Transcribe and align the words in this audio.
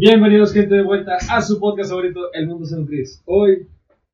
Bienvenidos 0.00 0.52
gente 0.52 0.76
de 0.76 0.82
vuelta 0.82 1.16
a 1.28 1.40
su 1.42 1.58
podcast 1.58 1.90
favorito, 1.90 2.20
El 2.32 2.46
Mundo 2.46 2.66
Según 2.66 2.86
Chris. 2.86 3.20
Hoy, 3.26 3.66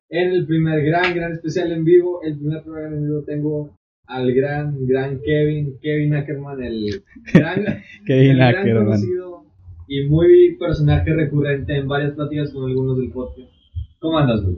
en 0.09 0.33
el 0.33 0.47
primer 0.47 0.83
gran, 0.83 1.15
gran 1.15 1.33
especial 1.33 1.73
en 1.73 1.85
vivo, 1.85 2.21
el 2.23 2.39
primer 2.39 2.63
programa 2.63 2.97
en 2.97 3.05
vivo, 3.05 3.23
tengo 3.25 3.77
al 4.07 4.33
gran, 4.33 4.87
gran 4.87 5.21
Kevin, 5.21 5.77
Kevin 5.83 6.15
Ackerman, 6.15 6.63
el 6.63 7.03
gran, 7.35 7.65
Kevin 8.07 8.31
el 8.31 8.37
gran 8.39 8.55
Ackerman. 8.57 8.85
conocido 8.87 9.45
y 9.87 10.07
muy 10.07 10.57
personaje 10.59 11.13
recurrente 11.13 11.77
en 11.77 11.87
varias 11.87 12.13
pláticas 12.15 12.51
con 12.51 12.69
algunos 12.69 12.97
del 12.97 13.11
podcast. 13.11 13.51
¿Cómo 13.99 14.19
andas, 14.19 14.43
güey? 14.43 14.57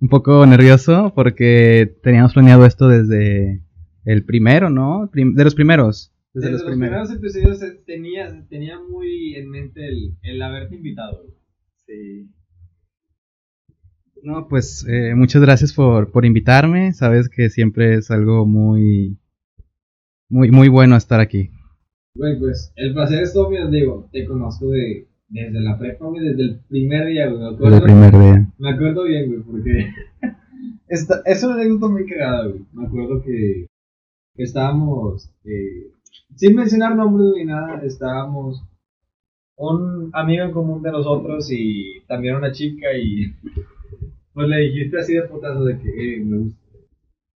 Un 0.00 0.08
poco 0.08 0.46
nervioso 0.46 1.12
porque 1.14 1.96
teníamos 2.02 2.34
planeado 2.34 2.64
esto 2.64 2.88
desde 2.88 3.60
el 4.04 4.24
primero, 4.24 4.70
¿no? 4.70 5.10
De 5.12 5.44
los 5.44 5.56
primeros. 5.56 6.12
Desde, 6.34 6.52
los, 6.52 6.62
primeros. 6.62 7.10
episodios 7.10 7.62
eh, 7.62 7.80
tenía, 7.86 8.46
tenía 8.48 8.78
muy 8.78 9.34
en 9.34 9.48
mente 9.50 9.86
el, 9.88 10.16
el 10.22 10.42
haberte 10.42 10.76
invitado. 10.76 11.24
Sí. 11.86 12.30
No, 14.22 14.48
pues 14.48 14.86
eh, 14.88 15.14
muchas 15.14 15.42
gracias 15.42 15.72
por, 15.72 16.10
por 16.10 16.24
invitarme. 16.24 16.92
Sabes 16.92 17.28
que 17.28 17.50
siempre 17.50 17.94
es 17.94 18.10
algo 18.10 18.46
muy, 18.46 19.18
muy, 20.28 20.50
muy 20.50 20.68
bueno 20.68 20.96
estar 20.96 21.20
aquí. 21.20 21.50
Güey, 22.14 22.38
pues 22.38 22.72
el 22.76 22.94
placer 22.94 23.22
es 23.22 23.32
todo 23.32 23.48
mío, 23.48 23.68
digo, 23.70 24.08
te 24.12 24.24
conozco 24.24 24.70
de, 24.70 25.08
desde 25.28 25.60
la 25.60 25.78
prepa, 25.78 26.06
güey, 26.06 26.28
desde 26.28 26.42
el 26.42 26.60
primer 26.68 27.06
día, 27.06 27.28
güey, 27.28 27.40
me 27.40 27.54
acuerdo, 27.54 27.76
el 27.76 27.82
primer 27.82 28.10
día. 28.10 28.52
me 28.58 28.70
acuerdo 28.70 29.04
bien, 29.04 29.28
güey, 29.28 29.42
porque 29.42 29.90
esta, 30.88 31.22
es 31.24 31.44
una 31.44 31.54
anécdota 31.54 31.86
muy 31.86 32.06
cagada, 32.06 32.48
güey, 32.48 32.66
me 32.72 32.86
acuerdo 32.86 33.22
que 33.22 33.66
estábamos, 34.34 35.32
eh, 35.44 35.92
sin 36.34 36.54
mencionar 36.56 36.94
nombres 36.96 37.32
ni 37.36 37.44
nada, 37.44 37.80
estábamos 37.84 38.62
un 39.56 40.10
amigo 40.12 40.44
en 40.44 40.52
común 40.52 40.82
de 40.82 40.92
nosotros 40.92 41.48
y 41.50 42.00
también 42.06 42.36
una 42.36 42.52
chica 42.52 42.86
y 42.96 43.34
pues 44.32 44.48
le 44.48 44.58
dijiste 44.60 44.98
así 45.00 45.14
de 45.14 45.22
putazo 45.22 45.64
de 45.64 45.78
que, 45.78 45.88
eh, 46.16 46.20
me 46.24 46.38
gusta. 46.38 46.58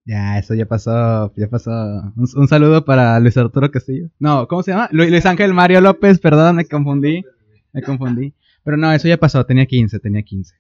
Ya, 0.05 0.39
eso 0.39 0.55
ya 0.55 0.67
pasó, 0.67 1.33
ya 1.37 1.49
pasó. 1.49 1.71
Un, 1.71 2.27
un 2.37 2.49
saludo 2.49 2.85
para 2.85 3.19
Luis 3.21 3.37
Arturo 3.37 3.71
Castillo. 3.71 4.09
No, 4.19 4.49
¿cómo 4.49 4.63
se 4.63 4.73
llama? 4.73 4.89
Lu- 4.93 5.05
Luis 5.09 5.25
Ángel 5.25 5.55
Mario 5.55 5.81
López, 5.81 6.19
perdón, 6.19 6.57
me 6.57 6.65
confundí. 6.65 7.23
Me 7.73 7.83
confundí. 7.83 8.35
Pero 8.65 8.77
no, 8.77 8.93
eso 8.93 9.09
ya 9.09 9.17
pasó, 9.19 9.47
tenía 9.47 9.67
15, 9.67 10.01
tenía 10.01 10.23
15. 10.23 10.55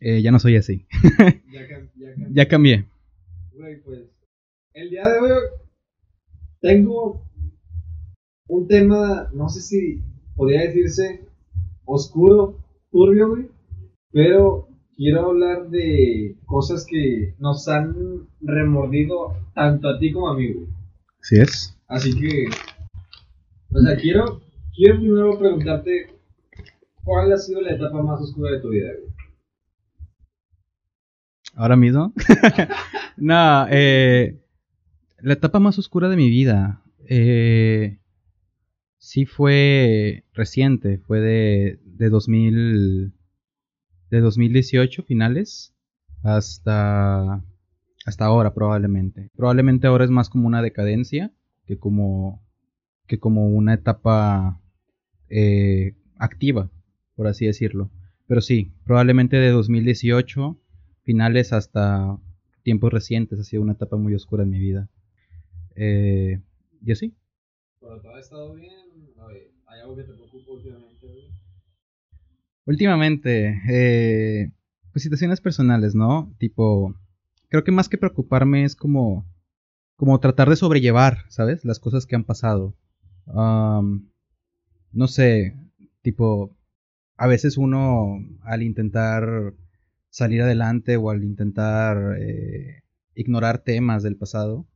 Eh, 0.00 0.22
ya 0.22 0.30
no 0.30 0.38
soy 0.38 0.56
así. 0.56 0.86
Ya, 1.50 1.66
cam- 1.66 1.88
ya 1.96 2.08
cambié. 2.14 2.34
Ya 2.34 2.48
cambié. 2.48 2.84
Pues 3.84 4.00
el 4.74 4.90
día 4.90 5.02
de 5.02 5.18
hoy 5.18 5.30
tengo 6.60 7.22
un 8.48 8.66
tema, 8.66 9.30
no 9.32 9.48
sé 9.48 9.60
si 9.60 10.02
podría 10.34 10.62
decirse 10.62 11.20
oscuro, 11.84 12.58
turbio, 12.90 13.28
güey, 13.28 13.48
pero 14.10 14.68
quiero 14.96 15.26
hablar 15.26 15.68
de 15.68 16.36
cosas 16.46 16.84
que 16.88 17.34
nos 17.38 17.68
han 17.68 18.26
remordido 18.40 19.36
tanto 19.54 19.88
a 19.88 19.98
ti 19.98 20.12
como 20.12 20.28
a 20.28 20.36
mí, 20.36 20.52
güey. 20.52 20.66
¿Sí 21.20 21.38
es? 21.38 21.78
Así 21.86 22.14
que, 22.18 22.46
o 23.72 23.80
sea, 23.80 23.96
quiero, 23.96 24.40
quiero 24.74 24.98
primero 24.98 25.38
preguntarte 25.38 26.06
cuál 27.04 27.32
ha 27.32 27.36
sido 27.36 27.60
la 27.60 27.74
etapa 27.74 28.02
más 28.02 28.20
oscura 28.20 28.52
de 28.52 28.60
tu 28.60 28.70
vida, 28.70 28.88
güey. 28.98 29.12
¿Ahora 31.54 31.76
mismo? 31.76 32.12
no, 33.16 33.66
eh, 33.70 34.40
la 35.20 35.32
etapa 35.32 35.58
más 35.58 35.78
oscura 35.78 36.08
de 36.08 36.16
mi 36.16 36.30
vida. 36.30 36.82
Eh, 37.08 37.98
sí 39.08 39.24
fue 39.24 40.24
reciente, 40.34 40.98
fue 40.98 41.20
de, 41.20 41.78
de 41.82 42.10
2000, 42.10 43.14
de 44.10 44.20
2018 44.20 45.02
finales 45.02 45.74
hasta, 46.22 47.42
hasta 48.04 48.24
ahora 48.26 48.52
probablemente. 48.52 49.30
Probablemente 49.34 49.86
ahora 49.86 50.04
es 50.04 50.10
más 50.10 50.28
como 50.28 50.46
una 50.46 50.60
decadencia 50.60 51.32
que 51.64 51.78
como, 51.78 52.44
que 53.06 53.18
como 53.18 53.48
una 53.48 53.72
etapa 53.72 54.60
eh, 55.30 55.94
activa, 56.18 56.70
por 57.16 57.28
así 57.28 57.46
decirlo. 57.46 57.90
Pero 58.26 58.42
sí, 58.42 58.74
probablemente 58.84 59.38
de 59.38 59.48
2018 59.48 60.60
finales 61.04 61.54
hasta 61.54 62.18
tiempos 62.62 62.92
recientes 62.92 63.40
ha 63.40 63.44
sido 63.44 63.62
una 63.62 63.72
etapa 63.72 63.96
muy 63.96 64.14
oscura 64.14 64.42
en 64.42 64.50
mi 64.50 64.58
vida. 64.58 64.90
Eh, 65.76 66.42
y 66.84 66.92
así. 66.92 67.14
Pero 67.80 68.02
todo 68.02 68.14
ha 68.14 68.20
estado 68.20 68.52
bien, 68.52 68.70
Oye, 68.70 68.72
¿hay 68.72 68.74
algo 68.74 68.87
te 70.04 70.12
preocupa 70.12 70.52
últimamente? 70.52 71.06
Últimamente, 72.66 73.62
eh, 73.70 74.52
pues 74.92 75.02
situaciones 75.02 75.40
personales, 75.40 75.94
¿no? 75.94 76.34
Tipo, 76.38 76.94
creo 77.48 77.64
que 77.64 77.72
más 77.72 77.88
que 77.88 77.98
preocuparme 77.98 78.64
es 78.64 78.76
como, 78.76 79.26
como 79.96 80.20
tratar 80.20 80.50
de 80.50 80.56
sobrellevar, 80.56 81.24
¿sabes? 81.28 81.64
Las 81.64 81.80
cosas 81.80 82.06
que 82.06 82.16
han 82.16 82.24
pasado. 82.24 82.74
Am, 83.26 84.10
no 84.92 85.08
sé, 85.08 85.56
tipo, 86.02 86.54
a 87.16 87.26
veces 87.26 87.56
uno 87.56 88.18
al 88.42 88.62
intentar 88.62 89.54
salir 90.10 90.42
adelante 90.42 90.96
o 90.96 91.10
al 91.10 91.24
intentar 91.24 92.16
eh, 92.20 92.82
ignorar 93.14 93.58
temas 93.58 94.02
del 94.02 94.16
pasado, 94.16 94.66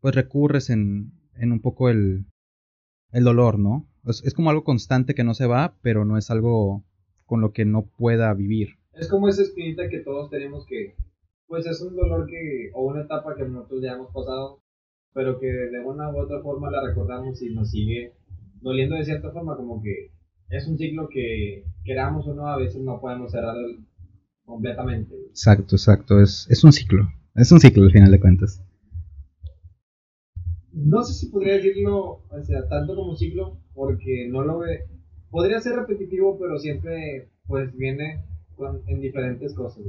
pues 0.00 0.14
recurres 0.14 0.70
en, 0.70 1.12
en 1.34 1.52
un 1.52 1.60
poco 1.60 1.88
el, 1.90 2.26
el 3.12 3.24
dolor, 3.24 3.58
¿no? 3.58 3.88
Es, 4.06 4.22
es 4.24 4.34
como 4.34 4.50
algo 4.50 4.64
constante 4.64 5.14
que 5.14 5.24
no 5.24 5.34
se 5.34 5.46
va, 5.46 5.76
pero 5.82 6.04
no 6.04 6.18
es 6.18 6.30
algo 6.30 6.84
con 7.26 7.40
lo 7.40 7.52
que 7.52 7.64
no 7.64 7.86
pueda 7.86 8.32
vivir. 8.34 8.78
Es 8.92 9.08
como 9.08 9.28
esa 9.28 9.42
espinita 9.42 9.88
que 9.88 10.00
todos 10.00 10.30
tenemos 10.30 10.66
que, 10.66 10.94
pues 11.46 11.66
es 11.66 11.80
un 11.82 11.96
dolor 11.96 12.26
que, 12.26 12.70
o 12.74 12.84
una 12.84 13.02
etapa 13.02 13.34
que 13.34 13.44
nosotros 13.44 13.82
ya 13.82 13.92
hemos 13.92 14.12
pasado, 14.12 14.62
pero 15.12 15.38
que 15.38 15.46
de 15.46 15.80
una 15.84 16.10
u 16.10 16.18
otra 16.18 16.40
forma 16.42 16.70
la 16.70 16.86
recordamos 16.86 17.40
y 17.42 17.54
nos 17.54 17.70
sigue 17.70 18.12
doliendo 18.60 18.96
de 18.96 19.04
cierta 19.04 19.30
forma, 19.30 19.56
como 19.56 19.82
que 19.82 20.12
es 20.50 20.66
un 20.68 20.78
ciclo 20.78 21.08
que, 21.08 21.64
queramos 21.84 22.26
o 22.26 22.34
no, 22.34 22.48
a 22.48 22.56
veces 22.56 22.82
no 22.82 23.00
podemos 23.00 23.32
cerrar 23.32 23.56
completamente. 24.44 25.14
Exacto, 25.28 25.76
exacto. 25.76 26.20
Es, 26.20 26.46
es 26.50 26.62
un 26.64 26.72
ciclo. 26.72 27.08
Es 27.34 27.50
un 27.50 27.60
ciclo 27.60 27.84
al 27.84 27.92
final 27.92 28.10
de 28.10 28.20
cuentas. 28.20 28.62
No 30.74 31.02
sé 31.04 31.14
si 31.14 31.26
podría 31.30 31.54
decirlo, 31.54 32.22
o 32.28 32.42
sea, 32.42 32.68
tanto 32.68 32.94
como 32.96 33.14
ciclo, 33.16 33.58
porque 33.74 34.28
no 34.28 34.42
lo 34.42 34.58
ve. 34.58 34.80
Podría 35.30 35.60
ser 35.60 35.76
repetitivo, 35.76 36.38
pero 36.38 36.58
siempre, 36.58 37.28
pues, 37.46 37.74
viene 37.76 38.24
con- 38.56 38.82
en 38.88 39.00
diferentes 39.00 39.54
cosas. 39.54 39.84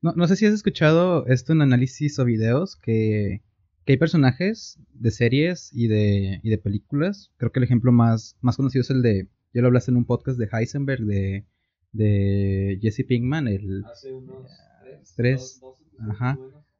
No, 0.00 0.12
no 0.14 0.26
sé 0.26 0.36
si 0.36 0.46
has 0.46 0.54
escuchado 0.54 1.26
esto 1.26 1.52
en 1.52 1.62
análisis 1.62 2.18
o 2.18 2.24
videos, 2.24 2.76
que, 2.76 3.42
que 3.84 3.92
hay 3.94 3.96
personajes 3.98 4.78
de 4.94 5.10
series 5.10 5.70
y 5.72 5.88
de, 5.88 6.40
y 6.42 6.50
de 6.50 6.58
películas. 6.58 7.30
Creo 7.36 7.50
que 7.52 7.60
el 7.60 7.64
ejemplo 7.64 7.92
más, 7.92 8.36
más 8.40 8.56
conocido 8.56 8.82
es 8.82 8.90
el 8.90 9.02
de, 9.02 9.28
ya 9.54 9.60
lo 9.62 9.68
hablaste 9.68 9.90
en 9.90 9.96
un 9.96 10.04
podcast 10.04 10.38
de 10.38 10.48
Heisenberg, 10.52 11.04
de, 11.04 11.44
de 11.92 12.78
Jesse 12.80 13.04
Pinkman, 13.06 13.48
el, 13.48 13.84
Hace 13.84 14.12
unos 14.12 14.50
tres, 14.82 15.14
Tres, 15.16 15.58
dos- 15.60 15.82
ajá. 16.10 16.38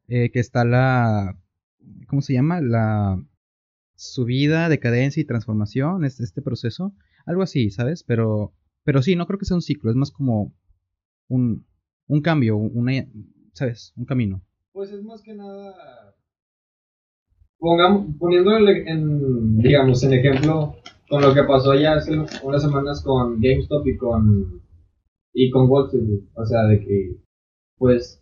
eh, 0.08 0.30
que 0.30 0.40
está 0.40 0.64
la, 0.64 1.38
¿cómo 2.08 2.22
se 2.22 2.34
llama? 2.34 2.60
La 2.60 3.22
subida, 3.94 4.68
decadencia 4.68 5.20
y 5.20 5.24
transformación, 5.24 6.04
este, 6.04 6.24
este 6.24 6.42
proceso. 6.42 6.94
Algo 7.26 7.42
así, 7.42 7.70
¿sabes? 7.70 8.02
Pero, 8.04 8.52
pero 8.84 9.02
sí, 9.02 9.16
no 9.16 9.26
creo 9.26 9.38
que 9.38 9.44
sea 9.44 9.56
un 9.56 9.62
ciclo, 9.62 9.90
es 9.90 9.96
más 9.96 10.10
como 10.10 10.54
un, 11.28 11.66
un 12.08 12.20
cambio, 12.20 12.58
¿sabes? 13.52 13.92
Un 13.96 14.04
camino. 14.04 14.42
Pues 14.72 14.90
es 14.90 15.02
más 15.02 15.22
que 15.22 15.34
nada. 15.34 15.74
Pongamos, 17.58 18.16
poniéndolo 18.18 18.70
en, 18.70 19.58
digamos, 19.58 20.02
en 20.02 20.14
ejemplo, 20.14 20.76
con 21.08 21.22
lo 21.22 21.34
que 21.34 21.44
pasó 21.44 21.74
ya 21.74 21.94
hace 21.94 22.18
unas 22.42 22.62
semanas 22.62 23.02
con 23.04 23.40
GameStop 23.40 23.86
y 23.86 23.96
con. 23.96 24.62
y 25.32 25.50
con 25.50 25.68
Wall 25.68 25.86
Street. 25.86 26.24
O 26.34 26.44
sea, 26.44 26.62
de 26.64 26.80
que, 26.80 27.16
pues, 27.76 28.21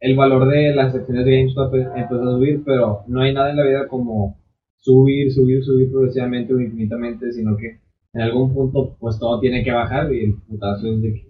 el 0.00 0.16
valor 0.16 0.48
de 0.48 0.74
las 0.74 0.94
acciones 0.94 1.24
de 1.24 1.36
GameStop 1.38 1.74
em- 1.74 1.96
empezó 1.96 2.22
a 2.22 2.32
subir, 2.36 2.62
pero 2.64 3.00
no 3.08 3.20
hay 3.20 3.34
nada 3.34 3.50
en 3.50 3.56
la 3.56 3.66
vida 3.66 3.88
como 3.88 4.38
subir, 4.76 5.32
subir, 5.32 5.62
subir 5.64 5.90
progresivamente 5.90 6.54
o 6.54 6.60
infinitamente, 6.60 7.32
sino 7.32 7.56
que 7.56 7.80
en 8.12 8.20
algún 8.22 8.52
punto, 8.54 8.96
pues 8.98 9.18
todo 9.18 9.38
tiene 9.40 9.62
que 9.62 9.70
bajar 9.70 10.12
y 10.12 10.24
el 10.24 10.34
putazo 10.34 10.86
es 10.88 11.02
de 11.02 11.12
que. 11.14 11.28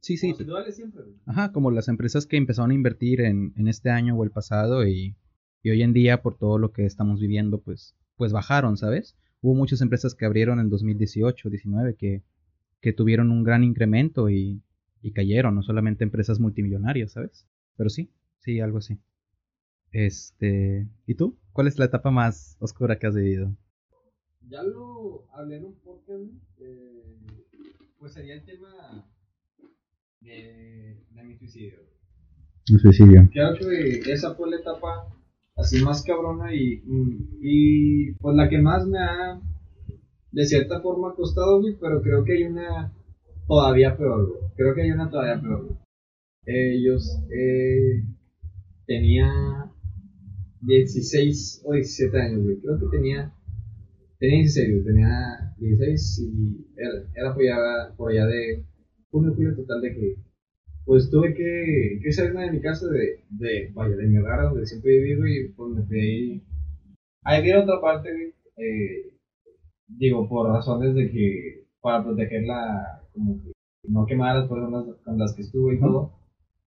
Sí, 0.00 0.16
sí. 0.16 0.28
Como 0.28 0.38
si 0.38 0.44
duele 0.44 0.72
siempre. 0.72 1.02
Ajá, 1.26 1.52
como 1.52 1.70
las 1.70 1.88
empresas 1.88 2.26
que 2.26 2.36
empezaron 2.36 2.70
a 2.70 2.74
invertir 2.74 3.20
en, 3.20 3.52
en 3.56 3.68
este 3.68 3.90
año 3.90 4.16
o 4.16 4.24
el 4.24 4.30
pasado 4.30 4.86
y, 4.86 5.16
y 5.62 5.70
hoy 5.70 5.82
en 5.82 5.92
día 5.92 6.22
por 6.22 6.36
todo 6.38 6.58
lo 6.58 6.72
que 6.72 6.86
estamos 6.86 7.20
viviendo, 7.20 7.60
pues, 7.60 7.94
pues 8.16 8.32
bajaron, 8.32 8.76
¿sabes? 8.76 9.16
Hubo 9.42 9.54
muchas 9.54 9.80
empresas 9.80 10.14
que 10.14 10.24
abrieron 10.24 10.60
en 10.60 10.70
2018, 10.70 11.50
19 11.50 11.94
que, 11.96 12.22
que 12.80 12.92
tuvieron 12.92 13.30
un 13.30 13.42
gran 13.44 13.64
incremento 13.64 14.30
y, 14.30 14.62
y 15.02 15.12
cayeron, 15.12 15.54
no 15.54 15.62
solamente 15.62 16.04
empresas 16.04 16.40
multimillonarias, 16.40 17.12
¿sabes? 17.12 17.46
Pero 17.76 17.90
sí, 17.90 18.10
sí, 18.38 18.60
algo 18.60 18.78
así. 18.78 18.98
Este, 19.92 20.88
¿y 21.06 21.14
tú? 21.14 21.38
¿Cuál 21.52 21.68
es 21.68 21.78
la 21.78 21.86
etapa 21.86 22.10
más 22.10 22.56
oscura 22.60 22.98
que 22.98 23.06
has 23.06 23.14
vivido? 23.14 23.56
Ya 24.48 24.62
lo 24.62 25.26
hablé 25.32 25.56
en 25.56 25.64
un 25.66 25.74
podcast, 25.80 26.22
eh, 26.58 27.16
pues 27.98 28.12
sería 28.12 28.34
el 28.34 28.44
tema 28.44 29.06
de, 30.20 31.02
de 31.10 31.22
mi 31.24 31.36
suicidio. 31.36 31.78
El 32.68 32.80
suicidio. 32.80 33.28
Claro 33.32 33.56
que 33.58 34.12
esa 34.12 34.34
fue 34.34 34.50
la 34.50 34.56
etapa 34.56 35.08
así 35.56 35.82
más 35.82 36.02
cabrona 36.02 36.54
y, 36.54 36.82
y 37.40 38.12
pues 38.12 38.36
la 38.36 38.48
que 38.48 38.58
más 38.58 38.86
me 38.86 38.98
ha 38.98 39.40
de 40.32 40.44
cierta 40.44 40.80
forma 40.80 41.14
costado, 41.14 41.60
güey, 41.60 41.74
pero 41.80 42.02
creo 42.02 42.22
que 42.24 42.34
hay 42.34 42.44
una 42.44 42.92
todavía 43.48 43.96
peor, 43.96 44.28
güey. 44.28 44.40
Creo 44.56 44.74
que 44.74 44.82
hay 44.82 44.90
una 44.90 45.08
todavía 45.08 45.40
peor, 45.40 45.64
güey. 45.64 45.85
Ellos, 46.46 47.22
eh, 47.30 48.04
tenía 48.86 49.72
16 50.60 51.62
o 51.64 51.72
17 51.74 52.18
años, 52.18 52.44
güey. 52.44 52.60
Creo 52.60 52.78
que 52.78 52.96
tenía, 52.96 53.32
tenía 54.18 54.38
16, 54.38 54.70
güey. 54.72 54.84
Tenía 54.84 55.54
16 55.58 56.18
y 56.20 56.66
era, 56.76 56.92
era 57.14 57.34
por, 57.34 57.42
allá, 57.42 57.94
por 57.96 58.12
allá 58.12 58.26
de 58.26 58.64
junio, 59.10 59.34
julio 59.34 59.56
total 59.56 59.80
de 59.80 59.94
que, 59.94 60.16
pues 60.84 61.10
tuve 61.10 61.34
que, 61.34 61.98
que 62.02 62.12
salirme 62.12 62.44
de 62.44 62.52
mi 62.52 62.60
casa, 62.60 62.86
de, 62.88 63.24
de, 63.30 63.72
vaya, 63.74 63.96
de 63.96 64.06
mi 64.06 64.18
hogar 64.18 64.42
donde 64.42 64.66
siempre 64.66 65.00
viví, 65.00 65.46
y 65.46 65.48
pues 65.48 65.74
me 65.74 65.82
fui 65.84 66.00
ahí. 66.00 66.42
Ahí 67.24 67.52
otra 67.52 67.80
parte. 67.80 68.08
Eh, 68.56 69.12
digo, 69.88 70.28
por 70.28 70.48
razones 70.48 70.94
de 70.94 71.10
que, 71.10 71.66
para 71.80 72.04
protegerla, 72.04 73.02
como 73.12 73.42
que 73.42 73.52
no 73.88 74.06
quemar 74.06 74.36
a 74.36 74.40
las 74.40 74.48
personas 74.48 74.84
con 75.04 75.18
las 75.18 75.34
que 75.34 75.42
estuve 75.42 75.74
y 75.74 75.80
todo, 75.80 76.12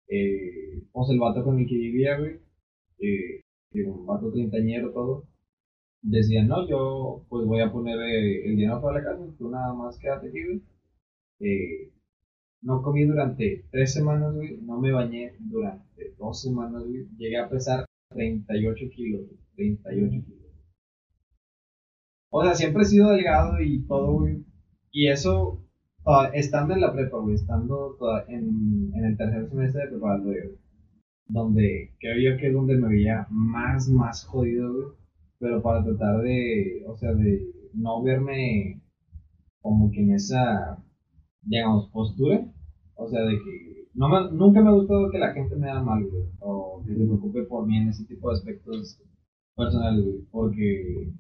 eh, 0.08 0.82
pues 0.92 1.10
el 1.10 1.18
vato 1.18 1.44
con 1.44 1.58
el 1.58 1.66
que 1.66 1.76
vivía, 1.76 2.18
güey, 2.18 2.40
eh, 3.00 3.42
un 3.86 4.06
vato 4.06 4.32
treintañero, 4.32 4.92
todo, 4.92 5.26
decía, 6.02 6.44
no, 6.44 6.68
yo 6.68 7.24
pues 7.28 7.46
voy 7.46 7.60
a 7.60 7.72
poner 7.72 7.98
eh, 8.00 8.46
el 8.46 8.56
dinero 8.56 8.80
para 8.80 9.00
la 9.00 9.04
casa, 9.04 9.24
tú 9.38 9.50
nada 9.50 9.72
más 9.74 9.98
quédate 9.98 10.28
aquí, 10.28 10.44
güey. 10.44 10.62
Eh, 11.40 11.92
no 12.62 12.82
comí 12.82 13.04
durante 13.04 13.64
tres 13.70 13.92
semanas, 13.92 14.34
güey, 14.34 14.58
no 14.62 14.80
me 14.80 14.92
bañé 14.92 15.34
durante 15.40 16.14
dos 16.18 16.42
semanas, 16.42 16.84
güey, 16.84 17.06
llegué 17.16 17.38
a 17.38 17.48
pesar 17.48 17.86
38 18.10 18.86
kilos, 18.94 19.22
38 19.56 20.10
kilos. 20.26 20.44
O 22.30 22.42
sea, 22.42 22.54
siempre 22.54 22.82
he 22.82 22.86
sido 22.86 23.10
delgado 23.10 23.60
y 23.60 23.86
todo, 23.86 24.12
güey. 24.12 24.44
Y 24.90 25.08
eso, 25.08 25.63
estando 26.34 26.74
en 26.74 26.80
la 26.80 26.92
prepa, 26.92 27.18
güey, 27.18 27.34
estando 27.34 27.96
en, 28.28 28.90
en, 28.94 29.04
el 29.04 29.16
tercer 29.16 29.48
semestre 29.48 29.82
de 29.82 29.88
preparatoria. 29.88 30.44
Donde 31.26 31.94
creo 31.98 32.32
yo 32.32 32.38
que 32.38 32.48
es 32.48 32.52
donde 32.52 32.76
me 32.76 32.88
veía 32.88 33.26
más, 33.30 33.88
más 33.88 34.24
jodido, 34.24 34.72
güey. 34.72 34.86
Pero 35.38 35.62
para 35.62 35.82
tratar 35.82 36.20
de, 36.22 36.84
o 36.86 36.96
sea, 36.96 37.12
de 37.14 37.42
no 37.72 38.02
verme 38.02 38.80
como 39.60 39.90
que 39.90 40.02
en 40.02 40.12
esa, 40.12 40.78
digamos, 41.42 41.88
postura. 41.90 42.46
O 42.96 43.08
sea, 43.08 43.22
de 43.22 43.38
que 43.38 43.88
no 43.94 44.08
me, 44.08 44.30
nunca 44.32 44.60
me 44.60 44.68
ha 44.68 44.72
gustado 44.72 45.10
que 45.10 45.18
la 45.18 45.32
gente 45.32 45.56
me 45.56 45.70
haga 45.70 45.82
mal, 45.82 46.04
güey. 46.04 46.24
O 46.40 46.82
que 46.86 46.94
se 46.94 47.04
preocupe 47.04 47.42
por 47.44 47.66
mí 47.66 47.78
en 47.78 47.88
ese 47.88 48.04
tipo 48.04 48.28
de 48.28 48.34
aspectos 48.34 49.00
personales. 49.56 50.26
Porque 50.30 51.12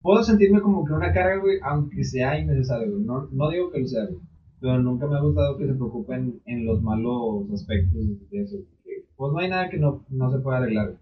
puedo 0.00 0.22
sentirme 0.22 0.60
como 0.60 0.84
que 0.84 0.92
una 0.92 1.12
carga, 1.12 1.40
güey, 1.40 1.58
aunque 1.62 2.04
sea 2.04 2.38
innecesario, 2.38 2.92
güey. 2.92 3.04
No, 3.04 3.28
no 3.32 3.50
digo 3.50 3.70
que 3.70 3.80
lo 3.80 3.86
sea, 3.86 4.06
güey. 4.06 4.20
Pero 4.60 4.82
nunca 4.82 5.06
me 5.06 5.16
ha 5.16 5.20
gustado 5.20 5.58
que 5.58 5.66
se 5.66 5.74
preocupen 5.74 6.40
en 6.46 6.66
los 6.66 6.82
malos 6.82 7.50
aspectos 7.52 8.00
de 8.30 8.40
eso. 8.40 8.56
pues 9.16 9.32
no 9.32 9.38
hay 9.38 9.50
nada 9.50 9.68
que 9.68 9.78
no, 9.78 10.04
no 10.08 10.30
se 10.30 10.38
pueda 10.38 10.58
arreglar, 10.58 10.88
güey. 10.88 10.98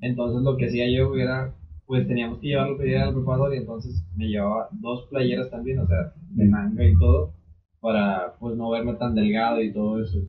Entonces 0.00 0.42
lo 0.42 0.56
que 0.56 0.66
hacía 0.66 0.90
yo, 0.90 1.14
era, 1.16 1.54
pues 1.86 2.06
teníamos 2.06 2.38
que 2.38 2.48
llevarlo 2.48 2.78
que 2.78 2.96
al 2.96 3.14
preparador 3.14 3.54
y 3.54 3.58
entonces 3.58 4.02
me 4.16 4.28
llevaba 4.28 4.68
dos 4.72 5.08
playeras 5.10 5.50
también, 5.50 5.80
o 5.80 5.86
sea, 5.86 6.14
de 6.30 6.46
manga 6.46 6.84
y 6.84 6.96
todo, 6.98 7.34
para 7.80 8.34
pues 8.38 8.56
no 8.56 8.70
verme 8.70 8.94
tan 8.94 9.14
delgado 9.14 9.60
y 9.62 9.72
todo 9.72 10.02
eso. 10.02 10.20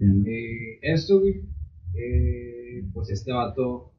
Eh, 0.00 0.78
esto, 0.82 1.20
güey, 1.20 1.42
eh, 1.94 2.84
pues 2.92 3.10
este 3.10 3.32
vato 3.32 3.90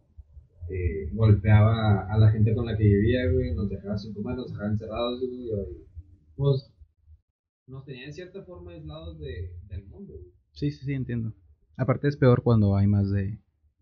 eh, 0.71 1.09
golpeaba 1.13 2.07
a 2.11 2.17
la 2.17 2.31
gente 2.31 2.53
con 2.53 2.65
la 2.65 2.77
que 2.77 2.83
vivía, 2.83 3.29
güey, 3.31 3.53
nos 3.53 3.69
dejaba 3.69 3.97
sin 3.97 4.13
comer, 4.13 4.37
nos 4.37 4.51
dejaba 4.51 4.69
encerrados, 4.69 5.19
güey, 5.19 5.47
y 5.47 5.51
pues 6.35 6.73
nos 7.67 7.85
tenía 7.85 8.05
en 8.05 8.13
cierta 8.13 8.43
forma 8.43 8.71
aislados 8.71 9.19
de, 9.19 9.53
del 9.67 9.85
mundo, 9.85 10.13
güey. 10.13 10.31
Sí, 10.51 10.71
sí, 10.71 10.85
sí, 10.85 10.93
entiendo. 10.93 11.33
Aparte 11.77 12.07
es 12.07 12.17
peor 12.17 12.43
cuando 12.43 12.75
hay 12.75 12.87
más 12.87 13.11
de, 13.11 13.23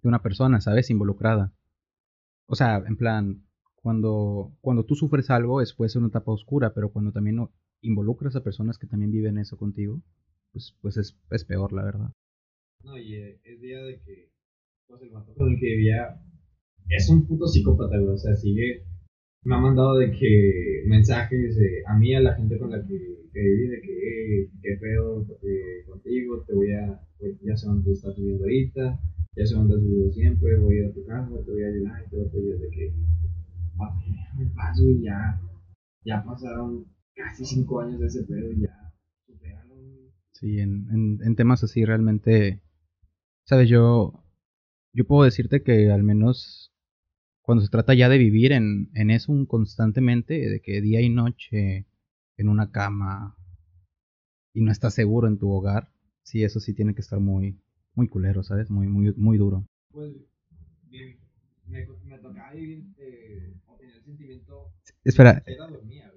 de 0.02 0.08
una 0.08 0.22
persona, 0.22 0.62
¿sabes? 0.62 0.90
Involucrada. 0.90 1.54
O 2.46 2.56
sea, 2.56 2.78
en 2.78 2.98
plan, 2.98 3.44
cuando, 3.76 4.52
cuando 4.62 4.86
tú 4.86 4.96
sufres 4.96 5.30
algo 5.30 5.62
es 5.62 5.74
puede 5.74 5.90
ser 5.90 6.00
una 6.00 6.10
etapa 6.10 6.32
oscura, 6.32 6.74
pero 6.74 6.92
cuando 6.92 7.12
también 7.12 7.48
involucras 7.82 8.36
a 8.36 8.44
personas 8.44 8.78
que 8.78 8.88
también 8.88 9.12
viven 9.12 9.38
eso 9.38 9.58
contigo, 9.58 10.02
pues, 10.52 10.76
pues 10.82 10.98
es, 10.98 11.18
es 11.32 11.46
peor, 11.46 11.74
la 11.74 11.84
verdad. 11.84 12.12
No, 12.84 12.98
y 12.98 13.16
eh, 13.16 13.40
es 13.44 13.62
día 13.62 13.82
de 13.84 14.02
que, 14.02 14.32
pues 14.88 15.02
el 15.02 15.12
con 15.12 15.52
el 15.52 15.60
que 15.60 15.66
vivía 15.66 16.22
es 16.90 17.10
un 17.10 17.26
puto 17.28 17.48
psicópata, 17.48 17.98
güey. 17.98 18.14
O 18.14 18.18
sea, 18.18 18.36
sigue. 18.36 18.84
Me 19.44 19.56
ha 19.56 19.60
mandado 19.60 19.98
de 19.98 20.12
que 20.12 20.84
mensajes 20.86 21.58
a 21.88 21.98
mí, 21.98 22.14
a 22.14 22.20
la 22.20 22.36
gente 22.36 22.58
con 22.58 22.72
la 22.72 22.86
que, 22.86 22.98
que 23.32 23.40
viví, 23.40 23.68
de 23.70 23.82
que, 23.82 24.50
qué 24.62 24.78
pedo 24.82 25.26
eh, 25.44 25.86
contigo, 25.88 26.44
te 26.46 26.54
voy 26.54 26.74
a. 26.74 27.00
Pues, 27.18 27.40
ya 27.42 27.56
sé 27.56 27.68
dónde 27.68 27.92
estás 27.92 28.16
viviendo 28.18 28.44
ahorita, 28.44 29.00
ya 29.36 29.46
sé 29.46 29.56
dónde 29.56 29.76
has 29.76 29.82
vivido 29.82 30.12
siempre, 30.12 30.58
voy 30.58 30.76
a 30.76 30.80
ir 30.80 30.86
a 30.88 30.94
tu 30.94 31.06
casa, 31.06 31.30
te 31.46 31.52
voy 31.52 31.64
a 31.64 31.68
ayudar 31.68 32.04
y 32.06 32.10
te 32.10 32.16
voy 32.18 32.26
a 32.26 32.32
pedir 32.32 32.70
que. 32.70 32.94
me 34.38 34.46
paso 34.48 34.90
y 34.90 35.04
ya. 35.04 35.42
Ya 36.06 36.24
pasaron 36.24 36.86
casi 37.16 37.46
cinco 37.46 37.82
años 37.82 38.00
de 38.00 38.08
ese 38.08 38.24
pedo 38.24 38.52
y 38.52 38.62
ya. 38.62 38.94
Sí, 40.34 40.60
en, 40.60 40.88
en, 40.92 41.20
en 41.24 41.36
temas 41.36 41.64
así 41.64 41.86
realmente. 41.86 42.62
Sabes, 43.46 43.70
yo. 43.70 44.24
Yo 44.92 45.06
puedo 45.06 45.24
decirte 45.24 45.62
que 45.62 45.92
al 45.92 46.04
menos 46.04 46.69
cuando 47.50 47.66
se 47.66 47.72
trata 47.72 47.96
ya 47.96 48.10
de 48.10 48.20
vivir 48.20 48.52
en, 48.52 48.92
en 48.94 49.10
eso 49.10 49.34
constantemente, 49.48 50.36
de 50.36 50.62
que 50.62 50.82
día 50.82 51.02
y 51.02 51.10
noche 51.10 51.88
en 52.38 52.48
una 52.48 52.70
cama 52.70 53.36
y 54.54 54.62
no 54.62 54.72
estás 54.72 54.94
seguro 54.94 55.28
en 55.28 55.40
tu 55.40 55.50
hogar, 55.50 55.90
sí, 56.22 56.44
eso 56.44 56.60
sí 56.60 56.76
tiene 56.76 56.94
que 56.94 57.02
estar 57.02 57.20
muy, 57.20 57.60
muy 57.96 58.08
culero, 58.08 58.44
¿sabes? 58.44 58.70
Muy, 58.70 58.86
muy, 58.86 59.16
muy 59.16 59.40
duro. 59.40 59.66
Pues, 59.92 60.14
bien, 60.92 61.18
me, 61.66 61.88
me 62.06 62.20
tocaba 62.20 62.54
vivir, 62.54 62.84
eh, 63.00 63.52
el 63.82 64.04
sentimiento... 64.04 64.72
Espera, 65.04 65.44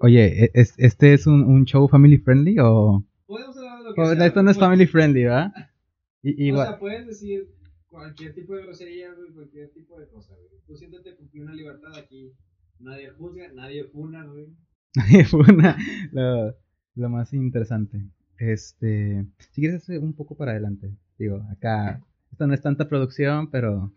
oye, 0.00 0.44
¿e, 0.44 0.50
¿es, 0.52 0.74
¿este 0.76 1.14
es 1.14 1.26
un, 1.26 1.44
un, 1.44 1.64
show 1.64 1.88
family 1.88 2.18
friendly 2.18 2.58
o...? 2.58 3.06
Podemos 3.24 3.56
hablar 3.56 3.78
de 3.78 3.84
lo 3.84 3.94
que 3.94 4.16
sea, 4.16 4.26
Esto 4.26 4.42
no 4.42 4.50
es 4.50 4.58
family 4.58 4.86
friendly, 4.86 5.24
¿verdad? 5.24 5.50
Y, 6.22 6.48
igual... 6.48 6.66
O 6.66 6.70
sea, 6.72 6.78
puedes 6.78 7.06
decir 7.06 7.48
cualquier 7.88 8.34
tipo 8.34 8.54
de 8.54 8.64
grosería, 8.64 9.08
cualquier 9.34 9.72
tipo 9.72 9.98
de 9.98 10.08
cosa, 10.08 10.34
güey. 10.34 10.61
Tú 10.72 10.78
siéntate 10.78 11.14
cumplir 11.16 11.42
una 11.42 11.54
libertad 11.54 11.94
aquí. 11.98 12.32
Nadie 12.78 13.10
juzga, 13.10 13.52
nadie 13.52 13.84
funa, 13.84 14.24
güey. 14.24 14.56
Nadie 14.94 15.24
funa. 15.26 15.76
Lo, 16.12 16.56
lo 16.94 17.08
más 17.10 17.34
interesante. 17.34 18.08
Este, 18.38 19.26
si 19.50 19.60
quieres 19.60 19.82
hacer 19.82 19.98
un 19.98 20.14
poco 20.14 20.34
para 20.34 20.52
adelante. 20.52 20.96
Digo, 21.18 21.46
acá, 21.50 22.02
esto 22.30 22.46
no 22.46 22.54
es 22.54 22.62
tanta 22.62 22.88
producción, 22.88 23.50
pero, 23.50 23.92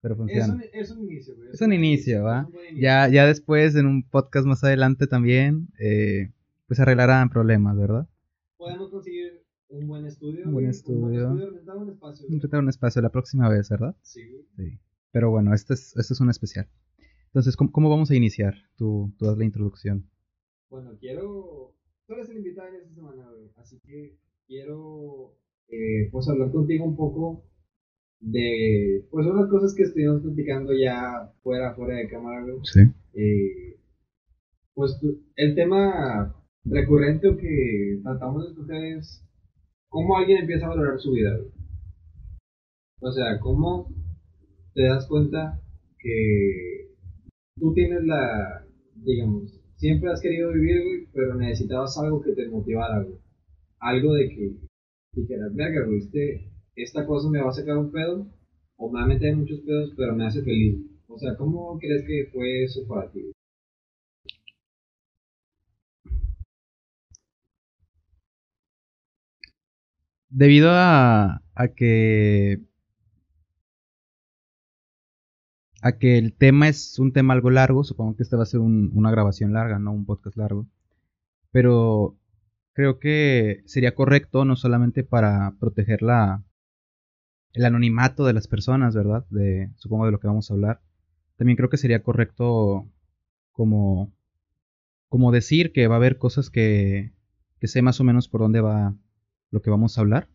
pero 0.00 0.14
funciona. 0.14 0.62
Es 0.72 0.72
un, 0.72 0.80
es 0.80 0.90
un 0.92 1.02
inicio, 1.02 1.34
güey. 1.34 1.48
Es, 1.52 1.60
un, 1.60 1.72
inicio, 1.72 2.22
¿va? 2.22 2.48
Ya, 2.76 3.08
ya 3.08 3.26
después, 3.26 3.74
en 3.74 3.86
un 3.86 4.08
podcast 4.08 4.46
más 4.46 4.62
adelante 4.62 5.08
también, 5.08 5.70
eh, 5.80 6.30
pues 6.68 6.78
arreglarán 6.78 7.30
problemas, 7.30 7.76
¿verdad? 7.76 8.08
Podemos 8.56 8.90
conseguir 8.90 9.42
un 9.70 9.88
buen 9.88 10.06
estudio. 10.06 10.44
Un 10.46 10.52
buen 10.52 10.66
estudio. 10.68 11.30
Un 11.30 11.36
buen 11.36 11.56
estudio, 11.56 11.80
un 11.80 11.90
espacio. 11.90 12.60
un 12.60 12.68
espacio 12.68 13.02
la 13.02 13.10
próxima 13.10 13.48
vez, 13.48 13.68
¿verdad? 13.70 13.96
Sí. 14.02 14.22
Sí. 14.54 14.78
Pero 15.16 15.30
bueno, 15.30 15.54
este 15.54 15.72
es, 15.72 15.96
este 15.96 16.12
es 16.12 16.20
un 16.20 16.28
especial. 16.28 16.68
Entonces, 17.28 17.56
¿cómo, 17.56 17.72
cómo 17.72 17.88
vamos 17.88 18.10
a 18.10 18.14
iniciar? 18.14 18.52
Tú, 18.76 19.14
tú 19.16 19.24
das 19.24 19.38
la 19.38 19.46
introducción. 19.46 20.10
Bueno, 20.68 20.90
quiero... 21.00 21.74
Tú 22.06 22.12
eres 22.12 22.28
el 22.28 22.36
invitado 22.36 22.68
en 22.68 22.74
esta 22.74 22.94
semana, 22.94 23.26
güey. 23.30 23.50
Así 23.56 23.80
que 23.80 24.18
quiero, 24.46 25.38
eh, 25.68 26.10
pues, 26.12 26.28
hablar 26.28 26.52
contigo 26.52 26.84
un 26.84 26.96
poco 26.96 27.46
de, 28.20 29.06
pues, 29.10 29.26
unas 29.26 29.48
cosas 29.48 29.74
que 29.74 29.84
estuvimos 29.84 30.20
platicando 30.20 30.74
ya 30.74 31.32
fuera, 31.42 31.74
fuera 31.74 31.96
de 31.96 32.10
cámara, 32.10 32.42
güey. 32.42 32.58
Sí. 32.64 32.80
Eh, 33.14 33.80
pues, 34.74 35.00
el 35.36 35.54
tema 35.54 36.36
recurrente 36.66 37.26
o 37.28 37.38
que 37.38 38.00
tratamos 38.02 38.44
de 38.44 38.50
escoger 38.50 38.98
es 38.98 39.24
cómo 39.88 40.18
alguien 40.18 40.42
empieza 40.42 40.66
a 40.66 40.74
valorar 40.76 41.00
su 41.00 41.12
vida. 41.12 41.40
O 43.00 43.10
sea, 43.12 43.40
cómo 43.40 43.88
te 44.76 44.82
das 44.82 45.06
cuenta 45.08 45.58
que 45.98 46.90
tú 47.58 47.72
tienes 47.72 48.04
la, 48.04 48.66
digamos, 48.94 49.58
siempre 49.76 50.10
has 50.10 50.20
querido 50.20 50.52
vivir, 50.52 50.82
güey, 50.84 51.06
pero 51.14 51.34
necesitabas 51.34 51.96
algo 51.98 52.20
que 52.20 52.32
te 52.32 52.46
motivara, 52.48 53.02
güey. 53.02 53.18
Algo 53.78 54.12
de 54.12 54.28
que 54.28 54.50
si 55.14 55.22
dijeras, 55.22 55.54
verga, 55.54 55.86
güey, 55.86 55.98
este, 56.00 56.50
esta 56.76 57.06
cosa 57.06 57.30
me 57.30 57.40
va 57.40 57.48
a 57.48 57.52
sacar 57.54 57.78
un 57.78 57.90
pedo, 57.90 58.26
o 58.76 58.92
me 58.92 58.98
va 59.00 59.04
a 59.06 59.08
meter 59.08 59.34
muchos 59.34 59.60
pedos, 59.60 59.94
pero 59.96 60.14
me 60.14 60.26
hace 60.26 60.42
feliz. 60.42 60.76
O 61.08 61.18
sea, 61.18 61.36
¿cómo 61.36 61.78
crees 61.78 62.04
que 62.06 62.28
fue 62.32 62.64
eso 62.64 62.86
para 62.86 63.10
ti? 63.10 63.32
Debido 70.28 70.68
a, 70.70 71.40
a 71.54 71.68
que 71.74 72.60
a 75.86 75.98
que 75.98 76.18
el 76.18 76.34
tema 76.34 76.68
es 76.68 76.98
un 76.98 77.12
tema 77.12 77.34
algo 77.34 77.50
largo, 77.50 77.84
supongo 77.84 78.16
que 78.16 78.22
este 78.24 78.36
va 78.36 78.42
a 78.42 78.46
ser 78.46 78.60
una 78.60 79.10
grabación 79.10 79.52
larga, 79.52 79.78
no 79.78 79.92
un 79.92 80.04
podcast 80.04 80.36
largo, 80.36 80.66
pero 81.52 82.18
creo 82.72 82.98
que 82.98 83.62
sería 83.66 83.94
correcto 83.94 84.44
no 84.44 84.56
solamente 84.56 85.04
para 85.04 85.54
proteger 85.60 86.02
la, 86.02 86.44
el 87.52 87.64
anonimato 87.64 88.24
de 88.26 88.32
las 88.32 88.48
personas, 88.48 88.94
¿verdad? 88.94 89.26
De, 89.30 89.70
supongo 89.76 90.06
de 90.06 90.12
lo 90.12 90.20
que 90.20 90.26
vamos 90.26 90.50
a 90.50 90.54
hablar. 90.54 90.82
También 91.36 91.56
creo 91.56 91.70
que 91.70 91.78
sería 91.78 92.02
correcto 92.02 92.90
como, 93.52 94.12
como 95.08 95.32
decir 95.32 95.72
que 95.72 95.86
va 95.86 95.94
a 95.94 95.98
haber 95.98 96.18
cosas 96.18 96.50
que, 96.50 97.12
que 97.60 97.68
sé 97.68 97.80
más 97.80 98.00
o 98.00 98.04
menos 98.04 98.28
por 98.28 98.40
dónde 98.40 98.60
va 98.60 98.96
lo 99.50 99.62
que 99.62 99.70
vamos 99.70 99.96
a 99.96 100.00
hablar. 100.00 100.28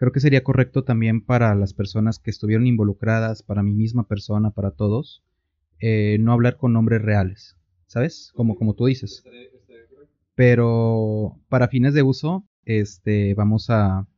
Creo 0.00 0.12
que 0.12 0.20
sería 0.20 0.42
correcto 0.42 0.82
también 0.82 1.20
para 1.20 1.54
las 1.54 1.74
personas 1.74 2.18
que 2.18 2.30
estuvieron 2.30 2.66
involucradas, 2.66 3.42
para 3.42 3.62
mi 3.62 3.74
misma 3.74 4.08
persona, 4.08 4.50
para 4.50 4.70
todos, 4.70 5.22
eh, 5.78 6.16
no 6.20 6.32
hablar 6.32 6.56
con 6.56 6.72
nombres 6.72 7.02
reales, 7.02 7.58
¿sabes? 7.86 8.32
Como, 8.34 8.56
como 8.56 8.72
tú 8.72 8.86
dices. 8.86 9.22
Pero 10.34 11.38
para 11.50 11.68
fines 11.68 11.92
de 11.92 12.02
uso, 12.02 12.48
este, 12.64 13.34
vamos 13.34 13.68
a, 13.68 14.08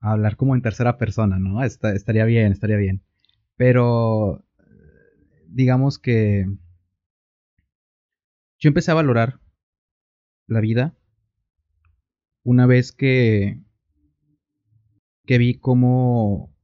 hablar 0.00 0.36
como 0.36 0.54
en 0.54 0.60
tercera 0.60 0.98
persona, 0.98 1.38
¿no? 1.38 1.64
estaría 1.64 2.26
bien, 2.26 2.52
estaría 2.52 2.76
bien. 2.76 3.02
Pero 3.56 4.44
digamos 5.46 5.98
que 5.98 6.44
yo 8.58 8.68
empecé 8.68 8.90
a 8.90 9.00
valorar 9.00 9.40
la 10.46 10.60
vida 10.60 10.94
una 12.42 12.66
vez 12.66 12.92
que 12.92 13.63
que 15.26 15.38
vi 15.38 15.58
cómo 15.58 16.54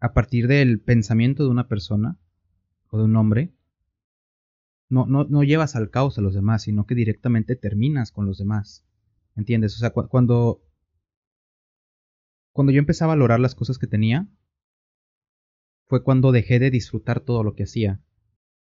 a 0.00 0.12
partir 0.12 0.46
del 0.48 0.80
pensamiento 0.80 1.44
de 1.44 1.50
una 1.50 1.68
persona 1.68 2.18
o 2.90 2.98
de 2.98 3.04
un 3.04 3.16
hombre 3.16 3.52
no, 4.88 5.06
no, 5.06 5.24
no 5.24 5.42
llevas 5.42 5.76
al 5.76 5.90
caos 5.90 6.18
a 6.18 6.22
los 6.22 6.34
demás, 6.34 6.62
sino 6.62 6.86
que 6.86 6.94
directamente 6.94 7.56
terminas 7.56 8.10
con 8.10 8.26
los 8.26 8.38
demás. 8.38 8.86
¿Entiendes? 9.36 9.76
O 9.76 9.78
sea, 9.78 9.90
cuando, 9.90 10.62
cuando 12.52 12.72
yo 12.72 12.78
empecé 12.78 13.04
a 13.04 13.08
valorar 13.08 13.38
las 13.38 13.54
cosas 13.54 13.78
que 13.78 13.86
tenía, 13.86 14.28
fue 15.86 16.02
cuando 16.02 16.32
dejé 16.32 16.58
de 16.58 16.70
disfrutar 16.70 17.20
todo 17.20 17.44
lo 17.44 17.54
que 17.54 17.64
hacía 17.64 18.00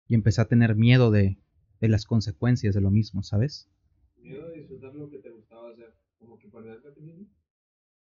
y 0.07 0.15
empecé 0.15 0.41
a 0.41 0.47
tener 0.47 0.75
miedo 0.75 1.11
de, 1.11 1.37
de 1.79 1.87
las 1.87 2.05
consecuencias 2.05 2.75
de 2.75 2.81
lo 2.81 2.91
mismo, 2.91 3.23
¿sabes? 3.23 3.69
Miedo 4.17 4.49
de 4.49 4.59
disfrutar 4.59 4.93
lo 4.95 5.09
que 5.09 5.19
te 5.19 5.29
gustaba 5.29 5.69
hacer, 5.69 5.95
como 6.17 6.37
que 6.37 6.49
perderte 6.49 6.87
a 6.87 6.93
ti 6.93 7.01
mismo. 7.01 7.27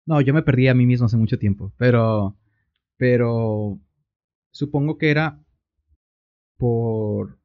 No, 0.07 0.21
yo 0.21 0.33
me 0.33 0.41
perdí 0.41 0.69
a 0.69 0.73
mí 0.73 0.85
mismo 0.85 1.05
hace 1.05 1.17
mucho 1.17 1.37
tiempo, 1.37 1.73
pero, 1.77 2.37
pero 2.95 3.77
supongo 4.51 4.97
que 4.97 5.11
era 5.11 5.43
por 6.57 7.37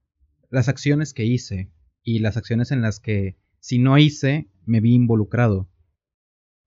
las 0.49 0.69
acciones 0.69 1.13
que 1.13 1.25
hice 1.25 1.73
y 2.05 2.21
las 2.21 2.37
acciones 2.37 2.71
en 2.71 2.81
las 2.81 3.01
que 3.01 3.37
si 3.59 3.81
no 3.81 3.99
hice 3.99 4.49
me 4.65 4.81
vi 4.81 4.95
involucrado. 4.95 5.69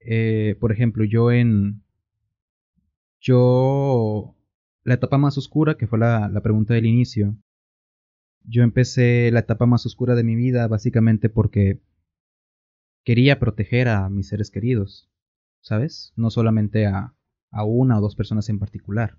Eh, 0.02 0.58
por 0.60 0.74
ejemplo, 0.74 1.06
yo 1.06 1.32
en 1.32 1.82
yo 3.22 4.36
la 4.84 4.96
etapa 4.96 5.18
más 5.18 5.38
oscura, 5.38 5.78
que 5.78 5.88
fue 5.88 5.98
la, 5.98 6.28
la 6.28 6.42
pregunta 6.42 6.74
del 6.74 6.88
inicio, 6.88 7.38
yo 8.44 8.64
empecé 8.64 9.32
la 9.32 9.40
etapa 9.40 9.66
más 9.66 9.86
oscura 9.86 10.14
de 10.14 10.26
mi 10.26 10.36
vida 10.36 10.68
básicamente 10.68 11.30
porque 11.30 11.80
quería 13.06 13.40
proteger 13.40 13.88
a 13.88 14.10
mis 14.10 14.28
seres 14.28 14.52
queridos. 14.52 15.10
¿Sabes? 15.66 16.14
No 16.16 16.30
solamente 16.30 16.86
a, 16.86 17.16
a 17.50 17.64
una 17.64 17.98
o 17.98 18.02
dos 18.02 18.16
personas 18.16 18.50
en 18.50 18.60
particular. 18.60 19.18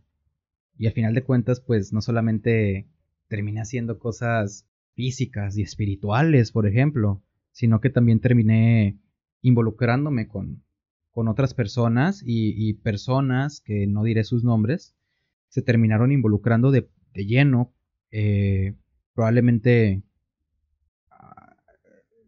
Y 0.78 0.86
al 0.86 0.92
final 0.92 1.12
de 1.12 1.24
cuentas, 1.24 1.60
pues 1.60 1.92
no 1.92 2.00
solamente 2.00 2.88
terminé 3.26 3.60
haciendo 3.60 3.98
cosas 3.98 4.68
físicas 4.94 5.58
y 5.58 5.62
espirituales, 5.62 6.52
por 6.52 6.68
ejemplo, 6.68 7.20
sino 7.50 7.80
que 7.80 7.90
también 7.90 8.20
terminé 8.20 9.00
involucrándome 9.42 10.28
con, 10.28 10.62
con 11.10 11.26
otras 11.26 11.52
personas 11.52 12.22
y, 12.24 12.74
personas 12.74 13.60
que 13.60 13.88
no 13.88 14.04
diré 14.04 14.22
sus 14.22 14.44
nombres, 14.44 14.94
se 15.48 15.62
terminaron 15.62 16.12
involucrando 16.12 16.70
de, 16.70 16.88
de 17.12 17.26
lleno, 17.26 17.74
eh, 18.12 18.76
probablemente 19.14 20.04
ah, 21.10 21.56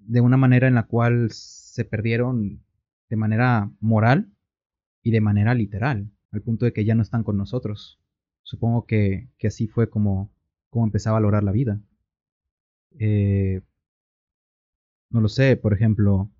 de 0.01 0.21
una 0.21 0.37
manera 0.37 0.67
en 0.67 0.75
la 0.75 0.87
cual 0.87 1.29
se 1.31 1.85
perdieron 1.85 2.65
de 3.09 3.17
manera 3.17 3.71
moral 3.81 4.31
y 5.03 5.11
de 5.11 5.21
manera 5.21 5.55
literal, 5.55 6.11
al 6.31 6.43
punto 6.43 6.65
de 6.65 6.73
que 6.73 6.85
ya 6.85 6.95
no 6.95 7.03
están 7.03 7.25
con 7.25 7.37
nosotros. 7.37 8.01
Supongo 8.43 8.87
que, 8.87 9.29
así 9.45 9.67
fue 9.67 9.91
como, 9.91 10.31
como 10.71 10.87
empecé 10.87 11.09
a 11.09 11.13
valorar 11.13 11.45
la 11.45 11.53
vida. 11.53 11.81
Eh, 12.99 13.61
no 15.11 15.21
lo 15.21 15.29
sé, 15.29 15.57
por 15.57 15.73
ejemplo, 15.73 16.31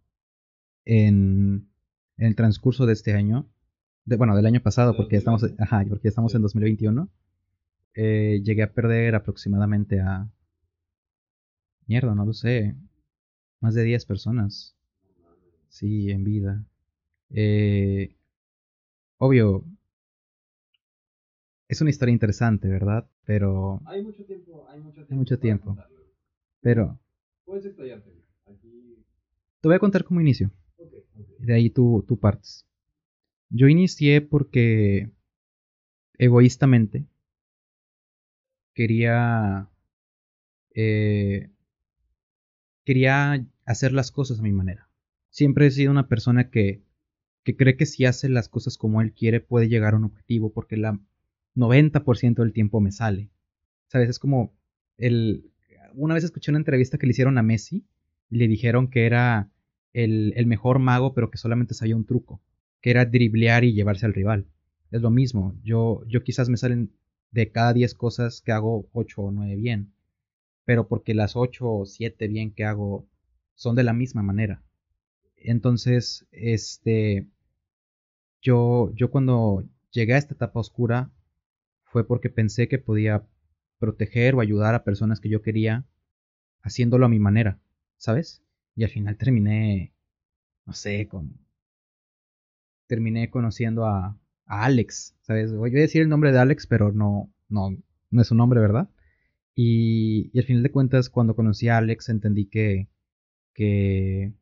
en, 0.85 1.69
el 2.17 2.35
transcurso 2.35 2.87
de 2.87 2.95
este 2.95 3.15
año, 3.15 3.49
de, 4.05 4.17
bueno, 4.17 4.35
del 4.37 4.47
año 4.47 4.61
pasado, 4.61 4.97
porque 4.97 5.17
estamos, 5.17 5.45
ajá, 5.59 5.85
porque 5.89 6.09
estamos 6.09 6.35
en 6.35 6.43
2021, 6.43 7.09
eh, 7.95 8.41
llegué 8.45 8.63
a 8.63 8.73
perder 8.73 9.15
aproximadamente 9.15 10.01
a... 10.01 10.31
Mierda, 11.87 12.15
no 12.15 12.25
lo 12.25 12.33
sé. 12.33 12.77
Más 13.61 13.75
de 13.75 13.83
10 13.83 14.05
personas. 14.07 14.78
Sí, 15.69 16.11
en 16.11 16.25
vida. 16.25 16.65
Eh, 17.31 18.15
obvio, 19.19 19.65
es 21.69 21.81
una 21.81 21.91
historia 21.91 22.13
interesante, 22.13 22.69
¿verdad? 22.69 23.09
Pero... 23.25 23.83
Hay 23.87 24.03
mucho 24.03 24.25
tiempo, 24.25 24.67
hay 24.71 24.81
mucho 24.81 24.95
tiempo. 24.95 25.13
Hay 25.13 25.19
mucho 25.19 25.39
tiempo. 25.39 25.77
Pero... 26.61 26.99
Puedes 27.45 27.67
explayarte. 27.67 28.11
Aquí... 28.47 29.05
Te 29.61 29.69
voy 29.69 29.77
a 29.77 29.81
contar 29.81 30.05
cómo 30.05 30.21
inicio. 30.21 30.51
De 31.39 31.55
ahí 31.55 31.71
tú, 31.71 32.05
tú 32.09 32.19
partes. 32.19 32.67
Yo 33.51 33.69
inicié 33.69 34.21
porque 34.21 35.11
egoístamente 36.19 37.07
quería 38.75 39.69
eh, 40.75 41.51
quería 42.85 43.47
hacer 43.65 43.93
las 43.93 44.11
cosas 44.11 44.41
a 44.41 44.43
mi 44.43 44.53
manera 44.53 44.88
siempre 45.31 45.67
he 45.67 45.71
sido 45.71 45.91
una 45.91 46.09
persona 46.09 46.51
que, 46.51 46.83
que 47.45 47.57
cree 47.57 47.77
que 47.77 47.87
si 47.87 48.05
hace 48.05 48.29
las 48.29 48.49
cosas 48.49 48.77
como 48.77 49.01
él 49.01 49.13
quiere 49.13 49.41
puede 49.41 49.69
llegar 49.69 49.95
a 49.95 49.97
un 49.97 50.05
objetivo 50.05 50.53
porque 50.53 50.77
la 50.77 50.99
90% 51.57 52.35
del 52.35 52.53
tiempo 52.53 52.81
me 52.81 52.93
sale. 52.93 53.31
¿Sabes? 53.89 54.09
Es 54.11 54.19
como 54.19 54.55
el... 54.97 55.51
Una 55.95 56.15
vez 56.15 56.25
escuché 56.25 56.51
una 56.51 56.59
entrevista 56.59 56.99
que 56.99 57.07
le 57.07 57.13
hicieron 57.13 57.39
a 57.39 57.43
Messi 57.43 57.87
y 58.31 58.37
le 58.37 58.47
dijeron 58.47 58.89
que 58.89 59.07
era 59.07 59.51
el, 59.93 60.33
el 60.37 60.47
mejor 60.47 60.79
mago 60.79 61.15
pero 61.15 61.31
que 61.31 61.39
solamente 61.39 61.75
sabía 61.75 61.97
un 61.97 62.05
truco, 62.05 62.43
que 62.81 62.91
era 62.91 63.07
driblear 63.07 63.65
y 63.65 63.73
llevarse 63.73 64.07
al 64.07 64.15
rival. 64.15 64.47
Es 64.91 65.03
lo 65.03 65.11
mismo, 65.11 65.55
yo, 65.63 66.03
yo 66.07 66.23
quizás 66.23 66.49
me 66.49 66.57
salen 66.57 66.93
de 67.31 67.51
cada 67.51 67.73
10 67.73 67.95
cosas 67.95 68.41
que 68.41 68.53
hago 68.53 68.89
8 68.93 69.23
o 69.23 69.31
9 69.31 69.57
bien, 69.57 69.93
pero 70.65 70.89
porque 70.89 71.15
las 71.15 71.37
8 71.37 71.71
o 71.71 71.87
7 71.87 72.29
bien 72.29 72.53
que 72.53 72.65
hago 72.65 73.07
son 73.55 73.75
de 73.75 73.85
la 73.85 73.93
misma 73.93 74.23
manera. 74.23 74.63
Entonces, 75.41 76.27
este, 76.33 77.29
yo, 78.43 78.93
yo 78.95 79.11
cuando 79.11 79.65
llegué 79.91 80.15
a 80.15 80.19
esta 80.19 80.35
etapa 80.35 80.61
oscura 80.61 81.11
fue 81.85 82.07
porque 82.07 82.31
pensé 82.31 82.69
que 82.69 82.79
podía 82.79 83.27
proteger 83.79 84.35
o 84.35 84.41
ayudar 84.41 84.75
a 84.75 84.85
personas 84.85 85.21
que 85.21 85.29
yo 85.29 85.43
quería 85.43 85.85
haciéndolo 86.63 87.07
a 87.07 87.09
mi 87.09 87.19
manera, 87.19 87.61
¿sabes? 87.97 88.43
Y 88.75 88.85
al 88.85 88.91
final 88.91 89.17
terminé, 89.17 89.95
no 90.67 90.73
sé, 90.73 91.09
con... 91.09 91.39
Terminé 92.87 93.31
conociendo 93.31 93.87
a, 93.87 94.19
a 94.47 94.65
Alex, 94.65 95.15
¿sabes? 95.21 95.55
Voy 95.55 95.71
a 95.71 95.81
decir 95.81 96.03
el 96.03 96.09
nombre 96.09 96.33
de 96.33 96.39
Alex, 96.39 96.67
pero 96.67 96.93
no, 96.93 97.31
no, 97.49 97.77
no 98.11 98.23
es 98.23 98.29
su 98.29 98.35
nombre, 98.35 98.61
¿verdad? 98.61 98.89
Y, 99.55 100.31
y 100.33 100.39
al 100.39 100.47
final 100.47 100.63
de 100.63 100.71
cuentas, 100.71 101.11
cuando 101.11 101.37
conocí 101.37 101.69
a 101.69 101.79
Alex, 101.79 102.09
entendí 102.09 102.47
que, 102.47 102.89
que 103.55 104.33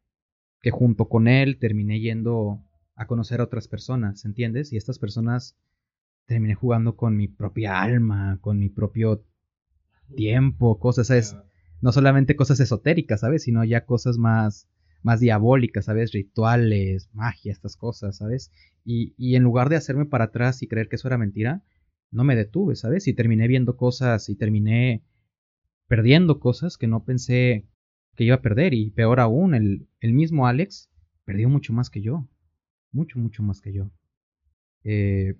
que 0.61 0.71
junto 0.71 1.09
con 1.09 1.29
él 1.29 1.59
terminé 1.59 2.01
yendo 2.01 2.63
a 2.95 3.07
conocer 3.07 3.41
a 3.41 3.45
otras 3.45 3.69
personas, 3.69 4.25
¿entiendes? 4.25 4.73
Y 4.73 4.77
estas 4.77 4.99
personas 4.99 5.57
terminé 6.27 6.55
jugando 6.55 6.97
con 6.97 7.17
mi 7.17 7.29
propia 7.29 7.81
alma, 7.83 8.39
con 8.41 8.59
mi 8.59 8.69
propio 8.69 9.25
tiempo, 10.15 10.79
cosas, 10.79 11.09
¿sabes? 11.09 11.37
No 11.81 11.93
solamente 11.93 12.37
cosas 12.37 12.59
esotéricas, 12.61 13.21
¿sabes? 13.21 13.45
Sino 13.45 13.65
ya 13.65 13.85
cosas 13.85 14.19
más, 14.19 14.69
más 15.03 15.21
diabólicas, 15.21 15.85
¿sabes? 15.85 16.13
Rituales, 16.13 17.11
magia, 17.13 17.53
estas 17.53 17.77
cosas, 17.77 18.17
¿sabes? 18.17 18.51
Y, 18.85 19.15
y 19.17 19.37
en 19.37 19.43
lugar 19.43 19.69
de 19.69 19.77
hacerme 19.77 20.07
para 20.07 20.25
atrás 20.25 20.63
y 20.63 20.69
creer 20.69 20.89
que 20.89 20.97
eso 20.97 21.09
era 21.09 21.19
mentira, 21.19 21.63
no 22.11 22.25
me 22.25 22.37
detuve, 22.37 22.77
¿sabes? 22.77 23.07
Y 23.09 23.15
terminé 23.15 23.47
viendo 23.47 23.77
cosas 23.77 24.29
y 24.29 24.37
terminé 24.37 25.05
perdiendo 25.87 26.41
cosas 26.41 26.79
que 26.79 26.87
no 26.87 27.05
pensé 27.05 27.67
que 28.17 28.25
iba 28.25 28.37
a 28.37 28.43
perder 28.43 28.75
y 28.75 28.91
peor 28.91 29.21
aún, 29.21 29.55
el, 29.55 29.87
el 30.01 30.13
mismo 30.13 30.47
Alex 30.47 30.91
perdió 31.25 31.49
mucho 31.49 31.73
más 31.73 31.91
que 31.91 32.01
yo. 32.01 32.27
Mucho, 32.93 33.19
mucho 33.19 33.43
más 33.43 33.61
que 33.61 33.73
yo. 33.73 33.91
Eh, 34.85 35.35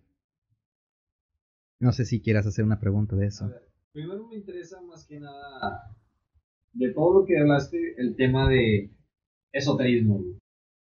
no 1.81 1.93
sé 1.93 2.05
si 2.05 2.21
quieras 2.21 2.47
hacer 2.47 2.65
una 2.65 2.81
pregunta 2.81 3.17
de 3.17 3.27
eso. 3.27 3.51
primero 3.93 4.27
me 4.29 4.37
interesa 4.37 4.81
más 4.83 5.07
que 5.07 5.21
nada 5.21 5.97
de 6.73 6.93
todo 6.93 7.21
lo 7.21 7.27
que 7.27 7.39
hablaste, 7.39 7.95
el 7.97 8.17
tema 8.17 8.49
de 8.49 8.91
esoterismo. 9.53 10.23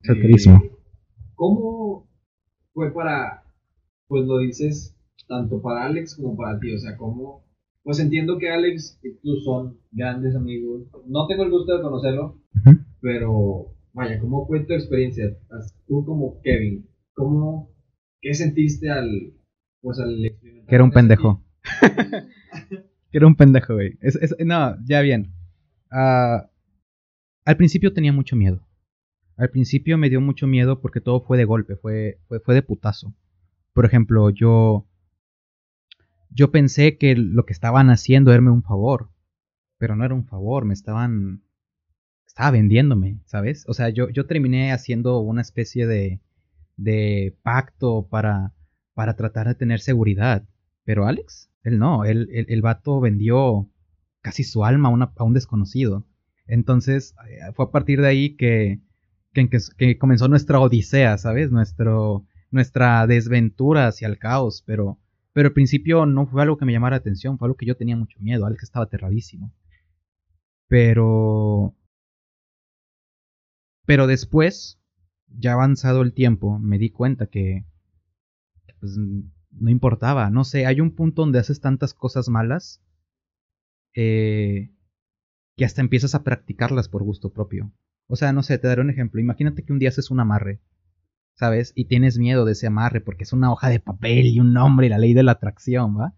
Esoterismo. 0.00 0.56
Eh, 0.64 0.70
¿Cómo 1.34 2.08
fue 2.72 2.92
para, 2.92 3.44
pues 4.06 4.24
lo 4.26 4.38
dices, 4.38 4.96
tanto 5.28 5.60
para 5.60 5.84
Alex 5.84 6.16
como 6.16 6.36
para 6.36 6.58
ti? 6.58 6.72
O 6.72 6.78
sea, 6.78 6.96
¿cómo? 6.96 7.44
Pues 7.84 8.00
entiendo 8.00 8.38
que 8.38 8.50
Alex 8.50 8.98
y 9.02 9.14
tú 9.16 9.36
son 9.44 9.78
grandes 9.92 10.34
amigos. 10.34 10.84
No 11.06 11.26
tengo 11.26 11.44
el 11.44 11.50
gusto 11.50 11.76
de 11.76 11.82
conocerlo, 11.82 12.40
pero 13.00 13.74
vaya, 13.92 14.18
¿cómo 14.18 14.46
fue 14.46 14.64
tu 14.64 14.72
experiencia? 14.72 15.36
Tú 15.86 16.04
como 16.04 16.40
Kevin, 16.42 16.88
¿cómo, 17.14 17.70
qué 18.22 18.32
sentiste 18.32 18.90
al, 18.90 19.34
pues 19.82 19.98
al? 19.98 20.16
Que 20.66 20.74
era 20.74 20.82
un 20.82 20.92
pendejo. 20.92 21.44
que 23.10 23.18
era 23.18 23.26
un 23.26 23.36
pendejo, 23.36 23.74
güey. 23.74 23.98
no, 24.44 24.76
ya 24.86 25.02
bien. 25.02 25.34
Ah, 25.90 26.50
al 27.44 27.56
principio 27.58 27.92
tenía 27.92 28.12
mucho 28.12 28.34
miedo. 28.34 28.66
Al 29.36 29.50
principio 29.50 29.98
me 29.98 30.08
dio 30.08 30.20
mucho 30.20 30.46
miedo 30.46 30.80
porque 30.80 31.00
todo 31.00 31.20
fue 31.20 31.36
de 31.36 31.44
golpe, 31.44 31.76
fue, 31.76 32.18
fue, 32.28 32.40
fue 32.40 32.54
de 32.54 32.62
putazo. 32.62 33.14
Por 33.74 33.84
ejemplo, 33.84 34.30
yo. 34.30 34.86
Yo 36.34 36.50
pensé 36.50 36.98
que 36.98 37.16
lo 37.16 37.46
que 37.46 37.52
estaban 37.52 37.88
haciendo 37.90 38.32
era 38.32 38.42
un 38.42 38.62
favor. 38.62 39.10
Pero 39.78 39.96
no 39.96 40.04
era 40.04 40.14
un 40.14 40.26
favor, 40.26 40.64
me 40.64 40.74
estaban. 40.74 41.42
Estaba 42.26 42.50
vendiéndome, 42.50 43.20
¿sabes? 43.24 43.64
O 43.68 43.74
sea, 43.74 43.88
yo, 43.88 44.08
yo 44.10 44.26
terminé 44.26 44.72
haciendo 44.72 45.20
una 45.20 45.40
especie 45.40 45.86
de. 45.86 46.20
de 46.76 47.36
pacto 47.42 48.08
para. 48.08 48.52
para 48.94 49.16
tratar 49.16 49.48
de 49.48 49.54
tener 49.54 49.80
seguridad. 49.80 50.46
Pero 50.84 51.06
Alex, 51.06 51.50
él 51.62 51.78
no, 51.78 52.04
él, 52.04 52.28
el 52.30 52.62
vato 52.62 53.00
vendió 53.00 53.70
casi 54.24 54.42
su 54.42 54.64
alma 54.64 54.88
a, 54.88 55.22
un 55.24 55.34
desconocido. 55.34 56.06
Entonces, 56.46 57.14
eh, 57.28 57.52
fue 57.54 57.66
a 57.66 57.70
partir 57.70 58.00
de 58.00 58.08
ahí 58.08 58.36
que, 58.36 58.80
que, 59.34 59.98
comenzó 59.98 60.28
nuestra 60.28 60.58
odisea, 60.60 61.18
¿sabes? 61.18 61.50
Nuestro, 61.50 62.24
nuestra 62.50 63.06
desventura 63.06 63.86
hacia 63.86 64.08
el 64.08 64.18
caos, 64.18 64.64
pero, 64.66 64.98
pero 65.34 65.48
al 65.48 65.52
principio 65.52 66.06
no 66.06 66.26
fue 66.26 66.42
algo 66.42 66.56
que 66.56 66.64
me 66.64 66.72
llamara 66.72 66.94
la 66.94 67.00
atención, 67.00 67.38
fue 67.38 67.46
algo 67.46 67.56
que 67.56 67.66
yo 67.66 67.76
tenía 67.76 67.96
mucho 67.96 68.18
miedo, 68.20 68.46
algo 68.46 68.56
que 68.56 68.64
estaba 68.64 68.86
aterradísimo. 68.86 69.52
Pero... 70.68 71.76
Pero 73.84 74.06
después, 74.06 74.80
ya 75.26 75.52
avanzado 75.52 76.02
el 76.02 76.14
tiempo, 76.14 76.58
me 76.60 76.78
di 76.78 76.90
cuenta 76.90 77.26
que, 77.26 77.66
pues, 78.78 78.96
no 78.96 79.70
importaba, 79.70 80.30
no 80.30 80.44
sé, 80.44 80.66
hay 80.66 80.80
un 80.80 80.94
punto 80.94 81.22
donde 81.22 81.40
haces 81.40 81.60
tantas 81.60 81.94
cosas 81.94 82.28
malas 82.28 82.80
eh, 83.94 84.70
que 85.56 85.64
hasta 85.64 85.80
empiezas 85.80 86.14
a 86.14 86.22
practicarlas 86.22 86.88
por 86.88 87.02
gusto 87.02 87.32
propio. 87.32 87.72
O 88.06 88.14
sea, 88.14 88.32
no 88.32 88.44
sé, 88.44 88.56
te 88.58 88.68
daré 88.68 88.82
un 88.82 88.90
ejemplo. 88.90 89.20
Imagínate 89.20 89.64
que 89.64 89.72
un 89.72 89.80
día 89.80 89.88
haces 89.88 90.12
un 90.12 90.20
amarre, 90.20 90.60
¿sabes? 91.34 91.72
Y 91.74 91.86
tienes 91.86 92.18
miedo 92.18 92.44
de 92.44 92.52
ese 92.52 92.66
amarre 92.66 93.00
porque 93.00 93.24
es 93.24 93.32
una 93.32 93.52
hoja 93.52 93.68
de 93.68 93.80
papel 93.80 94.26
y 94.26 94.40
un 94.40 94.52
nombre 94.52 94.86
y 94.86 94.90
la 94.90 94.98
ley 94.98 95.14
de 95.14 95.22
la 95.22 95.32
atracción, 95.32 95.98
¿va? 95.98 96.14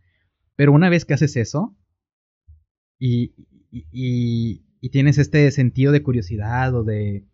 Pero 0.57 0.73
una 0.73 0.89
vez 0.89 1.05
que 1.05 1.15
haces 1.15 1.37
eso 1.37 1.77
y, 2.99 3.35
y, 3.71 4.65
y, 4.81 4.89
tienes 4.91 5.19
este 5.19 5.51
sentido 5.51 5.93
de 5.93 6.03
curiosidad 6.03 6.75
o 6.75 6.83
de, 6.83 7.27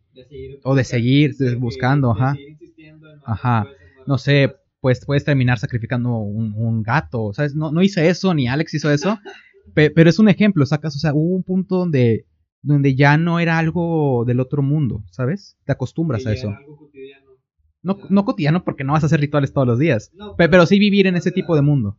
o 0.65 0.75
de 0.75 0.85
seguir 0.85 1.37
buscando, 1.59 2.11
ajá. 2.11 2.37
ajá. 3.25 3.67
No 4.07 4.19
sé, 4.19 4.57
pues 4.81 5.05
puedes 5.07 5.25
terminar 5.25 5.61
sacrificando 5.61 6.17
un, 6.17 6.55
un 6.55 6.83
gato, 6.83 7.33
¿sabes? 7.33 7.55
No, 7.55 7.71
no 7.71 7.83
hice 7.83 8.09
eso, 8.09 8.35
ni 8.35 8.49
Alex 8.49 8.75
hizo 8.75 8.91
eso, 8.91 9.19
pero 9.75 10.11
es 10.11 10.19
un 10.19 10.29
ejemplo, 10.29 10.67
sacas, 10.67 10.97
o 10.97 10.99
sea, 10.99 11.15
hubo 11.15 11.37
un 11.37 11.45
punto 11.45 11.77
donde, 11.77 12.27
donde 12.63 12.97
ya 12.97 13.17
no 13.17 13.39
era 13.39 13.59
algo 13.59 14.25
del 14.27 14.41
otro 14.41 14.63
mundo, 14.63 15.05
¿sabes? 15.11 15.57
Te 15.65 15.73
acostumbras 15.73 16.27
a 16.27 16.33
eso. 16.33 16.49
algo. 16.49 16.82
No, 17.83 18.01
no 18.09 18.25
cotidiano 18.25 18.65
porque 18.65 18.85
no 18.85 18.93
vas 18.93 19.03
a 19.03 19.07
hacer 19.07 19.21
rituales 19.21 19.53
todos 19.53 19.67
los 19.67 19.79
días, 19.79 20.13
pero, 20.37 20.67
sí 20.67 20.79
vivir 20.79 21.07
en 21.07 21.17
ese 21.17 21.33
tipo 21.33 21.57
de 21.57 21.63
mundo. 21.63 21.99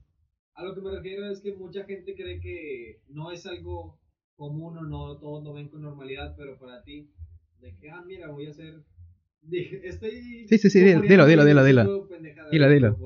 A 0.56 0.64
lo 0.64 0.74
que 0.76 0.82
me 0.82 0.92
refiero 0.92 1.30
es 1.30 1.42
que 1.42 1.54
mucha 1.54 1.84
gente 1.84 2.16
cree 2.16 2.40
que 2.40 3.02
no 3.10 3.32
es 3.32 3.46
algo 3.46 4.00
común 4.36 4.78
o 4.78 4.84
no, 4.84 5.18
todos 5.18 5.44
lo 5.44 5.54
ven 5.54 5.68
con 5.68 5.82
normalidad, 5.82 6.36
pero 6.38 6.58
para 6.58 6.84
ti, 6.84 7.10
de 7.60 7.76
que, 7.78 7.90
ah, 7.90 8.04
mira, 8.06 8.30
voy 8.30 8.48
a 8.48 8.52
hacer... 8.52 8.84
Estoy... 9.84 10.48
Sí, 10.48 10.58
sí, 10.58 10.70
sí, 10.70 10.80
dilo, 10.80 11.26
dilo, 11.26 11.46
dilo, 11.46 11.64
dilo. 11.64 11.64
Dilo, 11.64 12.70
dilo. 12.70 12.70
dilo. 12.70 12.98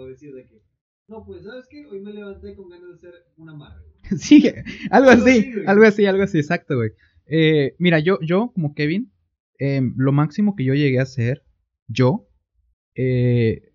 No, 1.08 1.26
pues, 1.26 1.44
¿sabes 1.44 1.66
qué? 1.70 1.86
Hoy 1.86 2.02
me 2.02 2.12
levanté 2.12 2.54
con 2.54 2.70
ganas 2.70 2.90
de 2.90 2.96
hacer 2.96 3.14
una 3.38 3.54
amarre. 3.54 3.82
sí, 4.18 4.44
algo 4.92 5.10
así, 5.10 5.54
algo 5.66 5.86
así, 5.86 6.06
algo 6.06 6.24
así, 6.24 6.38
exacto, 6.38 6.76
güey. 6.76 6.92
Eh, 7.28 7.76
mira, 7.80 8.00
yo, 8.00 8.20
yo, 8.22 8.52
como 8.54 8.74
Kevin, 8.74 9.12
em, 9.58 9.94
lo 9.98 10.12
máximo 10.12 10.56
que 10.56 10.66
yo 10.66 10.74
llegué 10.74 11.00
a 11.00 11.04
hacer, 11.04 11.44
yo, 11.88 12.28
eh, 12.98 13.74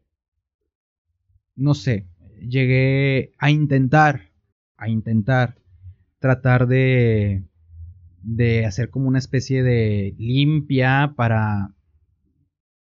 no 1.55 1.75
sé, 1.75 2.09
llegué 2.41 3.33
a 3.39 3.51
intentar, 3.51 4.33
a 4.77 4.89
intentar 4.89 5.55
tratar 6.19 6.67
de, 6.67 7.45
de 8.23 8.67
hacer 8.67 8.91
como 8.91 9.07
una 9.07 9.21
especie 9.21 9.63
de 9.63 10.17
limpia 10.19 11.15
para, 11.17 11.73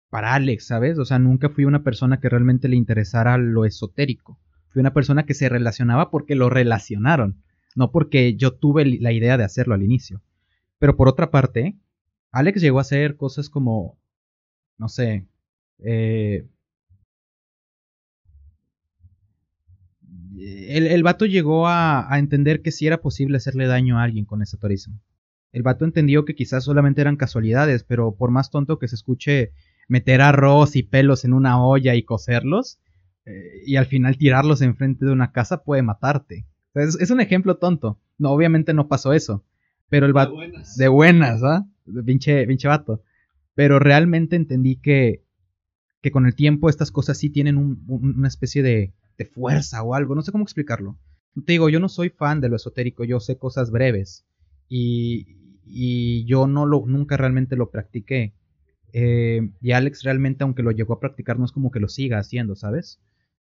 para 0.10 0.34
Alex, 0.34 0.68
¿sabes? 0.68 0.98
O 0.98 1.04
sea, 1.04 1.20
nunca 1.20 1.50
fui 1.50 1.66
una 1.66 1.84
persona 1.84 2.22
que 2.22 2.30
realmente 2.30 2.70
le 2.70 2.78
interesara 2.78 3.38
lo 3.38 3.66
esotérico. 3.66 4.40
Fui 4.70 4.80
una 4.80 4.94
persona 4.94 5.26
que 5.26 5.34
se 5.34 5.50
relacionaba 5.50 6.10
porque 6.10 6.36
lo 6.36 6.50
relacionaron, 6.50 7.44
no 7.76 7.92
porque 7.92 8.36
yo 8.36 8.54
tuve 8.54 8.86
la 8.86 9.12
idea 9.12 9.38
de 9.38 9.44
hacerlo 9.44 9.76
al 9.76 9.84
inicio. 9.84 10.22
Pero 10.80 10.96
por 10.96 11.10
otra 11.10 11.32
parte, 11.32 11.76
Alex 12.32 12.62
llegó 12.62 12.78
a 12.78 12.82
hacer 12.82 13.18
cosas 13.18 13.50
como, 13.50 14.00
no 14.78 14.88
sé, 14.88 15.28
eh, 15.84 16.48
el, 20.38 20.88
el, 20.88 21.04
vato 21.04 21.26
llegó 21.26 21.68
a, 21.68 22.12
a, 22.12 22.20
entender 22.20 22.62
que 22.62 22.72
sí 22.72 22.88
era 22.88 23.02
posible 23.02 23.38
hacerle 23.38 23.68
daño 23.68 24.00
a 24.00 24.04
alguien 24.04 24.26
con 24.26 24.42
esoterismo. 24.42 25.00
El 25.52 25.62
vato 25.62 25.86
entendió 25.86 26.26
que 26.26 26.36
quizás 26.36 26.64
solamente 26.64 27.02
eran 27.02 27.16
casualidades, 27.16 27.84
pero 27.84 28.16
por 28.16 28.32
más 28.32 28.50
tonto 28.50 28.80
que 28.80 28.88
se 28.88 28.96
escuche 28.96 29.52
meter 29.88 30.22
arroz 30.22 30.76
y 30.76 30.84
pelos 30.84 31.26
en 31.26 31.34
una 31.34 31.64
olla 31.64 31.96
y 31.96 32.04
cocerlos 32.04 32.80
eh, 33.26 33.62
y 33.66 33.76
al 33.78 33.86
final 33.86 34.18
tirarlos 34.18 34.62
enfrente 34.62 35.06
de 35.06 35.12
una 35.12 35.32
casa 35.32 35.64
puede 35.64 35.82
matarte. 35.82 36.46
es, 36.74 37.10
un 37.12 37.22
ejemplo 37.22 37.58
tonto. 37.58 38.00
No, 38.18 38.32
obviamente 38.32 38.74
no 38.74 38.88
pasó 38.88 39.14
eso. 39.14 39.46
Pero 39.90 40.06
el 40.06 40.14
vato. 40.14 40.36
De 40.78 40.88
buenas. 40.88 41.44
¿ah? 41.44 41.66
Pinche, 42.06 42.46
pinche 42.48 42.68
vato. 42.68 43.02
Pero 43.56 43.80
realmente 43.80 44.36
entendí 44.36 44.78
que, 44.78 45.23
que 46.04 46.12
con 46.12 46.26
el 46.26 46.36
tiempo 46.36 46.70
estas 46.70 46.92
cosas 46.92 47.18
sí 47.18 47.30
tienen 47.30 47.80
una 47.88 48.28
especie 48.28 48.62
de, 48.62 48.94
de 49.18 49.26
fuerza 49.26 49.82
o 49.84 49.96
algo. 49.96 50.16
No 50.16 50.22
sé 50.22 50.34
cómo 50.34 50.44
explicarlo. 50.44 50.98
Te 51.46 51.54
digo, 51.54 51.70
yo 51.70 51.80
no 51.80 51.88
soy 51.88 52.10
fan 52.10 52.42
de 52.42 52.50
lo 52.50 52.58
esotérico, 52.58 53.06
yo 53.06 53.22
sé 53.22 53.38
cosas 53.38 53.72
breves. 53.72 54.26
Y, 54.68 55.38
y 55.66 56.26
yo 56.26 56.46
no 56.46 56.66
lo, 56.66 56.84
nunca 56.86 57.16
realmente 57.16 57.56
lo 57.56 57.72
practiqué. 57.72 58.34
Eh, 58.92 59.50
y 59.62 59.72
Alex 59.72 60.04
realmente, 60.04 60.44
aunque 60.44 60.62
lo 60.62 60.72
llegó 60.72 60.94
a 60.94 61.00
practicar, 61.00 61.40
no 61.40 61.46
es 61.46 61.54
como 61.54 61.72
que 61.72 61.80
lo 61.80 61.88
siga 61.88 62.20
haciendo, 62.20 62.58
¿sabes? 62.58 63.00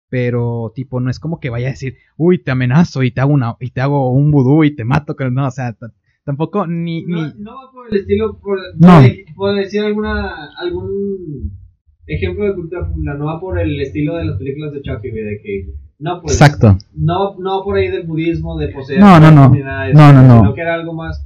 Pero, 0.10 0.74
tipo, 0.76 1.00
no 1.00 1.10
es 1.10 1.22
como 1.22 1.40
que 1.40 1.50
vaya 1.50 1.68
a 1.68 1.72
decir, 1.72 1.96
uy, 2.18 2.44
te 2.44 2.52
amenazo 2.52 3.04
y 3.04 3.12
te 3.12 3.22
hago, 3.22 3.32
una, 3.32 3.56
y 3.62 3.72
te 3.72 3.80
hago 3.80 4.12
un 4.12 4.32
vudú 4.32 4.66
y 4.66 4.76
te 4.76 4.84
mato. 4.84 5.16
No, 5.32 5.48
o 5.48 5.52
sea, 5.52 5.78
tampoco 6.26 6.68
ni, 6.68 7.06
no, 7.06 7.26
ni... 7.26 7.42
No 7.42 7.56
va 7.56 7.72
por 7.72 7.88
el 7.90 8.02
estilo, 8.02 8.38
por, 8.38 8.60
no. 8.76 9.02
por 9.34 9.56
decir 9.56 9.82
alguna, 9.82 10.50
algún 10.60 11.63
ejemplo 12.08 12.46
de 12.46 12.56
cultura 12.56 12.88
popular, 12.88 13.18
no 13.18 13.26
va 13.26 13.40
por 13.40 13.60
el 13.60 13.80
estilo 13.80 14.16
de 14.18 14.26
las 14.26 14.38
películas 14.38 14.74
de 14.74 14.82
Chucky, 14.82 15.10
de 15.10 15.42
que 15.42 15.66
no, 16.00 16.22
pues, 16.22 16.34
Exacto. 16.34 16.78
No, 16.94 17.38
no 17.40 17.64
por 17.64 17.78
ahí 17.78 17.90
del 17.90 18.04
budismo, 18.04 18.58
de 18.58 18.70
poseer. 18.70 19.00
No, 19.00 19.20
no, 19.20 19.32
no. 19.32 19.50
no, 19.50 20.14
no, 20.14 20.24
no. 20.24 20.40
Sino 20.40 20.54
que 20.54 20.62
era 20.62 20.74
algo 20.76 20.94
más 20.94 21.24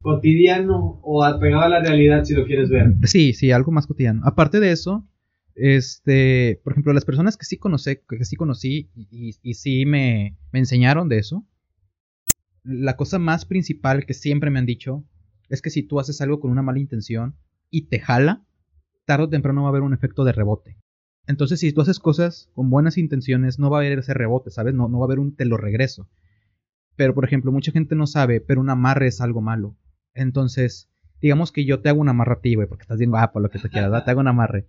cotidiano 0.00 1.00
o 1.02 1.24
apegado 1.24 1.62
a 1.62 1.68
la 1.68 1.80
realidad 1.80 2.24
si 2.24 2.34
lo 2.34 2.44
quieres 2.44 2.68
ver. 2.68 2.94
Sí, 3.04 3.32
sí, 3.32 3.52
algo 3.52 3.72
más 3.72 3.86
cotidiano. 3.86 4.22
Aparte 4.24 4.60
de 4.60 4.72
eso, 4.72 5.06
este, 5.54 6.60
por 6.64 6.72
ejemplo, 6.72 6.92
las 6.92 7.04
personas 7.04 7.36
que 7.36 7.44
sí 7.44 7.56
conocí, 7.56 7.98
que 8.08 8.24
sí 8.24 8.36
conocí 8.36 8.90
y, 8.94 9.34
y, 9.42 9.54
sí 9.54 9.86
me, 9.86 10.36
me 10.52 10.58
enseñaron 10.58 11.08
de 11.08 11.18
eso, 11.18 11.46
la 12.62 12.96
cosa 12.96 13.18
más 13.18 13.44
principal 13.46 14.06
que 14.06 14.14
siempre 14.14 14.50
me 14.50 14.58
han 14.58 14.66
dicho 14.66 15.04
es 15.48 15.62
que 15.62 15.70
si 15.70 15.82
tú 15.82 16.00
haces 16.00 16.20
algo 16.20 16.40
con 16.40 16.50
una 16.50 16.62
mala 16.62 16.78
intención 16.78 17.36
y 17.70 17.82
te 17.82 18.00
jala, 18.00 18.44
tarde 19.06 19.24
o 19.24 19.28
temprano 19.28 19.62
va 19.62 19.68
a 19.68 19.70
haber 19.70 19.82
un 19.82 19.94
efecto 19.94 20.24
de 20.24 20.32
rebote. 20.32 20.76
Entonces, 21.26 21.60
si 21.60 21.72
tú 21.72 21.80
haces 21.80 21.98
cosas 21.98 22.50
con 22.54 22.70
buenas 22.70 22.98
intenciones, 22.98 23.58
no 23.58 23.70
va 23.70 23.78
a 23.78 23.80
haber 23.80 23.98
ese 23.98 24.14
rebote, 24.14 24.50
¿sabes? 24.50 24.74
No, 24.74 24.88
no 24.88 24.98
va 24.98 25.04
a 25.04 25.08
haber 25.08 25.18
un 25.18 25.34
te 25.34 25.44
lo 25.44 25.56
regreso. 25.56 26.08
Pero, 26.96 27.14
por 27.14 27.24
ejemplo, 27.24 27.50
mucha 27.52 27.72
gente 27.72 27.94
no 27.94 28.06
sabe, 28.06 28.40
pero 28.40 28.60
un 28.60 28.70
amarre 28.70 29.08
es 29.08 29.20
algo 29.20 29.40
malo. 29.40 29.76
Entonces, 30.14 30.88
digamos 31.20 31.52
que 31.52 31.64
yo 31.64 31.80
te 31.80 31.88
hago 31.88 32.00
un 32.00 32.08
amarre 32.08 32.34
a 32.34 32.40
ti, 32.40 32.54
güey, 32.54 32.68
porque 32.68 32.82
estás 32.82 32.98
bien 32.98 33.10
guapo, 33.10 33.40
lo 33.40 33.50
que 33.50 33.58
te 33.58 33.68
quieras, 33.68 34.04
Te 34.04 34.10
hago 34.10 34.20
un 34.20 34.28
amarre. 34.28 34.68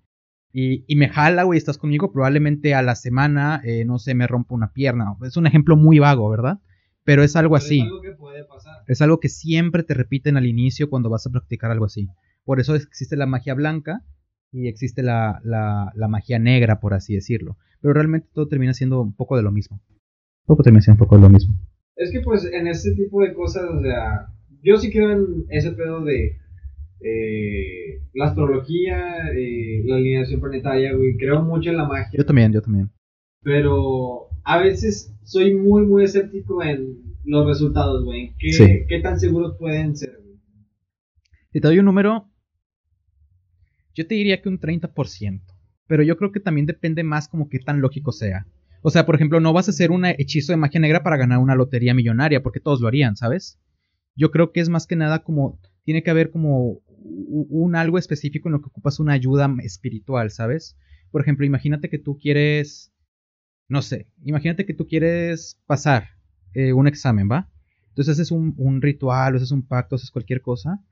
y, 0.51 0.83
y 0.87 0.95
me 0.95 1.09
jala, 1.09 1.43
güey, 1.43 1.57
estás 1.57 1.77
conmigo, 1.77 2.11
probablemente 2.11 2.73
a 2.73 2.81
la 2.81 2.95
semana, 2.95 3.61
eh, 3.63 3.85
no 3.85 3.99
sé, 3.99 4.15
me 4.15 4.27
rompa 4.27 4.55
una 4.55 4.73
pierna. 4.73 5.15
Es 5.23 5.37
un 5.37 5.45
ejemplo 5.47 5.75
muy 5.77 5.99
vago, 5.99 6.29
¿verdad? 6.29 6.59
Pero 7.03 7.23
es 7.23 7.35
algo 7.35 7.55
Pero 7.55 7.65
así. 7.65 7.79
Es 7.79 7.85
algo 7.85 8.01
que 8.01 8.11
puede 8.11 8.43
pasar. 8.45 8.83
Es 8.87 9.01
algo 9.01 9.19
que 9.19 9.29
siempre 9.29 9.83
te 9.83 9.93
repiten 9.93 10.35
al 10.37 10.45
inicio 10.45 10.89
cuando 10.89 11.09
vas 11.09 11.25
a 11.27 11.29
practicar 11.29 11.71
algo 11.71 11.85
así. 11.85 12.09
Por 12.43 12.59
eso 12.59 12.75
existe 12.75 13.15
la 13.15 13.25
magia 13.25 13.53
blanca 13.53 14.01
y 14.51 14.67
existe 14.67 15.03
la, 15.03 15.39
la, 15.43 15.91
la 15.95 16.07
magia 16.07 16.39
negra, 16.39 16.79
por 16.79 16.93
así 16.93 17.13
decirlo. 17.15 17.57
Pero 17.81 17.93
realmente 17.93 18.27
todo 18.33 18.47
termina 18.47 18.73
siendo 18.73 19.01
un 19.01 19.13
poco 19.13 19.37
de 19.37 19.43
lo 19.43 19.51
mismo. 19.51 19.81
Todo 20.45 20.57
termina 20.63 20.81
siendo 20.81 20.95
un 20.95 21.07
poco 21.07 21.15
de 21.15 21.21
lo 21.21 21.29
mismo. 21.29 21.55
Es 21.95 22.11
que 22.11 22.21
pues 22.21 22.45
en 22.45 22.67
ese 22.67 22.93
tipo 22.95 23.21
de 23.21 23.33
cosas, 23.33 23.63
o 23.69 23.81
sea, 23.81 24.27
yo 24.61 24.77
sí 24.77 24.91
creo 24.91 25.11
en 25.11 25.45
ese 25.49 25.71
pedo 25.71 26.03
de 26.03 26.37
eh, 27.01 28.01
la 28.13 28.25
astrología, 28.25 29.29
eh, 29.35 29.83
la 29.85 29.97
alineación 29.97 30.39
planetaria, 30.41 30.93
güey. 30.93 31.17
Creo 31.17 31.43
mucho 31.43 31.69
en 31.69 31.77
la 31.77 31.87
magia. 31.87 32.17
Yo 32.17 32.25
también, 32.25 32.51
yo 32.51 32.61
también. 32.61 32.89
Pero 33.41 34.27
a 34.43 34.59
veces 34.59 35.13
soy 35.23 35.55
muy, 35.55 35.85
muy 35.85 36.03
escéptico 36.03 36.63
en 36.63 37.15
los 37.23 37.45
resultados, 37.45 38.03
güey. 38.03 38.33
¿Qué, 38.39 38.53
Sí. 38.53 38.65
¿Qué 38.87 38.99
tan 38.99 39.19
seguros 39.19 39.55
pueden 39.59 39.95
ser, 39.95 40.17
güey? 40.23 40.37
Si 41.51 41.61
te 41.61 41.67
doy 41.67 41.79
un 41.79 41.85
número, 41.85 42.29
yo 43.97 44.05
te 44.05 44.13
diría 44.13 44.41
que 44.41 44.47
un 44.47 44.59
30%. 44.59 45.41
Pero 45.87 46.03
yo 46.03 46.17
creo 46.17 46.31
que 46.31 46.39
también 46.39 46.67
depende 46.67 47.03
más 47.03 47.27
como 47.27 47.49
qué 47.49 47.59
tan 47.59 47.81
lógico 47.81 48.11
sea. 48.11 48.45
O 48.83 48.91
sea, 48.91 49.07
por 49.07 49.15
ejemplo, 49.15 49.39
no 49.39 49.53
vas 49.53 49.67
a 49.67 49.71
hacer 49.71 49.89
un 49.89 50.05
hechizo 50.05 50.53
de 50.53 50.57
magia 50.57 50.79
negra 50.79 51.01
para 51.01 51.17
ganar 51.17 51.39
una 51.39 51.55
lotería 51.55 51.95
millonaria, 51.95 52.43
porque 52.43 52.59
todos 52.59 52.79
lo 52.79 52.87
harían, 52.87 53.17
¿sabes? 53.17 53.59
Yo 54.15 54.29
creo 54.29 54.51
que 54.51 54.59
es 54.59 54.69
más 54.69 54.85
que 54.85 54.95
nada 54.95 55.23
como, 55.23 55.59
tiene 55.83 56.03
que 56.03 56.11
haber 56.11 56.29
como 56.29 56.79
un 56.99 57.75
algo 57.75 57.97
específico 57.97 58.49
en 58.49 58.53
lo 58.53 58.61
que 58.61 58.67
ocupas 58.67 58.99
una 58.99 59.13
ayuda 59.13 59.53
espiritual, 59.63 60.29
¿sabes? 60.29 60.77
Por 61.09 61.21
ejemplo, 61.21 61.45
imagínate 61.45 61.89
que 61.89 61.97
tú 61.97 62.19
quieres, 62.19 62.93
no 63.67 63.81
sé, 63.81 64.07
imagínate 64.23 64.65
que 64.65 64.73
tú 64.75 64.87
quieres 64.87 65.59
pasar 65.65 66.09
eh, 66.53 66.73
un 66.73 66.87
examen, 66.87 67.29
¿va? 67.31 67.49
Entonces 67.89 68.13
haces 68.13 68.31
un, 68.31 68.53
un 68.57 68.81
ritual, 68.81 69.35
haces 69.35 69.51
un 69.51 69.65
pacto, 69.65 69.95
haces 69.95 70.11
cualquier 70.11 70.41
cosa 70.41 70.83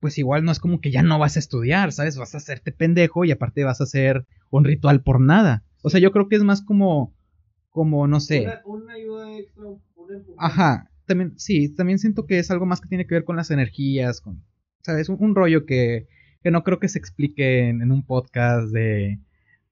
pues 0.00 0.18
igual 0.18 0.44
no 0.44 0.52
es 0.52 0.58
como 0.60 0.80
que 0.80 0.90
ya 0.90 1.02
no 1.02 1.18
vas 1.18 1.36
a 1.36 1.38
estudiar, 1.38 1.92
¿sabes? 1.92 2.16
Vas 2.16 2.34
a 2.34 2.38
hacerte 2.38 2.72
pendejo 2.72 3.24
y 3.24 3.30
aparte 3.30 3.64
vas 3.64 3.80
a 3.80 3.84
hacer 3.84 4.26
un 4.50 4.64
ritual 4.64 5.02
por 5.02 5.20
nada. 5.20 5.64
O 5.82 5.90
sea, 5.90 6.00
yo 6.00 6.12
creo 6.12 6.28
que 6.28 6.36
es 6.36 6.44
más 6.44 6.62
como, 6.62 7.14
como, 7.70 8.06
no 8.06 8.20
sé. 8.20 8.42
Una, 8.42 8.60
una 8.64 8.92
ayuda 8.94 9.38
extra, 9.38 9.64
un 9.64 10.12
empujón. 10.12 10.36
Ajá, 10.38 10.90
también, 11.06 11.34
sí, 11.38 11.68
también 11.74 11.98
siento 11.98 12.26
que 12.26 12.38
es 12.38 12.50
algo 12.50 12.66
más 12.66 12.80
que 12.80 12.88
tiene 12.88 13.06
que 13.06 13.14
ver 13.14 13.24
con 13.24 13.36
las 13.36 13.50
energías, 13.50 14.20
con, 14.20 14.42
¿sabes? 14.82 15.08
Un, 15.08 15.16
un 15.20 15.34
rollo 15.34 15.66
que, 15.66 16.06
que 16.42 16.50
no 16.50 16.62
creo 16.64 16.78
que 16.78 16.88
se 16.88 16.98
explique 16.98 17.68
en, 17.68 17.82
en 17.82 17.90
un 17.92 18.04
podcast 18.04 18.68
de, 18.68 19.20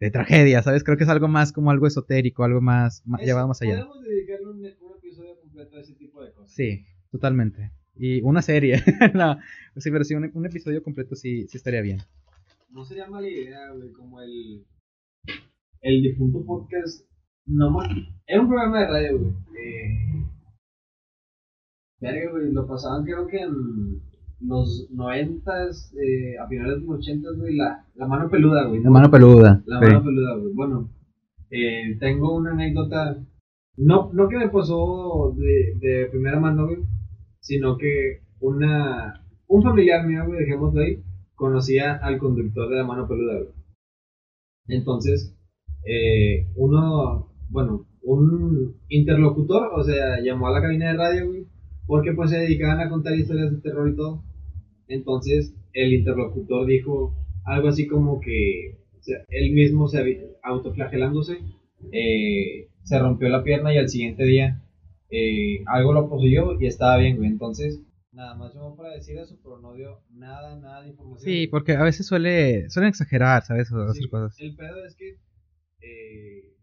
de 0.01 0.11
tragedia, 0.11 0.63
¿sabes? 0.63 0.85
Creo 0.85 0.97
que 0.97 1.05
es 1.05 1.11
algo 1.11 1.29
más 1.29 1.53
como 1.53 1.71
algo 1.71 1.87
esotérico, 1.87 2.45
algo 2.45 2.61
más, 2.61 3.03
más 3.07 3.21
llevado 3.23 3.49
más 3.49 3.63
allá. 3.63 3.85
Podemos 3.85 4.03
dedicarle 4.03 4.47
un, 4.47 4.57
un 4.59 4.97
episodio 4.99 5.39
completo 5.41 5.77
a 5.77 5.81
ese 5.81 5.95
tipo 5.95 6.23
de 6.23 6.33
cosas. 6.33 6.55
Sí, 6.55 6.85
totalmente. 7.11 7.71
Y 7.95 8.23
una 8.23 8.43
serie, 8.43 8.77
no, 9.15 9.37
sí, 9.77 9.91
pero 9.91 10.05
sí, 10.05 10.15
un, 10.15 10.31
un 10.33 10.47
episodio 10.47 10.83
completo 10.83 11.15
sí, 11.15 11.47
sí 11.49 11.57
estaría 11.57 11.83
bien. 11.83 11.99
No 12.71 12.85
sería 12.85 13.07
mala 13.07 13.29
idea, 13.29 13.71
güey, 13.75 13.93
como 13.93 14.21
el. 14.23 14.65
El 15.83 16.03
difunto 16.03 16.45
podcast. 16.45 17.07
No 17.47 17.71
más. 17.71 17.89
Era 18.27 18.41
un 18.41 18.49
programa 18.49 18.81
de 18.81 18.87
radio, 18.87 19.19
güey. 19.19 19.33
Eh, 19.59 20.25
verga, 22.01 22.31
güey, 22.31 22.53
lo 22.53 22.67
pasaban 22.67 23.05
creo 23.05 23.27
que 23.27 23.41
en 23.41 24.01
los 24.41 24.89
noventas, 24.91 25.93
eh, 25.95 26.39
a 26.39 26.49
finales 26.49 26.81
de 26.81 26.87
los 26.87 26.99
ochentas, 26.99 27.37
güey, 27.37 27.57
la, 27.57 27.87
la 27.95 28.07
mano 28.07 28.31
peluda, 28.31 28.67
güey. 28.69 28.83
La 28.83 28.91
mano 28.91 29.11
peluda. 29.11 29.63
La 29.67 29.81
sí. 29.81 29.87
mano 29.87 30.05
peluda, 30.05 30.37
güey. 30.37 30.53
Bueno, 30.55 30.91
eh, 31.51 31.97
tengo 32.01 32.35
una 32.35 32.53
anécdota. 32.53 33.23
No, 33.77 34.11
no 34.13 34.29
que 34.29 34.39
me 34.39 34.49
pasó 34.49 35.35
de, 35.37 35.75
de 35.79 36.07
primera 36.07 36.41
mano, 36.41 36.67
güey, 36.67 36.79
sino 37.43 37.77
que 37.77 38.23
una 38.41 39.23
un 39.53 39.63
familiar 39.63 40.07
mío, 40.07 40.25
güey, 40.27 40.41
dejémoslo 40.41 40.81
ahí, 40.81 41.03
conocía 41.35 41.97
al 41.97 42.17
conductor 42.19 42.71
de 42.71 42.77
la 42.77 42.85
mano 42.85 43.07
peluda. 43.07 43.41
Entonces, 44.67 45.37
eh, 45.85 46.47
uno, 46.57 47.29
bueno, 47.51 47.87
un 48.03 48.77
interlocutor, 48.89 49.71
o 49.75 49.85
sea, 49.85 50.21
llamó 50.23 50.47
a 50.47 50.53
la 50.53 50.63
cabina 50.63 50.89
de 50.89 50.97
radio, 50.97 51.47
porque 51.87 52.13
pues 52.13 52.31
se 52.31 52.39
dedicaban 52.39 52.81
a 52.81 52.89
contar 52.89 53.15
historias 53.15 53.53
de 53.53 53.61
terror 53.61 53.91
y 53.91 53.97
todo. 53.97 54.25
Entonces, 54.89 55.55
el 55.75 55.93
interlocutor 55.93 56.65
dijo 56.67 57.15
algo 57.45 57.69
así 57.69 57.87
como 57.87 58.21
que 58.21 58.79
él 59.29 59.53
mismo 59.53 59.89
se 59.89 60.31
autoflagelándose, 60.43 61.41
eh, 61.91 62.69
se 62.85 62.99
rompió 62.99 63.29
la 63.29 63.43
pierna 63.43 63.75
y 63.75 63.79
al 63.79 63.89
siguiente 63.91 64.25
día 64.25 64.63
eh, 65.13 65.63
algo 65.67 65.93
lo 65.93 66.09
poseyó 66.09 66.61
y 66.61 66.67
estaba 66.67 66.97
bien, 66.99 67.17
güey. 67.17 67.29
Entonces, 67.31 67.81
nada 68.13 68.35
más 68.35 68.55
llamó 68.55 68.77
para 68.77 68.95
decir 68.95 69.17
eso, 69.19 69.37
pero 69.43 69.59
no 69.61 69.75
dio 69.75 70.01
nada, 70.11 70.59
nada 70.59 70.83
de 70.83 70.89
información. 70.91 71.25
Sí, 71.25 71.47
porque 71.47 71.73
a 71.73 71.83
veces 71.83 72.07
suele, 72.07 72.69
suelen 72.71 72.89
exagerar, 72.91 73.45
¿sabes? 73.45 73.71
O 73.73 73.83
hacer 73.83 74.03
Sí, 74.03 74.09
cosas. 74.09 74.41
El 74.41 74.57
pedo 74.57 74.85
es 74.85 74.97
que 74.97 75.19
eh, 75.81 76.55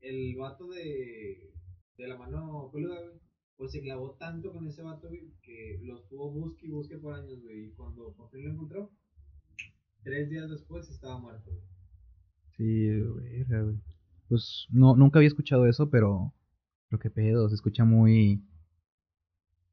el 0.00 0.36
vato 0.36 0.66
de, 0.68 1.52
de 1.98 2.08
la 2.08 2.16
mano 2.16 2.70
peluda, 2.72 3.00
güey, 3.00 3.20
pues 3.56 3.72
se 3.72 3.80
clavó 3.82 4.16
tanto 4.18 4.52
con 4.52 4.66
ese 4.66 4.82
vato, 4.82 5.08
güey, 5.08 5.32
que 5.42 5.78
lo 5.82 5.98
estuvo 5.98 6.30
busque 6.30 6.66
y 6.66 6.70
busque 6.70 6.98
por 6.98 7.14
años, 7.14 7.40
güey. 7.42 7.66
Y 7.66 7.72
cuando 7.72 8.12
por 8.14 8.30
fin 8.30 8.44
lo 8.44 8.50
encontró, 8.52 8.90
tres 10.02 10.28
días 10.30 10.50
después 10.50 10.88
estaba 10.90 11.18
muerto, 11.18 11.50
güey. 11.50 11.64
Sí, 12.56 12.88
verga, 12.88 13.62
güey. 13.62 13.76
Pues 14.28 14.66
no, 14.70 14.96
nunca 14.96 15.18
había 15.18 15.28
escuchado 15.28 15.66
eso, 15.66 15.90
pero. 15.90 16.32
Pero 16.94 17.02
qué 17.02 17.10
pedo, 17.10 17.48
se 17.48 17.56
escucha 17.56 17.84
muy. 17.84 18.40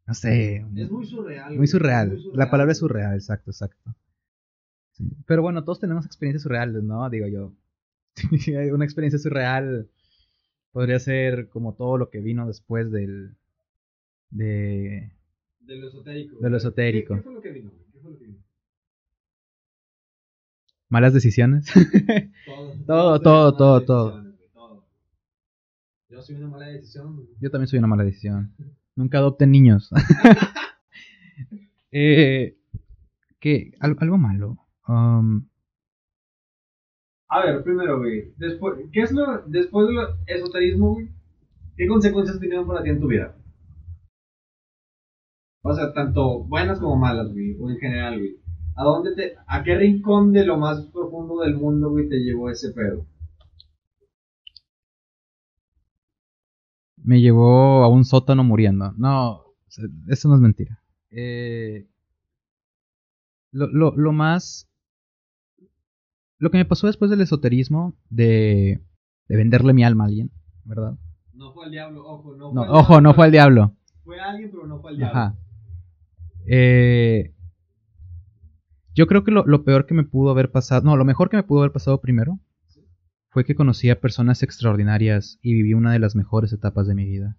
No 0.07 0.13
sé. 0.15 0.65
Es 0.75 0.89
muy 0.89 1.05
surreal. 1.05 1.49
muy 1.49 1.57
güey, 1.57 1.67
surreal. 1.67 2.09
muy 2.13 2.35
La 2.35 2.49
palabra 2.49 2.71
es 2.71 2.79
surreal, 2.79 3.13
exacto, 3.13 3.51
exacto. 3.51 3.95
Sí. 4.93 5.07
Pero 5.27 5.43
bueno, 5.43 5.63
todos 5.63 5.79
tenemos 5.79 6.03
experiencias 6.07 6.41
surreales, 6.41 6.81
¿no? 6.81 7.07
Digo 7.11 7.27
yo. 7.27 7.53
Una 8.73 8.85
experiencia 8.85 9.19
surreal 9.19 9.87
podría 10.71 10.97
ser 10.99 11.47
como 11.49 11.75
todo 11.75 11.97
lo 11.97 12.09
que 12.09 12.21
vino 12.21 12.47
después 12.47 12.91
del. 12.91 13.35
De. 14.31 15.11
De 15.59 15.75
lo 15.75 15.89
esotérico. 15.89 16.39
De 16.39 16.49
lo 16.49 16.57
esotérico. 16.57 17.13
¿Qué, 17.13 17.19
qué 17.19 17.23
fue 17.23 17.33
lo 17.35 17.41
que 17.41 17.51
vino, 17.51 17.69
güey? 17.69 17.85
¿Qué 17.91 17.99
fue 17.99 18.11
lo 18.11 18.17
que 18.17 18.25
vino? 18.25 18.43
Malas 20.89 21.13
decisiones. 21.13 21.67
Todo, 22.45 22.79
Todo, 22.87 23.21
todo, 23.21 23.55
todo, 23.55 23.81
todo. 23.85 24.30
Yo 26.11 26.21
soy 26.21 26.35
una 26.35 26.47
mala 26.49 26.67
decisión. 26.67 27.25
Yo 27.39 27.49
también 27.49 27.67
soy 27.67 27.79
una 27.79 27.87
mala 27.87 28.03
decisión. 28.03 28.53
Nunca 28.97 29.19
adopten 29.19 29.51
niños. 29.51 29.89
eh, 31.91 32.57
al- 33.79 33.97
algo 33.99 34.17
malo. 34.17 34.57
Um, 34.87 35.47
A 37.29 37.45
ver, 37.45 37.63
primero, 37.63 37.99
güey. 37.99 38.33
Después, 38.37 38.79
¿qué 38.91 39.01
es 39.03 39.11
lo, 39.13 39.41
después 39.47 39.87
del 39.87 39.97
esoterismo, 40.27 40.95
güey? 40.95 41.09
¿Qué 41.77 41.87
consecuencias 41.87 42.37
tuvieron 42.37 42.67
para 42.67 42.83
ti 42.83 42.89
en 42.89 42.99
tu 42.99 43.07
vida? 43.07 43.37
O 45.63 45.73
sea, 45.73 45.93
tanto 45.93 46.43
buenas 46.43 46.79
como 46.79 46.97
malas, 46.97 47.31
güey. 47.31 47.55
O 47.57 47.69
en 47.69 47.77
general, 47.77 48.19
güey. 48.19 48.35
¿A 48.75 48.83
dónde 48.83 49.15
te, 49.15 49.35
a 49.47 49.63
qué 49.63 49.75
rincón 49.77 50.33
de 50.33 50.45
lo 50.45 50.57
más 50.57 50.81
profundo 50.87 51.39
del 51.41 51.55
mundo, 51.55 51.89
güey, 51.89 52.09
te 52.09 52.17
llevó 52.17 52.49
ese 52.49 52.71
pedo? 52.71 53.05
Me 57.03 57.21
llevó 57.21 57.83
a 57.83 57.89
un 57.89 58.05
sótano 58.05 58.43
muriendo. 58.43 58.93
No, 58.97 59.43
eso 60.07 60.27
no 60.27 60.35
es 60.35 60.41
mentira. 60.41 60.81
Eh, 61.09 61.87
lo, 63.51 63.67
lo, 63.67 63.95
lo 63.95 64.11
más... 64.11 64.67
Lo 66.37 66.49
que 66.49 66.57
me 66.57 66.65
pasó 66.65 66.87
después 66.87 67.11
del 67.11 67.21
esoterismo, 67.21 67.93
de, 68.09 68.81
de 69.27 69.37
venderle 69.37 69.73
mi 69.73 69.83
alma 69.83 70.05
a 70.05 70.07
alguien, 70.07 70.31
¿verdad? 70.63 70.97
No 71.33 71.53
fue 71.53 71.65
al 71.65 71.71
diablo, 71.71 72.03
ojo, 72.03 72.35
no 72.35 72.51
fue 72.51 72.55
No, 72.55 72.63
al 72.63 72.69
ojo, 72.69 72.87
diablo, 72.87 73.01
no 73.01 73.13
fue 73.13 73.25
al 73.25 73.31
diablo. 73.31 73.75
Fue 74.03 74.19
alguien, 74.19 74.49
pero 74.49 74.65
no 74.65 74.79
fue 74.79 74.91
al 74.91 74.97
diablo. 74.97 75.19
Ajá. 75.19 75.37
Eh, 76.47 77.35
yo 78.95 79.05
creo 79.05 79.23
que 79.23 79.29
lo, 79.29 79.45
lo 79.45 79.63
peor 79.63 79.85
que 79.85 79.93
me 79.93 80.03
pudo 80.03 80.31
haber 80.31 80.51
pasado, 80.51 80.81
no, 80.81 80.97
lo 80.97 81.05
mejor 81.05 81.29
que 81.29 81.37
me 81.37 81.43
pudo 81.43 81.59
haber 81.59 81.71
pasado 81.71 82.01
primero 82.01 82.39
fue 83.31 83.45
que 83.45 83.55
conocí 83.55 83.89
a 83.89 84.01
personas 84.01 84.43
extraordinarias 84.43 85.39
y 85.41 85.53
viví 85.53 85.73
una 85.73 85.93
de 85.93 85.99
las 85.99 86.15
mejores 86.15 86.51
etapas 86.51 86.85
de 86.85 86.95
mi 86.95 87.05
vida. 87.05 87.37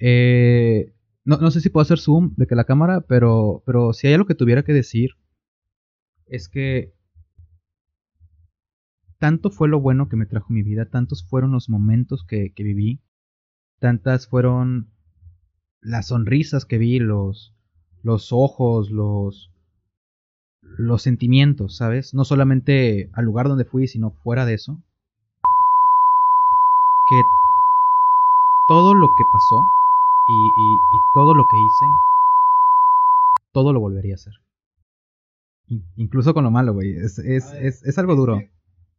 Eh, 0.00 0.94
no, 1.24 1.36
no 1.36 1.50
sé 1.50 1.60
si 1.60 1.68
puedo 1.68 1.82
hacer 1.82 1.98
zoom 1.98 2.34
de 2.36 2.46
que 2.46 2.54
la 2.54 2.64
cámara, 2.64 3.02
pero, 3.02 3.62
pero 3.66 3.92
si 3.92 4.06
hay 4.06 4.14
algo 4.14 4.26
que 4.26 4.34
tuviera 4.34 4.64
que 4.64 4.72
decir, 4.72 5.10
es 6.24 6.48
que 6.48 6.94
tanto 9.18 9.50
fue 9.50 9.68
lo 9.68 9.78
bueno 9.78 10.08
que 10.08 10.16
me 10.16 10.24
trajo 10.24 10.54
mi 10.54 10.62
vida, 10.62 10.86
tantos 10.86 11.22
fueron 11.28 11.52
los 11.52 11.68
momentos 11.68 12.24
que, 12.26 12.54
que 12.54 12.62
viví, 12.64 13.02
tantas 13.78 14.26
fueron 14.26 14.90
las 15.82 16.06
sonrisas 16.08 16.64
que 16.64 16.78
vi, 16.78 16.98
los, 16.98 17.54
los 18.02 18.32
ojos, 18.32 18.90
los, 18.90 19.52
los 20.62 21.02
sentimientos, 21.02 21.76
¿sabes? 21.76 22.14
No 22.14 22.24
solamente 22.24 23.10
al 23.12 23.26
lugar 23.26 23.48
donde 23.48 23.66
fui, 23.66 23.86
sino 23.86 24.12
fuera 24.12 24.46
de 24.46 24.54
eso. 24.54 24.82
Que 27.10 27.24
todo 28.68 28.94
lo 28.94 29.16
que 29.16 29.24
pasó 29.24 29.66
y, 30.28 30.80
todo 31.12 31.34
lo 31.34 31.44
que 31.48 31.58
hice, 31.58 31.86
todo 33.52 33.72
lo 33.72 33.80
volvería 33.80 34.14
a 34.14 34.14
hacer. 34.14 34.34
incluso 35.96 36.34
con 36.34 36.44
lo 36.44 36.52
malo, 36.52 36.72
güey. 36.72 36.94
Es, 36.94 37.18
es, 37.18 37.98
algo 37.98 38.14
duro. 38.14 38.40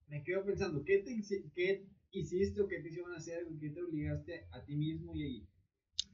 Me 0.10 0.21
quedo 0.26 0.43
pensando, 0.43 0.84
¿qué, 0.84 0.97
te, 0.97 1.24
¿qué 1.56 1.86
hiciste 2.12 2.62
o 2.62 2.67
qué 2.67 2.82
te 2.82 2.89
hicieron 2.89 3.13
hacer? 3.13 3.47
¿Qué 3.62 3.69
te 3.69 3.82
obligaste 3.82 4.45
a 4.52 4.60
ti 4.65 4.76
mismo 4.76 5.15
y 5.15 5.47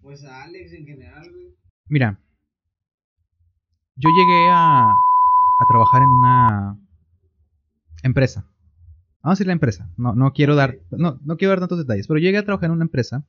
pues 0.04 0.24
a 0.24 0.44
Alex 0.44 0.74
en 0.74 0.86
general, 0.86 1.32
güey? 1.32 1.48
Mira, 1.90 2.20
yo 3.96 4.12
llegué 4.12 4.50
a, 4.52 4.92
a 4.92 5.66
trabajar 5.68 6.04
en 6.04 6.10
una 6.10 6.78
empresa. 8.04 8.48
Vamos 9.28 9.40
a 9.40 9.42
decir 9.42 9.48
la 9.48 9.54
empresa. 9.54 9.92
No, 9.98 10.16
no 10.16 10.32
quiero 10.32 10.56
dar, 10.56 10.80
no, 10.90 11.20
no 11.22 11.36
quiero 11.36 11.50
dar 11.50 11.60
tantos 11.60 11.80
detalles, 11.80 12.08
pero 12.08 12.18
llegué 12.18 12.38
a 12.38 12.46
trabajar 12.46 12.68
en 12.68 12.76
una 12.76 12.86
empresa 12.86 13.26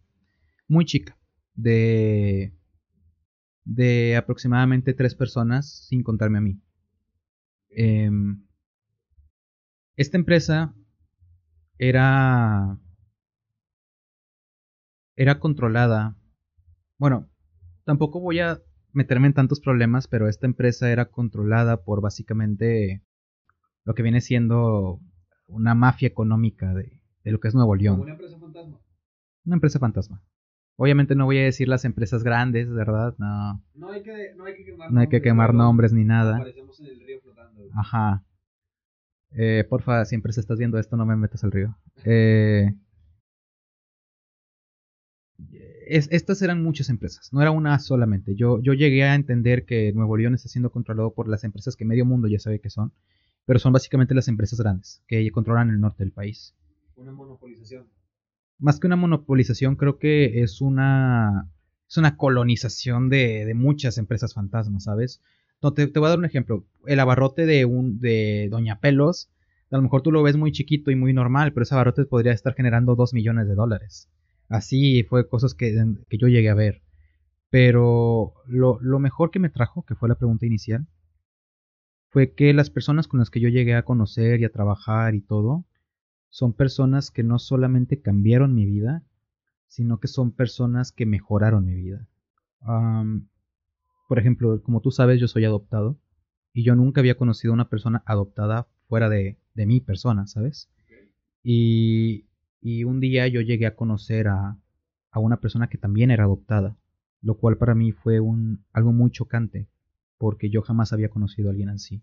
muy 0.69 0.85
chica, 0.85 1.19
de, 1.55 2.53
de 3.65 4.17
aproximadamente 4.17 4.95
tres 4.95 5.17
personas, 5.17 5.89
sin 5.89 6.05
contarme 6.05 6.39
a 6.39 6.41
mí. 6.41 6.61
Em, 7.71 8.45
esta 9.97 10.17
empresa 10.17 10.73
era 11.79 12.79
era 15.17 15.41
controlada. 15.41 16.17
Bueno, 16.97 17.29
tampoco 17.83 18.21
voy 18.21 18.39
a 18.39 18.63
meterme 18.93 19.27
en 19.27 19.35
tantos 19.35 19.59
problemas, 19.59 20.07
pero 20.07 20.29
esta 20.29 20.47
empresa 20.47 20.93
era 20.93 21.07
controlada 21.07 21.83
por 21.83 22.01
básicamente 22.01 23.03
lo 23.85 23.95
que 23.95 24.05
viene 24.05 24.21
siendo 24.21 25.01
una 25.49 25.75
mafia 25.75 26.09
económica 26.09 26.73
de, 26.75 26.93
lo 27.25 27.41
que 27.41 27.49
es 27.49 27.55
Nuevo 27.55 27.75
León. 27.75 28.01
¿Una 28.01 28.13
empresa 28.13 28.39
fantasma? 28.39 28.81
Una 29.45 29.55
empresa 29.57 29.79
fantasma. 29.79 30.23
Obviamente 30.77 31.15
no 31.17 31.25
voy 31.25 31.39
a 31.39 31.45
decir 31.45 31.69
las 31.69 31.85
empresas 31.85 32.23
grandes, 32.23 32.71
¿verdad? 32.71 33.15
No. 33.19 33.63
No 33.75 33.91
hay 33.91 34.03
que, 34.03 34.35
no 34.37 34.45
hay 34.45 34.55
que 34.55 34.65
quemar, 34.65 34.93
no 34.93 35.01
hay 35.01 35.09
que 35.09 35.21
quemar 35.21 35.55
nombres, 35.55 35.93
ni 35.93 36.05
nada. 36.05 36.37
Aparecemos 36.37 36.79
en 36.81 36.87
el 36.87 37.01
río 37.01 37.21
flotando. 37.21 37.63
Ajá. 37.75 38.25
Eh, 39.33 39.65
porfa, 39.69 40.05
siempre 40.05 40.33
se 40.33 40.41
estás 40.41 40.59
viendo 40.59 40.79
esto, 40.79 40.97
no 40.97 41.05
me 41.05 41.17
metas 41.17 41.43
al 41.45 41.51
río. 41.51 41.77
Eh, 42.05 42.73
estas 45.89 46.43
eran 46.43 46.63
muchas 46.63 46.91
empresas, 46.91 47.33
no 47.33 47.41
era 47.41 47.51
una 47.51 47.79
solamente. 47.79 48.35
Yo, 48.35 48.61
yo 48.61 48.73
llegué 48.75 49.05
a 49.05 49.15
entender 49.15 49.65
que 49.65 49.93
Nuevo 49.93 50.17
León 50.17 50.35
está 50.35 50.49
siendo 50.49 50.71
controlado 50.71 51.13
por 51.15 51.29
las 51.29 51.45
empresas 51.45 51.77
que 51.77 51.85
medio 51.85 52.05
mundo 52.05 52.29
ya 52.29 52.39
sabe 52.39 52.61
que 52.61 52.71
son, 52.71 52.93
pero 53.49 53.59
son 53.59 53.73
básicamente 53.73 54.15
las 54.15 54.29
empresas 54.29 54.61
grandes 54.61 55.03
que 55.09 55.31
controlan 55.31 55.71
el 55.71 55.81
norte 55.81 56.05
del 56.05 56.13
país. 56.13 56.55
Una 56.97 57.13
monopolización. 57.13 57.87
Más 58.59 58.79
que 58.79 58.87
una 58.87 58.97
monopolización, 58.97 59.77
creo 59.77 59.99
que 59.99 60.43
es 60.43 60.61
una, 60.61 61.51
es 61.89 61.97
una 61.97 62.19
colonización 62.19 63.09
de, 63.09 63.51
muchas 63.55 63.97
empresas 63.97 64.35
fantasmas, 64.35 64.85
¿sabes? 64.85 65.23
No, 65.63 65.73
te, 65.73 65.87
te, 65.87 65.99
voy 65.99 66.09
a 66.09 66.11
dar 66.11 66.19
un 66.19 66.27
ejemplo. 66.27 66.67
El 66.85 67.01
abarrote 67.01 67.47
de, 67.47 67.65
un, 67.65 68.01
de 68.01 68.49
Doña 68.51 68.81
Pelos, 68.81 69.31
a 69.71 69.77
lo 69.77 69.83
mejor 69.83 70.03
tú 70.03 70.13
lo 70.13 70.23
ves 70.23 70.37
muy 70.37 70.53
chiquito 70.53 70.91
y 70.91 70.97
muy 70.97 71.15
normal, 71.15 71.55
pero 71.55 71.63
ese 71.63 71.75
abarrote 71.75 72.05
podría 72.05 72.33
estar 72.33 72.53
generando 72.53 72.97
2 72.97 73.15
millones 73.15 73.49
de 73.49 73.55
dólares. 73.55 74.11
Así 74.51 75.05
fue 75.05 75.27
cosas 75.27 75.55
que, 75.55 75.75
yo 76.11 76.29
llegué 76.29 76.51
a 76.51 76.55
ver. 76.55 76.83
Pero 77.49 78.35
lo, 78.47 78.79
lo, 78.83 78.99
mejor 78.99 79.31
que 79.31 79.39
me 79.39 79.49
trajo, 79.49 79.87
que 79.87 79.95
fue 79.95 80.11
la 80.11 80.17
pregunta 80.17 80.45
inicial, 80.45 80.87
fue 82.11 82.33
que 82.33 82.53
las 82.55 82.71
personas 82.71 83.07
con 83.07 83.21
las 83.21 83.31
que 83.31 83.41
yo 83.41 83.49
llegué 83.49 83.75
a 83.75 83.85
conocer 83.85 84.41
y 84.41 84.45
a 84.45 84.53
trabajar 84.53 85.15
y 85.15 85.21
todo, 85.21 85.65
son 86.31 86.53
personas 86.53 87.11
que 87.11 87.23
no 87.23 87.39
solamente 87.39 88.01
cambiaron 88.01 88.55
mi 88.55 88.67
vida, 88.67 89.03
sino 89.67 90.01
que 90.01 90.09
son 90.09 90.33
personas 90.33 90.93
que 90.93 91.07
mejoraron 91.07 91.65
mi 91.65 91.75
vida. 91.75 92.07
por 94.09 94.19
ejemplo, 94.19 94.63
como 94.63 94.81
tú 94.81 94.91
sabes, 94.91 95.21
yo 95.21 95.29
soy 95.29 95.45
adoptado 95.45 95.99
y 96.53 96.65
yo 96.65 96.75
nunca 96.75 97.01
había 97.01 97.17
conocido 97.17 97.53
a 97.53 97.55
una 97.55 97.69
persona 97.69 98.03
adoptada 98.07 98.67
fuera 98.89 99.09
de, 99.09 99.39
de 99.55 99.67
mi 99.67 99.81
persona, 99.81 100.27
¿sabes? 100.27 100.71
Y, 101.43 102.27
y 102.61 102.85
un 102.85 103.01
día 103.01 103.29
yo 103.29 103.43
llegué 103.43 103.67
a 103.67 103.77
conocer 103.77 104.29
a, 104.29 104.59
a 105.11 105.21
una 105.21 105.41
persona 105.41 105.69
que 105.69 105.79
también 105.79 106.11
era 106.11 106.25
adoptada, 106.25 106.77
lo 107.21 107.37
cual 107.37 107.59
para 107.59 107.75
mí 107.75 107.93
fue 107.93 108.21
un, 108.21 108.65
algo 108.73 108.93
muy 108.93 109.11
chocante, 109.11 109.69
porque 110.19 110.51
yo 110.51 110.63
jamás 110.63 110.93
había 110.93 111.09
conocido 111.09 111.49
a 111.49 111.53
alguien 111.53 111.71
así. 111.71 112.03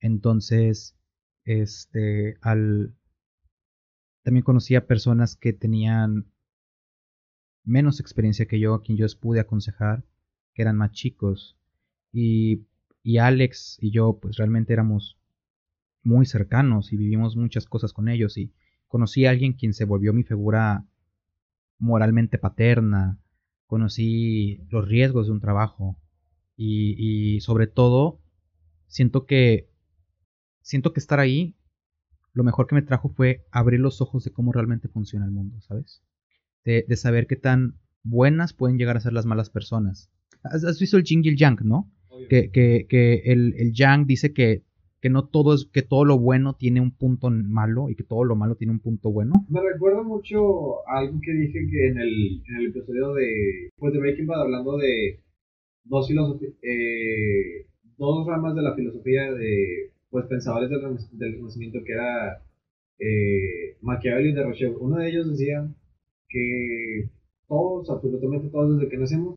Entonces, 0.00 0.96
este, 1.44 2.36
al... 2.42 2.94
También 4.22 4.44
conocí 4.44 4.74
a 4.74 4.86
personas 4.86 5.36
que 5.36 5.52
tenían 5.52 6.26
menos 7.64 8.00
experiencia 8.00 8.46
que 8.46 8.58
yo, 8.58 8.74
a 8.74 8.82
quien 8.82 8.98
yo 8.98 9.04
les 9.04 9.14
pude 9.14 9.40
aconsejar, 9.40 10.04
que 10.52 10.62
eran 10.62 10.76
más 10.76 10.92
chicos. 10.92 11.56
Y, 12.12 12.66
y 13.02 13.18
Alex 13.18 13.78
y 13.80 13.92
yo, 13.92 14.18
pues 14.20 14.36
realmente 14.36 14.72
éramos 14.72 15.18
muy 16.02 16.26
cercanos 16.26 16.92
y 16.92 16.96
vivimos 16.96 17.36
muchas 17.36 17.66
cosas 17.66 17.92
con 17.92 18.08
ellos 18.08 18.36
y 18.36 18.52
Conocí 18.88 19.26
a 19.26 19.30
alguien 19.30 19.52
quien 19.52 19.74
se 19.74 19.84
volvió 19.84 20.12
mi 20.12 20.22
figura 20.22 20.86
moralmente 21.78 22.38
paterna. 22.38 23.18
Conocí 23.66 24.64
los 24.70 24.86
riesgos 24.86 25.26
de 25.26 25.32
un 25.32 25.40
trabajo. 25.40 25.96
Y, 26.56 27.40
sobre 27.40 27.66
todo, 27.66 28.20
siento 28.86 29.26
que. 29.26 29.68
Siento 30.62 30.92
que 30.92 31.00
estar 31.00 31.20
ahí. 31.20 31.56
Lo 32.32 32.44
mejor 32.44 32.66
que 32.66 32.74
me 32.74 32.82
trajo 32.82 33.08
fue 33.08 33.46
abrir 33.50 33.80
los 33.80 34.00
ojos 34.00 34.24
de 34.24 34.32
cómo 34.32 34.52
realmente 34.52 34.88
funciona 34.88 35.24
el 35.24 35.30
mundo, 35.30 35.60
¿sabes? 35.62 36.02
De, 36.64 36.84
saber 36.96 37.26
qué 37.26 37.36
tan 37.36 37.78
buenas 38.02 38.52
pueden 38.52 38.76
llegar 38.76 38.96
a 38.96 39.00
ser 39.00 39.12
las 39.12 39.26
malas 39.26 39.48
personas. 39.48 40.10
¿Has, 40.42 40.78
visto 40.80 40.96
el 40.96 41.04
Jing 41.04 41.24
y 41.24 41.28
el 41.28 41.36
Yang, 41.36 41.60
no? 41.64 41.90
Que, 42.28 42.50
que, 42.50 43.22
el, 43.24 43.54
el 43.56 43.72
Yang 43.72 44.06
dice 44.06 44.32
que 44.32 44.64
que 45.00 45.10
no 45.10 45.28
todo 45.28 45.54
es 45.54 45.68
que 45.72 45.82
todo 45.82 46.04
lo 46.04 46.18
bueno 46.18 46.54
tiene 46.54 46.80
un 46.80 46.90
punto 46.90 47.30
malo 47.30 47.90
y 47.90 47.94
que 47.94 48.02
todo 48.02 48.24
lo 48.24 48.34
malo 48.34 48.56
tiene 48.56 48.72
un 48.72 48.80
punto 48.80 49.12
bueno. 49.12 49.34
Me 49.48 49.60
recuerda 49.60 50.02
mucho 50.02 50.88
a 50.88 50.98
algo 50.98 51.20
que 51.20 51.32
dije 51.32 51.60
que 51.70 51.88
en 51.88 51.98
el, 51.98 52.42
en 52.48 52.56
el 52.56 52.66
episodio 52.70 53.14
de 53.14 53.70
pues 53.76 53.92
de 53.92 54.00
Breaking 54.00 54.26
Bad 54.26 54.42
hablando 54.42 54.76
de 54.78 55.20
dos 55.88 56.10
eh, 56.10 57.66
dos 57.96 58.26
ramas 58.26 58.54
de 58.54 58.62
la 58.62 58.74
filosofía 58.74 59.32
de 59.32 59.92
pues 60.10 60.26
pensadores 60.26 60.70
del, 60.70 60.80
del 61.12 61.32
Renacimiento 61.34 61.78
que 61.84 61.92
era 61.92 62.42
eh, 62.98 63.76
Maquiavelo 63.82 64.28
y 64.28 64.32
de 64.32 64.42
Roche. 64.42 64.68
Uno 64.68 64.96
de 64.96 65.08
ellos 65.08 65.30
decía 65.30 65.68
que 66.28 67.10
todos, 67.48 67.90
absolutamente 67.90 68.48
todos 68.48 68.78
desde 68.78 68.90
que 68.90 68.98
nacemos, 68.98 69.36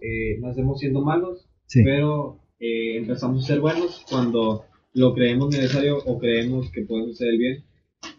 eh, 0.00 0.38
nacemos 0.40 0.78
siendo 0.80 1.02
malos, 1.02 1.48
pero 1.72 2.40
eh, 2.58 2.96
empezamos 2.96 3.44
a 3.44 3.46
ser 3.46 3.60
buenos 3.60 4.04
cuando 4.08 4.64
lo 4.92 5.14
creemos 5.14 5.48
necesario 5.54 5.98
o 5.98 6.18
creemos 6.18 6.70
que 6.70 6.82
podemos 6.82 7.12
hacer 7.12 7.28
el 7.28 7.38
bien. 7.38 7.64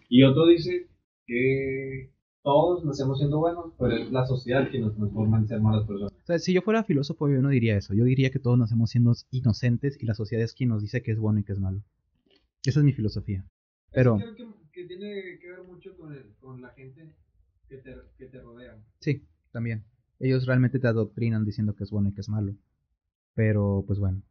Y 0.10 0.24
otro 0.24 0.48
dice 0.48 0.88
que 1.26 2.12
todos 2.44 2.86
nacemos 2.86 3.18
siendo 3.18 3.40
buenos, 3.40 3.74
pero 3.80 3.96
es 3.96 4.12
la 4.12 4.26
sociedad 4.26 4.70
que 4.70 4.80
nos 4.80 4.96
transforma 4.96 5.38
en 5.38 5.48
ser 5.48 5.62
malas 5.62 5.88
personas. 5.88 6.14
O 6.26 6.28
sea, 6.28 6.40
si 6.40 6.54
yo 6.54 6.64
fuera 6.64 6.84
filósofo, 6.84 7.30
yo 7.30 7.40
no 7.40 7.50
diría 7.50 7.78
eso. 7.78 7.94
Yo 7.94 8.04
diría 8.04 8.32
que 8.32 8.40
todos 8.40 8.58
nacemos 8.58 8.90
siendo 8.90 9.14
inocentes 9.30 9.96
y 10.02 10.08
la 10.08 10.16
sociedad 10.16 10.44
es 10.44 10.56
quien 10.56 10.70
nos 10.70 10.82
dice 10.82 11.04
que 11.04 11.12
es 11.12 11.20
bueno 11.20 11.40
y 11.40 11.44
que 11.44 11.54
es 11.54 11.60
malo. 11.60 11.84
Esa 12.66 12.80
es 12.80 12.84
mi 12.84 12.94
filosofía. 12.94 13.46
Pero... 13.92 14.18
Creo 14.18 14.36
que, 14.36 14.46
que, 14.72 14.86
tiene 14.86 15.38
que 15.40 15.52
ver 15.52 15.64
mucho 15.64 15.96
con, 15.96 16.18
con 16.40 16.62
la 16.64 16.70
gente 16.72 17.14
que 17.70 17.78
te, 17.78 17.96
que 18.18 18.26
te 18.26 18.42
rodea. 18.42 18.76
Sí, 19.02 19.24
también. 19.52 19.84
Ellos 20.20 20.48
realmente 20.48 20.80
te 20.80 20.88
adoctrinan 20.88 21.46
diciendo 21.46 21.76
que 21.76 21.84
es 21.84 21.92
bueno 21.92 22.10
y 22.10 22.14
que 22.14 22.22
es 22.22 22.30
malo. 22.30 22.56
Pero, 23.36 23.84
pues 23.86 24.00
bueno. 24.00 24.24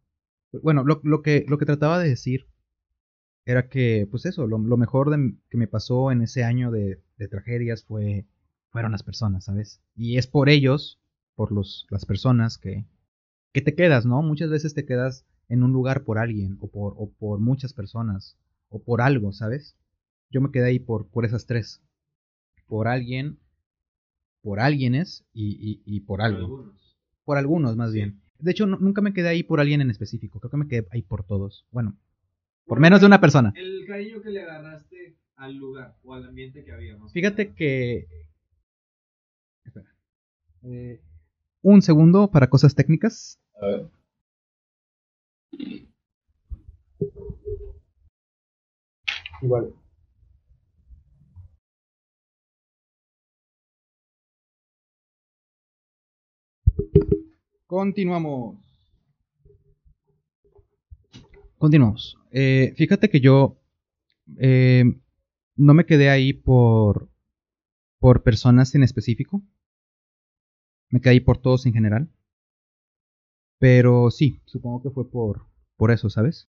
Bueno, 0.62 0.82
lo, 0.82 1.00
lo, 1.04 1.22
que, 1.22 1.44
lo 1.46 1.58
que 1.58 1.66
trataba 1.66 2.00
de 2.00 2.08
decir 2.08 2.46
era 3.44 3.68
que, 3.68 4.08
pues 4.10 4.26
eso, 4.26 4.46
lo, 4.46 4.58
mejor 4.58 5.10
que 5.48 5.56
me 5.56 5.68
pasó 5.68 6.10
en 6.10 6.22
ese 6.22 6.44
año 6.44 6.70
de, 6.70 7.00
tragedias 7.30 7.84
fue, 7.84 8.26
fueron 8.70 8.92
las 8.92 9.02
personas, 9.02 9.44
¿sabes? 9.44 9.80
Y 9.94 10.18
es 10.18 10.26
por 10.26 10.48
ellos, 10.48 11.00
por 11.34 11.52
los, 11.52 11.86
las 11.90 12.04
personas 12.04 12.58
que, 12.58 12.84
que 13.52 13.60
te 13.60 13.74
quedas, 13.74 14.06
¿no? 14.06 14.22
Muchas 14.22 14.50
veces 14.50 14.74
te 14.74 14.84
quedas 14.84 15.24
en 15.48 15.62
un 15.62 15.72
lugar 15.72 16.04
por 16.04 16.18
alguien, 16.18 16.56
o 16.60 16.68
por, 16.68 16.94
o 16.96 17.10
por 17.10 17.38
muchas 17.38 17.72
personas, 17.72 18.36
o 18.68 18.82
por 18.82 19.00
algo, 19.00 19.32
¿sabes? 19.32 19.76
Yo 20.30 20.40
me 20.40 20.50
quedé 20.50 20.66
ahí 20.66 20.78
por, 20.78 21.08
por 21.08 21.24
esas 21.24 21.46
tres. 21.46 21.82
Por 22.66 22.88
alguien, 22.88 23.38
por 24.42 24.60
alguienes 24.60 25.24
y, 25.32 25.82
y, 25.84 26.00
por 26.00 26.22
algo. 26.22 26.48
Por 26.48 26.58
algunos. 26.58 26.96
Por 27.24 27.38
algunos, 27.38 27.76
más 27.76 27.92
bien. 27.92 28.20
De 28.38 28.50
hecho, 28.50 28.66
nunca 28.66 29.00
me 29.00 29.12
quedé 29.12 29.28
ahí 29.28 29.42
por 29.42 29.60
alguien 29.60 29.80
en 29.80 29.90
específico. 29.90 30.40
Creo 30.40 30.50
que 30.50 30.56
me 30.56 30.68
quedé 30.68 30.86
ahí 30.90 31.02
por 31.02 31.24
todos. 31.24 31.66
Bueno, 31.70 31.96
por 32.66 32.80
menos 32.80 33.00
de 33.00 33.06
una 33.06 33.20
persona. 33.20 33.52
El 33.56 33.86
cariño 33.86 34.20
que 34.22 34.30
le 34.30 34.42
agarraste 34.42 35.16
al 35.36 35.56
lugar 35.56 35.96
o 36.02 36.14
al 36.14 36.26
ambiente 36.26 36.64
que 36.64 36.72
había. 36.72 36.98
Fíjate 37.12 37.54
que... 37.54 38.06
Espera. 39.64 39.94
Eh, 40.62 41.00
un 41.64 41.82
segundo 41.82 42.30
para 42.30 42.50
cosas 42.50 42.74
técnicas. 42.74 43.40
A 43.60 43.66
ver. 43.66 43.90
Igual. 49.42 49.74
Continuamos. 57.66 58.58
Continuamos. 61.56 62.18
Eh, 62.30 62.74
fíjate 62.76 63.08
que 63.08 63.20
yo 63.20 63.58
eh, 64.38 64.84
no 65.56 65.72
me 65.72 65.86
quedé 65.86 66.10
ahí 66.10 66.34
por, 66.34 67.08
por 67.98 68.22
personas 68.22 68.74
en 68.74 68.82
específico. 68.82 69.42
Me 70.94 71.00
ahí 71.10 71.18
por 71.18 71.38
todos 71.38 71.66
en 71.66 71.72
general. 71.72 72.08
Pero 73.58 74.12
sí, 74.12 74.40
supongo 74.44 74.80
que 74.80 74.90
fue 74.90 75.10
por, 75.10 75.44
por 75.76 75.90
eso, 75.90 76.08
¿sabes? 76.08 76.48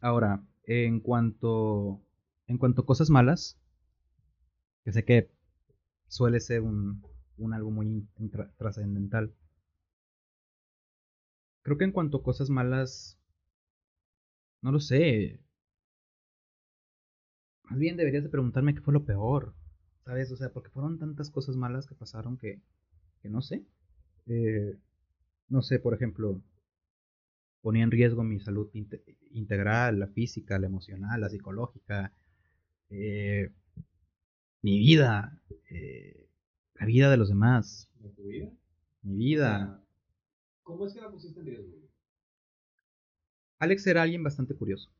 Ahora, 0.00 0.44
en 0.64 0.98
cuanto, 0.98 2.00
en 2.48 2.58
cuanto 2.58 2.82
a 2.82 2.86
cosas 2.86 3.08
malas, 3.08 3.56
que 4.82 4.90
sé 4.90 5.04
que 5.04 5.30
suele 6.08 6.40
ser 6.40 6.62
un, 6.62 7.04
un 7.36 7.54
algo 7.54 7.70
muy 7.70 8.04
trascendental. 8.58 9.32
Creo 11.62 11.78
que 11.78 11.84
en 11.84 11.92
cuanto 11.92 12.16
a 12.16 12.22
cosas 12.24 12.50
malas, 12.50 13.16
no 14.60 14.72
lo 14.72 14.80
sé. 14.80 15.38
Más 17.62 17.78
bien 17.78 17.96
deberías 17.96 18.24
de 18.24 18.28
preguntarme 18.28 18.74
qué 18.74 18.80
fue 18.80 18.92
lo 18.92 19.04
peor, 19.04 19.54
¿sabes? 20.04 20.32
O 20.32 20.36
sea, 20.36 20.52
porque 20.52 20.70
fueron 20.70 20.98
tantas 20.98 21.30
cosas 21.30 21.54
malas 21.54 21.86
que 21.86 21.94
pasaron 21.94 22.36
que, 22.36 22.60
que 23.22 23.28
no 23.28 23.42
sé. 23.42 23.64
Eh, 24.26 24.76
no 25.48 25.62
sé, 25.62 25.78
por 25.78 25.94
ejemplo, 25.94 26.40
ponía 27.62 27.84
en 27.84 27.90
riesgo 27.90 28.22
mi 28.22 28.40
salud 28.40 28.70
integral, 29.32 29.98
la 29.98 30.06
física, 30.08 30.58
la 30.58 30.66
emocional, 30.66 31.20
la 31.20 31.28
psicológica, 31.28 32.12
eh, 32.90 33.50
mi 34.62 34.78
vida, 34.78 35.40
eh, 35.70 36.28
la 36.74 36.86
vida 36.86 37.10
de 37.10 37.16
los 37.16 37.28
demás. 37.28 37.90
tu 38.16 38.22
vida? 38.24 38.50
Mi 39.02 39.16
vida. 39.16 39.82
¿Cómo 40.62 40.86
es 40.86 40.94
que 40.94 41.00
la 41.00 41.10
pusiste 41.10 41.40
en 41.40 41.46
riesgo? 41.46 41.76
Alex 43.58 43.86
era 43.86 44.02
alguien 44.02 44.22
bastante 44.22 44.54
curioso. 44.54 44.90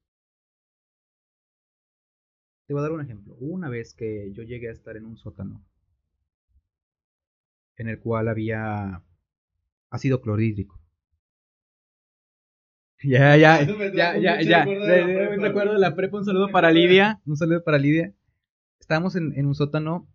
Te 2.66 2.74
voy 2.74 2.80
a 2.80 2.82
dar 2.82 2.92
un 2.92 3.00
ejemplo. 3.00 3.34
Una 3.40 3.68
vez 3.68 3.94
que 3.94 4.30
yo 4.32 4.42
llegué 4.42 4.68
a 4.68 4.72
estar 4.72 4.96
en 4.96 5.06
un 5.06 5.16
sótano 5.16 5.64
en 7.80 7.88
el 7.88 7.98
cual 7.98 8.28
había 8.28 9.02
ácido 9.90 10.20
clorhídrico. 10.20 10.78
Ya, 13.02 13.34
ya, 13.34 13.64
ya, 13.94 14.18
ya, 14.18 14.42
ya. 14.42 14.64
Recuerdo 14.66 15.72
de 15.72 15.78
la 15.78 15.96
prepa, 15.96 16.18
un 16.18 16.26
saludo 16.26 16.48
para 16.50 16.70
Lidia. 16.78 17.18
Un 17.24 17.34
saludo 17.34 17.64
para 17.64 17.78
Lidia. 17.78 18.12
Estábamos 18.78 19.16
en, 19.16 19.32
en 19.38 19.46
un 19.46 19.54
sótano 19.54 20.06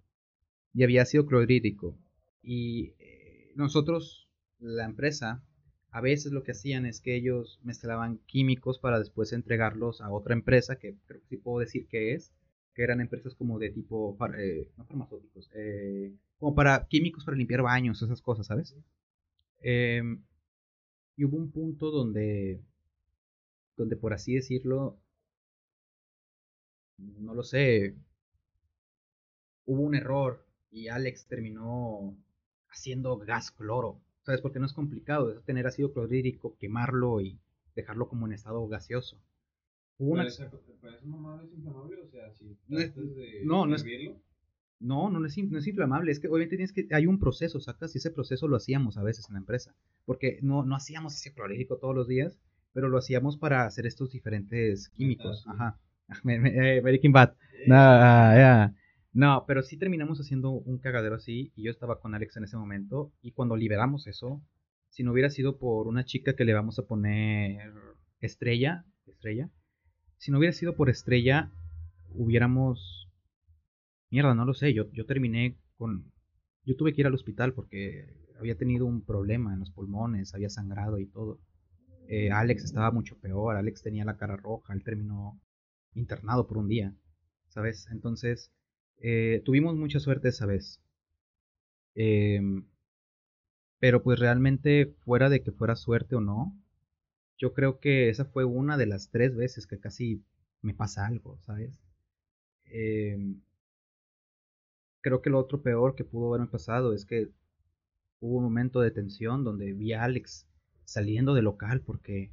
y 0.71 0.83
había 0.83 1.01
ácido 1.01 1.25
clorhídrico. 1.25 1.97
Y 2.43 2.93
eh, 2.99 3.51
nosotros, 3.55 4.29
la 4.59 4.85
empresa, 4.85 5.43
a 5.89 5.99
veces 5.99 6.31
lo 6.31 6.43
que 6.43 6.51
hacían 6.51 6.85
es 6.85 7.01
que 7.01 7.15
ellos 7.15 7.59
mezclaban 7.63 8.19
químicos 8.27 8.77
para 8.77 8.99
después 8.99 9.33
entregarlos 9.33 10.01
a 10.01 10.11
otra 10.11 10.35
empresa, 10.35 10.75
que 10.75 10.95
creo 11.07 11.21
que 11.21 11.27
sí 11.27 11.37
puedo 11.37 11.61
decir 11.61 11.87
que 11.87 12.13
es, 12.13 12.31
que 12.75 12.83
eran 12.83 13.01
empresas 13.01 13.35
como 13.35 13.57
de 13.59 13.71
tipo, 13.71 14.17
eh, 14.37 14.69
no 14.77 14.85
farmacéuticos, 14.85 15.49
eh, 15.55 16.13
como 16.39 16.55
para 16.55 16.87
químicos 16.87 17.25
para 17.25 17.37
limpiar 17.37 17.61
baños, 17.63 18.01
esas 18.01 18.21
cosas, 18.21 18.47
¿sabes? 18.47 18.75
Em, 19.61 20.23
y 21.17 21.25
hubo 21.25 21.37
un 21.37 21.51
punto 21.51 21.91
donde, 21.91 22.61
donde 23.77 23.95
por 23.95 24.13
así 24.13 24.35
decirlo, 24.35 24.99
no 26.97 27.33
lo 27.33 27.43
sé, 27.43 27.95
hubo 29.65 29.81
un 29.81 29.95
error 29.95 30.45
y 30.71 30.87
Alex 30.89 31.27
terminó 31.27 32.17
haciendo 32.69 33.17
gas 33.17 33.51
cloro. 33.51 34.01
¿Sabes? 34.23 34.41
Porque 34.41 34.59
no 34.59 34.65
es 34.65 34.73
complicado, 34.73 35.31
es 35.31 35.43
tener 35.45 35.67
ácido 35.67 35.93
clorhídrico, 35.93 36.57
quemarlo 36.57 37.21
y 37.21 37.39
dejarlo 37.75 38.09
como 38.09 38.25
en 38.25 38.33
estado 38.33 38.67
gaseoso. 38.67 39.21
Hubo 39.97 40.13
una... 40.13 40.23
¿Pero 40.81 40.95
esa 40.95 41.05
mamá 41.05 41.41
es 41.43 41.53
inflamable? 41.53 42.01
O 42.01 42.07
sea, 42.07 42.31
si 42.33 42.57
no, 42.67 42.79
es, 42.79 42.95
de 42.95 43.41
no, 43.43 43.65
no 43.65 43.75
es, 43.75 43.83
no, 44.79 45.09
no 45.09 45.25
es, 45.25 45.37
no 45.37 45.57
es 45.57 45.67
inflamable, 45.67 46.11
es 46.11 46.19
que 46.19 46.27
obviamente 46.27 46.57
tienes 46.57 46.73
que, 46.73 46.87
hay 46.91 47.07
un 47.07 47.19
proceso, 47.19 47.59
sacas, 47.59 47.95
y 47.95 47.97
ese 47.97 48.11
proceso 48.11 48.47
lo 48.47 48.57
hacíamos 48.57 48.97
a 48.97 49.03
veces 49.03 49.27
en 49.29 49.33
la 49.33 49.39
empresa, 49.39 49.75
porque 50.05 50.39
no, 50.41 50.63
no 50.63 50.75
hacíamos 50.75 51.15
ese 51.15 51.33
clorhídrico 51.33 51.77
todos 51.77 51.95
los 51.95 52.07
días, 52.07 52.39
pero 52.73 52.89
lo 52.89 52.97
hacíamos 52.97 53.37
para 53.37 53.65
hacer 53.65 53.85
estos 53.85 54.11
diferentes 54.11 54.89
químicos, 54.89 55.45
ajá, 55.47 55.79
eh, 56.29 56.79
American 56.79 57.11
Bad, 57.11 57.35
no, 57.67 58.73
no, 59.13 59.45
pero 59.47 59.63
sí 59.63 59.77
terminamos 59.77 60.19
haciendo 60.19 60.51
un 60.51 60.77
cagadero 60.77 61.15
así, 61.15 61.51
y 61.55 61.63
yo 61.63 61.71
estaba 61.71 61.99
con 61.99 62.13
Alex 62.13 62.35
en 62.37 62.43
ese 62.43 62.57
momento, 62.57 63.13
y 63.21 63.31
cuando 63.31 63.55
liberamos 63.55 64.07
eso, 64.07 64.43
si 64.89 65.03
no 65.03 65.13
hubiera 65.13 65.29
sido 65.29 65.57
por 65.57 65.87
una 65.87 66.05
chica 66.05 66.35
que 66.35 66.45
le 66.45 66.53
vamos 66.53 66.79
a 66.79 66.85
poner 66.85 67.73
estrella, 68.19 68.85
estrella, 69.07 69.49
si 70.25 70.31
no 70.31 70.39
hubiera 70.39 70.53
sido 70.53 70.75
por 70.75 70.89
estrella, 70.89 71.51
hubiéramos 72.15 73.11
Mierda, 74.09 74.33
no 74.33 74.43
lo 74.43 74.55
sé, 74.55 74.73
yo, 74.73 74.89
yo 74.91 75.05
terminé 75.05 75.55
con... 75.77 76.11
Yo 76.63 76.75
tuve 76.75 76.93
que 76.95 77.01
ir 77.01 77.07
al 77.07 77.13
hospital 77.13 77.53
porque 77.53 78.07
había 78.39 78.57
tenido 78.57 78.87
un 78.87 79.05
problema 79.05 79.53
en 79.53 79.59
los 79.59 79.69
pulmones, 79.69 80.33
había 80.33 80.49
sangrado 80.49 80.97
y 80.97 81.05
todo. 81.05 81.39
Eh, 82.07 82.31
Alex 82.31 82.63
estaba 82.63 82.89
mucho 82.89 83.19
peor, 83.19 83.55
Alex 83.55 83.83
tenía 83.83 84.03
la 84.03 84.17
cara 84.17 84.35
roja, 84.35 84.73
él 84.73 84.83
terminó 84.83 85.39
internado 85.93 86.47
por 86.47 86.57
un 86.57 86.69
día, 86.69 86.95
¿sabes? 87.49 87.87
Entonces, 87.91 88.51
eh, 88.97 89.43
tuvimos 89.45 89.75
mucha 89.75 89.99
suerte 89.99 90.29
esa 90.29 90.47
vez. 90.47 90.81
Em, 91.93 92.65
pero 93.79 94.01
pues 94.01 94.17
realmente, 94.17 94.95
fuera 95.03 95.29
de 95.29 95.43
que 95.43 95.51
fuera 95.51 95.75
suerte 95.75 96.15
o 96.15 96.21
no, 96.21 96.57
yo 97.37 97.53
creo 97.53 97.79
que 97.79 98.09
esa 98.09 98.25
fue 98.25 98.45
una 98.45 98.77
de 98.77 98.85
las 98.85 99.09
tres 99.09 99.35
veces 99.35 99.67
que 99.67 99.79
casi 99.79 100.23
me 100.61 100.73
pasa 100.73 101.05
algo, 101.05 101.37
¿sabes? 101.41 101.81
Eh, 102.65 103.17
creo 105.01 105.21
que 105.21 105.29
lo 105.29 105.39
otro 105.39 105.61
peor 105.61 105.95
que 105.95 106.03
pudo 106.03 106.29
haberme 106.29 106.51
pasado 106.51 106.93
es 106.93 107.05
que 107.05 107.29
hubo 108.19 108.37
un 108.37 108.43
momento 108.43 108.81
de 108.81 108.91
tensión 108.91 109.43
donde 109.43 109.73
vi 109.73 109.93
a 109.93 110.03
Alex 110.03 110.47
saliendo 110.85 111.33
del 111.33 111.45
local 111.45 111.81
porque 111.81 112.31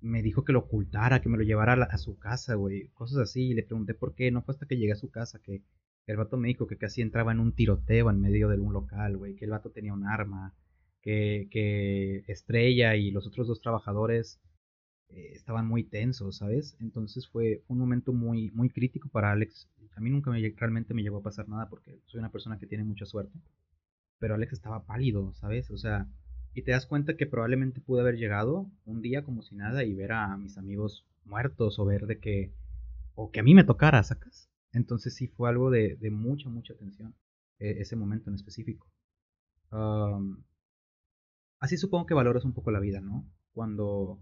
me 0.00 0.22
dijo 0.22 0.44
que 0.44 0.52
lo 0.52 0.60
ocultara, 0.60 1.20
que 1.20 1.28
me 1.28 1.38
lo 1.38 1.44
llevara 1.44 1.74
a, 1.74 1.98
su 1.98 2.18
casa, 2.18 2.54
güey, 2.56 2.88
cosas 2.88 3.18
así. 3.18 3.50
Y 3.50 3.54
le 3.54 3.62
pregunté 3.62 3.94
por 3.94 4.14
qué. 4.14 4.30
No 4.30 4.42
fue 4.42 4.52
hasta 4.52 4.66
que 4.66 4.76
llegué 4.76 4.92
a 4.92 4.96
su 4.96 5.10
casa 5.10 5.40
que 5.40 5.62
el 6.06 6.16
vato 6.16 6.36
me 6.36 6.48
dijo 6.48 6.66
que 6.66 6.76
casi 6.76 7.00
entraba 7.00 7.32
en 7.32 7.38
un 7.38 7.54
tiroteo 7.54 8.10
en 8.10 8.20
medio 8.20 8.48
de 8.48 8.58
un 8.58 8.72
local, 8.72 9.16
güey, 9.16 9.36
que 9.36 9.44
el 9.44 9.52
vato 9.52 9.70
tenía 9.70 9.94
un 9.94 10.04
arma, 10.04 10.54
que, 11.02 12.24
Estrella 12.28 12.96
y 12.96 13.10
los 13.10 13.26
otros 13.26 13.48
dos 13.48 13.60
trabajadores 13.60 14.40
eh, 15.08 15.32
estaban 15.34 15.66
muy 15.66 15.84
tensos, 15.84 16.36
¿sabes? 16.36 16.76
Entonces 16.80 17.28
fue 17.28 17.62
un 17.68 17.78
momento 17.78 18.12
muy, 18.12 18.50
muy 18.52 18.70
crítico 18.70 19.08
para 19.08 19.32
Alex. 19.32 19.68
A 19.96 20.00
mí 20.00 20.10
nunca 20.10 20.30
me, 20.30 20.40
realmente 20.56 20.94
me 20.94 21.02
llegó 21.02 21.18
a 21.18 21.22
pasar 21.22 21.48
nada 21.48 21.68
porque 21.68 22.00
soy 22.06 22.20
una 22.20 22.30
persona 22.32 22.58
que 22.58 22.66
tiene 22.66 22.84
mucha 22.84 23.04
suerte. 23.04 23.38
Pero 24.18 24.34
Alex 24.34 24.52
estaba 24.52 24.86
pálido, 24.86 25.34
¿sabes? 25.34 25.70
O 25.70 25.76
sea, 25.76 26.08
y 26.54 26.62
te 26.62 26.70
das 26.70 26.86
cuenta 26.86 27.16
que 27.16 27.26
probablemente 27.26 27.80
pude 27.80 28.00
haber 28.00 28.16
llegado 28.16 28.70
un 28.84 29.02
día 29.02 29.22
como 29.24 29.42
si 29.42 29.56
nada 29.56 29.84
y 29.84 29.94
ver 29.94 30.12
a 30.12 30.36
mis 30.36 30.56
amigos 30.58 31.06
muertos 31.24 31.78
o 31.78 31.84
ver 31.84 32.06
de 32.06 32.18
que, 32.18 32.52
o 33.14 33.30
que 33.30 33.40
a 33.40 33.42
mí 33.42 33.54
me 33.54 33.64
tocara, 33.64 34.02
¿sacas? 34.02 34.48
Entonces 34.72 35.14
sí 35.14 35.26
fue 35.26 35.48
algo 35.48 35.70
de, 35.70 35.96
de 35.96 36.10
mucha, 36.10 36.48
mucha 36.48 36.74
tensión, 36.74 37.14
e, 37.58 37.80
ese 37.80 37.96
momento 37.96 38.30
en 38.30 38.36
específico. 38.36 38.86
Así 41.62 41.76
supongo 41.76 42.06
que 42.06 42.14
valoras 42.14 42.44
un 42.44 42.52
poco 42.52 42.72
la 42.72 42.80
vida, 42.80 43.00
¿no? 43.00 43.24
Cuando 43.52 44.18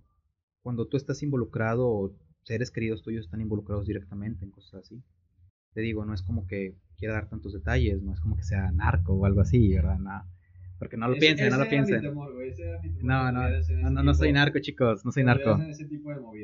cuando 0.62 0.86
tú 0.86 0.98
estás 0.98 1.22
involucrado 1.22 1.88
o 1.88 2.14
seres 2.42 2.70
queridos 2.70 3.02
tuyos 3.02 3.24
están 3.24 3.40
involucrados 3.40 3.86
directamente 3.86 4.44
en 4.44 4.50
cosas 4.50 4.84
así. 4.84 5.02
Te 5.72 5.80
digo, 5.80 6.04
no 6.04 6.12
es 6.12 6.22
como 6.22 6.46
que 6.46 6.74
quiera 6.98 7.14
dar 7.14 7.30
tantos 7.30 7.54
detalles, 7.54 8.02
no 8.02 8.12
es 8.12 8.20
como 8.20 8.36
que 8.36 8.42
sea 8.42 8.70
narco 8.72 9.14
o 9.14 9.24
algo 9.24 9.40
así, 9.40 9.72
¿verdad? 9.72 9.98
No. 9.98 10.22
Porque 10.78 10.98
no 10.98 11.08
lo 11.08 11.16
piensen, 11.16 11.48
no 11.48 11.56
lo 11.56 11.68
piensen. 11.68 12.02
no, 13.02 13.32
no, 13.32 13.42
no, 13.90 14.02
no, 14.02 14.14
soy 14.14 14.32
narco, 14.32 14.58
chicos, 14.58 15.04
no 15.06 15.12
soy 15.12 15.24
narco. 15.24 15.58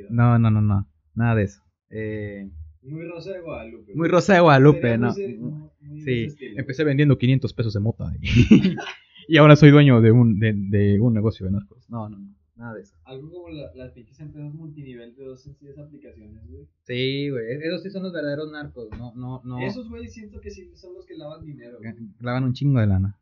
No, 0.09 0.39
no, 0.39 0.51
no, 0.51 0.63
no, 0.63 0.89
nada 1.15 1.35
de 1.35 1.43
eso. 1.43 1.63
Eh, 1.91 2.49
muy 2.83 3.07
Rosa 3.07 3.33
de 3.33 3.41
Guadalupe. 3.41 3.95
Muy 3.95 4.09
Rosa 4.09 4.35
de 4.35 4.41
Guadalupe, 4.41 4.97
¿no? 4.97 5.13
sí, 5.13 6.29
empecé 6.57 6.85
vendiendo 6.85 7.19
500 7.19 7.53
pesos 7.53 7.75
de 7.75 7.81
mota 7.81 8.11
y, 9.29 9.37
ahora 9.39 9.57
soy 9.57 9.71
dueño 9.71 10.01
de 10.01 10.11
un, 10.13 10.39
de, 10.39 10.53
de 10.55 11.01
un 11.01 11.15
negocio 11.15 11.47
de 11.47 11.53
narcos. 11.53 11.89
No, 11.91 12.09
no, 12.09 12.19
no. 12.19 12.35
Nada 12.57 12.75
de 12.75 12.81
eso. 12.83 12.97
Algo 13.05 13.31
como 13.31 13.49
las 13.51 13.93
pinches 13.93 14.19
empresas 14.19 14.55
multinivel 14.55 15.15
de 15.15 15.25
dos 15.25 15.43
sencillas 15.43 15.77
aplicaciones, 15.79 16.47
güey. 16.49 16.67
Sí, 16.85 17.29
güey. 17.29 17.45
E-, 17.45 17.67
esos 17.69 17.83
sí 17.83 17.91
son 17.91 18.03
los 18.05 18.15
verdaderos 18.15 18.51
narcos. 18.51 18.89
No, 18.99 19.13
no, 19.15 19.43
no. 19.45 19.61
Esos, 19.61 19.91
güey, 19.91 20.09
siento 20.09 20.41
que 20.41 20.51
sí 20.51 20.71
son 20.75 20.95
los 20.95 21.05
que 21.05 21.17
lavan 21.19 21.45
dinero. 21.45 21.77
Güey. 21.79 21.93
Lavan 22.21 22.45
un 22.45 22.55
chingo 22.55 22.81
de 22.81 22.87
lana. 22.87 23.19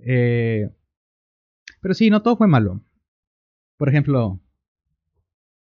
Eh, 0.00 0.68
pero 1.80 1.94
sí, 1.94 2.10
no 2.10 2.22
todo 2.22 2.36
fue 2.36 2.48
malo. 2.48 2.80
Por 3.76 3.88
ejemplo, 3.88 4.40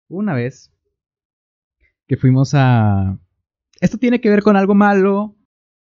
Una 0.07 0.33
vez 0.33 0.71
que 2.07 2.15
fuimos 2.17 2.51
a... 2.53 3.17
Esto 3.81 3.97
tiene 3.97 4.21
que 4.21 4.29
ver 4.29 4.43
con 4.43 4.55
algo 4.55 4.75
malo, 4.75 5.35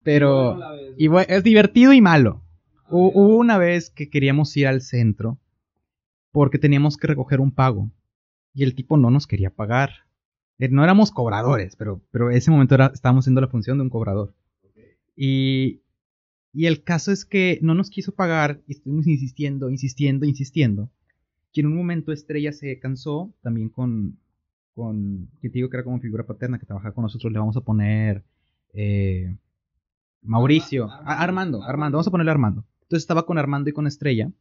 pero... 0.03 0.55
Bueno, 0.55 0.93
Y 0.97 1.07
bu- 1.07 1.25
es 1.27 1.43
divertido 1.43 1.93
y 1.93 2.01
malo. 2.01 2.43
Hu- 2.89 3.11
Hubo 3.13 3.37
una 3.37 3.57
vez 3.57 3.89
que 3.89 4.09
queríamos 4.09 4.55
ir 4.57 4.67
al 4.67 4.81
centro 4.81 5.37
porque 6.31 6.59
teníamos 6.59 6.97
que 6.97 7.07
recoger 7.07 7.39
un 7.39 7.51
pago 7.51 7.89
y 8.53 8.63
el 8.63 8.75
tipo 8.75 8.97
no 8.97 9.09
nos 9.11 9.27
quería 9.27 9.49
pagar. 9.49 9.91
Eh, 10.59 10.69
No 10.69 10.83
éramos 10.83 11.11
cobradores, 11.11 11.75
pero, 11.75 12.01
pero 12.11 12.31
ese 12.31 12.51
momento 12.51 12.75
era- 12.75 12.91
estábamos 12.93 13.23
haciendo 13.23 13.41
la 13.41 13.47
función 13.47 13.77
de 13.77 13.83
un 13.83 13.89
cobrador. 13.89 14.33
Y, 15.15 15.81
y 16.53 16.65
el 16.67 16.83
caso 16.83 17.11
es 17.11 17.25
que 17.25 17.59
no 17.61 17.73
nos 17.73 17.89
quiso 17.89 18.13
pagar 18.13 18.61
y 18.67 18.73
estuvimos 18.73 19.07
insistiendo, 19.07 19.69
insistiendo, 19.69 20.25
insistiendo. 20.25 20.89
Y 21.53 21.61
en 21.61 21.67
un 21.67 21.75
momento 21.75 22.11
Estrella 22.11 22.51
se 22.53 22.77
cansó 22.79 23.33
también 23.41 23.69
con, 23.69 24.17
con 24.75 25.27
que 25.41 25.49
te 25.49 25.55
digo 25.55 25.69
que 25.69 25.77
era 25.77 25.83
como 25.83 25.99
figura 25.99 26.25
paterna 26.25 26.59
que 26.59 26.67
trabajaba 26.67 26.93
con 26.93 27.01
nosotros. 27.03 27.33
Le 27.33 27.39
vamos 27.39 27.57
a 27.57 27.61
poner 27.61 28.23
eh, 28.73 29.35
Mauricio, 30.21 30.89
Armando, 30.91 31.63
Armando, 31.63 31.97
vamos 31.97 32.07
a 32.07 32.11
ponerle 32.11 32.31
Armando. 32.31 32.63
Entonces 32.87 33.03
estaba 33.03 33.25
con 33.25 33.37
Armando 33.37 33.69
y 33.69 33.73
con 33.73 33.85
Estrella. 33.85 34.31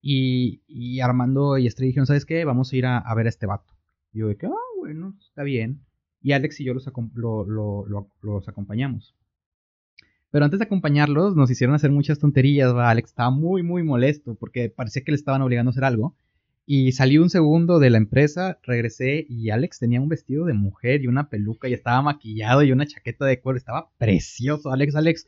Y, 0.00 1.00
Armando 1.00 1.58
y 1.58 1.66
Estrella 1.66 1.88
dijeron, 1.88 2.06
¿sabes 2.06 2.24
qué? 2.24 2.46
Vamos 2.46 2.72
a 2.72 2.76
ir 2.76 2.86
a, 2.86 3.14
ver 3.14 3.26
a 3.26 3.28
este 3.28 3.44
vato. 3.44 3.74
Y 4.14 4.20
yo 4.20 4.28
de 4.28 4.36
que, 4.38 4.46
ah, 4.46 4.50
bueno, 4.78 5.14
está 5.20 5.42
bien. 5.42 5.82
Y 6.22 6.32
Alex 6.32 6.60
y 6.60 6.64
yo 6.64 6.72
los, 6.72 6.86
lo- 7.14 8.42
acompañamos. 8.46 9.14
Pero 10.30 10.46
antes 10.46 10.60
de 10.60 10.64
acompañarlos, 10.64 11.36
nos 11.36 11.50
hicieron 11.50 11.74
hacer 11.74 11.90
muchas 11.90 12.18
tonterías. 12.18 12.72
Alex 12.72 13.10
estaba 13.10 13.30
muy, 13.30 13.62
muy 13.62 13.82
molesto 13.82 14.34
porque 14.34 14.70
parecía 14.70 15.02
que 15.04 15.12
le 15.12 15.16
estaban 15.16 15.42
obligando 15.42 15.68
a 15.68 15.72
hacer 15.72 15.84
algo. 15.84 16.16
Y 16.64 16.92
salí 16.92 17.18
un 17.18 17.28
segundo 17.28 17.80
de 17.80 17.90
la 17.90 17.98
empresa, 17.98 18.58
regresé 18.62 19.26
y 19.28 19.50
Alex 19.50 19.78
tenía 19.78 20.00
un 20.00 20.08
vestido 20.08 20.46
de 20.46 20.54
mujer 20.54 21.02
y 21.02 21.08
una 21.08 21.28
peluca 21.28 21.68
y 21.68 21.74
estaba 21.74 22.00
maquillado 22.00 22.62
y 22.62 22.72
una 22.72 22.86
chaqueta 22.86 23.26
de 23.26 23.40
cuero. 23.40 23.58
Estaba 23.58 23.90
precioso, 23.98 24.70
Alex, 24.72 24.94
Alex. 24.94 25.26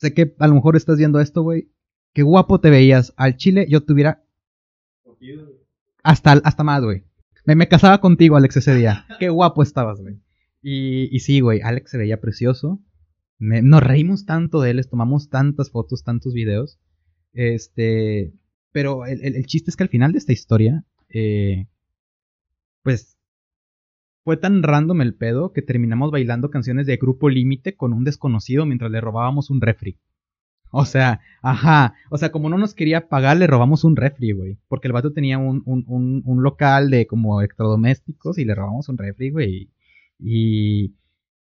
Sé 0.00 0.14
que 0.14 0.34
a 0.38 0.46
lo 0.48 0.54
mejor 0.54 0.76
estás 0.76 0.96
viendo 0.98 1.20
esto, 1.20 1.42
güey. 1.42 1.70
Qué 2.14 2.22
guapo 2.22 2.60
te 2.60 2.70
veías. 2.70 3.12
Al 3.16 3.36
chile 3.36 3.66
yo 3.68 3.82
tuviera 3.84 4.24
hasta, 6.02 6.32
hasta 6.32 6.64
más, 6.64 6.82
güey. 6.82 7.04
Me, 7.44 7.54
me 7.54 7.68
casaba 7.68 8.00
contigo, 8.00 8.36
Alex, 8.36 8.56
ese 8.56 8.74
día. 8.74 9.06
Qué 9.18 9.28
guapo 9.28 9.62
estabas, 9.62 10.00
güey. 10.00 10.16
Y, 10.62 11.14
y 11.14 11.20
sí, 11.20 11.40
güey, 11.40 11.60
Alex 11.62 11.90
se 11.90 11.98
veía 11.98 12.20
precioso. 12.20 12.80
Me- 13.38 13.62
nos 13.62 13.82
reímos 13.82 14.26
tanto 14.26 14.60
de 14.60 14.70
él, 14.70 14.76
les 14.78 14.88
tomamos 14.88 15.28
tantas 15.28 15.70
fotos, 15.70 16.02
tantos 16.04 16.32
videos. 16.34 16.78
Este, 17.32 18.32
pero 18.72 19.06
el, 19.06 19.22
el- 19.24 19.36
el 19.36 19.46
chiste 19.46 19.70
es 19.70 19.76
que 19.76 19.82
al 19.84 19.88
final 19.88 20.12
de 20.12 20.18
esta 20.18 20.32
historia, 20.32 20.84
eh, 21.08 21.66
pues, 22.82 23.16
fue 24.24 24.36
tan 24.36 24.62
random 24.62 25.00
el 25.02 25.14
pedo 25.14 25.52
que 25.52 25.62
terminamos 25.62 26.10
bailando 26.10 26.50
canciones 26.50 26.86
de 26.86 26.96
Grupo 26.96 27.28
Límite 27.28 27.76
con 27.76 27.92
un 27.92 28.04
desconocido 28.04 28.66
mientras 28.66 28.90
le 28.90 29.00
robábamos 29.00 29.50
un 29.50 29.60
refri. 29.60 29.98
O 30.70 30.84
sea, 30.84 31.20
ajá. 31.42 31.94
O 32.10 32.18
sea, 32.18 32.30
como 32.30 32.48
no 32.48 32.56
nos 32.58 32.74
quería 32.74 33.08
pagar, 33.08 33.36
le 33.36 33.46
robamos 33.46 33.82
un 33.84 33.96
refri, 33.96 34.32
güey. 34.32 34.58
Porque 34.68 34.86
el 34.88 34.92
vato 34.92 35.12
tenía 35.12 35.38
un, 35.38 35.62
un, 35.66 35.84
un, 35.86 36.22
un 36.24 36.42
local 36.42 36.90
de 36.90 37.06
como 37.06 37.40
electrodomésticos 37.40 38.38
y 38.38 38.44
le 38.44 38.54
robamos 38.54 38.88
un 38.88 38.98
refri, 38.98 39.30
güey. 39.30 39.70
Y, 40.18 40.94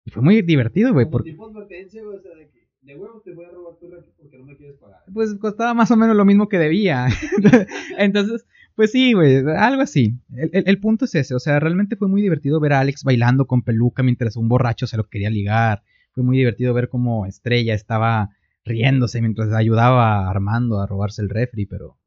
y 0.05 0.11
fue 0.11 0.23
muy 0.23 0.41
divertido, 0.43 0.93
güey. 0.95 1.07
Porque 1.11 1.33
tipo 1.33 1.47
advertencia, 1.47 2.03
güey, 2.03 2.17
o 2.17 2.21
sea, 2.23 2.35
de 2.37 2.49
que 2.49 2.69
de 2.81 2.97
huevo 2.97 3.21
te 3.23 3.35
voy 3.35 3.45
a 3.45 3.51
robar 3.51 3.75
tu 3.79 3.91
refri 3.91 4.11
porque 4.17 4.39
no 4.39 4.47
me 4.47 4.57
quieres 4.57 4.77
pagar. 4.79 5.01
pues 5.13 5.35
costaba 5.35 5.75
más 5.75 5.91
o 5.91 5.97
menos 5.97 6.17
lo 6.17 6.25
mismo 6.25 6.49
que 6.49 6.59
debía. 6.59 7.09
Entonces, 7.99 8.47
pues 8.79 8.93
sí, 8.93 9.13
güey, 9.15 9.39
algo 9.57 9.83
así. 9.83 10.15
El, 10.35 10.51
el- 10.67 10.81
punto 10.81 11.05
es 11.07 11.15
ese, 11.17 11.35
o 11.35 11.41
sea, 11.41 11.61
realmente 11.61 11.97
fue 11.97 12.09
muy 12.09 12.23
divertido 12.23 12.61
ver 12.61 12.73
a 12.75 12.81
Alex 12.81 13.05
bailando 13.05 13.47
con 13.47 13.63
peluca 13.63 14.03
mientras 14.03 14.37
un 14.37 14.49
borracho 14.49 14.87
se 14.87 14.97
lo 14.97 15.05
quería 15.09 15.31
ligar. 15.31 15.83
Fue 16.13 16.25
muy 16.25 16.39
divertido 16.39 16.75
ver 16.75 16.89
cómo 16.89 17.27
Estrella 17.27 17.75
estaba 17.75 18.31
riéndose 18.65 19.21
mientras 19.21 19.53
ayudaba 19.53 20.27
a 20.27 20.31
Armando 20.31 20.81
a 20.81 20.87
robarse 20.87 21.23
el 21.23 21.31
refri, 21.31 21.67
pero 21.67 21.99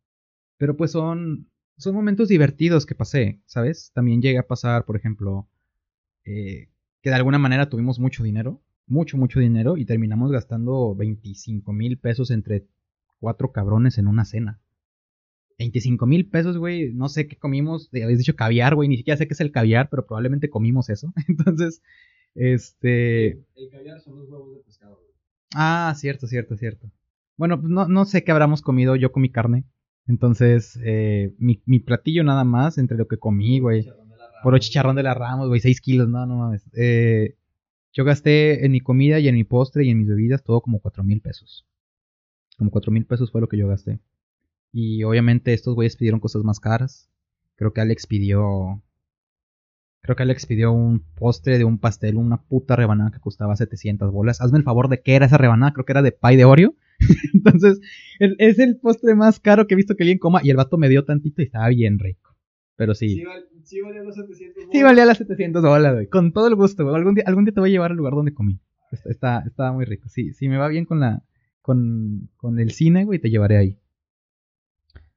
pero 0.58 0.78
pues 0.78 0.92
son 0.92 1.50
son 1.78 1.96
momentos 1.96 2.30
divertidos 2.30 2.86
que 2.88 2.96
pasé, 2.96 3.42
¿sabes? 3.48 3.92
También 3.96 4.22
llegué 4.22 4.40
a 4.40 4.48
pasar, 4.48 4.86
por 4.86 4.98
ejemplo, 4.98 5.50
eh, 6.26 6.70
que 7.02 7.10
de 7.12 7.16
alguna 7.16 7.40
manera 7.40 7.70
tuvimos 7.70 8.00
mucho 8.00 8.24
dinero, 8.24 8.62
mucho, 8.88 9.18
mucho 9.18 9.40
dinero, 9.40 9.78
y 9.78 9.86
terminamos 9.86 10.32
gastando 10.32 10.96
25 10.96 11.74
mil 11.74 11.98
pesos 12.00 12.32
entre 12.32 12.68
cuatro 13.20 13.52
cabrones 13.52 13.98
en 14.00 14.08
una 14.08 14.26
cena. 14.26 14.62
25 15.62 16.06
mil 16.06 16.28
pesos, 16.28 16.58
güey, 16.58 16.92
no 16.94 17.08
sé 17.08 17.28
qué 17.28 17.36
comimos, 17.36 17.90
habéis 17.94 18.18
dicho 18.18 18.36
caviar, 18.36 18.76
güey, 18.76 18.90
ni 18.90 18.98
siquiera 18.98 19.18
sé 19.18 19.28
qué 19.28 19.34
es 19.34 19.42
el 19.42 19.52
caviar, 19.52 19.90
pero 19.90 20.06
probablemente 20.06 20.50
comimos 20.50 20.90
eso. 20.90 21.14
Entonces, 21.28 21.82
este... 22.36 23.44
El 23.56 23.70
caviar 23.72 24.02
son 24.02 24.18
los 24.18 24.30
huevos 24.30 24.56
de 24.56 24.64
pescado, 24.64 24.96
güey. 24.96 25.12
Ah, 25.54 25.94
cierto, 25.98 26.28
cierto, 26.28 26.58
cierto. 26.58 26.92
Bueno, 27.38 27.60
pues 27.60 27.72
no, 27.72 27.88
no 27.88 28.06
sé 28.06 28.24
qué 28.24 28.32
habremos 28.32 28.62
comido, 28.62 28.96
yo 28.96 29.12
comí 29.12 29.30
carne. 29.30 29.66
Entonces, 30.08 30.80
eh, 30.84 31.34
mi, 31.38 31.62
mi 31.66 31.80
platillo 31.80 32.24
nada 32.24 32.44
más, 32.44 32.78
entre 32.78 32.98
lo 32.98 33.08
que 33.08 33.18
comí, 33.18 33.60
güey. 33.60 33.88
Puro 34.44 34.58
chicharrón 34.58 34.96
de 34.96 35.04
la 35.04 35.14
Ramos, 35.14 35.48
güey, 35.48 35.60
6 35.60 35.80
kilos, 35.82 36.10
no, 36.10 36.26
no 36.26 36.38
mames. 36.38 36.68
Eh, 36.74 37.36
yo 37.94 38.04
gasté 38.04 38.66
en 38.66 38.72
mi 38.72 38.80
comida 38.80 39.20
y 39.20 39.28
en 39.28 39.36
mi 39.36 39.44
postre 39.44 39.86
y 39.86 39.90
en 39.90 40.00
mis 40.00 40.08
bebidas 40.08 40.44
todo 40.44 40.62
como 40.62 40.80
4 40.80 41.04
mil 41.04 41.22
pesos. 41.22 41.68
Como 42.58 42.72
4 42.72 42.92
mil 42.92 43.06
pesos 43.06 43.32
fue 43.32 43.42
lo 43.42 43.48
que 43.48 43.58
yo 43.58 43.68
gasté. 43.68 44.00
Y 44.74 45.04
obviamente 45.04 45.54
estos 45.54 45.76
güeyes 45.76 45.98
pidieron 45.98 46.20
cosas 46.20 46.44
más 46.44 46.60
caras. 46.60 47.10
Creo 47.56 47.74
que 47.74 47.82
Alex 47.82 48.08
pidió... 48.08 48.82
Creo 50.04 50.16
que 50.16 50.24
Alex 50.24 50.48
pidió 50.48 50.72
un 50.72 51.04
postre 51.16 51.60
de 51.60 51.64
un 51.64 51.78
pastel, 51.78 52.18
una 52.18 52.42
puta 52.42 52.76
rebanada 52.76 53.12
que 53.12 53.20
costaba 53.20 53.56
700 53.56 54.12
bolas. 54.12 54.42
Hazme 54.42 54.58
el 54.58 54.64
favor 54.64 54.90
de 54.90 55.02
qué 55.02 55.14
era 55.16 55.28
esa 55.28 55.38
rebanada, 55.38 55.74
creo 55.74 55.86
que 55.86 55.92
era 55.92 56.02
de 56.02 56.12
pie 56.12 56.38
de 56.38 56.46
Oreo. 56.46 56.76
Entonces, 57.34 57.80
el- 58.20 58.36
es 58.40 58.58
el 58.58 58.78
postre 58.80 59.14
más 59.14 59.40
caro 59.40 59.68
que 59.68 59.76
he 59.76 59.78
visto 59.78 59.96
que 59.96 60.04
alguien 60.04 60.18
coma 60.18 60.42
y 60.44 60.50
el 60.50 60.58
vato 60.58 60.78
me 60.78 60.90
dio 60.90 61.06
tantito 61.06 61.42
y 61.42 61.46
estaba 61.46 61.68
bien 61.70 62.00
rico. 62.00 62.36
Pero 62.78 62.96
sí. 62.96 63.10
Sí, 63.10 63.24
val- 63.26 63.46
sí 63.64 63.82
valía 63.82 64.02
los 64.02 64.16
700 64.16 64.64
Sí, 64.64 64.68
bolas. 64.70 64.84
valía 64.84 65.06
las 65.06 65.18
700 65.20 65.62
dólares, 65.62 65.94
güey. 65.96 66.08
Con 66.08 66.34
todo 66.34 66.48
el 66.48 66.56
gusto, 66.56 66.84
güey. 66.84 66.96
Algún 66.96 67.14
día, 67.14 67.24
algún 67.28 67.46
día 67.46 67.54
te 67.54 67.60
voy 67.60 67.70
a 67.70 67.74
llevar 67.74 67.92
al 67.92 67.98
lugar 67.98 68.14
donde 68.14 68.34
comí. 68.34 68.60
Está, 68.92 69.10
está, 69.12 69.44
estaba 69.46 69.72
muy 69.72 69.86
rico. 69.86 70.10
Sí, 70.10 70.34
si 70.34 70.50
me 70.50 70.58
va 70.58 70.68
bien 70.68 70.86
con 70.86 71.00
la, 71.00 71.22
con, 71.62 72.30
con 72.38 72.58
el 72.60 72.72
cine, 72.72 73.06
güey, 73.06 73.20
te 73.20 73.30
llevaré 73.30 73.58
ahí. 73.58 73.78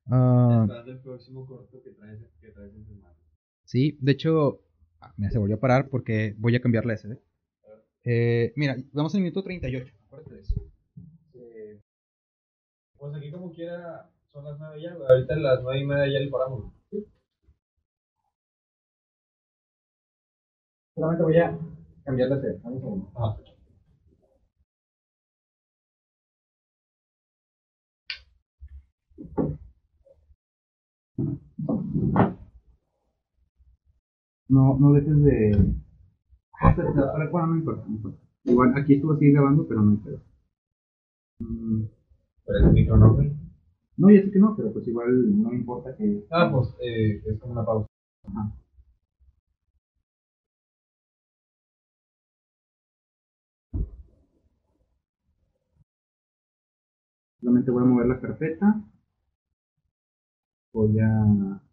Ah, 0.07 0.61
Esperando 0.65 0.93
el 0.93 0.99
próximo 1.01 1.47
corto 1.47 1.83
que 1.83 1.91
traes, 1.91 2.21
que 2.41 2.51
traes 2.51 2.75
en 2.75 2.85
semana. 2.87 3.15
sí, 3.65 3.97
de 4.01 4.13
hecho, 4.13 4.61
ah, 5.01 5.13
mira, 5.17 5.31
se 5.31 5.39
volvió 5.39 5.57
a 5.57 5.61
parar 5.61 5.89
porque 5.89 6.35
voy 6.39 6.55
a 6.57 6.61
cambiar 6.61 6.85
la 6.87 6.95
SD. 6.97 7.19
Eh, 8.05 8.53
mira, 8.57 8.77
vamos 8.93 9.15
en 9.15 9.19
el 9.21 9.23
minuto 9.25 9.43
38. 9.43 9.95
Acuérdate 10.07 10.35
de 10.35 10.41
eso. 10.43 10.55
Eh, 11.35 11.81
Pues 12.99 13.15
aquí 13.15 13.31
como 13.31 13.51
quiera 13.53 14.11
son 14.33 14.45
las 14.45 14.59
9 14.59 14.83
ya. 14.83 14.93
Ahorita 14.93 15.37
las 15.37 15.63
9 15.63 15.81
y 15.81 15.87
media 15.87 16.13
ya 16.13 16.19
le 16.21 16.31
paramos. 16.31 16.73
güey. 16.91 17.05
Solamente 20.95 21.23
voy 21.25 21.37
a 21.39 21.59
cambiar 22.05 22.29
la 22.29 22.37
SD. 22.37 22.59
Dame 22.63 22.75
un 22.77 22.81
segundo. 22.81 23.13
Ah. 23.17 23.37
No, 34.49 34.79
no 34.79 34.93
dejes 34.95 35.23
de. 35.23 35.75
Ah, 36.61 36.75
pero- 36.77 36.93
pero- 36.95 37.31
Bueno, 37.31 37.49
no 37.49 37.57
importa, 37.57 37.85
no 37.87 37.95
importa. 37.97 38.19
Igual 38.45 38.75
aquí 38.77 38.95
esto 38.95 39.09
va 39.09 39.15
a 39.15 39.19
seguir 39.19 39.35
grabando, 39.35 39.67
pero 39.69 39.83
no 39.83 39.99
pedo. 40.03 40.21
Mm, 41.39 41.83
Pero 42.47 42.59
el 42.67 42.73
micro, 42.73 42.97
¿no? 42.97 43.17
No, 43.97 44.11
ya 44.11 44.23
sé 44.23 44.31
que 44.31 44.39
no, 44.41 44.55
pero 44.57 44.73
pues 44.73 44.87
igual 44.89 45.43
no 45.43 45.53
importa 45.55 45.97
que. 45.97 46.25
Ah, 46.31 46.51
pues 46.53 46.69
eh, 46.81 47.23
es 47.27 47.39
como 47.41 47.53
una 47.55 47.65
pausa. 47.65 47.87
Ajá. 48.25 48.53
Solamente 57.41 57.71
voy 57.71 57.85
a 57.85 57.87
mover 57.87 58.07
la 58.09 58.21
carpeta. 58.21 58.83
Voy 60.75 60.99
a. 61.01 61.64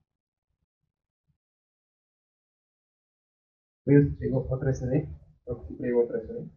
Pues 3.85 4.17
tengo 4.19 4.47
otra 4.49 4.71
SD. 4.73 5.07
Creo 5.45 5.59
que 5.61 5.65
siempre 5.67 5.87
llevo 5.87 6.03
otra 6.03 6.19
SD. 6.19 6.49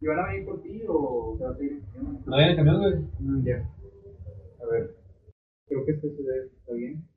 ¿Y 0.00 0.06
van 0.06 0.18
a 0.18 0.26
venir 0.28 0.44
por 0.44 0.62
ti 0.62 0.82
o 0.88 1.34
te 1.38 1.44
vas 1.44 1.58
a 1.58 1.62
ir? 1.62 1.82
¿No 2.26 2.36
viene 2.36 2.56
camión, 2.56 2.78
güey? 2.80 2.94
Mm, 3.20 3.44
ya. 3.44 3.68
A 4.62 4.66
ver. 4.70 4.96
Creo 5.66 5.84
que 5.84 5.92
este 5.92 6.10
CD 6.10 6.46
está 6.46 6.72
bien. 6.74 7.08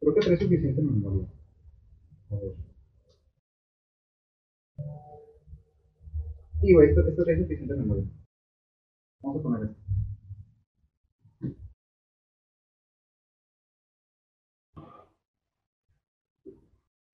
Creo 0.00 0.14
que 0.14 0.20
trae 0.20 0.36
suficiente 0.36 0.82
memoria. 0.82 1.26
A 2.30 2.34
ver. 2.36 2.54
Sí, 6.60 6.72
güey, 6.72 6.88
esto, 6.88 7.06
esto 7.08 7.24
trae 7.24 7.38
suficiente 7.38 7.74
memoria. 7.74 8.04
Vamos 9.22 9.40
a 9.40 9.42
poner 9.42 9.62
esto. 9.70 9.85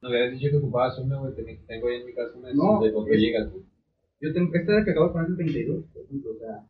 No 0.02 0.08
habías 0.08 0.32
dicho 0.32 0.50
que 0.50 0.56
ocupabas 0.58 0.98
una, 0.98 1.16
güey. 1.18 1.34
ten- 1.34 1.64
Tengo 1.66 1.88
ahí 1.88 1.96
en 2.00 2.06
mi 2.06 2.12
casa 2.12 2.36
una 2.36 2.48
de 2.48 2.54
No, 2.54 2.78
64 2.82 3.14
es- 3.14 3.20
gigas, 3.20 3.50
güey. 3.50 3.64
Yo 4.20 4.32
tengo, 4.34 4.54
esta 4.54 4.72
de 4.76 4.84
que 4.84 4.90
acabo 4.90 5.06
de 5.06 5.12
poner 5.12 5.30
es 5.30 5.36
32, 5.36 5.84
por 5.94 6.02
ejemplo, 6.04 6.32
o 6.32 6.36
sea. 6.38 6.66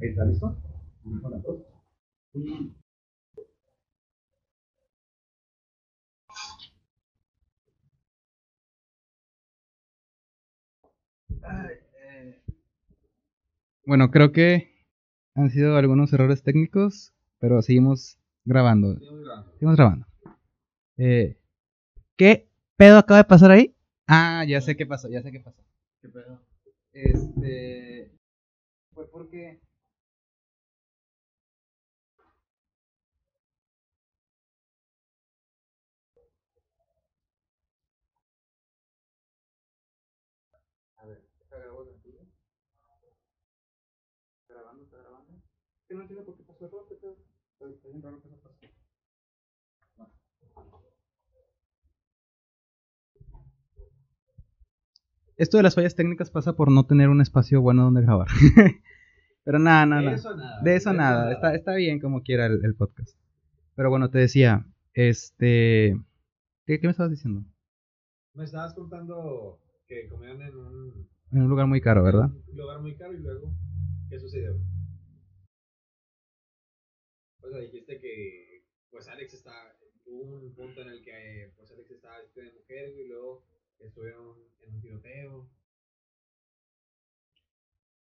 Ahí 0.00 0.08
está, 0.08 0.24
¿listo? 0.24 0.56
Con 1.22 1.30
las 1.30 1.42
dos. 1.42 1.58
Bueno, 13.84 14.10
creo 14.10 14.32
que 14.32 14.70
han 15.34 15.50
sido 15.50 15.76
algunos 15.76 16.12
errores 16.12 16.42
técnicos, 16.42 17.14
pero 17.38 17.62
seguimos 17.62 18.18
grabando. 18.44 18.94
Seguimos 18.94 19.24
grabando. 19.24 19.52
Seguimos 19.52 19.76
grabando. 19.76 20.06
Eh, 20.98 21.38
¿Qué 22.16 22.48
pedo 22.76 22.98
acaba 22.98 23.18
de 23.18 23.24
pasar 23.24 23.50
ahí? 23.50 23.74
Ah, 24.06 24.44
ya 24.46 24.60
sé 24.60 24.76
qué 24.76 24.84
pasó, 24.84 25.08
ya 25.08 25.22
sé 25.22 25.30
qué 25.32 25.40
pasó. 25.40 25.62
¿Qué 26.02 26.08
pedo? 26.08 26.42
Este. 26.92 28.10
Fue 28.92 29.08
porque. 29.10 29.60
A 40.96 41.06
ver, 41.06 41.24
¿está 41.40 41.58
grabando 41.58 41.92
la 41.92 42.02
tuya? 42.02 42.22
¿Está 44.42 44.54
grabando? 44.54 44.82
¿Está 44.84 44.96
grabando? 44.98 45.32
Es 45.34 45.77
que 45.88 45.94
no 45.94 46.02
entiendo 46.02 46.24
por 46.24 46.36
qué 46.36 46.42
pasó 46.44 46.66
error, 46.66 46.86
¿qué 46.88 46.96
pedo? 46.96 47.16
Está 47.52 47.70
está 47.70 47.88
bien 47.88 48.02
raro 48.02 48.20
que 48.20 48.28
eso 48.28 48.36
pase. 48.42 48.68
Esto 55.36 55.56
de 55.56 55.62
las 55.62 55.74
fallas 55.74 55.94
técnicas 55.94 56.30
pasa 56.30 56.54
por 56.54 56.70
no 56.70 56.84
tener 56.84 57.08
un 57.08 57.20
espacio 57.20 57.62
bueno 57.62 57.84
donde 57.84 58.02
grabar. 58.02 58.26
Pero 59.44 59.58
nada, 59.60 59.86
nada, 59.86 60.10
De 60.10 60.16
eso 60.16 60.36
nada. 60.36 60.62
De 60.62 60.76
eso 60.76 60.92
nada, 60.92 61.32
está, 61.32 61.54
está 61.54 61.74
bien 61.74 62.00
como 62.00 62.22
quiera 62.22 62.46
el, 62.46 62.62
el 62.64 62.74
podcast. 62.74 63.16
Pero 63.76 63.88
bueno, 63.88 64.10
te 64.10 64.18
decía, 64.18 64.66
este... 64.92 65.96
¿Qué, 66.66 66.80
qué 66.80 66.86
me 66.86 66.90
estabas 66.90 67.12
diciendo? 67.12 67.44
Me 68.34 68.44
estabas 68.44 68.74
contando 68.74 69.60
que 69.86 70.08
comían 70.08 70.42
en 70.42 70.56
un, 70.56 71.08
En 71.32 71.42
un 71.42 71.48
lugar 71.48 71.66
muy 71.66 71.80
caro, 71.80 72.02
¿verdad? 72.02 72.30
un 72.48 72.56
lugar 72.56 72.80
muy 72.80 72.94
caro 72.96 73.14
y 73.14 73.18
luego, 73.18 73.54
¿qué 74.10 74.18
sucedió? 74.18 74.58
O 77.48 77.50
sea, 77.50 77.60
dijiste 77.60 77.98
que, 77.98 78.62
pues 78.90 79.08
Alex 79.08 79.32
está, 79.32 79.52
hubo 80.04 80.22
un 80.36 80.54
punto 80.54 80.82
en 80.82 80.88
el 80.88 81.02
que, 81.02 81.50
pues 81.56 81.70
Alex 81.70 81.90
estaba 81.90 82.18
vestido 82.20 82.44
de 82.46 82.52
mujer 82.52 82.90
y 82.98 83.08
luego 83.08 83.42
estuvieron 83.78 84.36
en 84.66 84.74
un 84.74 84.80
tiroteo. 84.82 85.48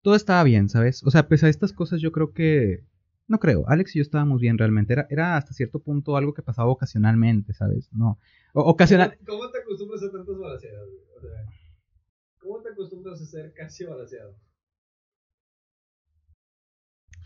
Todo 0.03 0.17
estaba 0.17 0.43
bien, 0.43 0.69
¿sabes? 0.69 1.05
O 1.05 1.11
sea, 1.11 1.29
pese 1.29 1.47
a 1.47 1.49
estas 1.49 1.73
cosas 1.73 2.01
yo 2.01 2.11
creo 2.13 2.33
que... 2.33 2.85
No 3.29 3.39
creo, 3.41 3.69
Alex 3.69 3.95
y 3.95 3.99
yo 3.99 4.03
estábamos 4.03 4.41
bien 4.41 4.57
realmente. 4.59 4.93
Era, 4.93 5.07
era 5.11 5.37
hasta 5.37 5.53
cierto 5.53 5.81
punto 5.81 6.17
algo 6.17 6.33
que 6.35 6.43
pasaba 6.43 6.69
ocasionalmente, 6.71 7.55
¿sabes? 7.55 7.89
No. 7.93 8.19
O- 8.53 8.63
ocasional... 8.71 9.17
¿Cómo, 9.27 9.39
cómo 9.41 9.51
te 9.53 9.59
acostumbras 9.59 10.03
a 10.03 10.11
tantas 10.13 10.39
balaceadas, 10.39 10.89
güey? 10.89 11.03
O 11.17 11.21
sea, 11.21 11.45
¿cómo 12.39 12.63
te 12.63 12.69
acostumbras 12.71 13.21
a 13.21 13.27
ser 13.27 13.53
casi 13.53 13.85
balaceado? 13.85 14.37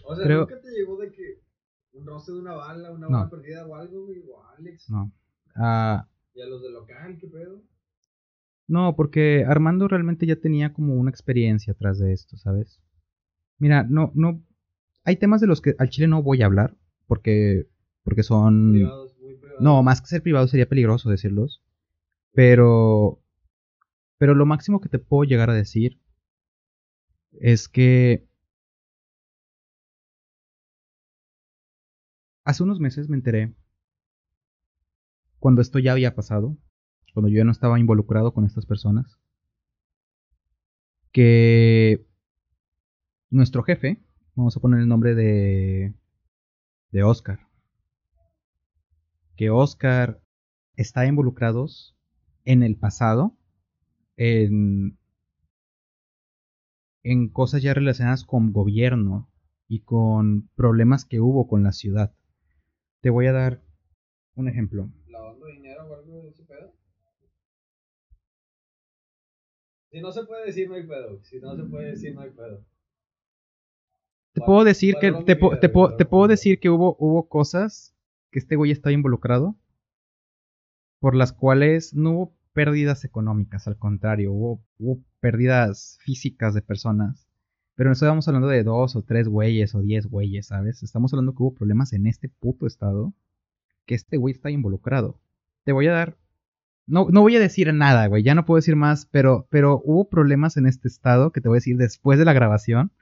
O 0.05 0.15
sea, 0.17 0.25
Creo- 0.25 0.41
¿nunca 0.41 0.61
te 0.61 0.71
llegó 0.71 0.97
de 0.99 1.13
que 1.13 1.41
un 1.93 2.07
roce 2.07 2.33
de 2.33 2.39
una 2.39 2.55
bala, 2.55 2.91
una 2.93 3.09
No. 3.09 3.19
bala 3.19 3.31
perdida 3.31 3.67
o 3.67 3.75
algo, 3.75 4.07
güey? 4.07 4.23
O 4.29 4.43
Alex. 4.59 4.89
No. 4.91 5.13
Ah, 5.55 6.07
Y 6.35 6.41
a 6.41 6.47
los 6.47 6.63
del 6.63 6.73
local, 6.73 7.19
¿qué 7.21 7.27
pedo? 7.27 7.63
No, 8.69 8.95
porque 8.95 9.45
Armando 9.47 9.89
realmente 9.89 10.27
ya 10.27 10.37
tenía 10.37 10.73
como 10.73 10.95
una 10.95 11.11
experiencia 11.11 11.73
atrás 11.73 11.99
de 11.99 12.13
esto, 12.13 12.37
¿sabes? 12.37 12.81
Mira, 13.59 13.83
no, 13.83 14.13
no, 14.15 14.41
hay 15.05 15.17
temas 15.17 15.41
de 15.41 15.49
los 15.49 15.61
que 15.61 15.75
al 15.79 15.91
chile 15.91 16.07
no 16.07 16.23
voy 16.23 16.43
a 16.43 16.47
hablar, 16.47 16.77
porque, 17.09 17.67
porque 18.05 18.23
son, 18.23 18.71
Privados, 18.73 19.17
muy 19.21 19.35
privados. 19.35 19.61
No, 19.61 19.83
más 19.83 20.01
que 20.01 20.07
ser 20.07 20.23
privado 20.23 20.47
sería 20.47 20.69
peligroso 20.69 21.11
decirlos, 21.11 21.61
pero, 22.33 23.19
pero 24.19 24.35
lo 24.37 24.47
máximo 24.47 24.81
que 24.81 24.89
te 24.89 25.01
puedo 25.01 25.25
llegar 25.25 25.51
a 25.51 25.55
decir 25.55 25.99
es 27.41 27.69
que 27.69 28.25
hace 32.51 32.63
unos 32.65 32.81
meses 32.81 33.09
me 33.09 33.17
enteré, 33.17 33.55
cuando 35.39 35.63
esto 35.63 35.79
ya 35.79 35.93
había 35.93 36.15
pasado, 36.15 36.59
cuando 37.15 37.29
yo 37.29 37.39
ya 37.39 37.45
no 37.45 37.53
estaba 37.53 37.81
involucrado 37.81 38.35
con 38.35 38.45
estas 38.45 38.67
personas, 38.67 39.19
que 41.13 42.07
nuestro 43.31 43.63
jefe, 43.63 44.03
vamos 44.35 44.57
a 44.57 44.61
poner 44.61 44.81
el 44.81 44.89
nombre 44.89 45.15
de, 45.15 45.95
de 46.91 47.03
Oscar, 47.03 47.49
que 49.37 49.51
Oscar 49.51 50.21
está 50.75 51.07
involucrados 51.07 51.97
en 52.45 52.63
el 52.63 52.77
pasado 52.77 53.39
en, 54.17 54.99
en 57.03 57.29
cosas 57.29 57.63
ya 57.63 57.75
relacionadas 57.75 58.25
con 58.25 58.53
gobierno 58.53 59.31
y 59.69 59.81
con 59.81 60.49
problemas 60.57 61.05
que 61.05 61.21
hubo 61.21 61.49
con 61.49 61.63
la 61.63 61.73
ciudad. 61.73 62.13
Te 63.01 63.11
voy 63.11 63.27
a 63.27 63.33
dar 63.33 63.63
un 64.35 64.49
ejemplo. 64.49 64.89
¿Lavando 65.09 65.47
dinero 65.47 65.87
o 65.91 65.95
algo 65.97 66.23
de 66.23 66.29
ese 66.31 66.45
pedo? 66.45 66.73
Si 69.91 70.01
no 70.01 70.13
se 70.13 70.25
puede 70.25 70.47
decir, 70.47 70.69
no 70.69 70.75
hay 70.75 70.87
pedo. 70.87 71.23
Si 71.25 71.41
no 71.41 71.57
se 71.57 71.65
puede 71.65 71.91
decir, 71.91 72.15
no 72.15 72.21
hay 72.21 72.31
pedo. 72.31 72.65
Te 74.33 74.41
puedo 74.43 74.63
decir 74.65 74.97
que 75.01 75.13
te, 75.13 75.35
po- 75.37 75.59
te, 75.59 75.69
puedo- 75.69 75.97
te 75.97 76.07
decir 76.29 76.61
que 76.61 76.71
hubo 76.71 76.97
hubo 77.01 77.29
cosas 77.29 77.97
que 78.31 78.39
este 78.39 78.55
güey 78.55 78.71
estaba 78.71 78.93
involucrado 78.93 79.57
por 81.01 81.17
las 81.17 81.33
cuales 81.33 81.95
no 81.95 82.11
hubo 82.13 82.37
pérdidas 82.53 83.05
económicas, 83.05 83.67
al 83.67 83.79
contrario, 83.79 84.33
hubo, 84.33 84.63
hubo 84.79 85.03
pérdidas 85.21 85.99
físicas 86.05 86.55
de 86.55 86.63
personas. 86.63 87.30
Pero 87.81 87.89
no 87.89 87.93
estamos 87.95 88.29
hablando 88.29 88.49
de 88.49 88.63
dos 88.63 88.95
o 88.95 89.01
tres 89.01 89.27
güeyes 89.27 89.75
o 89.75 89.81
diez 89.81 90.07
güeyes, 90.07 90.49
¿sabes? 90.49 90.83
Estamos 90.83 91.15
hablando 91.15 91.35
que 91.35 91.43
hubo 91.43 91.55
problemas 91.55 91.95
en 91.95 92.07
este 92.07 92.29
puto 92.29 92.67
estado 92.67 93.15
que 93.87 93.95
este 93.95 94.19
güey 94.19 94.35
está 94.35 94.51
involucrado. 94.51 95.19
Te 95.65 95.73
voy 95.73 95.87
a 95.87 95.93
dar 95.93 96.19
no, 96.87 97.09
no 97.09 97.23
voy 97.23 97.37
a 97.37 97.41
decir 97.41 97.73
nada, 97.73 98.07
güey, 98.07 98.23
ya 98.23 98.35
no 98.35 98.45
puedo 98.45 98.57
decir 98.57 98.77
más, 98.77 99.07
pero, 99.07 99.49
pero 99.49 99.81
hubo 99.83 100.11
problemas 100.11 100.59
en 100.59 100.67
este 100.67 100.89
estado 100.89 101.33
que 101.33 101.41
te 101.41 101.49
voy 101.49 101.57
a 101.57 101.61
decir 101.61 101.79
después 101.79 102.19
de 102.19 102.27
la 102.27 102.35
grabación 102.35 102.93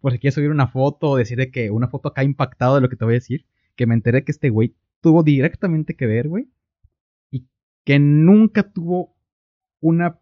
por 0.00 0.10
si 0.10 0.18
quieres 0.18 0.34
subir 0.34 0.50
una 0.50 0.66
foto 0.66 1.10
o 1.10 1.16
decir 1.16 1.38
de 1.38 1.52
que 1.52 1.70
una 1.70 1.86
foto 1.86 2.08
acá 2.08 2.24
impactado 2.24 2.74
de 2.74 2.80
lo 2.80 2.88
que 2.88 2.96
te 2.96 3.04
voy 3.04 3.14
a 3.14 3.22
decir, 3.22 3.46
que 3.76 3.86
me 3.86 3.94
enteré 3.94 4.24
que 4.24 4.32
este 4.32 4.50
güey 4.50 4.74
tuvo 5.00 5.22
directamente 5.22 5.94
que 5.94 6.06
ver, 6.06 6.26
güey, 6.26 6.48
y 7.30 7.46
que 7.84 8.00
nunca 8.00 8.64
tuvo 8.64 9.14
una 9.80 10.18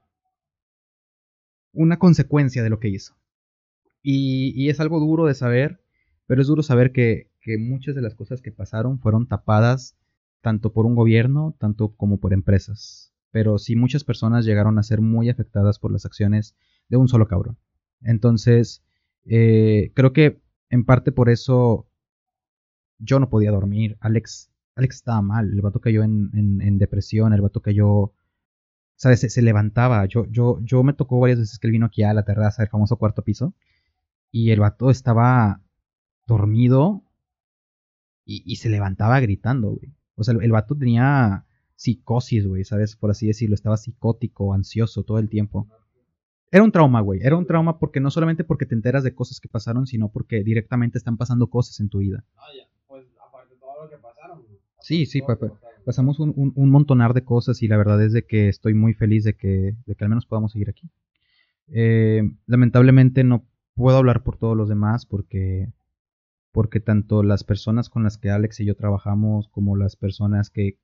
una 1.72 1.98
consecuencia 1.98 2.62
de 2.62 2.68
lo 2.68 2.78
que 2.78 2.90
hizo. 2.90 3.16
Y, 4.02 4.52
y 4.56 4.68
es 4.68 4.80
algo 4.80 5.00
duro 5.00 5.26
de 5.26 5.34
saber, 5.34 5.82
pero 6.26 6.40
es 6.40 6.48
duro 6.48 6.62
saber 6.62 6.92
que, 6.92 7.30
muchas 7.58 7.94
de 7.94 8.02
las 8.02 8.14
cosas 8.14 8.40
que 8.40 8.52
pasaron 8.52 9.00
fueron 9.00 9.26
tapadas 9.26 9.98
tanto 10.40 10.72
por 10.72 10.86
un 10.86 10.94
gobierno, 10.94 11.54
tanto 11.58 11.94
como 11.94 12.20
por 12.20 12.32
empresas. 12.32 13.12
Pero 13.30 13.58
sí 13.58 13.76
muchas 13.76 14.04
personas 14.04 14.44
llegaron 14.44 14.78
a 14.78 14.82
ser 14.82 15.00
muy 15.00 15.28
afectadas 15.28 15.78
por 15.78 15.92
las 15.92 16.06
acciones 16.06 16.56
de 16.88 16.96
un 16.96 17.08
solo 17.08 17.28
cabrón. 17.28 17.58
Entonces, 18.00 18.82
eh, 19.24 19.92
creo 19.94 20.12
que 20.12 20.40
en 20.70 20.84
parte 20.84 21.12
por 21.12 21.28
eso 21.28 21.86
yo 22.98 23.18
no 23.20 23.28
podía 23.28 23.50
dormir. 23.50 23.96
Alex, 24.00 24.50
Alex 24.74 24.96
estaba 24.96 25.20
mal. 25.20 25.50
El 25.50 25.60
vato 25.60 25.80
cayó 25.80 26.02
en 26.02 26.78
depresión. 26.78 27.34
El 27.34 27.42
vato 27.42 27.60
cayó. 27.60 28.12
¿Sabes? 28.96 29.20
Se, 29.20 29.28
se 29.28 29.42
levantaba. 29.42 30.06
Yo, 30.06 30.26
yo, 30.30 30.60
yo 30.62 30.82
me 30.82 30.92
tocó 30.94 31.20
varias 31.20 31.40
veces 31.40 31.58
que 31.58 31.66
él 31.66 31.72
vino 31.72 31.86
aquí 31.86 32.04
a 32.04 32.14
la 32.14 32.24
terraza, 32.24 32.62
el 32.62 32.68
famoso 32.68 32.96
cuarto 32.96 33.22
piso. 33.22 33.54
Y 34.32 34.50
el 34.50 34.58
vato 34.60 34.90
estaba 34.90 35.60
dormido 36.26 37.04
y, 38.24 38.42
y 38.44 38.56
se 38.56 38.70
levantaba 38.70 39.20
gritando, 39.20 39.70
güey. 39.72 39.94
O 40.16 40.24
sea, 40.24 40.34
el, 40.34 40.42
el 40.42 40.50
vato 40.50 40.74
tenía 40.76 41.44
psicosis, 41.76 42.46
güey, 42.46 42.64
¿sabes? 42.64 42.96
Por 42.96 43.10
así 43.10 43.26
decirlo. 43.26 43.54
Estaba 43.54 43.76
psicótico, 43.76 44.54
ansioso 44.54 45.02
todo 45.04 45.18
el 45.18 45.28
tiempo. 45.28 45.68
Era 46.50 46.64
un 46.64 46.72
trauma, 46.72 47.00
güey. 47.00 47.20
Era 47.22 47.36
un 47.36 47.46
trauma 47.46 47.78
porque 47.78 48.00
no 48.00 48.10
solamente 48.10 48.44
porque 48.44 48.66
te 48.66 48.74
enteras 48.74 49.04
de 49.04 49.14
cosas 49.14 49.40
que 49.40 49.48
pasaron, 49.48 49.86
sino 49.86 50.08
porque 50.10 50.42
directamente 50.42 50.98
están 50.98 51.16
pasando 51.16 51.48
cosas 51.48 51.80
en 51.80 51.88
tu 51.88 51.98
vida. 51.98 52.24
Ah, 52.36 52.46
ya. 52.56 52.68
Pues 52.86 53.06
aparte 53.26 53.54
de 53.54 53.60
todo 53.60 53.84
lo 53.84 53.90
que 53.90 53.96
pasaron. 53.96 54.42
güey. 54.42 54.58
Sí, 54.80 55.06
sí, 55.06 55.20
que 55.20 55.26
pasaron. 55.26 55.58
pasamos 55.84 56.20
un, 56.20 56.32
un, 56.36 56.52
un 56.54 56.70
montonar 56.70 57.14
de 57.14 57.24
cosas 57.24 57.62
y 57.62 57.68
la 57.68 57.76
verdad 57.76 58.02
es 58.02 58.12
de 58.12 58.24
que 58.24 58.48
estoy 58.48 58.74
muy 58.74 58.94
feliz 58.94 59.24
de 59.24 59.34
que, 59.34 59.76
de 59.84 59.94
que 59.94 60.04
al 60.04 60.10
menos 60.10 60.26
podamos 60.26 60.52
seguir 60.52 60.70
aquí. 60.70 60.88
Eh, 61.68 62.22
lamentablemente 62.46 63.24
no 63.24 63.46
puedo 63.74 63.96
hablar 63.96 64.22
por 64.22 64.36
todos 64.36 64.56
los 64.56 64.68
demás 64.68 65.06
porque, 65.06 65.72
porque 66.52 66.80
tanto 66.80 67.22
las 67.22 67.44
personas 67.44 67.88
con 67.88 68.04
las 68.04 68.18
que 68.18 68.30
Alex 68.30 68.60
y 68.60 68.66
yo 68.66 68.76
trabajamos 68.76 69.48
como 69.48 69.76
las 69.76 69.96
personas 69.96 70.50
que 70.50 70.78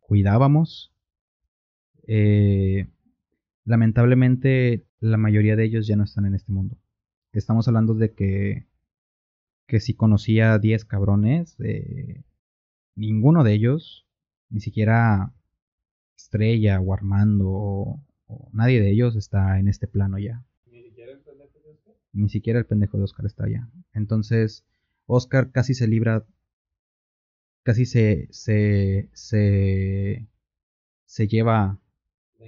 cuidábamos, 0.00 0.92
eh, 2.06 2.88
lamentablemente 3.64 4.86
la 4.98 5.16
mayoría 5.16 5.56
de 5.56 5.64
ellos 5.64 5.86
ya 5.86 5.96
no 5.96 6.04
están 6.04 6.26
en 6.26 6.34
este 6.34 6.52
mundo. 6.52 6.76
Estamos 7.32 7.68
hablando 7.68 7.94
de 7.94 8.12
que, 8.12 8.66
que 9.66 9.80
si 9.80 9.94
conocía 9.94 10.58
10 10.58 10.84
cabrones, 10.84 11.56
eh, 11.60 12.24
ninguno 12.96 13.44
de 13.44 13.52
ellos, 13.54 14.06
ni 14.48 14.60
siquiera 14.60 15.32
Estrella 16.16 16.80
o 16.80 16.92
Armando 16.92 17.48
o 17.48 18.50
nadie 18.52 18.80
de 18.80 18.90
ellos 18.90 19.16
está 19.16 19.58
en 19.58 19.68
este 19.68 19.86
plano 19.86 20.18
ya. 20.18 20.44
Ni 20.66 20.82
siquiera 20.82 21.12
el 21.12 21.20
pendejo 21.20 21.58
de 21.60 21.70
Oscar. 21.70 21.94
Ni 22.12 22.28
siquiera 22.28 22.58
el 22.60 22.66
pendejo 22.66 22.98
de 22.98 23.04
Oscar 23.04 23.26
está 23.26 23.44
allá. 23.46 23.68
Entonces, 23.92 24.64
Oscar 25.06 25.50
casi 25.52 25.74
se 25.74 25.88
libra. 25.88 26.24
Casi 27.62 27.86
se. 27.86 28.28
se. 28.30 29.10
se. 29.12 30.26
se 31.06 31.28
lleva. 31.28 31.78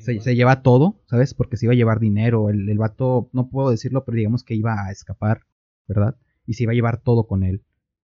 Se, 0.01 0.21
se 0.21 0.35
lleva 0.37 0.63
todo, 0.63 1.01
¿sabes? 1.07 1.35
Porque 1.35 1.57
se 1.59 1.67
iba 1.67 1.73
a 1.75 1.77
llevar 1.77 2.01
dinero. 2.01 2.51
El, 2.51 2.69
el 2.69 2.79
vato, 2.79 3.29
no 3.33 3.51
puedo 3.51 3.71
decirlo, 3.71 4.05
pero 4.05 4.17
digamos 4.17 4.45
que 4.45 4.55
iba 4.55 4.87
a 4.87 4.91
escapar, 4.93 5.47
¿verdad? 5.89 6.17
Y 6.47 6.55
se 6.55 6.65
iba 6.65 6.73
a 6.73 6.75
llevar 6.75 7.03
todo 7.03 7.27
con 7.27 7.45
él. 7.45 7.65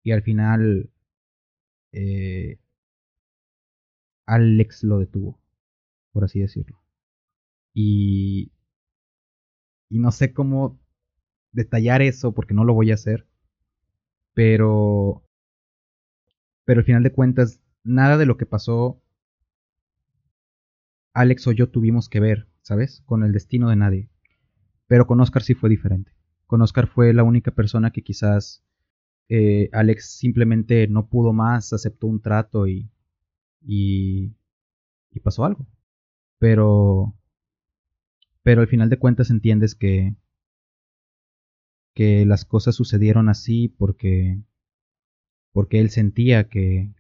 Y 0.05 0.13
al 0.13 0.23
final. 0.23 0.91
eh, 1.93 2.59
Alex 4.27 4.83
lo 4.85 4.99
detuvo, 4.99 5.39
por 6.13 6.25
así 6.25 6.41
decirlo. 6.41 6.79
Y. 7.75 8.53
Y 9.89 9.99
no 9.99 10.11
sé 10.13 10.35
cómo 10.35 10.79
detallar 11.55 12.03
eso 12.03 12.33
porque 12.33 12.53
no 12.55 12.65
lo 12.65 12.75
voy 12.75 12.91
a 12.91 12.95
hacer. 12.95 13.27
Pero. 14.35 15.23
Pero 16.65 16.81
al 16.81 16.87
final 16.87 17.03
de 17.03 17.13
cuentas, 17.13 17.61
nada 17.83 18.19
de 18.19 18.27
lo 18.27 18.37
que 18.37 18.47
pasó. 18.47 19.01
Alex 21.15 21.47
o 21.47 21.53
yo 21.53 21.71
tuvimos 21.71 22.09
que 22.09 22.21
ver, 22.21 22.49
¿sabes? 22.63 23.03
Con 23.07 23.23
el 23.23 23.33
destino 23.33 23.71
de 23.71 23.77
nadie. 23.77 24.11
Pero 24.89 25.07
con 25.07 25.21
Oscar 25.21 25.43
sí 25.43 25.55
fue 25.55 25.71
diferente. 25.71 26.13
Con 26.47 26.61
Oscar 26.61 26.89
fue 26.89 27.15
la 27.15 27.23
única 27.23 27.53
persona 27.53 27.93
que 27.93 28.03
quizás 28.03 28.65
eh, 29.29 29.71
Alex 29.73 30.17
simplemente 30.19 30.89
no 30.89 31.09
pudo 31.09 31.33
más, 31.33 31.73
aceptó 31.73 32.09
un 32.09 32.21
trato 32.21 32.67
y. 32.67 32.91
y. 33.63 34.35
y 35.13 35.21
pasó 35.21 35.45
algo. 35.45 35.67
Pero. 36.39 37.15
Pero 38.43 38.61
al 38.61 38.69
final 38.69 38.91
de 38.91 38.99
cuentas 38.99 39.31
entiendes 39.31 39.75
que 39.75 40.17
que 41.95 42.27
las 42.27 42.45
cosas 42.45 42.75
sucedieron 42.75 43.29
así 43.29 43.69
porque 43.69 44.41
porque 45.53 45.81
él 45.81 45.91
sentía 45.91 46.49
que 46.49 46.93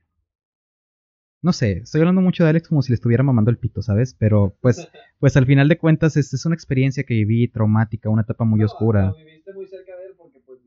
no 1.42 1.52
sé, 1.52 1.72
estoy 1.78 2.00
hablando 2.00 2.22
mucho 2.22 2.42
de 2.42 2.50
Alex 2.50 2.68
como 2.68 2.80
si 2.80 2.90
le 2.90 2.94
estuviera 2.94 3.22
mamando 3.22 3.50
el 3.50 3.58
pito, 3.58 3.82
¿sabes? 3.82 4.14
Pero 4.14 4.56
pues 4.62 4.88
pues 5.18 5.36
al 5.36 5.44
final 5.44 5.68
de 5.68 5.76
cuentas 5.76 6.16
es, 6.16 6.32
es 6.32 6.46
una 6.46 6.54
experiencia 6.54 7.04
que 7.04 7.12
viví 7.12 7.48
traumática, 7.48 8.08
una 8.08 8.22
etapa 8.22 8.44
muy 8.44 8.60
No, 8.60 8.66
oscura. 8.66 9.12
Viviste 9.12 9.52
muy 9.52 9.66
cerca 9.66 9.94
de 9.94 10.06
él 10.06 10.14
porque, 10.16 10.40
pues, 10.40 10.60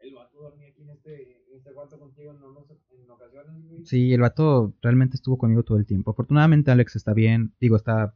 el 0.00 0.14
vato 0.14 0.36
dormía 0.36 0.68
aquí 0.68 0.82
en 0.82 0.90
este, 0.90 1.42
en 1.48 1.56
este 1.56 1.72
cuarto 1.72 1.98
contigo 1.98 2.32
en, 2.32 3.10
ocasiones. 3.10 3.88
Sí, 3.88 4.12
el 4.12 4.20
vato 4.20 4.74
realmente 4.82 5.16
estuvo 5.16 5.38
conmigo 5.38 5.62
todo 5.62 5.78
el 5.78 5.86
tiempo. 5.86 6.10
Afortunadamente 6.10 6.70
Alex 6.70 6.96
está 6.96 7.14
bien, 7.14 7.54
digo, 7.58 7.76
está 7.76 8.14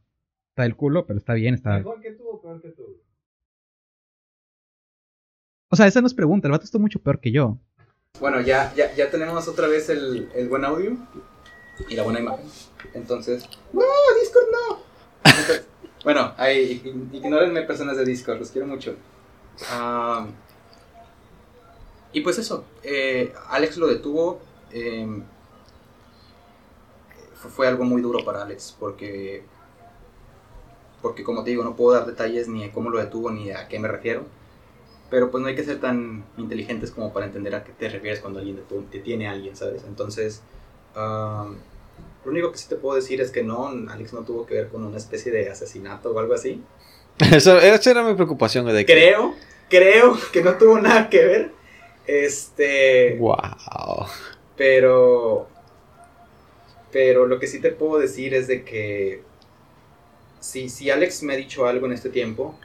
está 0.49 0.63
del 0.63 0.75
culo, 0.75 1.07
pero 1.07 1.17
está 1.17 1.33
bien, 1.33 1.55
está 1.55 1.77
Mejor 1.79 1.99
que 1.99 2.11
tú 2.11 2.29
o 2.29 2.39
peor 2.39 2.61
que 2.61 2.69
tú. 2.69 2.82
O 5.73 5.75
sea, 5.75 5.87
esa 5.87 6.01
no 6.01 6.05
es 6.07 6.13
pregunta, 6.13 6.47
el 6.47 6.51
vato 6.51 6.65
está 6.65 6.77
mucho 6.77 6.99
peor 6.99 7.19
que 7.19 7.31
yo. 7.31 7.57
Bueno, 8.19 8.39
ya, 8.41 8.71
ya, 8.75 8.93
ya 8.93 9.09
tenemos 9.09 9.47
otra 9.47 9.67
vez 9.67 9.89
el, 9.89 10.29
el 10.35 10.47
buen 10.47 10.63
audio 10.63 10.95
y 11.89 11.95
la 11.95 12.03
buena 12.03 12.19
imagen. 12.19 12.45
Entonces. 12.93 13.43
¡No! 13.71 13.81
¡Discord 14.21 14.45
no! 14.51 14.77
Entonces, 15.25 15.65
bueno, 16.03 16.31
ahí, 16.37 16.79
ig- 16.85 17.15
ignórenme 17.15 17.63
personas 17.63 17.97
de 17.97 18.05
Discord, 18.05 18.37
los 18.37 18.51
quiero 18.51 18.67
mucho. 18.67 18.95
Y 22.11 22.21
pues 22.21 22.37
eso, 22.37 22.65
eh, 22.83 23.33
Alex 23.49 23.77
lo 23.77 23.87
detuvo. 23.87 24.41
fue, 27.33 27.49
fue 27.49 27.67
algo 27.67 27.83
muy 27.83 28.03
duro 28.03 28.23
para 28.23 28.43
Alex 28.43 28.75
porque. 28.79 29.43
Porque, 31.01 31.23
como 31.23 31.43
te 31.43 31.49
digo, 31.49 31.63
no 31.63 31.75
puedo 31.75 31.97
dar 31.97 32.05
detalles 32.05 32.47
ni 32.47 32.61
de 32.61 32.71
cómo 32.71 32.91
lo 32.91 32.99
detuvo 32.99 33.31
ni 33.31 33.49
a 33.49 33.67
qué 33.67 33.79
me 33.79 33.87
refiero. 33.87 34.25
Pero 35.13 35.29
pues 35.29 35.43
no 35.43 35.47
hay 35.47 35.53
que 35.55 35.63
ser 35.63 35.79
tan 35.79 36.25
inteligentes 36.37 36.89
como 36.89 37.13
para 37.13 37.27
entender 37.27 37.53
a 37.53 37.63
qué 37.63 37.71
te 37.71 37.87
refieres 37.87 38.19
cuando 38.19 38.39
alguien 38.39 38.57
detu- 38.57 38.89
detiene 38.89 39.27
a 39.27 39.31
alguien, 39.33 39.55
¿sabes? 39.55 39.83
Entonces, 39.87 40.41
lo 40.95 41.55
único 42.25 42.51
que 42.51 42.57
sí 42.57 42.67
te 42.67 42.77
puedo 42.77 42.95
decir 42.95 43.21
es 43.21 43.29
que 43.29 43.43
no, 43.43 43.67
Alex 43.67 44.11
no 44.11 44.21
tuvo 44.21 44.47
que 44.47 44.55
ver 44.55 44.69
con 44.69 44.83
una 44.83 44.97
especie 44.97 45.31
de 45.31 45.51
asesinato 45.51 46.09
o 46.09 46.17
algo 46.17 46.33
así. 46.33 46.63
Eso, 47.31 47.59
esa 47.59 47.91
era 47.91 48.01
mi 48.03 48.15
preocupación, 48.15 48.65
de 48.65 48.83
que... 48.87 48.91
Creo, 48.91 49.35
creo 49.69 50.17
que 50.31 50.41
no 50.41 50.57
tuvo 50.57 50.79
nada 50.79 51.07
que 51.07 51.23
ver. 51.23 51.51
Este, 52.07 53.15
Wow. 53.19 54.07
pero, 54.57 55.47
pero 56.91 57.27
lo 57.27 57.37
que 57.39 57.45
sí 57.45 57.61
te 57.61 57.69
puedo 57.69 57.99
decir 57.99 58.33
es 58.33 58.47
de 58.47 58.63
que 58.63 59.21
si, 60.39 60.69
si 60.69 60.89
Alex 60.89 61.21
me 61.21 61.33
ha 61.33 61.37
dicho 61.37 61.67
algo 61.67 61.85
en 61.85 61.93
este 61.93 62.09
tiempo, 62.09 62.57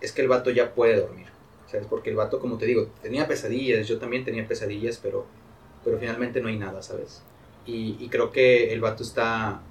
es 0.00 0.12
que 0.12 0.22
el 0.22 0.28
vato 0.28 0.50
ya 0.50 0.72
puede 0.72 1.00
dormir. 1.00 1.33
¿Sabes? 1.66 1.86
Porque 1.88 2.10
el 2.10 2.16
vato, 2.16 2.40
como 2.40 2.58
te 2.58 2.66
digo, 2.66 2.88
tenía 3.02 3.26
pesadillas, 3.26 3.88
yo 3.88 3.98
también 3.98 4.24
tenía 4.24 4.46
pesadillas, 4.46 4.98
pero, 5.02 5.26
pero 5.84 5.98
finalmente 5.98 6.40
no 6.40 6.48
hay 6.48 6.58
nada, 6.58 6.82
¿sabes? 6.82 7.22
Y, 7.66 7.96
y 7.98 8.08
creo 8.08 8.30
que 8.30 8.72
el 8.72 8.80
vato 8.80 9.02
está 9.02 9.62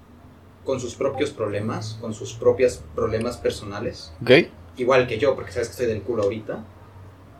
con 0.64 0.80
sus 0.80 0.94
propios 0.94 1.30
problemas, 1.30 1.98
con 2.00 2.14
sus 2.14 2.32
propios 2.34 2.82
problemas 2.94 3.36
personales 3.36 4.12
¿Ok? 4.22 4.30
igual 4.76 5.06
que 5.06 5.18
yo, 5.18 5.34
porque 5.34 5.52
sabes 5.52 5.68
que 5.68 5.72
estoy 5.72 5.86
del 5.86 6.02
culo 6.02 6.24
ahorita, 6.24 6.64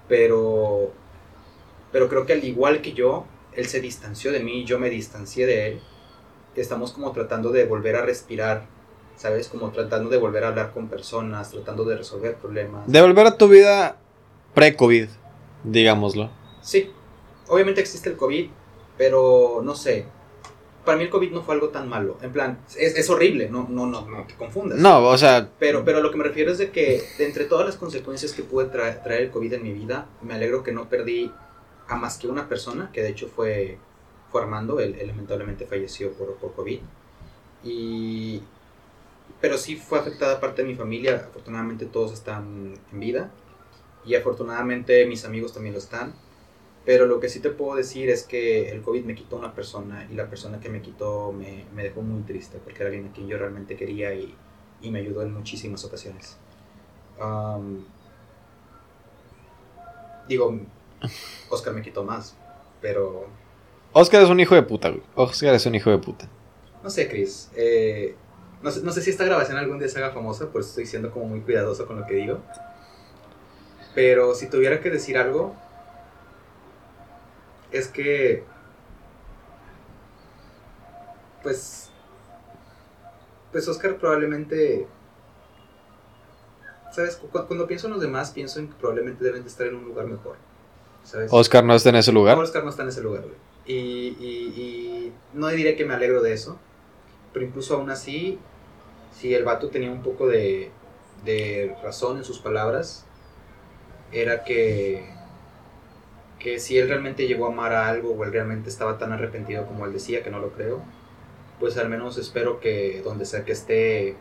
pero, 0.08 0.92
pero 1.90 2.08
creo 2.08 2.26
que 2.26 2.34
al 2.34 2.44
igual 2.44 2.80
que 2.80 2.92
yo, 2.92 3.26
él 3.54 3.66
se 3.66 3.80
distanció 3.80 4.32
de 4.32 4.40
mí, 4.40 4.64
yo 4.64 4.78
me 4.78 4.90
distancié 4.90 5.46
de 5.46 5.66
él, 5.68 5.80
estamos 6.54 6.92
como 6.92 7.12
tratando 7.12 7.50
de 7.50 7.64
volver 7.64 7.96
a 7.96 8.02
respirar, 8.02 8.66
¿sabes? 9.16 9.48
Como 9.48 9.70
tratando 9.70 10.10
de 10.10 10.18
volver 10.18 10.44
a 10.44 10.48
hablar 10.48 10.72
con 10.72 10.88
personas, 10.88 11.50
tratando 11.50 11.84
de 11.84 11.96
resolver 11.96 12.36
problemas. 12.36 12.86
De 12.86 13.00
volver 13.00 13.26
a 13.26 13.36
tu 13.36 13.48
vida 13.48 13.96
pre-COVID, 14.54 15.08
digámoslo. 15.64 16.30
Sí, 16.62 16.90
obviamente 17.48 17.80
existe 17.80 18.08
el 18.10 18.16
COVID, 18.16 18.48
pero 18.96 19.60
no 19.62 19.74
sé. 19.74 20.06
Para 20.84 20.98
mí 20.98 21.04
el 21.04 21.10
COVID 21.10 21.30
no 21.32 21.42
fue 21.42 21.54
algo 21.54 21.70
tan 21.70 21.88
malo. 21.88 22.18
En 22.20 22.30
plan, 22.32 22.58
es, 22.78 22.94
es 22.96 23.08
horrible, 23.08 23.48
no, 23.48 23.66
no, 23.68 23.86
no, 23.86 24.06
no 24.06 24.24
te 24.26 24.34
confundas. 24.34 24.78
No, 24.78 25.02
o 25.06 25.16
sea, 25.16 25.48
Pero, 25.58 25.84
pero 25.84 26.00
lo 26.02 26.10
que 26.10 26.18
me 26.18 26.24
refiero 26.24 26.52
es 26.52 26.58
de 26.58 26.70
que 26.70 27.02
de 27.18 27.24
entre 27.26 27.44
todas 27.46 27.64
las 27.66 27.76
consecuencias 27.76 28.32
que 28.32 28.42
pude 28.42 28.66
tra- 28.70 29.02
traer 29.02 29.22
el 29.22 29.30
COVID 29.30 29.54
en 29.54 29.62
mi 29.62 29.72
vida, 29.72 30.06
me 30.22 30.34
alegro 30.34 30.62
que 30.62 30.72
no 30.72 30.88
perdí 30.90 31.32
a 31.88 31.96
más 31.96 32.18
que 32.18 32.28
una 32.28 32.48
persona, 32.48 32.90
que 32.92 33.02
de 33.02 33.08
hecho 33.10 33.28
fue, 33.28 33.78
fue 34.30 34.42
Armando, 34.42 34.78
él, 34.78 34.96
él 35.00 35.06
lamentablemente 35.08 35.64
falleció 35.66 36.12
por, 36.12 36.34
por 36.36 36.52
COVID. 36.54 36.80
Y, 37.64 38.42
pero 39.40 39.56
sí 39.56 39.76
fue 39.76 39.98
afectada 39.98 40.38
parte 40.38 40.62
de 40.62 40.68
mi 40.68 40.74
familia, 40.74 41.16
afortunadamente 41.28 41.86
todos 41.86 42.12
están 42.12 42.74
en 42.92 43.00
vida 43.00 43.30
y 44.06 44.14
afortunadamente 44.14 45.06
mis 45.06 45.24
amigos 45.24 45.52
también 45.52 45.74
lo 45.74 45.78
están. 45.78 46.14
Pero 46.84 47.06
lo 47.06 47.18
que 47.20 47.28
sí 47.30 47.40
te 47.40 47.50
puedo 47.50 47.76
decir 47.76 48.10
es 48.10 48.24
que 48.24 48.70
el 48.70 48.82
COVID 48.82 49.04
me 49.04 49.14
quitó 49.14 49.36
una 49.36 49.54
persona 49.54 50.06
y 50.10 50.14
la 50.14 50.28
persona 50.28 50.60
que 50.60 50.68
me 50.68 50.82
quitó 50.82 51.32
me, 51.32 51.64
me 51.74 51.82
dejó 51.82 52.02
muy 52.02 52.22
triste 52.24 52.58
porque 52.62 52.80
era 52.80 52.88
alguien 52.90 53.08
a 53.08 53.12
quien 53.12 53.26
yo 53.28 53.38
realmente 53.38 53.76
quería 53.76 54.12
y, 54.14 54.38
y 54.82 54.90
me 54.90 55.00
ayudó 55.00 55.22
en 55.22 55.32
muchísimas 55.32 55.84
ocasiones. 55.84 56.38
Digo, 60.28 60.58
Oscar 61.50 61.74
me 61.74 61.82
quitó 61.82 62.04
más, 62.04 62.36
pero 62.80 63.26
Oscar 63.92 64.22
es 64.22 64.28
un 64.30 64.40
hijo 64.40 64.54
de 64.54 64.62
puta, 64.62 64.90
güey. 64.90 65.02
Oscar 65.14 65.54
es 65.54 65.66
un 65.66 65.74
hijo 65.74 65.90
de 65.90 65.98
puta. 65.98 66.28
no 66.82 66.90
sé, 66.90 67.08
Chris. 67.08 67.50
eh, 67.56 68.16
no, 68.62 68.70
sé, 68.70 68.82
no 68.82 68.92
sé 68.92 69.02
si 69.02 69.10
esta 69.10 69.24
grabación 69.24 69.58
algún 69.58 69.78
día 69.78 69.88
se 69.88 69.98
haga 69.98 70.12
famosa, 70.12 70.50
pues 70.50 70.68
estoy 70.68 70.86
siendo 70.86 71.10
como 71.10 71.26
muy 71.26 71.40
cuidadoso 71.40 71.86
con 71.86 71.98
lo 72.00 72.06
que 72.06 72.14
digo. 72.14 72.40
Pero 73.94 74.34
si 74.34 74.48
tuviera 74.50 74.80
que 74.80 74.90
decir 74.90 75.16
algo, 75.18 75.54
es 77.70 77.88
que. 77.88 78.44
Pues. 81.42 81.90
Pues 83.52 83.68
Oscar 83.68 83.96
probablemente. 83.98 84.86
¿Sabes? 86.92 87.16
Cu- 87.16 87.28
Cuando 87.46 87.66
pienso 87.66 87.86
en 87.88 87.92
los 87.94 88.02
demás, 88.02 88.30
pienso 88.30 88.60
en 88.60 88.68
que 88.68 88.74
probablemente 88.74 89.24
deben 89.24 89.42
de 89.42 89.48
estar 89.48 89.66
en 89.66 89.76
un 89.76 89.84
lugar 89.84 90.06
mejor. 90.06 90.36
¿Sabes? 91.04 91.30
Oscar 91.32 91.64
no 91.64 91.74
está 91.74 91.90
en 91.90 91.96
ese 91.96 92.12
lugar. 92.12 92.38
Oscar 92.38 92.64
no 92.64 92.70
está 92.70 92.82
en 92.82 92.88
ese 92.88 93.02
lugar, 93.02 93.22
güey. 93.22 93.34
Y, 93.66 94.16
y- 94.18 94.60
y 94.60 95.12
no 95.32 95.48
diré 95.48 95.76
que 95.76 95.84
me 95.84 95.94
alegro 95.94 96.22
de 96.22 96.32
eso, 96.32 96.58
pero 97.32 97.44
incluso 97.44 97.74
aún 97.76 97.90
así, 97.90 98.38
si 99.12 99.34
el 99.34 99.44
vato 99.44 99.68
tenía 99.70 99.90
un 99.90 100.02
poco 100.02 100.26
de, 100.28 100.70
de 101.24 101.76
razón 101.82 102.18
en 102.18 102.24
sus 102.24 102.38
palabras, 102.40 103.06
era 104.14 104.44
que, 104.44 105.04
que 106.38 106.58
si 106.58 106.78
él 106.78 106.88
realmente 106.88 107.26
llegó 107.26 107.46
a 107.46 107.52
amar 107.52 107.72
a 107.72 107.88
algo 107.88 108.12
o 108.12 108.24
él 108.24 108.32
realmente 108.32 108.70
estaba 108.70 108.98
tan 108.98 109.12
arrepentido 109.12 109.66
como 109.66 109.84
él 109.86 109.92
decía, 109.92 110.22
que 110.22 110.30
no 110.30 110.38
lo 110.38 110.52
creo, 110.52 110.82
pues 111.60 111.76
al 111.76 111.88
menos 111.88 112.16
espero 112.18 112.60
que 112.60 113.02
donde 113.02 113.26
sea 113.26 113.44
que 113.44 113.52
esté, 113.52 114.16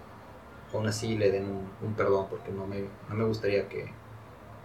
aún 0.74 0.88
así 0.88 1.18
le 1.18 1.32
den 1.32 1.46
un, 1.82 1.94
perdón, 1.96 2.28
porque 2.30 2.52
no 2.52 2.68
me, 2.68 2.82
no 3.10 3.16
me 3.16 3.24
gustaría 3.26 3.70
que, 3.70 3.92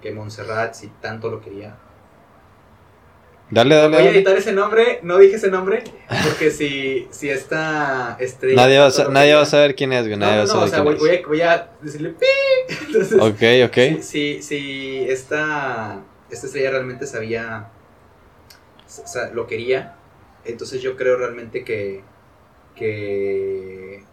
que 0.01 0.13
Montserrat, 0.13 0.75
si 0.75 0.89
tanto 1.01 1.31
lo 1.31 1.41
quería, 1.41 1.77
Dale, 3.51 3.75
dale, 3.75 3.97
Voy 3.97 4.07
a 4.07 4.11
editar 4.11 4.37
ese 4.37 4.53
nombre, 4.53 5.01
no 5.03 5.17
dije 5.17 5.37
ese 5.37 5.51
nombre, 5.51 5.83
porque 6.25 6.51
si, 6.51 7.09
si 7.11 7.31
esta 7.31 8.17
estrella... 8.21 8.57
Nadie 8.57 8.79
va, 8.79 8.91
sa- 8.91 9.09
nadie 9.09 9.35
va 9.35 9.41
a 9.43 9.47
saber 9.47 9.75
quién 9.75 9.93
es, 9.95 10.07
güey. 10.07 10.19
No, 10.19 10.27
Nadie 10.27 10.43
no, 10.43 10.47
va 10.49 10.53
a 10.53 10.55
no, 10.55 10.63
o 10.65 10.69
saber 10.69 10.71
sea, 10.71 10.83
voy, 10.83 10.97
quién 10.99 11.23
voy 11.29 11.41
a, 11.41 11.47
voy 11.47 11.59
a 11.59 11.71
decirle 11.81 12.11
pi. 12.11 12.27
Entonces, 12.87 13.13
es. 13.13 13.21
Ok, 13.21 13.43
ok. 13.69 14.03
si, 14.03 14.03
si, 14.03 14.43
si 14.43 15.07
esta, 15.09 16.03
esta 16.31 16.47
estrella 16.47 16.71
realmente 16.73 17.07
sabía, 17.07 17.71
o 18.87 19.07
sea, 19.07 19.31
lo 19.31 19.47
quería, 19.47 19.97
entonces 20.45 20.83
yo 20.83 20.97
creo 20.97 21.17
realmente 21.17 21.65
que, 21.65 22.03
que, 22.77 24.05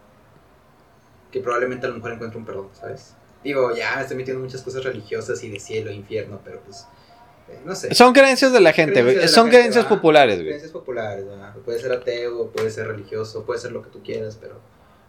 que 1.30 1.40
probablemente 1.40 1.84
a 1.86 1.90
lo 1.90 1.96
mejor 1.96 2.12
encuentre 2.12 2.38
un 2.38 2.46
perdón, 2.46 2.68
¿sabes? 2.72 3.14
Digo, 3.44 3.74
ya 3.76 3.96
me 3.96 4.02
estoy 4.02 4.16
metiendo 4.16 4.40
en 4.40 4.46
muchas 4.46 4.62
cosas 4.62 4.82
religiosas 4.82 5.42
y 5.44 5.50
de 5.50 5.60
cielo 5.60 5.90
e 5.90 5.94
infierno, 5.94 6.40
pero 6.44 6.60
pues, 6.60 6.86
no 7.64 7.74
sé. 7.74 7.94
Son 7.94 8.12
creencias 8.12 8.52
de 8.52 8.60
la 8.60 8.72
gente. 8.72 9.00
Creencias 9.02 9.30
Son 9.30 9.44
gente, 9.44 9.58
creencias 9.58 9.84
populares, 9.86 10.36
güey. 10.36 10.46
Creencias 10.46 10.72
populares, 10.72 11.26
¿verdad? 11.26 11.54
Puede 11.64 11.78
ser 11.80 11.92
ateo, 11.92 12.50
puede 12.50 12.70
ser 12.70 12.86
religioso, 12.88 13.44
puede 13.44 13.60
ser 13.60 13.72
lo 13.72 13.82
que 13.82 13.90
tú 13.90 14.02
quieras, 14.02 14.36
pero, 14.40 14.60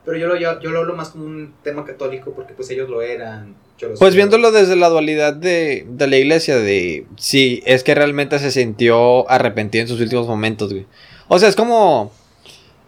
pero 0.06 0.18
yo, 0.18 0.28
lo, 0.28 0.36
yo, 0.38 0.60
yo 0.60 0.72
lo 0.72 0.80
hablo 0.80 0.96
más 0.96 1.10
como 1.10 1.26
un 1.26 1.54
tema 1.64 1.86
católico 1.86 2.32
porque 2.34 2.54
pues 2.54 2.70
ellos 2.70 2.90
lo 2.90 3.02
eran. 3.02 3.56
yo 3.78 3.90
lo 3.90 3.96
Pues 3.96 4.12
soy. 4.12 4.18
viéndolo 4.18 4.52
desde 4.52 4.76
la 4.76 4.90
dualidad 4.90 5.34
de, 5.34 5.86
de 5.90 6.08
la 6.08 6.18
iglesia, 6.18 6.58
de 6.58 7.06
si 7.18 7.62
es 7.66 7.84
que 7.84 7.94
realmente 7.96 8.40
se 8.40 8.52
sintió 8.52 9.30
arrepentido 9.30 9.82
en 9.84 9.88
sus 9.88 10.00
últimos 10.02 10.28
momentos, 10.28 10.72
güey. 10.74 10.86
O 11.28 11.38
sea, 11.40 11.50
es 11.50 11.56
como. 11.56 12.12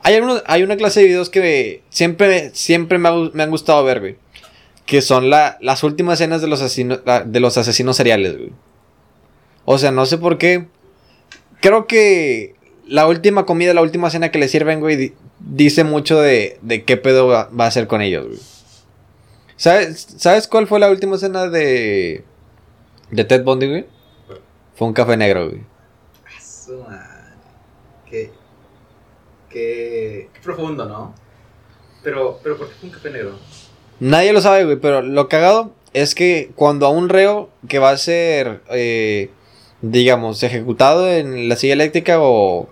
Hay, 0.01 0.15
algunos, 0.15 0.41
hay 0.47 0.63
una 0.63 0.77
clase 0.77 1.01
de 1.01 1.07
videos 1.07 1.29
que 1.29 1.83
siempre, 1.89 2.51
siempre 2.53 2.97
me, 2.97 3.09
ha 3.09 3.11
gu- 3.11 3.31
me 3.33 3.43
han 3.43 3.49
gustado 3.51 3.83
ver, 3.83 3.99
güey. 3.99 4.15
Que 4.85 5.01
son 5.01 5.29
la, 5.29 5.57
las 5.59 5.83
últimas 5.83 6.21
escenas 6.21 6.41
de 6.41 6.47
los, 6.47 6.61
asesinos, 6.61 7.01
la- 7.05 7.23
de 7.25 7.39
los 7.41 7.57
asesinos 7.57 7.97
seriales, 7.97 8.37
güey. 8.37 8.51
O 9.65 9.77
sea, 9.77 9.91
no 9.91 10.05
sé 10.05 10.17
por 10.17 10.37
qué. 10.37 10.67
Creo 11.61 11.85
que 11.87 12.55
la 12.87 13.07
última 13.07 13.45
comida, 13.45 13.73
la 13.73 13.81
última 13.81 14.09
cena 14.09 14.31
que 14.31 14.39
le 14.39 14.47
sirven, 14.47 14.79
güey, 14.79 14.95
di- 14.95 15.13
dice 15.39 15.83
mucho 15.83 16.19
de, 16.19 16.57
de 16.61 16.83
qué 16.83 16.97
pedo 16.97 17.27
va, 17.27 17.49
va 17.49 17.65
a 17.65 17.67
hacer 17.67 17.87
con 17.87 18.01
ellos, 18.01 18.27
güey. 18.27 18.39
¿Sabes, 19.57 20.07
¿Sabes 20.17 20.47
cuál 20.47 20.67
fue 20.67 20.79
la 20.79 20.89
última 20.89 21.15
escena 21.17 21.47
de, 21.47 22.23
de 23.11 23.23
Ted 23.25 23.43
Bundy, 23.43 23.67
güey? 23.67 23.85
Fue 24.75 24.87
un 24.87 24.93
café 24.93 25.17
negro, 25.17 25.49
güey. 25.49 25.61
Qué, 28.09 28.31
qué, 29.49 30.29
qué 30.33 30.39
profundo, 30.41 30.85
¿no? 30.85 31.13
Pero, 32.03 32.39
pero 32.41 32.57
¿por 32.57 32.67
qué 32.69 32.73
fue 32.79 32.89
un 32.89 32.95
café 32.95 33.09
negro? 33.11 33.37
Nadie 33.99 34.31
lo 34.33 34.41
sabe, 34.41 34.63
güey, 34.63 34.77
pero 34.77 35.01
lo 35.01 35.27
cagado 35.27 35.73
es 35.93 36.15
que 36.15 36.51
cuando 36.55 36.85
a 36.85 36.89
un 36.89 37.09
reo 37.09 37.49
que 37.67 37.79
va 37.79 37.89
a 37.91 37.97
ser, 37.97 38.61
eh, 38.69 39.29
digamos, 39.81 40.43
ejecutado 40.43 41.09
en 41.09 41.49
la 41.49 41.55
silla 41.55 41.73
eléctrica 41.73 42.19
o, 42.19 42.69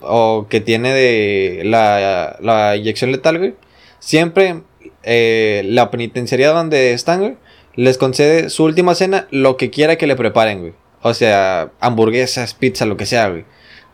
o 0.00 0.46
que 0.48 0.60
tiene 0.60 0.92
de 0.92 1.62
la, 1.64 2.36
la 2.40 2.76
inyección 2.76 3.12
letal, 3.12 3.38
güey, 3.38 3.54
siempre 3.98 4.62
eh, 5.02 5.62
la 5.66 5.90
penitenciaría 5.90 6.50
donde 6.50 6.92
están, 6.92 7.20
güey, 7.20 7.36
les 7.74 7.98
concede 7.98 8.50
su 8.50 8.64
última 8.64 8.94
cena 8.94 9.28
lo 9.30 9.56
que 9.56 9.70
quiera 9.70 9.96
que 9.96 10.06
le 10.06 10.16
preparen, 10.16 10.60
güey. 10.60 10.74
O 11.02 11.14
sea, 11.14 11.70
hamburguesas, 11.78 12.54
pizza, 12.54 12.86
lo 12.86 12.96
que 12.96 13.06
sea, 13.06 13.28
güey. 13.28 13.44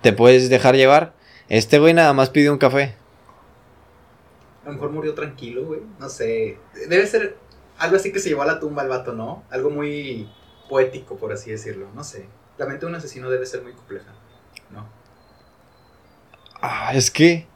Te 0.00 0.12
puedes 0.12 0.48
dejar 0.48 0.76
llevar. 0.76 1.12
Este 1.48 1.78
güey 1.78 1.92
nada 1.92 2.12
más 2.12 2.30
pidió 2.30 2.52
un 2.52 2.58
café. 2.58 2.94
A 4.64 4.68
lo 4.68 4.74
mejor 4.74 4.92
murió 4.92 5.14
tranquilo, 5.14 5.66
güey. 5.66 5.80
No 5.98 6.08
sé. 6.08 6.56
Debe 6.88 7.06
ser 7.06 7.36
algo 7.78 7.96
así 7.96 8.12
que 8.12 8.20
se 8.20 8.28
llevó 8.28 8.42
a 8.42 8.46
la 8.46 8.60
tumba 8.60 8.82
el 8.82 8.88
vato, 8.88 9.12
¿no? 9.12 9.42
Algo 9.50 9.68
muy 9.68 10.28
poético, 10.72 11.16
por 11.16 11.32
así 11.34 11.50
decirlo. 11.50 11.88
No 11.94 12.02
sé. 12.02 12.24
La 12.56 12.64
mente 12.64 12.86
de 12.86 12.90
un 12.90 12.94
asesino 12.94 13.28
debe 13.28 13.44
ser 13.44 13.60
muy 13.62 13.72
compleja, 13.72 14.06
¿no? 14.70 14.86
Ah, 16.62 16.92
es 16.94 17.10
que. 17.10 17.46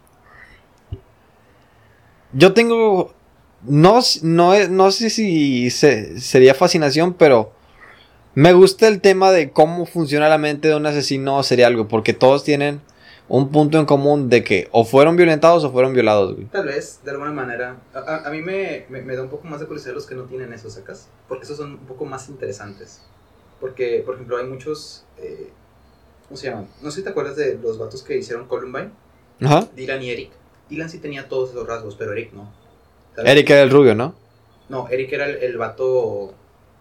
Yo 2.35 2.53
tengo. 2.53 3.15
No, 3.63 4.01
no, 4.23 4.69
no 4.69 4.91
sé 4.91 5.09
si 5.11 5.71
se- 5.71 6.21
sería 6.21 6.55
fascinación, 6.55 7.15
pero. 7.15 7.53
Me 8.35 8.53
gusta 8.53 8.87
el 8.87 9.01
tema 9.01 9.31
de 9.31 9.51
cómo 9.51 9.87
funciona 9.87 10.29
la 10.29 10.37
mente 10.37 10.69
de 10.69 10.75
un 10.77 10.85
asesino 10.85 11.43
serial. 11.43 11.87
Porque 11.87 12.13
todos 12.13 12.45
tienen 12.45 12.83
un 13.29 13.51
punto 13.51 13.79
en 13.79 13.87
común 13.87 14.29
de 14.29 14.45
que 14.45 14.69
o 14.73 14.85
fueron 14.85 15.17
violentados 15.17 15.65
o 15.65 15.71
fueron 15.73 15.93
violados, 15.93 16.35
güey. 16.35 16.47
Tal 16.47 16.67
vez, 16.67 17.01
de 17.05 17.11
alguna 17.11 17.33
manera. 17.33 17.77
A, 17.95 18.27
a- 18.27 18.31
mí 18.31 18.41
me, 18.43 18.87
me- 18.89 19.03
me 19.03 19.17
da 19.17 19.23
un 19.23 19.29
poco 19.29 19.47
más 19.49 19.59
de 19.61 19.67
curiosidad 19.67 19.95
los 19.95 20.07
que 20.07 20.15
no 20.15 20.25
tienen 20.25 20.53
eso, 20.53 20.71
¿sacas? 20.71 21.09
Porque 21.29 21.45
esos 21.45 21.57
son 21.57 21.73
un 21.73 21.87
poco 21.87 22.05
más 22.05 22.29
interesantes. 22.29 23.03
Porque, 23.61 24.03
por 24.05 24.15
ejemplo, 24.15 24.37
hay 24.37 24.47
muchos. 24.47 25.05
eh, 25.19 25.51
¿Cómo 26.29 26.37
se 26.37 26.49
llaman? 26.51 26.69
No 26.83 26.91
sé 26.91 26.99
si 26.99 27.05
te 27.05 27.11
acuerdas 27.11 27.37
de 27.37 27.57
los 27.59 27.79
vatos 27.79 28.03
que 28.03 28.17
hicieron 28.17 28.47
Columbine. 28.47 28.91
Ajá. 29.43 29.67
Dylan 29.75 30.03
y 30.03 30.11
Eric. 30.11 30.31
Dylan 30.69 30.89
sí 30.91 30.99
tenía 30.99 31.29
todos 31.29 31.51
esos 31.51 31.67
rasgos, 31.67 31.95
pero 31.97 32.13
Eric 32.13 32.33
no. 32.33 32.53
Eric 33.17 33.49
era 33.51 33.63
el 33.63 33.71
rubio, 33.71 33.95
¿no? 33.95 34.15
No, 34.69 34.89
Eric 34.89 35.13
era 35.13 35.27
el, 35.27 35.37
el 35.37 35.57
vato 35.57 36.35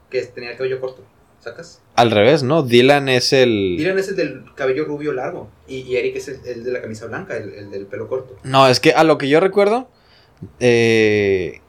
que 0.09 0.21
tenía 0.23 0.51
el 0.51 0.57
cabello 0.57 0.79
corto. 0.81 1.03
¿Sacas? 1.45 1.79
Al 1.95 2.09
revés, 2.09 2.41
¿no? 2.41 2.63
Dylan 2.63 3.07
es 3.07 3.31
el. 3.31 3.75
Dylan 3.77 3.99
es 3.99 4.09
el 4.09 4.15
del 4.15 4.43
cabello 4.55 4.85
rubio 4.85 5.13
largo. 5.13 5.47
Y, 5.67 5.81
y 5.81 5.95
Eric 5.95 6.15
es 6.15 6.27
el, 6.27 6.39
el 6.43 6.63
de 6.63 6.71
la 6.71 6.81
camisa 6.81 7.05
blanca, 7.05 7.37
el, 7.37 7.53
el 7.53 7.69
del 7.69 7.85
pelo 7.85 8.07
corto. 8.09 8.35
No, 8.43 8.67
es 8.67 8.79
que 8.79 8.93
a 8.93 9.03
lo 9.03 9.19
que 9.19 9.29
yo 9.29 9.39
recuerdo. 9.39 9.87
eh, 10.59 11.61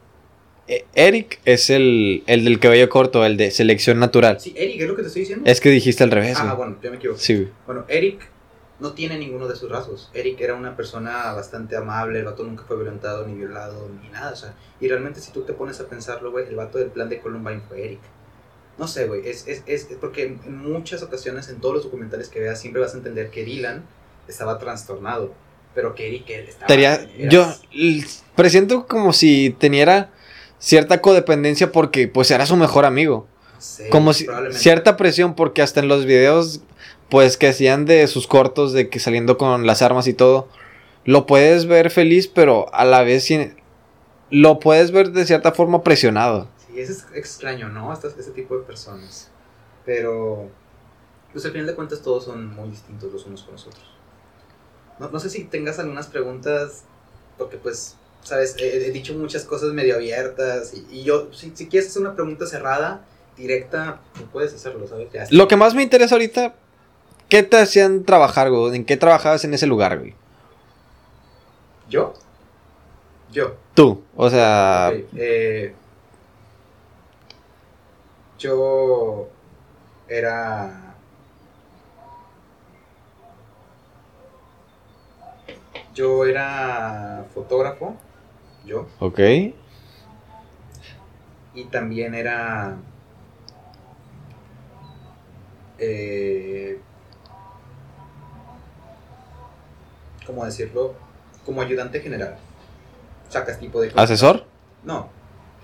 eh, 0.68 0.86
Eric 0.94 1.40
es 1.44 1.68
el, 1.68 2.24
el 2.26 2.44
del 2.44 2.58
cabello 2.58 2.88
corto, 2.88 3.22
el 3.26 3.36
de 3.36 3.50
selección 3.50 4.00
natural. 4.00 4.40
Sí, 4.40 4.54
Eric, 4.56 4.80
¿es 4.80 4.88
lo 4.88 4.96
que 4.96 5.02
te 5.02 5.08
estoy 5.08 5.20
diciendo? 5.20 5.44
Es 5.48 5.60
que 5.60 5.68
dijiste 5.68 6.02
al 6.04 6.10
revés, 6.10 6.38
ah, 6.40 6.54
bueno, 6.54 6.78
yo 6.82 6.90
me 6.90 6.96
equivoqué. 6.96 7.20
Sí. 7.20 7.48
Bueno, 7.66 7.84
Eric 7.88 8.26
no 8.80 8.92
tiene 8.94 9.18
ninguno 9.18 9.46
de 9.46 9.52
esos 9.54 9.70
rasgos. 9.70 10.10
Eric 10.14 10.40
era 10.40 10.54
una 10.54 10.74
persona 10.74 11.32
bastante 11.34 11.76
amable, 11.76 12.18
el 12.18 12.24
vato 12.24 12.42
nunca 12.44 12.64
fue 12.66 12.76
violentado, 12.76 13.26
ni 13.26 13.34
violado, 13.34 13.90
ni 14.02 14.08
nada. 14.08 14.32
O 14.32 14.36
sea, 14.36 14.54
y 14.80 14.88
realmente 14.88 15.20
si 15.20 15.32
tú 15.32 15.42
te 15.42 15.52
pones 15.52 15.78
a 15.80 15.86
pensarlo, 15.86 16.30
güey, 16.32 16.48
el 16.48 16.56
vato 16.56 16.78
del 16.78 16.88
plan 16.88 17.10
de 17.10 17.20
Columbine 17.20 17.60
fue 17.68 17.84
Eric. 17.84 18.00
No 18.78 18.86
sé, 18.88 19.06
güey, 19.06 19.26
es, 19.26 19.46
es, 19.48 19.62
es, 19.66 19.90
es 19.90 19.96
porque 20.00 20.24
en, 20.24 20.58
muchas 20.58 21.02
ocasiones, 21.02 21.48
en 21.48 21.60
todos 21.60 21.74
los 21.76 21.84
documentales 21.84 22.28
que 22.28 22.40
veas, 22.40 22.60
siempre 22.60 22.82
vas 22.82 22.94
a 22.94 22.98
entender 22.98 23.30
que 23.30 23.44
Dylan 23.44 23.84
estaba 24.28 24.58
trastornado, 24.58 25.32
pero 25.74 25.94
que 25.94 26.08
Eric 26.08 26.28
estaba... 26.30 26.66
Tenía- 26.66 27.08
yo 27.28 27.46
presiento 28.34 28.86
como 28.86 29.12
si 29.12 29.56
teniera 29.58 30.10
cierta 30.58 31.00
codependencia 31.00 31.72
porque 31.72 32.08
pues 32.08 32.30
era 32.30 32.46
su 32.46 32.56
mejor 32.56 32.84
amigo. 32.84 33.26
Como 33.90 34.12
si 34.12 34.26
cierta 34.50 34.96
presión 34.96 35.34
porque 35.34 35.62
hasta 35.62 35.80
en 35.80 35.88
los 35.88 36.04
videos 36.04 36.60
pues 37.08 37.36
que 37.36 37.48
hacían 37.48 37.86
de 37.86 38.06
sus 38.06 38.26
cortos 38.26 38.72
de 38.72 38.90
que 38.90 38.98
saliendo 38.98 39.38
con 39.38 39.66
las 39.66 39.80
armas 39.80 40.06
y 40.08 40.12
todo 40.12 40.48
lo 41.04 41.24
puedes 41.24 41.66
ver 41.66 41.90
feliz 41.90 42.26
pero 42.26 42.72
a 42.74 42.84
la 42.84 43.02
vez 43.02 43.28
lo 44.30 44.58
puedes 44.58 44.90
ver 44.90 45.12
de 45.12 45.24
cierta 45.24 45.52
forma 45.52 45.82
presionado. 45.82 46.48
Eso 46.80 46.92
es 46.92 47.06
extraño, 47.14 47.68
¿no? 47.68 47.92
Estas, 47.92 48.16
ese 48.16 48.30
tipo 48.30 48.56
de 48.56 48.64
personas. 48.64 49.30
Pero, 49.84 50.48
pues 51.32 51.44
al 51.44 51.52
final 51.52 51.66
de 51.66 51.74
cuentas 51.74 52.02
todos 52.02 52.24
son 52.24 52.54
muy 52.54 52.70
distintos 52.70 53.12
los 53.12 53.26
unos 53.26 53.42
con 53.42 53.52
los 53.52 53.66
otros. 53.66 53.84
No, 54.98 55.10
no 55.10 55.20
sé 55.20 55.30
si 55.30 55.44
tengas 55.44 55.78
algunas 55.78 56.06
preguntas, 56.06 56.84
porque 57.38 57.56
pues, 57.56 57.96
sabes, 58.22 58.56
he, 58.58 58.86
he 58.86 58.90
dicho 58.90 59.14
muchas 59.14 59.44
cosas 59.44 59.72
medio 59.72 59.94
abiertas 59.94 60.74
y, 60.74 60.86
y 60.90 61.04
yo, 61.04 61.32
si, 61.32 61.52
si 61.54 61.68
quieres 61.68 61.90
hacer 61.90 62.02
una 62.02 62.14
pregunta 62.14 62.46
cerrada, 62.46 63.04
directa, 63.36 64.00
no 64.18 64.26
puedes 64.32 64.54
hacerlo, 64.54 64.86
¿sabes? 64.88 65.12
Ya. 65.12 65.26
Lo 65.30 65.46
que 65.46 65.56
más 65.56 65.74
me 65.74 65.82
interesa 65.82 66.14
ahorita 66.14 66.54
¿qué 67.28 67.42
te 67.42 67.58
hacían 67.58 68.04
trabajar, 68.04 68.50
güey? 68.50 68.76
¿En 68.76 68.84
qué 68.84 68.96
trabajabas 68.96 69.44
en 69.44 69.54
ese 69.54 69.66
lugar, 69.66 69.98
güey? 69.98 70.14
¿Yo? 71.88 72.14
Yo. 73.32 73.56
Tú, 73.74 74.02
o 74.16 74.30
sea, 74.30 74.92
eh, 75.16 75.74
yo 78.38 79.28
era. 80.08 80.94
Yo 85.94 86.26
era 86.26 87.24
fotógrafo, 87.32 87.96
yo, 88.66 88.86
ok. 89.00 89.18
y 91.54 91.64
también 91.70 92.14
era. 92.14 92.76
eh, 95.78 96.78
¿cómo 100.26 100.44
decirlo? 100.44 100.94
Como 101.44 101.62
ayudante 101.62 102.00
general. 102.00 102.36
Sacas 103.28 103.58
tipo 103.58 103.80
de... 103.80 103.92
¿Asesor? 103.96 104.44
No. 104.84 105.08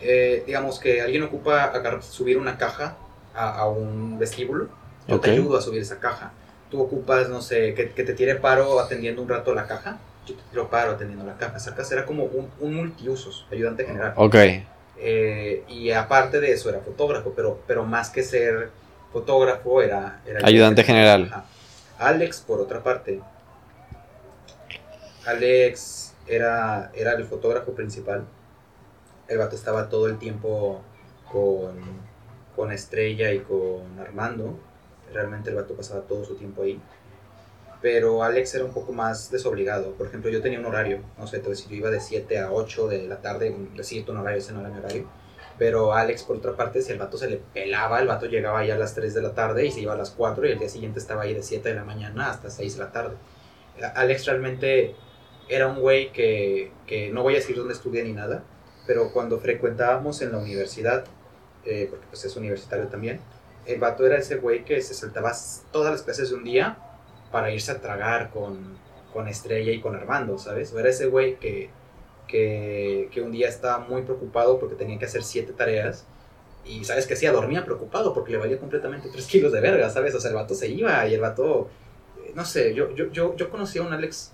Eh, 0.03 0.43
digamos 0.47 0.79
que 0.81 1.01
alguien 1.01 1.23
ocupa 1.23 1.73
subir 2.03 2.37
una 2.37 2.59
caja 2.59 2.97
a, 3.35 3.59
a 3.59 3.69
un 3.69 4.19
vestíbulo. 4.19 4.69
Yo 5.07 5.21
te 5.21 5.31
ayudo 5.31 5.57
a 5.57 5.63
subir 5.63 5.81
esa 5.81 5.99
caja. 5.99 6.33
Tú 6.71 6.81
ocupas, 6.83 7.29
no 7.29 7.41
sé, 7.41 7.75
que, 7.75 7.91
que 7.91 8.03
te 8.03 8.15
tire 8.15 8.35
paro 8.35 8.81
atendiendo 8.81 9.23
un 9.23 9.29
rato 9.29 9.55
la 9.55 9.67
caja. 9.67 9.99
Yo 10.27 10.35
te 10.35 10.43
tiro 10.51 10.69
paro 10.69 10.93
atendiendo 10.93 11.25
la 11.25 11.37
caja. 11.37 11.59
Sacas 11.59 11.91
era 11.93 12.05
como 12.07 12.25
un, 12.25 12.51
un 12.61 12.75
multiusos, 12.75 13.47
ayudante 13.51 13.85
general. 13.85 14.15
Ok. 14.17 14.37
Eh, 14.99 15.65
y 15.69 15.91
aparte 15.91 16.41
de 16.41 16.53
eso 16.53 16.69
era 16.69 16.81
fotógrafo, 16.81 17.33
pero, 17.35 17.61
pero 17.67 17.85
más 17.85 18.11
que 18.11 18.23
ser 18.23 18.71
fotógrafo 19.13 19.83
era... 19.83 20.21
era 20.27 20.47
Ayudante 20.47 20.85
general. 20.85 21.29
Ajá. 21.31 21.45
Alex, 21.99 22.41
por 22.41 22.61
otra 22.61 22.83
parte, 22.83 23.21
Alex 25.27 26.15
era, 26.27 26.91
era 26.95 27.13
el 27.13 27.25
fotógrafo 27.25 27.73
principal. 27.73 28.25
El 29.29 29.39
vato 29.39 29.57
estaba 29.57 29.89
todo 29.89 30.07
el 30.09 30.19
tiempo 30.19 30.81
con, 31.31 31.79
con 32.57 32.73
Estrella 32.73 33.33
y 33.33 33.41
con 33.41 33.99
Armando. 34.01 34.59
Realmente 35.13 35.51
el 35.51 35.57
vato 35.57 35.75
pasaba 35.75 36.03
todo 36.03 36.25
su 36.25 36.35
tiempo 36.37 36.63
ahí. 36.63 36.81
Pero 37.81 38.23
Alex 38.23 38.55
era 38.55 38.65
un 38.65 38.73
poco 38.73 38.93
más 38.93 39.31
desobligado. 39.31 39.93
Por 39.93 40.07
ejemplo, 40.07 40.31
yo 40.31 40.41
tenía 40.41 40.59
un 40.61 40.67
horario. 40.67 41.01
No 41.19 41.27
sé, 41.27 41.41
decir, 41.41 41.69
yo 41.69 41.77
iba 41.77 41.91
de 41.91 42.01
7 42.01 42.39
a 42.39 42.53
8 42.53 42.89
de 42.89 43.07
la 43.09 43.21
tarde. 43.21 43.51
un- 43.51 43.75
Decir 43.77 44.09
un 44.09 44.19
horario, 44.19 44.39
ese 44.39 44.53
no 44.53 44.61
era 44.61 44.69
mi 44.69 44.79
horario. 44.79 45.07
Pero 45.59 45.93
Alex, 45.93 46.23
por 46.23 46.37
otra 46.37 46.53
parte, 46.57 46.81
si 46.81 46.93
el 46.93 46.99
vato 46.99 47.19
se 47.19 47.29
le 47.29 47.37
pelaba, 47.53 48.01
el 48.01 48.07
vato 48.07 48.27
llegaba 48.27 48.61
ahí 48.61 48.71
a 48.71 48.77
las 48.79 48.95
3 48.95 49.15
de 49.15 49.23
la 49.23 49.35
tarde 49.35 49.67
y 49.67 49.71
se 49.71 49.81
iba 49.81 49.93
a 49.93 49.97
las 49.97 50.11
4 50.11 50.47
y 50.47 50.53
el 50.53 50.59
día 50.59 50.69
siguiente 50.69 50.99
estaba 50.99 51.23
ahí 51.23 51.35
de 51.35 51.43
7 51.43 51.69
de 51.71 51.75
la 51.75 51.85
mañana 51.85 52.31
hasta 52.31 52.51
6 52.51 52.75
de 52.77 52.85
la 52.85 52.93
tarde. 52.93 53.17
Alex 53.95 54.27
realmente 54.27 54.95
era 55.49 55.67
un 55.67 55.81
güey 55.81 56.13
que, 56.13 56.73
que 56.87 57.11
no 57.11 57.23
voy 57.23 57.35
a 57.35 57.39
decir 57.39 57.57
dónde 57.57 57.75
estudia 57.75 58.03
ni 58.05 58.13
nada, 58.13 58.43
pero 58.87 59.13
cuando 59.13 59.39
frecuentábamos 59.39 60.23
en 60.23 60.33
la 60.33 60.39
universidad, 60.39 61.05
eh, 61.65 61.87
porque 61.91 62.07
pues 62.09 62.25
es 62.25 62.37
universitario 62.37 62.87
también, 62.89 63.21
el 63.67 63.79
vato 63.79 64.07
era 64.07 64.17
ese 64.17 64.37
güey 64.37 64.65
que 64.65 64.81
se 64.83 64.95
saltaba 64.95 65.33
todas 65.71 65.93
las 65.93 66.03
clases 66.03 66.31
de 66.31 66.37
un 66.37 66.45
día 66.45 66.79
para 67.31 67.53
irse 67.53 67.71
a 67.71 67.81
tragar 67.81 68.31
con, 68.31 68.77
con 69.13 69.29
Estrella 69.29 69.73
y 69.73 69.81
con 69.81 69.95
Armando, 69.95 70.39
¿sabes? 70.39 70.73
O 70.73 70.79
era 70.79 70.91
ese 70.91 71.07
güey 71.07 71.37
que, 71.39 71.71
que, 72.27 73.09
que 73.13 73.21
un 73.23 73.31
día 73.31 73.49
estaba 73.49 73.79
muy 73.79 74.03
preocupado 74.03 74.59
porque 74.59 74.75
tenía 74.75 74.99
que 74.99 75.05
hacer 75.05 75.23
siete 75.23 75.53
tareas 75.53 76.07
y 76.65 76.85
¿sabes 76.85 77.07
qué 77.07 77.15
hacía? 77.15 77.33
Dormía 77.33 77.65
preocupado 77.65 78.15
porque 78.15 78.33
le 78.33 78.39
valía 78.39 78.59
completamente 78.59 79.09
3 79.09 79.27
kilos 79.27 79.53
de 79.53 79.61
verga, 79.61 79.91
¿sabes? 79.91 80.15
O 80.15 80.21
sea, 80.21 80.31
el 80.31 80.37
vato 80.37 80.55
se 80.55 80.69
iba 80.69 81.07
y 81.07 81.15
el 81.15 81.21
vato, 81.21 81.69
eh, 82.25 82.33
no 82.35 82.45
sé, 82.45 82.75
yo, 82.75 82.95
yo, 82.95 83.11
yo, 83.11 83.37
yo 83.37 83.51
conocí 83.51 83.79
a 83.79 83.83
un 83.83 83.93
Alex, 83.93 84.33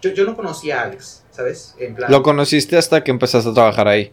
yo, 0.00 0.10
yo 0.10 0.24
no 0.24 0.36
conocía 0.36 0.80
a 0.80 0.84
Alex, 0.84 1.24
¿sabes? 1.30 1.74
En 1.78 1.94
plan, 1.94 2.10
Lo 2.10 2.22
conociste 2.22 2.76
hasta 2.76 3.04
que 3.04 3.10
empezaste 3.10 3.50
a 3.50 3.54
trabajar 3.54 3.88
ahí. 3.88 4.12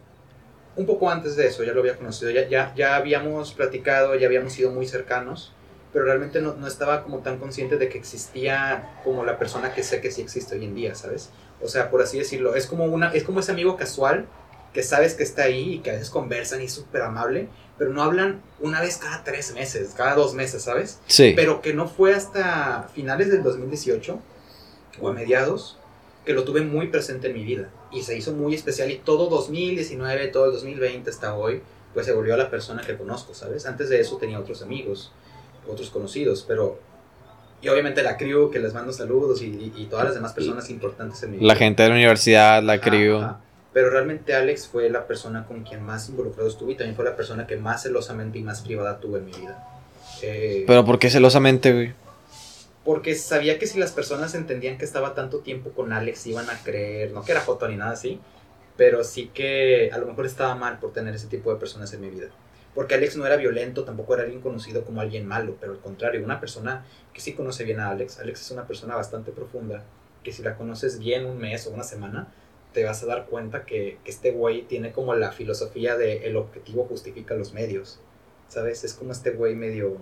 un 0.76 0.86
poco 0.86 1.10
antes 1.10 1.34
de 1.36 1.46
eso, 1.46 1.64
ya 1.64 1.72
lo 1.72 1.80
había 1.80 1.96
conocido, 1.96 2.30
ya, 2.30 2.48
ya, 2.48 2.72
ya 2.76 2.96
habíamos 2.96 3.52
platicado, 3.52 4.14
ya 4.14 4.26
habíamos 4.26 4.52
sido 4.52 4.70
muy 4.70 4.86
cercanos, 4.86 5.52
pero 5.92 6.04
realmente 6.04 6.40
no, 6.40 6.54
no 6.54 6.66
estaba 6.66 7.02
como 7.02 7.18
tan 7.18 7.38
consciente 7.38 7.78
de 7.78 7.88
que 7.88 7.98
existía 7.98 9.00
como 9.02 9.24
la 9.24 9.38
persona 9.38 9.74
que 9.74 9.82
sé 9.82 10.00
que 10.00 10.10
sí 10.10 10.20
existe 10.22 10.54
hoy 10.54 10.64
en 10.64 10.74
día, 10.74 10.94
¿sabes? 10.94 11.30
O 11.60 11.68
sea, 11.68 11.90
por 11.90 12.02
así 12.02 12.18
decirlo, 12.18 12.54
es 12.54 12.66
como, 12.66 12.84
una, 12.84 13.12
es 13.12 13.24
como 13.24 13.40
ese 13.40 13.52
amigo 13.52 13.76
casual 13.76 14.26
que 14.72 14.82
sabes 14.82 15.14
que 15.14 15.22
está 15.22 15.44
ahí 15.44 15.74
y 15.74 15.78
que 15.78 15.90
a 15.90 15.94
veces 15.94 16.10
conversan 16.10 16.60
y 16.60 16.64
es 16.66 16.72
súper 16.72 17.02
amable, 17.02 17.48
pero 17.78 17.90
no 17.90 18.02
hablan 18.02 18.42
una 18.60 18.80
vez 18.80 18.98
cada 18.98 19.24
tres 19.24 19.52
meses, 19.54 19.94
cada 19.96 20.14
dos 20.14 20.34
meses, 20.34 20.62
¿sabes? 20.62 21.00
Sí. 21.06 21.32
pero 21.34 21.62
que 21.62 21.72
no 21.72 21.88
fue 21.88 22.14
hasta 22.14 22.88
finales 22.94 23.30
del 23.30 23.42
2018 23.42 24.20
o 25.00 25.08
a 25.08 25.12
mediados 25.12 25.77
que 26.28 26.34
lo 26.34 26.44
tuve 26.44 26.60
muy 26.60 26.88
presente 26.88 27.28
en 27.28 27.32
mi 27.32 27.42
vida 27.42 27.70
y 27.90 28.02
se 28.02 28.14
hizo 28.14 28.32
muy 28.32 28.54
especial 28.54 28.90
y 28.90 28.96
todo 28.98 29.30
2019, 29.30 30.28
todo 30.28 30.44
el 30.44 30.52
2020 30.52 31.08
hasta 31.08 31.34
hoy, 31.34 31.62
pues 31.94 32.04
se 32.04 32.12
volvió 32.12 32.34
a 32.34 32.36
la 32.36 32.50
persona 32.50 32.82
que 32.82 32.98
conozco, 32.98 33.32
¿sabes? 33.32 33.64
Antes 33.64 33.88
de 33.88 33.98
eso 33.98 34.18
tenía 34.18 34.38
otros 34.38 34.60
amigos, 34.60 35.10
otros 35.66 35.88
conocidos, 35.88 36.44
pero 36.46 36.78
y 37.62 37.68
obviamente 37.70 38.02
la 38.02 38.18
crew 38.18 38.50
que 38.50 38.58
les 38.58 38.74
mando 38.74 38.92
saludos 38.92 39.40
y, 39.40 39.46
y- 39.46 39.72
y 39.74 39.86
todas 39.86 40.04
las 40.04 40.14
demás 40.16 40.34
personas 40.34 40.68
importantes 40.68 41.22
en 41.22 41.30
mi 41.30 41.36
vida. 41.38 41.46
La 41.48 41.54
gente 41.56 41.82
de 41.82 41.88
la 41.88 41.94
universidad, 41.94 42.62
la 42.62 42.74
Ajá, 42.74 42.82
crew. 42.82 43.16
ajá. 43.16 43.40
Pero 43.72 43.88
realmente 43.88 44.34
Alex 44.34 44.66
fue 44.68 44.90
la 44.90 45.06
persona 45.06 45.46
con 45.46 45.62
quien 45.62 45.82
más 45.82 46.10
involucrado 46.10 46.46
estuve 46.50 46.72
y 46.72 46.76
también 46.76 46.94
fue 46.94 47.06
la 47.06 47.16
persona 47.16 47.46
que 47.46 47.56
más 47.56 47.82
celosamente 47.84 48.38
y 48.38 48.42
más 48.42 48.60
privada 48.60 49.00
tuve 49.00 49.20
en 49.20 49.24
mi 49.24 49.32
vida. 49.32 49.66
Eh, 50.22 50.64
Pero 50.66 50.84
¿por 50.84 50.98
qué 50.98 51.08
celosamente, 51.08 51.72
güey? 51.72 51.94
Porque 52.88 53.14
sabía 53.14 53.58
que 53.58 53.66
si 53.66 53.78
las 53.78 53.92
personas 53.92 54.34
entendían 54.34 54.78
que 54.78 54.86
estaba 54.86 55.14
tanto 55.14 55.40
tiempo 55.40 55.72
con 55.72 55.92
Alex 55.92 56.26
iban 56.26 56.48
a 56.48 56.58
creer, 56.62 57.12
no 57.12 57.22
que 57.22 57.32
era 57.32 57.42
foto 57.42 57.68
ni 57.68 57.76
nada 57.76 57.90
así, 57.90 58.18
pero 58.78 59.04
sí 59.04 59.26
que 59.26 59.90
a 59.92 59.98
lo 59.98 60.06
mejor 60.06 60.24
estaba 60.24 60.54
mal 60.54 60.78
por 60.78 60.94
tener 60.94 61.14
ese 61.14 61.26
tipo 61.26 61.52
de 61.52 61.60
personas 61.60 61.92
en 61.92 62.00
mi 62.00 62.08
vida. 62.08 62.28
Porque 62.74 62.94
Alex 62.94 63.18
no 63.18 63.26
era 63.26 63.36
violento, 63.36 63.84
tampoco 63.84 64.14
era 64.14 64.22
alguien 64.22 64.40
conocido 64.40 64.86
como 64.86 65.02
alguien 65.02 65.26
malo, 65.26 65.58
pero 65.60 65.72
al 65.72 65.80
contrario, 65.80 66.24
una 66.24 66.40
persona 66.40 66.86
que 67.12 67.20
sí 67.20 67.34
conoce 67.34 67.62
bien 67.64 67.78
a 67.78 67.90
Alex. 67.90 68.20
Alex 68.20 68.40
es 68.40 68.50
una 68.52 68.66
persona 68.66 68.96
bastante 68.96 69.32
profunda, 69.32 69.84
que 70.24 70.32
si 70.32 70.42
la 70.42 70.56
conoces 70.56 70.98
bien 70.98 71.26
un 71.26 71.36
mes 71.36 71.66
o 71.66 71.70
una 71.72 71.84
semana, 71.84 72.32
te 72.72 72.84
vas 72.84 73.02
a 73.02 73.06
dar 73.06 73.26
cuenta 73.26 73.66
que, 73.66 73.98
este 74.06 74.30
güey 74.30 74.62
tiene 74.62 74.92
como 74.92 75.14
la 75.14 75.32
filosofía 75.32 75.98
de 75.98 76.26
el 76.26 76.38
objetivo 76.38 76.86
justifica 76.86 77.34
los 77.34 77.52
medios, 77.52 78.00
¿sabes? 78.48 78.82
Es 78.82 78.94
como 78.94 79.12
este 79.12 79.32
güey 79.32 79.54
medio, 79.54 79.98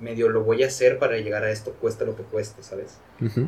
medio 0.00 0.28
lo 0.28 0.42
voy 0.42 0.62
a 0.62 0.66
hacer 0.66 0.98
para 0.98 1.16
llegar 1.16 1.44
a 1.44 1.50
esto, 1.50 1.72
cuesta 1.72 2.04
lo 2.04 2.16
que 2.16 2.22
cueste, 2.22 2.62
¿sabes? 2.62 2.98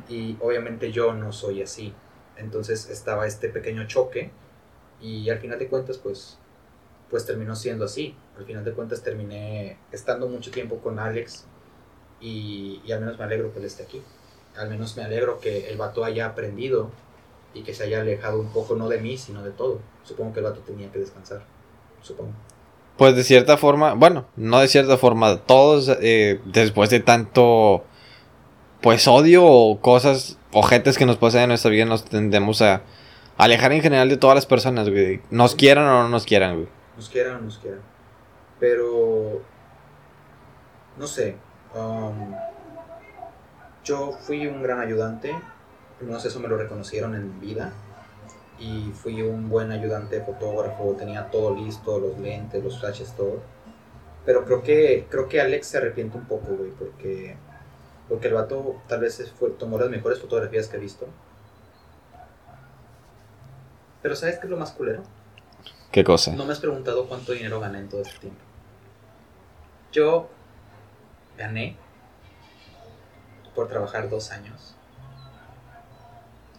Y 0.08 0.36
obviamente 0.40 0.92
yo 0.92 1.12
no 1.12 1.32
soy 1.32 1.62
así. 1.62 1.94
Entonces 2.36 2.88
estaba 2.90 3.26
este 3.26 3.48
pequeño 3.48 3.86
choque 3.86 4.30
y 5.00 5.28
al 5.30 5.38
final 5.38 5.58
de 5.58 5.68
cuentas 5.68 5.98
pues 5.98 6.38
pues 7.10 7.24
terminó 7.24 7.54
siendo 7.54 7.84
así. 7.84 8.16
Al 8.36 8.44
final 8.44 8.64
de 8.64 8.72
cuentas 8.72 9.02
terminé 9.02 9.78
estando 9.92 10.28
mucho 10.28 10.50
tiempo 10.50 10.78
con 10.78 10.98
Alex 10.98 11.46
y, 12.20 12.80
y 12.84 12.92
al 12.92 13.00
menos 13.00 13.18
me 13.18 13.24
alegro 13.24 13.52
que 13.52 13.60
él 13.60 13.64
esté 13.64 13.84
aquí. 13.84 14.02
Al 14.56 14.68
menos 14.70 14.96
me 14.96 15.04
alegro 15.04 15.38
que 15.40 15.68
el 15.68 15.76
vato 15.76 16.04
haya 16.04 16.26
aprendido 16.26 16.90
y 17.54 17.62
que 17.62 17.74
se 17.74 17.84
haya 17.84 18.00
alejado 18.00 18.40
un 18.40 18.52
poco 18.52 18.74
no 18.74 18.88
de 18.88 19.00
mí, 19.00 19.16
sino 19.16 19.42
de 19.42 19.50
todo. 19.50 19.80
Supongo 20.02 20.32
que 20.32 20.40
el 20.40 20.44
vato 20.44 20.60
tenía 20.60 20.90
que 20.90 20.98
descansar. 20.98 21.42
Supongo. 22.02 22.32
Pues 22.96 23.14
de 23.14 23.24
cierta 23.24 23.56
forma, 23.58 23.92
bueno, 23.92 24.26
no 24.36 24.58
de 24.60 24.68
cierta 24.68 24.96
forma, 24.96 25.38
todos 25.42 25.94
eh, 26.00 26.40
después 26.46 26.88
de 26.88 27.00
tanto, 27.00 27.84
pues 28.80 29.06
odio 29.06 29.44
o 29.44 29.80
cosas, 29.80 30.38
ojetes 30.52 30.96
que 30.96 31.04
nos 31.04 31.18
pasan 31.18 31.42
en 31.42 31.48
nuestra 31.48 31.70
vida, 31.70 31.84
nos 31.84 32.04
tendemos 32.04 32.62
a 32.62 32.82
alejar 33.36 33.72
en 33.72 33.82
general 33.82 34.08
de 34.08 34.16
todas 34.16 34.34
las 34.34 34.46
personas, 34.46 34.88
güey. 34.88 35.20
Nos 35.30 35.54
quieran 35.54 35.84
o 35.84 36.02
no 36.04 36.08
nos 36.08 36.24
quieran, 36.24 36.54
güey. 36.54 36.68
nos 36.96 37.10
quieran 37.10 37.34
o 37.34 37.38
no 37.38 37.44
nos 37.44 37.58
quieran. 37.58 37.80
Pero, 38.58 39.42
no 40.96 41.06
sé, 41.06 41.36
um, 41.74 42.34
yo 43.84 44.12
fui 44.12 44.46
un 44.46 44.62
gran 44.62 44.80
ayudante, 44.80 45.32
al 45.32 46.06
menos 46.06 46.24
eso 46.24 46.40
me 46.40 46.48
lo 46.48 46.56
reconocieron 46.56 47.14
en 47.14 47.38
vida, 47.40 47.72
y 48.58 48.90
fui 48.92 49.22
un 49.22 49.48
buen 49.48 49.70
ayudante 49.70 50.20
fotógrafo, 50.22 50.94
tenía 50.98 51.30
todo 51.30 51.54
listo, 51.54 51.98
los 51.98 52.18
lentes, 52.18 52.62
los 52.62 52.78
flashes, 52.78 53.14
todo. 53.16 53.42
Pero 54.24 54.44
creo 54.44 54.62
que, 54.62 55.06
creo 55.10 55.28
que 55.28 55.40
Alex 55.40 55.66
se 55.68 55.78
arrepiente 55.78 56.16
un 56.16 56.24
poco, 56.24 56.54
güey, 56.54 56.70
porque, 56.70 57.36
porque 58.08 58.28
el 58.28 58.34
vato 58.34 58.80
tal 58.88 59.00
vez 59.00 59.32
fue, 59.38 59.50
tomó 59.50 59.78
las 59.78 59.90
mejores 59.90 60.20
fotografías 60.20 60.68
que 60.68 60.76
he 60.76 60.80
visto. 60.80 61.06
Pero 64.02 64.16
¿sabes 64.16 64.38
qué 64.38 64.46
es 64.46 64.50
lo 64.50 64.56
más 64.56 64.72
culero? 64.72 65.02
¿Qué 65.92 66.04
cosa? 66.04 66.32
No 66.32 66.44
me 66.44 66.52
has 66.52 66.60
preguntado 66.60 67.06
cuánto 67.08 67.32
dinero 67.32 67.60
gané 67.60 67.78
en 67.78 67.88
todo 67.88 68.02
este 68.02 68.18
tiempo. 68.18 68.40
Yo 69.92 70.28
gané 71.36 71.76
por 73.54 73.68
trabajar 73.68 74.10
dos 74.10 74.30
años 74.30 74.74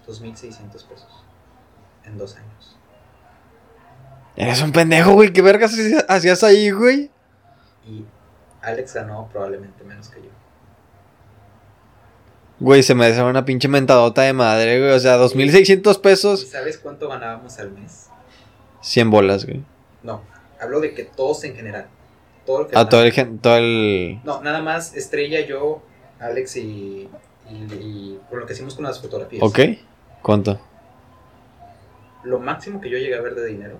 2.600 0.07 0.71
pesos 0.85 1.23
en 2.07 2.17
dos 2.17 2.35
años. 2.35 2.77
Eres 4.35 4.61
un 4.61 4.71
pendejo, 4.71 5.13
güey. 5.13 5.33
¿Qué 5.33 5.41
vergas 5.41 5.75
hacías 6.07 6.43
ahí, 6.43 6.71
güey? 6.71 7.09
Y 7.87 8.03
Alex 8.61 8.93
ganó 8.93 9.27
probablemente 9.31 9.83
menos 9.83 10.09
que 10.09 10.21
yo. 10.21 10.29
Güey, 12.59 12.81
se 12.81 12.95
me 12.95 13.05
hace 13.05 13.21
una 13.21 13.45
pinche 13.45 13.67
mentadota 13.67 14.23
de 14.23 14.33
madre, 14.33 14.79
güey. 14.79 14.91
O 14.91 14.99
sea, 14.99 15.17
2.600 15.17 15.95
¿Y 15.97 16.01
pesos, 16.01 16.47
sabes 16.49 16.77
cuánto 16.77 17.07
ganábamos 17.07 17.57
al 17.59 17.71
mes? 17.71 18.07
100 18.81 19.09
bolas, 19.11 19.45
güey. 19.45 19.63
No, 20.03 20.21
hablo 20.59 20.79
de 20.79 20.93
que 20.93 21.03
todos 21.03 21.43
en 21.43 21.55
general. 21.55 21.87
Todo 22.45 22.61
lo 22.61 22.67
que 22.67 22.77
A 22.77 22.87
todo 22.89 23.03
el, 23.03 23.11
gen- 23.11 23.39
todo 23.39 23.57
el... 23.57 24.19
No, 24.23 24.41
nada 24.41 24.61
más 24.61 24.95
Estrella, 24.95 25.41
yo, 25.45 25.83
Alex 26.19 26.55
y, 26.55 27.09
y, 27.49 27.53
y 27.73 28.19
por 28.29 28.39
lo 28.39 28.45
que 28.47 28.53
hicimos 28.53 28.73
con 28.75 28.85
las 28.85 28.99
fotografías. 29.01 29.43
¿Ok? 29.43 29.59
¿Cuánto? 30.21 30.59
Lo 32.27 32.39
máximo 32.39 32.81
que 32.81 32.89
yo 32.89 32.97
llegué 32.97 33.15
a 33.15 33.21
ver 33.21 33.35
de 33.35 33.45
dinero, 33.45 33.77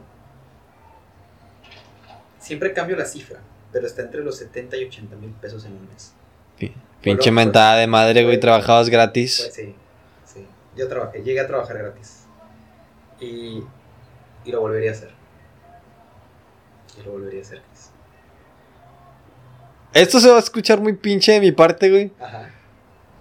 siempre 2.39 2.73
cambio 2.73 2.95
la 2.95 3.05
cifra, 3.05 3.39
pero 3.71 3.85
está 3.87 4.01
entre 4.01 4.21
los 4.23 4.37
70 4.37 4.77
y 4.77 4.85
80 4.85 5.15
mil 5.17 5.31
pesos 5.31 5.65
en 5.65 5.73
un 5.73 5.87
mes. 5.89 6.13
Pinche 7.01 7.31
mentada 7.31 7.75
de 7.77 7.87
madre, 7.87 8.23
güey. 8.23 8.39
Trabajabas 8.39 8.89
gratis. 8.89 9.49
sí, 9.53 9.75
sí. 10.25 10.47
Yo 10.75 10.87
trabajé, 10.87 11.21
llegué 11.23 11.39
a 11.39 11.47
trabajar 11.47 11.77
gratis. 11.77 12.23
Y, 13.19 13.63
y 14.45 14.51
lo 14.51 14.61
volvería 14.61 14.91
a 14.91 14.93
hacer. 14.93 15.11
Y 16.99 17.03
lo 17.05 17.11
volvería 17.11 17.39
a 17.39 17.43
hacer, 17.43 17.61
Chris. 17.69 17.91
Esto 19.93 20.19
se 20.19 20.29
va 20.29 20.37
a 20.37 20.39
escuchar 20.39 20.81
muy 20.81 20.93
pinche 20.93 21.31
de 21.33 21.39
mi 21.39 21.51
parte, 21.51 21.89
güey. 21.89 22.11
Ajá. 22.19 22.49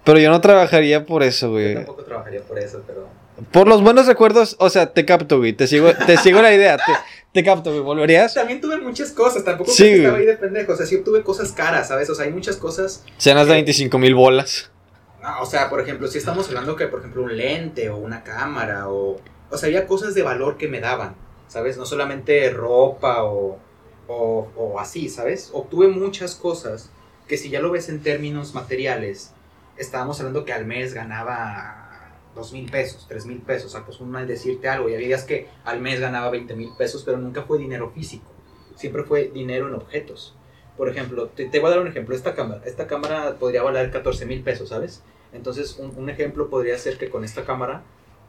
Pero 0.04 0.18
yo 0.18 0.30
no 0.30 0.40
trabajaría 0.40 1.04
por 1.04 1.22
eso, 1.22 1.46
Yo 1.46 1.52
güey. 1.52 1.74
tampoco 1.74 2.04
trabajaría 2.04 2.40
por 2.42 2.58
eso, 2.58 2.82
pero. 2.86 3.08
Por 3.53 3.68
los 3.68 3.82
buenos 3.82 4.07
recuerdos, 4.07 4.57
o 4.59 4.70
sea, 4.70 4.93
te 4.93 5.05
capto, 5.05 5.39
güey. 5.39 5.53
Te 5.53 5.66
sigo, 5.66 5.93
te 6.07 6.16
sigo 6.16 6.41
la 6.41 6.55
idea. 6.55 6.76
Te, 6.78 6.93
te 7.32 7.45
capto, 7.45 7.70
güey. 7.70 7.82
¿Volverías? 7.82 8.34
También 8.34 8.61
tuve 8.61 8.78
muchas 8.78 9.12
cosas, 9.12 9.45
tampoco 9.45 9.70
Sí, 9.70 9.84
que 9.84 9.97
estaba 9.97 10.18
ahí 10.18 10.26
de 10.26 10.37
pendejo. 10.37 10.72
O 10.72 10.76
sea, 10.76 10.87
sí 10.87 11.03
tuve 11.03 11.22
cosas 11.22 11.53
caras, 11.53 11.89
¿sabes? 11.89 12.09
O 12.09 12.14
sea, 12.14 12.24
hay 12.24 12.32
muchas 12.32 12.57
cosas. 12.57 13.05
Cenas 13.18 13.47
de 13.47 13.55
25 13.55 13.99
mil 13.99 14.14
bolas. 14.14 14.70
Ah, 15.22 15.43
o 15.43 15.47
sea, 15.47 15.68
por 15.68 15.80
ejemplo, 15.80 16.09
si 16.09 16.18
estamos 16.18 16.49
hablando 16.49 16.76
que, 16.76 16.87
por 16.87 17.01
ejemplo, 17.01 17.22
un 17.24 17.37
lente 17.37 17.91
o 17.91 17.97
una 17.97 18.22
cámara 18.22 18.89
o... 18.89 19.20
O 19.51 19.59
sea, 19.59 19.66
había 19.66 19.87
cosas 19.87 20.14
de 20.14 20.22
valor 20.22 20.57
que 20.57 20.66
me 20.68 20.80
daban, 20.80 21.14
¿sabes? 21.47 21.76
No 21.76 21.84
solamente 21.87 22.49
ropa 22.51 23.22
o, 23.24 23.59
o, 24.09 24.49
o 24.57 24.80
así, 24.80 25.09
¿sabes? 25.09 25.51
Obtuve 25.53 25.89
muchas 25.89 26.34
cosas 26.34 26.91
que 27.28 27.37
si 27.37 27.51
ya 27.51 27.61
lo 27.61 27.70
ves 27.70 27.89
en 27.89 28.03
términos 28.03 28.55
materiales, 28.55 29.32
estábamos 29.76 30.18
hablando 30.20 30.45
que 30.45 30.53
al 30.53 30.64
mes 30.64 30.95
ganaba 30.95 31.86
dos 32.37 32.53
mil 32.53 32.70
pesos, 32.70 33.07
tres 33.09 33.26
mil 33.26 33.39
pesos, 33.39 33.66
o 33.66 33.68
sea, 33.70 33.84
pues 33.84 33.99
un 33.99 34.11
mal 34.11 34.28
decirte 34.28 34.68
algo, 34.68 34.89
y 34.89 34.95
había 34.95 35.09
días 35.09 35.24
que 35.24 35.49
al 35.64 35.80
mes 35.80 35.99
ganaba 35.99 36.30
20 36.30 36.55
mil 36.55 36.70
pesos, 36.78 37.03
pero 37.03 37.18
nunca 37.18 37.43
fue 37.43 37.59
dinero 37.59 37.91
físico, 37.91 38.30
siempre 38.76 39.03
fue 39.03 39.32
dinero 39.34 39.66
en 39.66 39.74
objetos. 39.74 40.37
Por 40.76 40.89
ejemplo, 40.89 41.28
te, 41.28 41.47
te 41.47 41.59
voy 41.59 41.68
a 41.68 41.70
dar 41.70 41.80
un 41.80 41.89
ejemplo, 41.89 42.14
esta 42.14 42.34
cámara, 42.34 42.62
esta 42.66 42.87
cámara 42.87 43.37
podría 43.41 43.62
valer 43.62 43.91
14 43.91 44.26
mil 44.26 44.43
pesos, 44.43 44.68
¿sabes? 44.68 45.03
Entonces, 45.32 45.76
un, 45.78 45.93
un 45.97 46.11
ejemplo 46.11 46.49
podría 46.49 46.78
ser 46.78 46.99
que 46.99 47.09
con 47.11 47.24
esta 47.24 47.45
cámara 47.45 47.82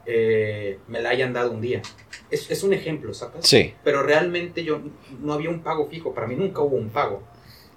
eh, 0.06 0.78
me 0.88 1.02
la 1.02 1.10
hayan 1.10 1.34
dado 1.34 1.52
un 1.52 1.60
día. 1.60 1.82
Es, 2.30 2.50
es 2.50 2.62
un 2.62 2.72
ejemplo, 2.72 3.12
¿sacas? 3.12 3.46
Sí. 3.46 3.74
Pero 3.84 4.02
realmente 4.02 4.64
yo 4.64 4.80
no 5.20 5.34
había 5.34 5.50
un 5.50 5.60
pago 5.60 5.86
fijo, 5.88 6.14
para 6.14 6.26
mí 6.26 6.34
nunca 6.34 6.62
hubo 6.62 6.76
un 6.76 6.88
pago. 6.88 7.22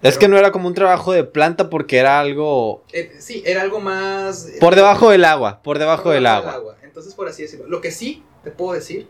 Es 0.02 0.18
que 0.18 0.28
no 0.28 0.38
era 0.38 0.52
como 0.52 0.68
un 0.68 0.74
trabajo 0.74 1.12
de 1.14 1.24
planta 1.24 1.70
porque 1.70 1.98
era 1.98 2.20
algo 2.20 2.84
Eh, 2.92 3.12
sí, 3.20 3.44
era 3.46 3.62
algo 3.62 3.80
más... 3.80 4.48
eh, 4.48 4.58
por 4.60 4.76
debajo 4.76 5.10
del 5.12 5.26
agua, 5.26 5.62
por 5.62 5.78
debajo 5.80 6.10
del 6.10 6.26
agua. 6.26 6.76
Entonces, 6.84 7.14
por 7.14 7.28
así 7.28 7.44
decirlo. 7.44 7.68
Lo 7.68 7.82
que 7.82 7.92
sí 7.92 8.24
te 8.44 8.52
puedo 8.52 8.74
decir 8.74 9.08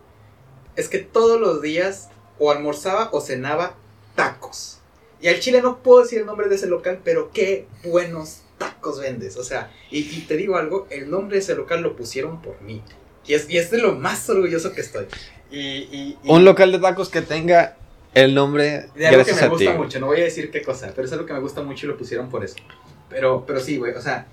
es 0.75 0.89
que 0.89 0.99
todos 0.99 1.39
los 1.39 1.61
días 1.61 2.09
o 2.39 2.51
almorzaba 2.51 3.09
o 3.13 3.21
cenaba 3.21 3.75
tacos. 4.15 4.79
Y 5.21 5.27
al 5.27 5.39
chile 5.39 5.61
no 5.61 5.77
puedo 5.77 6.01
decir 6.01 6.19
el 6.19 6.25
nombre 6.25 6.47
de 6.49 6.55
ese 6.55 6.67
local, 6.67 6.99
pero 7.03 7.31
qué 7.31 7.67
buenos 7.85 8.41
tacos 8.57 8.99
vendes. 8.99 9.37
O 9.37 9.43
sea, 9.43 9.71
y, 9.91 9.99
y 9.99 10.25
te 10.27 10.35
digo 10.35 10.57
algo, 10.57 10.87
el 10.89 11.09
nombre 11.09 11.37
de 11.37 11.41
ese 11.43 11.55
local 11.55 11.81
lo 11.81 11.95
pusieron 11.95 12.41
por 12.41 12.59
mí. 12.61 12.81
Y 13.25 13.35
es, 13.35 13.49
y 13.49 13.57
es 13.57 13.69
de 13.71 13.77
lo 13.77 13.93
más 13.93 14.27
orgulloso 14.29 14.73
que 14.73 14.81
estoy. 14.81 15.05
Y, 15.51 15.59
y- 15.59 16.17
y- 16.23 16.29
Un 16.31 16.43
local 16.43 16.71
de 16.71 16.79
tacos 16.79 17.09
que 17.09 17.21
tenga 17.21 17.77
el 18.13 18.35
nombre 18.35 18.89
de 18.95 19.07
algo 19.07 19.23
que 19.23 19.33
me 19.33 19.47
gusta 19.47 19.73
mucho, 19.73 19.99
no 19.99 20.07
voy 20.07 20.21
a 20.21 20.23
decir 20.23 20.51
qué 20.51 20.61
cosa, 20.61 20.91
pero 20.95 21.05
es 21.05 21.13
algo 21.13 21.25
que 21.25 21.33
me 21.33 21.39
gusta 21.39 21.61
mucho 21.61 21.85
y 21.85 21.89
lo 21.89 21.97
pusieron 21.97 22.29
por 22.29 22.43
eso. 22.43 22.55
Pero, 23.09 23.45
pero 23.45 23.59
sí, 23.59 23.77
güey, 23.77 23.93
o 23.93 24.01
sea, 24.01 24.25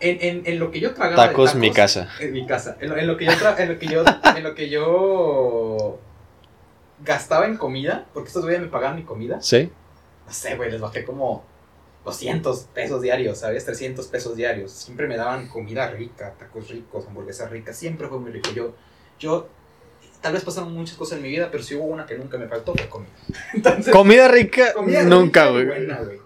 en, 0.00 0.18
en, 0.20 0.42
en 0.46 0.58
lo 0.58 0.70
que 0.70 0.80
yo 0.80 0.92
tragaba 0.94 1.22
de 1.22 1.28
Tacos, 1.28 1.54
mi 1.54 1.72
casa. 1.72 2.08
En 2.20 2.32
mi 2.32 2.46
casa. 2.46 2.76
En 2.80 2.90
lo, 2.90 2.96
en 2.96 3.06
lo 3.06 3.16
que 3.16 3.24
yo 3.26 3.32
en 3.32 3.68
lo 3.68 3.78
que 3.78 3.86
yo 3.86 4.04
en 4.36 4.42
lo 4.42 4.54
que 4.54 4.68
yo 4.68 5.98
gastaba 7.04 7.46
en 7.46 7.56
comida, 7.56 8.06
porque 8.12 8.28
estos 8.28 8.44
güeyes 8.44 8.60
me 8.60 8.68
pagaban 8.68 8.96
mi 8.96 9.04
comida. 9.04 9.40
Sí. 9.40 9.70
No 10.26 10.32
sé, 10.32 10.56
güey, 10.56 10.70
les 10.70 10.80
bajé 10.80 11.04
como 11.04 11.44
200 12.04 12.60
pesos 12.74 13.02
diarios, 13.02 13.38
¿sabes? 13.38 13.64
300 13.64 14.06
pesos 14.08 14.36
diarios. 14.36 14.72
Siempre 14.72 15.06
me 15.06 15.16
daban 15.16 15.48
comida 15.48 15.88
rica, 15.90 16.34
tacos 16.38 16.68
ricos, 16.68 17.06
hamburguesas 17.06 17.50
ricas, 17.50 17.76
siempre 17.76 18.08
fue 18.08 18.18
muy 18.18 18.30
rico. 18.30 18.50
Yo 18.54 18.74
yo 19.18 19.48
tal 20.24 20.32
vez 20.32 20.42
pasaron 20.42 20.72
muchas 20.72 20.96
cosas 20.96 21.18
en 21.18 21.22
mi 21.22 21.28
vida, 21.28 21.50
pero 21.52 21.62
si 21.62 21.74
hubo 21.74 21.84
una 21.84 22.06
que 22.06 22.16
nunca 22.16 22.38
me 22.38 22.48
faltó 22.48 22.74
fue 22.74 22.88
comida. 22.88 23.12
Entonces, 23.52 23.92
Comida 23.92 24.26
rica, 24.26 24.72
comida 24.72 25.02
nunca, 25.02 25.50
güey. 25.50 25.66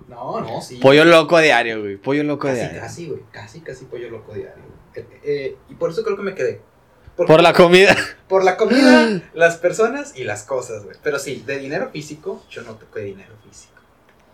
No, 0.07 0.40
no, 0.40 0.62
sí. 0.62 0.76
Pollo 0.80 1.05
loco 1.05 1.36
a 1.36 1.40
diario, 1.40 1.80
güey. 1.80 1.96
Pollo 1.96 2.22
loco 2.22 2.46
a 2.46 2.51
Casi, 2.51 2.61
diario. 2.61 2.80
casi, 2.80 3.07
güey. 3.09 3.20
Casi, 3.32 3.61
casi 3.61 3.84
pollo 3.86 4.09
loco 4.09 4.32
diario. 4.32 4.62
güey. 4.94 5.05
Eh, 5.05 5.20
eh, 5.24 5.57
y 5.68 5.74
por 5.74 5.90
eso 5.90 6.05
creo 6.05 6.16
que 6.16 6.22
me 6.22 6.34
quedé. 6.36 6.61
Porque- 7.16 7.32
Por 7.32 7.42
la 7.42 7.53
comida. 7.53 7.96
por 8.28 8.44
la 8.44 8.57
comida, 8.57 9.20
las 9.34 9.57
personas 9.57 10.12
y 10.16 10.22
las 10.22 10.44
cosas, 10.44 10.84
güey. 10.84 10.96
Pero 11.03 11.18
sí, 11.18 11.42
de 11.44 11.59
dinero 11.59 11.90
físico, 11.92 12.44
yo 12.49 12.62
no 12.62 12.74
toqué 12.76 13.01
dinero 13.01 13.34
físico. 13.49 13.74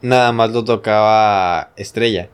Nada 0.03 0.31
más 0.33 0.51
lo 0.51 0.63
tocaba 0.65 1.73
Estrella. 1.77 2.29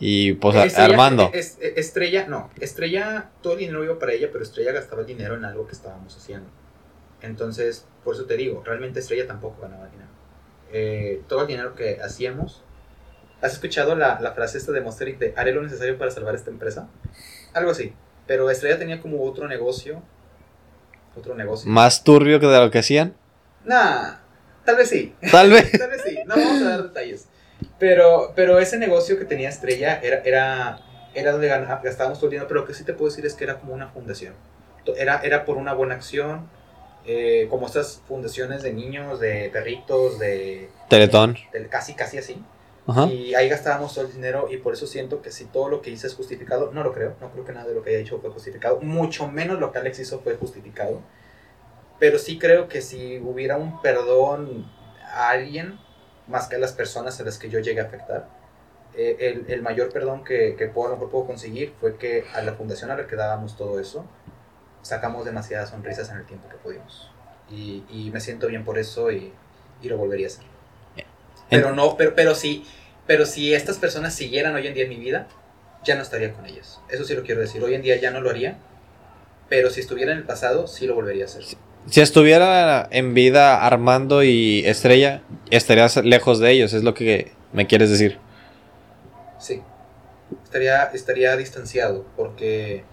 Y 0.00 0.32
pues 0.34 0.56
Estrella- 0.56 0.84
Armando. 0.94 1.30
es- 1.34 1.58
es- 1.60 1.76
estrella, 1.76 2.26
no. 2.26 2.50
Estrella, 2.58 3.30
todo 3.42 3.52
el 3.52 3.58
dinero 3.60 3.84
iba 3.84 3.98
para 3.98 4.12
ella, 4.14 4.28
pero 4.32 4.42
Estrella 4.42 4.72
gastaba 4.72 5.02
el 5.02 5.06
dinero 5.06 5.34
en 5.36 5.44
algo 5.44 5.66
que 5.66 5.72
estábamos 5.72 6.16
haciendo. 6.16 6.48
Entonces, 7.20 7.86
por 8.02 8.14
eso 8.14 8.24
te 8.24 8.36
digo, 8.36 8.62
realmente 8.64 9.00
Estrella 9.00 9.26
tampoco 9.26 9.60
ganaba 9.62 9.86
dinero. 9.88 10.08
Eh, 10.72 11.22
todo 11.28 11.42
el 11.42 11.46
dinero 11.48 11.74
que 11.74 12.00
hacíamos. 12.02 12.62
¿Has 13.42 13.52
escuchado 13.54 13.94
la, 13.94 14.20
la 14.20 14.32
frase 14.32 14.58
esta 14.58 14.72
de 14.72 14.80
Monster 14.80 15.18
de 15.18 15.34
haré 15.36 15.52
lo 15.52 15.62
necesario 15.62 15.98
para 15.98 16.10
salvar 16.10 16.34
esta 16.34 16.50
empresa? 16.50 16.88
Algo 17.52 17.70
así. 17.70 17.92
Pero 18.26 18.48
Estrella 18.50 18.78
tenía 18.78 19.00
como 19.00 19.22
otro 19.24 19.48
negocio. 19.48 20.02
Otro 21.16 21.34
negocio. 21.34 21.70
Más 21.70 22.04
turbio 22.04 22.38
que 22.40 22.46
de 22.46 22.58
lo 22.58 22.70
que 22.70 22.78
hacían. 22.78 23.14
Nah, 23.64 24.14
tal 24.64 24.76
vez 24.76 24.88
sí. 24.88 25.14
Tal 25.30 25.50
vez. 25.50 25.70
Tal 25.78 25.90
vez 25.90 26.02
sí, 26.06 26.16
no 26.26 26.36
vamos 26.36 26.62
a 26.62 26.68
dar 26.70 26.82
detalles. 26.84 27.26
Pero, 27.80 28.32
pero 28.36 28.58
ese 28.58 28.78
negocio 28.78 29.18
que 29.18 29.24
tenía 29.24 29.48
Estrella 29.48 29.98
era, 30.02 30.18
era, 30.18 30.80
era 31.14 31.32
donde 31.32 31.48
gastábamos 31.48 32.18
todo 32.18 32.26
el 32.26 32.32
dinero, 32.32 32.46
pero 32.46 32.60
lo 32.60 32.66
que 32.66 32.74
sí 32.74 32.84
te 32.84 32.92
puedo 32.92 33.10
decir 33.10 33.24
es 33.24 33.34
que 33.34 33.44
era 33.44 33.58
como 33.58 33.72
una 33.72 33.88
fundación. 33.88 34.34
Era, 34.96 35.20
era 35.24 35.44
por 35.46 35.56
una 35.56 35.72
buena 35.72 35.94
acción, 35.94 36.48
eh, 37.06 37.46
como 37.48 37.66
estas 37.66 38.02
fundaciones 38.06 38.62
de 38.62 38.74
niños, 38.74 39.18
de 39.18 39.48
perritos, 39.50 40.18
de, 40.18 40.68
Teletón. 40.88 41.36
de 41.52 41.66
casi, 41.68 41.94
casi 41.94 42.18
así. 42.18 42.44
Ajá. 42.86 43.06
Y 43.06 43.34
ahí 43.34 43.48
gastábamos 43.48 43.94
todo 43.94 44.04
el 44.04 44.12
dinero 44.12 44.48
y 44.50 44.58
por 44.58 44.74
eso 44.74 44.86
siento 44.86 45.22
que 45.22 45.30
si 45.30 45.46
todo 45.46 45.70
lo 45.70 45.80
que 45.80 45.90
hice 45.90 46.06
es 46.06 46.14
justificado, 46.14 46.72
no 46.72 46.82
lo 46.82 46.92
creo, 46.92 47.14
no 47.20 47.30
creo 47.30 47.46
que 47.46 47.52
nada 47.52 47.66
de 47.66 47.74
lo 47.74 47.82
que 47.82 47.90
haya 47.90 48.00
hecho 48.00 48.18
fue 48.20 48.30
justificado, 48.30 48.80
mucho 48.80 49.26
menos 49.28 49.58
lo 49.58 49.72
que 49.72 49.78
Alex 49.78 50.00
hizo 50.00 50.20
fue 50.20 50.34
justificado. 50.34 51.00
Pero 51.98 52.18
sí 52.18 52.38
creo 52.38 52.68
que 52.68 52.82
si 52.82 53.18
hubiera 53.18 53.56
un 53.56 53.80
perdón 53.80 54.70
a 55.14 55.30
alguien, 55.30 55.78
más 56.30 56.48
que 56.48 56.56
a 56.56 56.58
las 56.58 56.72
personas 56.72 57.20
a 57.20 57.24
las 57.24 57.38
que 57.38 57.50
yo 57.50 57.58
llegué 57.58 57.80
a 57.80 57.84
afectar, 57.84 58.28
eh, 58.94 59.16
el, 59.20 59.44
el 59.48 59.62
mayor 59.62 59.92
perdón 59.92 60.24
que, 60.24 60.56
que 60.56 60.66
puedo, 60.68 60.88
a 60.88 60.90
lo 60.90 60.96
mejor 60.96 61.10
puedo 61.10 61.26
conseguir 61.26 61.74
fue 61.80 61.96
que 61.96 62.24
a 62.34 62.42
la 62.42 62.54
fundación 62.54 62.90
a 62.90 62.96
la 62.96 63.06
que 63.06 63.16
dábamos 63.16 63.56
todo 63.56 63.78
eso, 63.80 64.04
sacamos 64.82 65.24
demasiadas 65.24 65.70
sonrisas 65.70 66.10
en 66.10 66.16
el 66.18 66.26
tiempo 66.26 66.48
que 66.48 66.56
pudimos. 66.56 67.10
Y, 67.50 67.84
y 67.90 68.10
me 68.12 68.20
siento 68.20 68.46
bien 68.46 68.64
por 68.64 68.78
eso 68.78 69.10
y, 69.10 69.32
y 69.82 69.88
lo 69.88 69.98
volvería 69.98 70.26
a 70.26 70.30
hacer. 70.30 70.44
Pero 71.48 71.74
no, 71.74 71.96
pero, 71.96 72.14
pero 72.14 72.34
sí, 72.34 72.64
pero 73.06 73.26
si 73.26 73.52
estas 73.54 73.78
personas 73.78 74.14
siguieran 74.14 74.54
hoy 74.54 74.68
en 74.68 74.74
día 74.74 74.84
en 74.84 74.90
mi 74.90 74.96
vida, 74.96 75.26
ya 75.82 75.96
no 75.96 76.02
estaría 76.02 76.32
con 76.32 76.46
ellas. 76.46 76.80
Eso 76.88 77.04
sí 77.04 77.14
lo 77.14 77.22
quiero 77.24 77.40
decir. 77.40 77.62
Hoy 77.62 77.74
en 77.74 77.82
día 77.82 77.96
ya 77.96 78.10
no 78.10 78.20
lo 78.20 78.30
haría. 78.30 78.58
Pero 79.48 79.68
si 79.68 79.80
estuviera 79.80 80.12
en 80.12 80.18
el 80.18 80.24
pasado, 80.24 80.68
sí 80.68 80.86
lo 80.86 80.94
volvería 80.94 81.24
a 81.24 81.26
hacer. 81.26 81.42
Si 81.88 82.00
estuviera 82.00 82.86
en 82.90 83.14
vida 83.14 83.64
Armando 83.64 84.22
y 84.22 84.62
Estrella, 84.66 85.22
estarías 85.50 85.96
lejos 85.96 86.38
de 86.38 86.52
ellos, 86.52 86.72
es 86.72 86.84
lo 86.84 86.94
que 86.94 87.32
me 87.52 87.66
quieres 87.66 87.90
decir. 87.90 88.18
Sí. 89.38 89.62
Estaría, 90.44 90.84
estaría 90.84 91.36
distanciado 91.36 92.06
porque, 92.16 92.84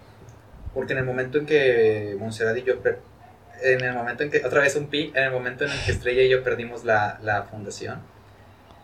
porque 0.74 0.94
en 0.94 1.00
el 1.00 1.04
momento 1.04 1.38
en 1.38 1.46
que 1.46 2.16
Montserrat 2.18 2.56
y 2.56 2.62
yo, 2.62 2.74
en 3.62 3.84
el 3.84 3.94
momento 3.94 4.24
en 4.24 4.30
que, 4.30 4.44
otra 4.44 4.60
vez 4.60 4.74
un 4.76 4.88
pi, 4.88 5.12
en 5.14 5.24
el 5.24 5.30
momento 5.30 5.64
en 5.64 5.70
el 5.70 5.78
que 5.84 5.92
Estrella 5.92 6.22
y 6.22 6.28
yo 6.28 6.42
perdimos 6.42 6.84
la, 6.84 7.18
la 7.22 7.44
fundación, 7.44 8.00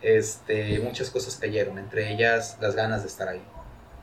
este, 0.03 0.79
muchas 0.81 1.11
cosas 1.11 1.37
cayeron, 1.37 1.79
entre 1.79 2.13
ellas 2.13 2.59
las 2.61 2.77
ganas 2.77 3.03
de 3.03 3.09
estar 3.09 3.29
ahí. 3.29 3.43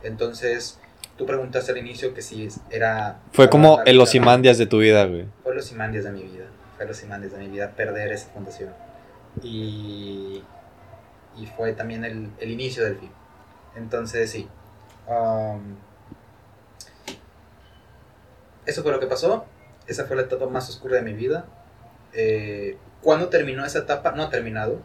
Entonces, 0.04 0.80
tú 1.18 1.26
preguntaste 1.26 1.72
al 1.72 1.78
inicio 1.78 2.14
que 2.14 2.22
si 2.22 2.50
era... 2.72 3.20
Fue 3.34 3.50
como 3.50 3.82
el 3.86 4.00
Osimandias 4.00 4.58
de 4.58 4.66
tu 4.66 4.80
vida, 4.80 5.06
güey. 5.06 5.26
Fue 5.52 5.58
los 5.58 5.72
imandias 5.74 6.06
de 6.06 6.12
mi 6.12 6.24
vida. 6.24 6.46
Fue 6.78 6.86
los 6.86 7.04
imandias 7.04 7.34
de 7.34 7.40
mi 7.40 7.50
vida 7.50 7.72
perder 7.72 8.14
esa 8.14 8.30
fundación. 8.30 8.70
Y, 9.44 10.42
y 11.38 11.46
fue 11.58 11.74
también 11.74 12.06
el, 12.06 12.30
el 12.40 12.52
inicio 12.52 12.86
del 12.86 12.96
fin. 12.98 13.12
Entonces, 13.76 14.32
sí. 14.32 14.48
Um, 15.08 15.76
eso 18.66 18.82
fue 18.82 18.94
lo 18.94 19.02
que 19.02 19.08
pasó. 19.08 19.46
Esa 19.88 20.06
fue 20.06 20.16
la 20.16 20.22
etapa 20.22 20.46
más 20.46 20.70
oscura 20.70 20.96
de 20.96 21.02
mi 21.02 21.12
vida. 21.12 21.44
Eh, 22.14 22.78
¿Cuándo 23.02 23.28
terminó 23.28 23.66
esa 23.66 23.80
etapa? 23.80 24.14
No 24.14 24.24
ha 24.24 24.30
terminado. 24.30 24.80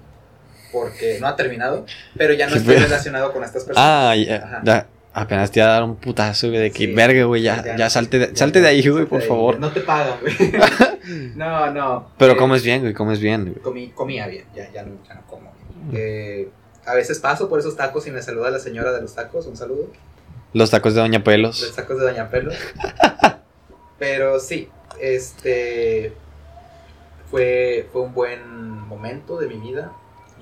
Porque 0.72 1.18
no 1.20 1.28
ha 1.28 1.36
terminado. 1.36 1.86
Pero 2.16 2.34
ya 2.34 2.48
no 2.48 2.56
estoy 2.56 2.74
relacionado 2.74 3.32
con 3.32 3.44
estas 3.44 3.62
personas. 3.62 3.88
Ah, 3.88 4.16
ya, 4.16 4.36
Ajá. 4.38 4.86
Apenas 5.18 5.50
te 5.50 5.60
iba 5.60 5.68
a 5.68 5.72
dar 5.72 5.82
un 5.84 5.96
putazo, 5.96 6.48
güey, 6.48 6.60
de 6.60 6.70
que 6.70 6.86
Sí. 6.86 6.94
verga, 6.94 7.24
güey, 7.24 7.42
ya, 7.42 7.56
Ya 7.64 7.76
ya 7.76 7.84
no, 7.84 7.90
salte, 7.90 8.18
de, 8.18 8.26
ya 8.28 8.36
salte 8.36 8.60
de 8.60 8.68
ahí, 8.68 8.86
güey, 8.88 9.06
por 9.06 9.20
ahí. 9.22 9.26
favor. 9.28 9.58
No 9.58 9.72
te 9.72 9.80
pagan, 9.80 10.18
güey. 10.20 10.34
no, 11.36 11.70
no. 11.72 12.10
Pero 12.18 12.32
Eh, 12.34 12.36
comes 12.36 12.62
bien, 12.62 12.82
güey, 12.82 12.92
comes 12.94 13.18
bien, 13.18 13.42
güey. 13.44 13.54
comí, 13.62 13.88
comía 13.88 14.26
bien, 14.26 14.44
ya, 14.54 14.70
ya, 14.72 14.82
no, 14.82 14.96
ya 15.08 15.14
no 15.14 15.22
como 15.26 15.52
bien. 15.90 15.90
Eh, 16.00 16.48
a 16.84 16.94
veces 16.94 17.18
paso 17.18 17.48
por 17.48 17.58
esos 17.58 17.76
tacos 17.76 18.06
y 18.06 18.10
me 18.10 18.20
saluda 18.22 18.50
la 18.50 18.58
señora 18.58 18.92
de 18.92 19.00
los 19.00 19.14
tacos, 19.14 19.46
un 19.46 19.56
saludo. 19.56 19.90
Los 20.52 20.70
tacos 20.70 20.94
de 20.94 21.00
Doña 21.00 21.18
Los 21.18 21.24
Pelos. 21.24 21.72
tacos 21.74 21.98
de 21.98 22.04
Doña 22.04 22.28
Pelos. 22.30 22.54
Pero 23.98 24.38
sí, 24.38 24.68
este 25.00 26.12
fue, 27.30 27.88
fue 27.92 28.02
un 28.02 28.12
buen 28.14 28.70
momento 28.86 29.38
de 29.38 29.48
mi 29.48 29.56
vida 29.56 29.92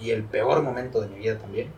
y 0.00 0.10
el 0.10 0.24
peor 0.24 0.62
momento 0.62 1.00
de 1.00 1.08
mi 1.08 1.18
vida 1.20 1.38
también. 1.38 1.68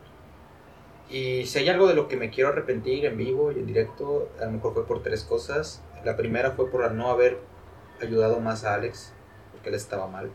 Y 1.09 1.47
si 1.47 1.61
hay 1.61 1.69
algo 1.69 1.87
de 1.87 1.95
lo 1.95 2.09
que 2.09 2.17
me 2.17 2.31
quiero 2.31 2.51
arrepentir 2.51 3.05
en 3.07 3.17
vivo 3.17 3.53
y 3.53 3.57
en 3.61 3.67
directo, 3.67 4.29
a 4.41 4.45
lo 4.47 4.53
mejor 4.53 4.75
fue 4.75 4.87
por 4.87 5.03
tres 5.03 5.23
cosas. 5.23 5.83
La 6.05 6.17
primera 6.17 6.53
fue 6.53 6.69
por 6.71 6.91
no 6.93 7.11
haber 7.11 7.39
ayudado 8.01 8.41
más 8.41 8.65
a 8.65 8.75
Alex, 8.75 9.13
porque 9.53 9.69
él 9.69 9.75
estaba 9.77 10.07
mal. 10.09 10.31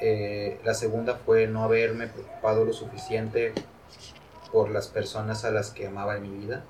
Eh, 0.00 0.60
la 0.64 0.74
segunda 0.74 1.16
fue 1.16 1.48
no 1.48 1.64
haberme 1.64 2.06
preocupado 2.06 2.64
lo 2.64 2.72
suficiente 2.72 3.52
por 4.52 4.70
las 4.70 4.86
personas 4.88 5.44
a 5.44 5.50
las 5.50 5.70
que 5.72 5.88
amaba 5.88 6.16
en 6.16 6.22
mi 6.22 6.46
vida, 6.46 6.62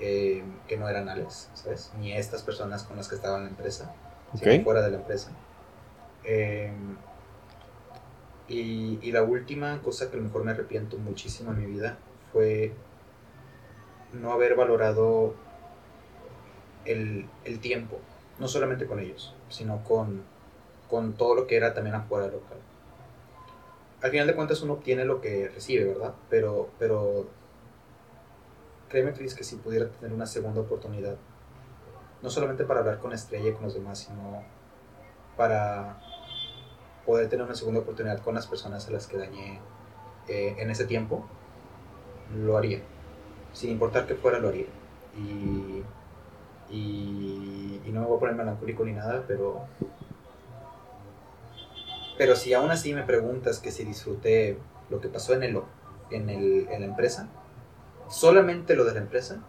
eh, 0.00 0.44
que 0.68 0.76
no 0.76 0.88
eran 0.88 1.08
Alex, 1.08 1.50
¿sabes? 1.54 1.92
Ni 1.98 2.12
estas 2.12 2.42
personas 2.42 2.84
con 2.84 2.96
las 2.96 3.08
que 3.08 3.16
estaba 3.16 3.38
en 3.38 3.44
la 3.44 3.50
empresa, 3.50 3.92
sino 4.38 4.54
Ok. 4.54 4.62
fuera 4.62 4.82
de 4.82 4.90
la 4.92 4.96
empresa. 4.98 5.30
Eh, 6.24 6.72
y, 8.48 8.98
y 9.02 9.12
la 9.12 9.22
última 9.22 9.80
cosa 9.82 10.10
que 10.10 10.16
a 10.16 10.20
lo 10.20 10.26
mejor 10.26 10.44
me 10.44 10.52
arrepiento 10.52 10.98
muchísimo 10.98 11.52
en 11.52 11.60
mi 11.60 11.66
vida 11.66 11.98
fue 12.32 12.72
no 14.12 14.32
haber 14.32 14.54
valorado 14.54 15.34
el, 16.84 17.26
el 17.44 17.60
tiempo, 17.60 17.98
no 18.38 18.48
solamente 18.48 18.86
con 18.86 19.00
ellos, 19.00 19.34
sino 19.48 19.82
con, 19.84 20.22
con 20.88 21.14
todo 21.14 21.34
lo 21.34 21.46
que 21.46 21.56
era 21.56 21.74
también 21.74 21.96
afuera 21.96 22.26
del 22.26 22.34
local. 22.34 22.58
Al 24.02 24.10
final 24.10 24.26
de 24.26 24.34
cuentas 24.34 24.60
uno 24.62 24.74
obtiene 24.74 25.04
lo 25.04 25.20
que 25.20 25.48
recibe, 25.48 25.84
¿verdad? 25.84 26.14
Pero, 26.28 26.68
pero 26.78 27.26
créeme, 28.88 29.12
que 29.12 29.28
si 29.28 29.56
pudiera 29.56 29.88
tener 29.88 30.12
una 30.12 30.26
segunda 30.26 30.60
oportunidad, 30.60 31.16
no 32.22 32.30
solamente 32.30 32.64
para 32.64 32.80
hablar 32.80 32.98
con 32.98 33.12
Estrella 33.12 33.48
y 33.48 33.52
con 33.52 33.62
los 33.64 33.74
demás, 33.74 33.98
sino 33.98 34.42
para 35.36 35.98
poder 37.04 37.28
tener 37.28 37.44
una 37.44 37.54
segunda 37.54 37.80
oportunidad 37.80 38.22
con 38.22 38.34
las 38.34 38.46
personas 38.46 38.86
a 38.88 38.90
las 38.90 39.06
que 39.06 39.18
dañé 39.18 39.60
eh, 40.28 40.56
en 40.58 40.70
ese 40.70 40.84
tiempo, 40.84 41.24
lo 42.34 42.56
haría. 42.56 42.80
Sin 43.52 43.70
importar 43.70 44.06
que 44.06 44.14
fuera, 44.14 44.38
lo 44.38 44.48
haría. 44.48 44.66
Y, 45.16 45.82
no 47.92 48.00
me 48.00 48.06
voy 48.06 48.16
a 48.16 48.20
poner 48.20 48.34
melancólico 48.34 48.84
ni 48.84 48.92
nada, 48.92 49.24
pero... 49.28 49.66
Pero 52.18 52.34
si 52.34 52.54
aún 52.54 52.70
así 52.70 52.92
me 52.92 53.02
preguntas 53.02 53.60
que 53.60 53.70
si 53.70 53.84
disfruté 53.84 54.58
lo 54.90 55.00
que 55.00 55.08
pasó 55.08 55.34
en, 55.34 55.44
el, 55.44 55.60
en, 56.10 56.28
el, 56.30 56.66
en 56.70 56.80
la 56.80 56.86
empresa, 56.86 57.28
solamente 58.08 58.74
lo 58.74 58.84
de 58.84 58.94
la 58.94 59.00
empresa, 59.00 59.42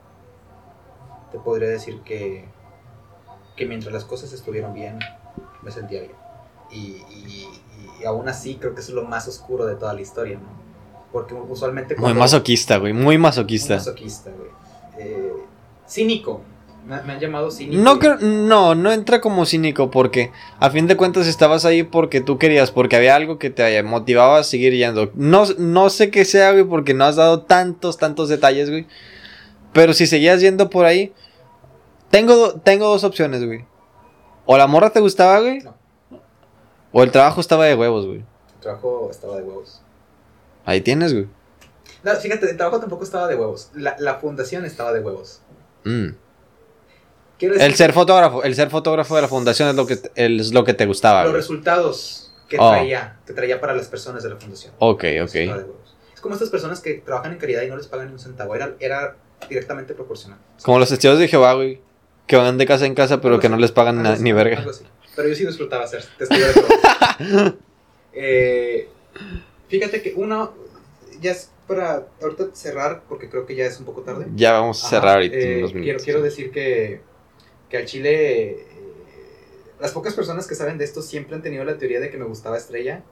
te 1.31 1.39
podría 1.39 1.69
decir 1.69 2.01
que, 2.01 2.45
que 3.55 3.65
mientras 3.65 3.93
las 3.93 4.05
cosas 4.05 4.33
estuvieron 4.33 4.73
bien, 4.73 4.99
me 5.61 5.71
sentía 5.71 6.01
bien. 6.01 6.24
Y, 6.71 6.77
y- 6.77 7.47
y 8.01 8.05
aún 8.05 8.27
así 8.27 8.55
creo 8.55 8.75
que 8.75 8.81
eso 8.81 8.91
es 8.91 8.95
lo 8.95 9.03
más 9.05 9.27
oscuro 9.27 9.65
de 9.65 9.75
toda 9.75 9.93
la 9.93 10.01
historia, 10.01 10.35
¿no? 10.37 10.47
Porque 11.11 11.33
usualmente... 11.33 11.95
Muy 11.95 12.13
masoquista, 12.13 12.77
güey. 12.77 12.91
Muy 12.93 13.03
muy 13.03 13.17
masoquista. 13.17 13.75
masoquista, 13.75 14.31
güey. 14.31 14.49
Eh, 14.99 15.31
cínico. 15.87 16.41
Me, 16.85 16.95
han 16.95 17.19
llamado 17.19 17.49
cínico. 17.49 17.81
No, 17.81 17.97
no, 18.19 18.75
no 18.75 18.91
entra 18.91 19.19
como 19.21 19.45
cínico 19.47 19.89
porque 19.89 20.31
a 20.59 20.69
fin 20.69 20.85
de 20.85 20.95
cuentas 20.97 21.25
estabas 21.25 21.65
ahí 21.65 21.81
porque 21.83 22.21
tú 22.21 22.37
querías, 22.37 22.69
porque 22.69 22.95
había 22.95 23.15
algo 23.15 23.39
que 23.39 23.49
te 23.49 23.81
motivaba 23.81 24.37
a 24.39 24.43
seguir 24.43 24.73
yendo. 24.73 25.09
No, 25.15 25.45
no 25.57 25.89
sé 25.89 26.11
qué 26.11 26.25
sea, 26.25 26.51
güey, 26.51 26.63
porque 26.65 26.93
no 26.93 27.05
has 27.05 27.15
dado 27.15 27.41
tantos, 27.41 27.97
tantos 27.97 28.29
detalles, 28.29 28.69
güey. 28.69 28.85
Pero 29.73 29.93
si 29.93 30.05
seguías 30.05 30.41
yendo 30.41 30.69
por 30.69 30.85
ahí, 30.85 31.11
tengo, 32.11 32.53
tengo 32.59 32.87
dos 32.87 33.03
opciones, 33.03 33.43
güey. 33.43 33.65
O 34.45 34.57
la 34.57 34.67
morra 34.67 34.91
te 34.91 34.99
gustaba, 34.99 35.39
güey. 35.39 35.59
No. 35.61 35.73
O 36.97 37.03
el 37.03 37.11
trabajo 37.11 37.41
estaba 37.41 37.65
de 37.65 37.75
huevos, 37.75 38.05
güey. 38.05 38.19
El 38.19 38.59
trabajo 38.61 39.09
estaba 39.11 39.35
de 39.35 39.43
huevos. 39.43 39.81
Ahí 40.63 40.79
tienes, 40.79 41.11
güey. 41.13 41.27
No, 42.03 42.15
fíjate, 42.15 42.49
el 42.49 42.55
trabajo 42.55 42.79
tampoco 42.79 43.03
estaba 43.03 43.27
de 43.27 43.35
huevos. 43.35 43.69
La, 43.73 43.95
la 43.99 44.15
fundación 44.15 44.63
estaba 44.63 44.93
de 44.93 45.01
huevos. 45.01 45.41
Mm. 45.83 46.09
El 47.39 47.75
ser 47.75 47.91
fotógrafo, 47.91 48.43
el 48.43 48.55
ser 48.55 48.69
fotógrafo 48.69 49.15
de 49.17 49.21
la 49.23 49.27
fundación 49.27 49.67
es 49.69 49.75
lo 49.75 49.85
que, 49.85 49.99
es 50.15 50.53
lo 50.53 50.63
que 50.63 50.73
te 50.73 50.85
gustaba, 50.85 51.23
los 51.23 51.31
güey. 51.31 51.41
resultados 51.41 52.33
que 52.47 52.57
Oh. 52.57 52.69
traía, 52.71 53.19
que 53.25 53.33
traía 53.33 53.59
para 53.59 53.73
las 53.73 53.87
personas 53.87 54.23
de 54.23 54.29
la 54.29 54.37
fundación. 54.37 54.73
Ok, 54.79 55.03
ok. 55.23 55.35
Es 55.35 56.21
como 56.21 56.33
estas 56.35 56.49
personas 56.49 56.79
que 56.79 56.93
trabajan 56.93 57.33
en 57.33 57.39
caridad 57.39 57.63
y 57.63 57.67
no 57.67 57.75
les 57.75 57.87
pagan 57.87 58.07
ni 58.07 58.13
un 58.13 58.19
centavo. 58.19 58.55
Era, 58.55 58.73
era 58.79 59.17
directamente 59.49 59.93
proporcional. 59.93 60.39
Como 60.63 60.79
los 60.79 60.87
testigos 60.89 61.19
de 61.19 61.27
Jehová, 61.27 61.53
güey. 61.55 61.81
Que 62.25 62.37
van 62.37 62.57
de 62.57 62.65
casa 62.65 62.85
en 62.85 62.95
casa, 62.95 63.19
pero 63.19 63.39
que 63.39 63.49
no 63.49 63.57
les 63.57 63.71
pagan 63.71 64.01
ni 64.23 64.31
verga. 64.31 64.57
algo 64.59 64.71
así. 64.71 64.85
Pero 65.15 65.29
yo 65.29 65.35
sí 65.35 65.45
disfrutaba 65.45 65.87
ser 65.87 66.03
testigo 66.17 66.45
de 66.45 66.53
Jehová. 66.53 67.55
Eh, 68.17 68.87
fíjate 69.67 70.01
que 70.01 70.13
uno, 70.15 70.53
ya 71.19 71.31
es 71.31 71.51
para 71.67 72.07
ahorita 72.21 72.45
cerrar, 72.53 73.03
porque 73.09 73.29
creo 73.29 73.45
que 73.45 73.53
ya 73.55 73.65
es 73.65 73.77
un 73.77 73.85
poco 73.85 74.03
tarde. 74.03 74.27
Ya 74.35 74.53
vamos 74.53 74.81
a 74.83 74.87
Ajá, 74.87 74.95
cerrar 74.95 75.15
ahorita 75.15 75.35
eh, 75.35 75.51
en 75.51 75.57
unos 75.59 75.71
quiero, 75.71 75.83
minutos. 75.85 76.03
quiero 76.05 76.21
decir 76.21 76.51
que, 76.51 77.01
que 77.69 77.75
al 77.77 77.85
Chile, 77.85 78.51
eh, 78.51 78.67
las 79.81 79.91
pocas 79.91 80.13
personas 80.13 80.47
que 80.47 80.55
saben 80.55 80.77
de 80.77 80.85
esto 80.85 81.01
siempre 81.01 81.35
han 81.35 81.41
tenido 81.41 81.65
la 81.65 81.77
teoría 81.77 81.99
de 81.99 82.09
que 82.09 82.17
me 82.17 82.23
gustaba 82.23 82.57
Estrella. 82.57 83.03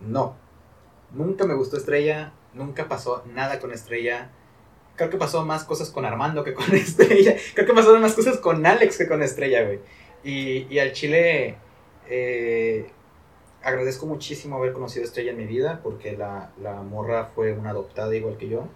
No, 0.00 0.36
nunca 1.12 1.44
me 1.44 1.54
gustó 1.54 1.76
Estrella, 1.76 2.32
nunca 2.54 2.88
pasó 2.88 3.22
nada 3.34 3.60
con 3.60 3.72
Estrella. 3.72 4.32
Creo 4.96 5.10
que 5.10 5.16
pasó 5.16 5.44
más 5.44 5.62
cosas 5.62 5.90
con 5.90 6.04
Armando 6.04 6.42
que 6.42 6.54
con 6.54 6.64
Estrella. 6.74 7.36
Creo 7.54 7.66
que 7.66 7.72
pasaron 7.72 8.00
más 8.02 8.14
cosas 8.14 8.38
con 8.38 8.66
Alex 8.66 8.98
que 8.98 9.06
con 9.06 9.22
Estrella, 9.22 9.62
güey. 9.64 9.78
Y, 10.24 10.66
y 10.70 10.78
al 10.78 10.92
Chile 10.92 11.56
eh, 12.08 12.86
agradezco 13.62 14.06
muchísimo 14.06 14.56
haber 14.56 14.72
conocido 14.72 15.02
a 15.04 15.06
Estrella 15.06 15.30
en 15.32 15.36
mi 15.36 15.46
vida 15.46 15.80
porque 15.82 16.16
la, 16.16 16.50
la 16.62 16.74
morra 16.82 17.26
fue 17.34 17.52
una 17.52 17.70
adoptada 17.70 18.14
igual 18.16 18.36
que 18.36 18.48
yo. 18.48 18.66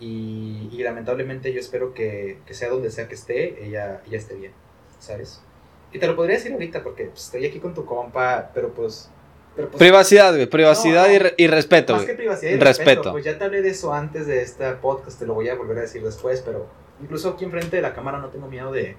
Y, 0.00 0.68
y 0.72 0.82
lamentablemente 0.82 1.52
yo 1.52 1.60
espero 1.60 1.94
que, 1.94 2.38
que 2.46 2.54
sea 2.54 2.68
donde 2.68 2.90
sea 2.90 3.06
que 3.08 3.14
esté, 3.14 3.64
ella, 3.64 4.02
ella 4.06 4.18
esté 4.18 4.34
bien, 4.34 4.52
¿sabes? 4.98 5.40
Y 5.92 6.00
te 6.00 6.06
lo 6.08 6.16
podría 6.16 6.36
decir 6.36 6.52
ahorita 6.52 6.82
porque 6.82 7.04
pues, 7.04 7.24
estoy 7.26 7.46
aquí 7.46 7.60
con 7.60 7.74
tu 7.74 7.84
compa, 7.84 8.50
pero 8.52 8.74
pues... 8.74 9.10
Pues 9.54 9.68
Privacidad, 9.78 10.34
güey. 10.34 10.46
Privacidad 10.46 11.06
No, 11.06 11.18
no. 11.20 11.28
y, 11.36 11.44
y 11.44 11.46
respeto, 11.46 11.92
más 11.92 12.02
güey. 12.02 12.12
que 12.16 12.18
privacidad 12.20 12.50
y 12.50 12.56
Respeto. 12.56 12.90
respeto. 12.90 13.12
Pues 13.12 13.24
ya 13.24 13.38
te 13.38 13.44
hablé 13.44 13.62
de 13.62 13.68
eso 13.68 13.94
antes 13.94 14.26
de 14.26 14.42
este 14.42 14.68
podcast, 14.72 15.16
te 15.20 15.26
lo 15.26 15.34
voy 15.34 15.48
a 15.48 15.54
volver 15.54 15.78
a 15.78 15.82
decir 15.82 16.02
después, 16.02 16.42
pero 16.44 16.66
incluso 17.00 17.28
aquí 17.30 17.44
enfrente 17.44 17.76
de 17.76 17.82
la 17.82 17.94
cámara 17.94 18.18
no 18.18 18.30
tengo 18.30 18.48
miedo 18.48 18.72
de, 18.72 18.96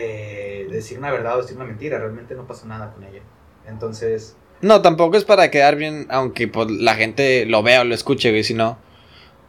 de 0.00 0.68
decir 0.70 0.98
una 0.98 1.10
verdad 1.10 1.38
o 1.38 1.42
decir 1.42 1.56
una 1.56 1.64
mentira, 1.66 1.98
realmente 1.98 2.34
no 2.34 2.46
pasa 2.46 2.66
nada 2.66 2.92
con 2.92 3.04
ella. 3.04 3.22
Entonces, 3.68 4.36
No, 4.62 4.80
tampoco 4.82 5.16
es 5.16 5.24
para 5.24 5.50
quedar 5.50 5.76
bien, 5.76 6.06
aunque 6.08 6.48
pues, 6.48 6.70
la 6.70 6.94
gente 6.94 7.44
lo 7.46 7.62
vea 7.62 7.82
o 7.82 7.84
lo 7.84 7.94
escuche, 7.94 8.30
güey. 8.30 8.44
Si 8.44 8.54
no, 8.54 8.78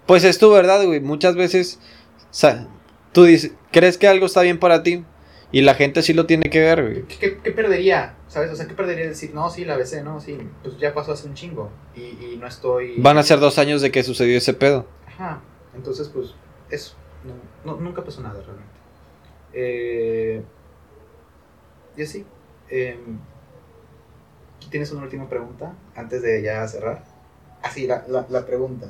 pues 0.06 0.24
es 0.24 0.38
tu 0.40 0.52
verdad, 0.52 0.84
güey. 0.86 0.99
Muchas 0.99 1.36
veces, 1.36 1.80
o 2.24 2.34
sea, 2.34 2.68
tú 3.14 3.24
dices, 3.24 3.52
crees 3.72 3.98
que 3.98 4.07
algo 4.07 4.26
está 4.26 4.41
bien 4.41 4.60
para 4.60 4.84
ti 4.84 5.06
y 5.52 5.61
la 5.61 5.76
gente 5.76 6.02
sí 6.02 6.14
lo 6.14 6.26
tiene 6.26 6.49
que 6.49 6.60
ver, 6.60 6.82
güey. 6.84 7.03
¿qué, 7.07 7.18
qué- 7.19 7.38
qué 7.44 7.52
perdería? 7.52 8.15
¿Sabes? 8.28 8.52
O 8.52 8.56
sea, 8.56 8.68
¿qué 8.68 8.74
perdería 8.74 9.06
decir, 9.07 9.34
no, 9.34 9.49
sí, 9.49 9.64
la 9.64 9.78
besé, 9.78 10.03
no, 10.03 10.19
sí, 10.19 10.38
pues 10.64 10.78
ya 10.78 10.94
pasó 10.94 11.14
hace 11.14 11.28
un 11.28 11.34
chingo 11.34 11.72
y, 11.95 12.02
y 12.02 12.38
no 12.40 12.45
estoy... 12.48 12.95
Van 12.98 13.18
a 13.18 13.24
ser 13.24 13.40
dos 13.40 13.57
años 13.57 13.82
de 13.82 13.90
que 13.91 14.03
sucedió 14.03 14.38
ese 14.38 14.53
pedo. 14.53 14.86
Ajá, 15.07 15.41
entonces 15.76 16.10
pues 16.10 16.34
eso, 16.69 16.95
no, 17.24 17.34
no- 17.74 17.80
nunca 17.80 18.03
pasó 18.03 18.22
nada 18.22 18.41
realmente. 18.41 18.77
Eh, 19.59 20.43
y 21.97 22.03
así, 22.03 22.23
eh, 22.69 22.99
¿tienes 24.69 24.91
una 24.91 25.01
última 25.01 25.27
pregunta 25.27 25.73
antes 25.95 26.21
de 26.21 26.43
ya 26.43 26.67
cerrar? 26.67 27.03
Así, 27.63 27.88
la, 27.88 28.05
la, 28.07 28.27
la 28.29 28.45
pregunta. 28.45 28.85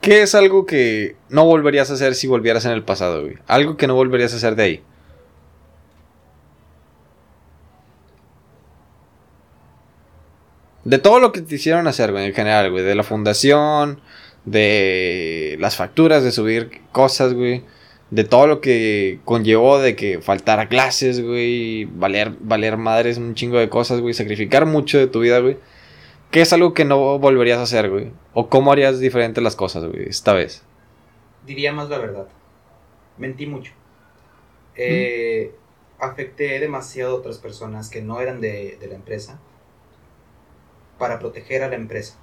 ¿Qué 0.00 0.22
es 0.22 0.34
algo 0.34 0.64
que 0.64 1.16
no 1.28 1.44
volverías 1.44 1.90
a 1.90 1.94
hacer 1.94 2.14
si 2.14 2.28
volvieras 2.28 2.64
en 2.64 2.72
el 2.72 2.82
pasado, 2.82 3.20
güey? 3.24 3.36
Algo 3.46 3.76
que 3.76 3.86
no 3.86 3.94
volverías 3.94 4.32
a 4.32 4.36
hacer 4.36 4.56
de 4.56 4.62
ahí. 4.62 4.84
De 10.84 10.98
todo 10.98 11.20
lo 11.20 11.32
que 11.32 11.42
te 11.42 11.56
hicieron 11.56 11.88
hacer, 11.88 12.10
güey, 12.10 12.24
en 12.24 12.32
general, 12.32 12.70
güey. 12.70 12.84
De 12.84 12.94
la 12.94 13.02
fundación, 13.02 14.00
de 14.46 15.56
las 15.60 15.76
facturas, 15.76 16.22
de 16.22 16.32
subir 16.32 16.80
cosas, 16.92 17.34
güey. 17.34 17.64
De 18.10 18.24
todo 18.24 18.46
lo 18.46 18.60
que 18.60 19.18
conllevó 19.24 19.78
de 19.78 19.96
que 19.96 20.20
faltara 20.20 20.68
clases, 20.68 21.22
güey. 21.22 21.86
Valer, 21.86 22.32
valer 22.40 22.76
madres 22.76 23.18
un 23.18 23.34
chingo 23.34 23.58
de 23.58 23.68
cosas, 23.68 24.00
güey. 24.00 24.14
Sacrificar 24.14 24.66
mucho 24.66 24.98
de 24.98 25.06
tu 25.06 25.20
vida, 25.20 25.40
güey. 25.40 25.56
¿Qué 26.30 26.40
es 26.40 26.52
algo 26.52 26.74
que 26.74 26.84
no 26.84 27.18
volverías 27.18 27.58
a 27.58 27.62
hacer, 27.62 27.90
güey? 27.90 28.10
¿O 28.34 28.48
cómo 28.48 28.72
harías 28.72 29.00
diferente 29.00 29.40
las 29.40 29.56
cosas, 29.56 29.84
güey, 29.84 30.08
esta 30.08 30.32
vez? 30.32 30.62
Diría 31.46 31.72
más 31.72 31.88
la 31.88 31.98
verdad. 31.98 32.28
Mentí 33.18 33.46
mucho. 33.46 33.72
Eh, 34.76 35.52
Afecté 35.98 36.60
demasiado 36.60 37.16
a 37.16 37.18
otras 37.18 37.38
personas 37.38 37.88
que 37.88 38.02
no 38.02 38.20
eran 38.20 38.40
de, 38.40 38.76
de 38.78 38.86
la 38.86 38.96
empresa 38.96 39.40
para 40.98 41.18
proteger 41.18 41.62
a 41.62 41.68
la 41.68 41.76
empresa. 41.76 42.18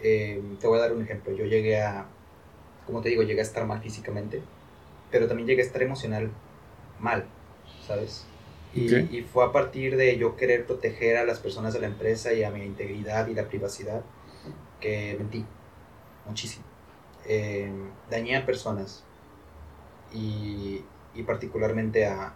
Eh, 0.00 0.42
te 0.60 0.66
voy 0.66 0.78
a 0.78 0.82
dar 0.82 0.92
un 0.92 1.02
ejemplo. 1.02 1.32
Yo 1.36 1.44
llegué 1.44 1.80
a 1.80 2.06
como 2.88 3.02
te 3.02 3.10
digo, 3.10 3.22
llegué 3.22 3.40
a 3.40 3.42
estar 3.42 3.66
mal 3.66 3.82
físicamente, 3.82 4.40
pero 5.10 5.26
también 5.26 5.46
llegué 5.48 5.62
a 5.62 5.66
estar 5.66 5.82
emocional 5.82 6.30
mal, 6.98 7.26
¿sabes? 7.86 8.26
Y, 8.74 8.94
y 8.94 9.22
fue 9.22 9.44
a 9.44 9.52
partir 9.52 9.96
de 9.96 10.18
yo 10.18 10.36
querer 10.36 10.66
proteger 10.66 11.16
a 11.16 11.24
las 11.24 11.40
personas 11.40 11.72
de 11.72 11.80
la 11.80 11.86
empresa 11.86 12.32
y 12.34 12.44
a 12.44 12.50
mi 12.50 12.62
integridad 12.64 13.26
y 13.26 13.34
la 13.34 13.48
privacidad 13.48 14.02
que 14.80 15.16
mentí 15.18 15.44
muchísimo. 16.26 16.64
Eh, 17.26 17.70
dañé 18.10 18.36
a 18.36 18.46
personas 18.46 19.04
y, 20.12 20.84
y 21.14 21.22
particularmente 21.22 22.06
a, 22.06 22.34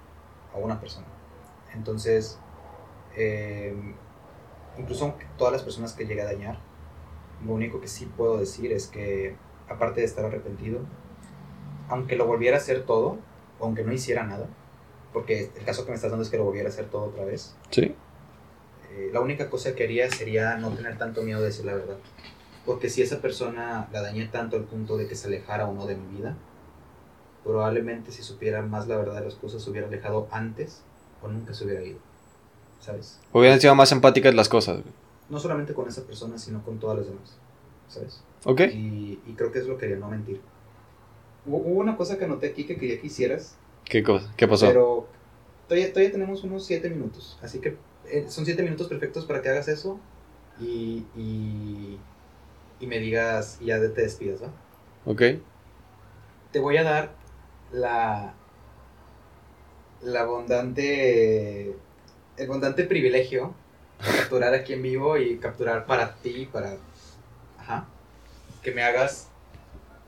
a 0.53 0.57
una 0.57 0.81
persona. 0.81 1.07
Entonces, 1.75 2.39
eh, 3.17 3.75
incluso 4.79 5.15
todas 5.37 5.53
las 5.53 5.63
personas 5.63 5.93
que 5.93 6.07
llegué 6.07 6.23
a 6.23 6.27
dañar, 6.27 6.59
lo 7.47 7.53
único 7.53 7.81
que 7.81 7.89
sí 7.89 8.07
puedo 8.07 8.39
decir 8.39 8.73
es 8.73 8.87
que, 8.87 9.37
aparte 9.69 10.01
de 10.01 10.07
estar 10.07 10.25
arrepentido, 10.25 10.81
aunque 11.93 12.17
lo 12.17 12.27
volviera 12.27 12.57
a 12.57 12.61
hacer 12.61 12.85
todo, 12.85 13.19
o 13.61 13.65
aunque 13.65 13.85
no 13.85 13.93
hiciera 13.93 14.25
nada, 14.25 14.47
porque 15.13 15.51
el 15.57 15.65
caso 15.65 15.85
que 15.85 15.91
me 15.91 15.97
estás 15.97 16.11
dando 16.11 16.25
es 16.25 16.31
que 16.31 16.39
lo 16.39 16.45
volviera 16.45 16.69
a 16.69 16.73
hacer 16.73 16.87
todo 16.87 17.05
otra 17.05 17.25
vez, 17.25 17.55
Sí. 17.71 17.95
eh, 18.91 19.11
la 19.13 19.21
única 19.21 19.51
cosa 19.51 19.75
que 19.75 19.85
haría 19.85 20.11
sería 20.11 20.57
no 20.57 20.71
tener 20.71 20.97
tanto 20.99 21.23
miedo 21.23 21.41
de 21.41 21.47
decir 21.47 21.65
la 21.67 21.75
verdad. 21.75 21.97
Porque 22.65 22.89
si 22.89 23.03
esa 23.03 23.21
persona 23.21 23.89
la 23.93 24.03
dañé 24.03 24.27
tanto 24.29 24.57
al 24.57 24.65
punto 24.65 24.97
de 24.97 25.07
que 25.09 25.17
se 25.17 25.27
alejara 25.27 25.67
o 25.67 25.75
no 25.75 25.85
de 25.87 25.97
mi 25.97 26.17
vida, 26.17 26.37
probablemente 27.45 28.13
si 28.13 28.23
supiera 28.23 28.63
más 28.63 28.87
la 28.87 28.97
verdad 28.97 29.17
de 29.17 29.23
las 29.27 29.35
cosas 29.35 29.63
se 29.63 29.71
hubiera 29.71 29.89
alejado 29.89 30.29
antes 30.31 30.83
o 31.23 31.29
nunca 31.29 31.55
se 31.55 31.65
hubiera 31.65 31.83
ido. 31.83 31.99
¿Sabes? 32.81 33.19
Hubieran 33.33 33.61
sido 33.61 33.75
más 33.75 33.93
empáticas 33.93 34.35
las 34.35 34.49
cosas. 34.49 34.81
No 35.29 35.39
solamente 35.39 35.73
con 35.75 35.89
esa 35.89 36.03
persona, 36.05 36.39
sino 36.39 36.63
con 36.65 36.79
todas 36.79 36.99
las 36.99 37.07
demás. 37.07 37.37
¿Sabes? 37.89 38.23
Ok. 38.45 38.61
Y, 38.73 39.21
y 39.27 39.35
creo 39.37 39.53
que 39.53 39.59
es 39.61 39.67
lo 39.67 39.75
que 39.77 39.83
quería, 39.87 39.97
no 39.97 40.09
mentir. 40.09 40.41
Hubo, 41.47 41.59
una 41.59 41.97
cosa 41.97 42.19
que 42.19 42.25
anoté 42.25 42.49
aquí 42.49 42.65
que 42.65 42.77
quería 42.77 43.01
que 43.01 43.07
hicieras, 43.07 43.57
¿Qué 43.85 44.03
cosa? 44.03 44.33
¿Qué 44.37 44.47
pasó? 44.49 44.67
pero 44.67 45.09
todavía, 45.69 45.91
todavía 45.93 46.13
tenemos 46.13 46.45
unos 46.45 46.65
7 46.67 46.89
minutos. 46.89 47.39
Así 47.43 47.61
que 47.61 47.77
eh, 48.07 48.27
son 48.29 48.45
7 48.45 48.63
minutos 48.63 48.89
perfectos 48.89 49.27
para 49.27 49.43
que 49.43 49.49
hagas 49.49 49.69
eso 49.69 49.99
y, 50.61 51.05
y, 51.17 51.99
y 52.81 52.87
me 52.87 52.99
digas 52.99 53.59
y 53.61 53.67
ya 53.67 53.79
te 53.81 53.89
despidas, 53.89 54.43
¿va? 54.43 54.51
Ok. 55.05 55.23
Te 56.53 56.61
voy 56.61 56.77
a 56.77 56.85
dar 56.85 57.13
la, 57.73 58.35
la 60.03 60.21
abundante, 60.21 61.71
el 62.37 62.47
abundante 62.47 62.85
privilegio 62.85 63.55
de 64.05 64.19
capturar 64.19 64.55
aquí 64.55 64.75
en 64.75 64.83
vivo 64.83 65.17
y 65.17 65.39
capturar 65.39 65.87
para 65.87 66.15
ti, 66.17 66.49
para, 66.53 66.77
ajá, 67.59 67.87
que 68.63 68.73
me 68.73 68.83
hagas 68.83 69.32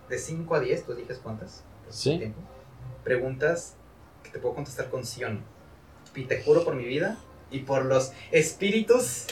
de 0.09 0.19
5 0.19 0.55
a 0.55 0.61
10, 0.61 0.87
tú 0.87 0.95
dices 0.95 1.21
cuántas. 1.23 1.65
Sí. 1.89 2.19
tiempo, 2.19 2.41
Preguntas 3.03 3.77
que 4.23 4.31
te 4.31 4.39
puedo 4.39 4.55
contestar 4.55 4.89
con 4.91 5.05
sí 5.05 5.23
o 5.25 5.31
no. 5.31 5.41
Y 6.15 6.25
te 6.25 6.43
juro 6.43 6.65
por 6.65 6.75
mi 6.75 6.85
vida 6.85 7.19
y 7.51 7.61
por 7.61 7.85
los 7.85 8.13
espíritus 8.31 9.27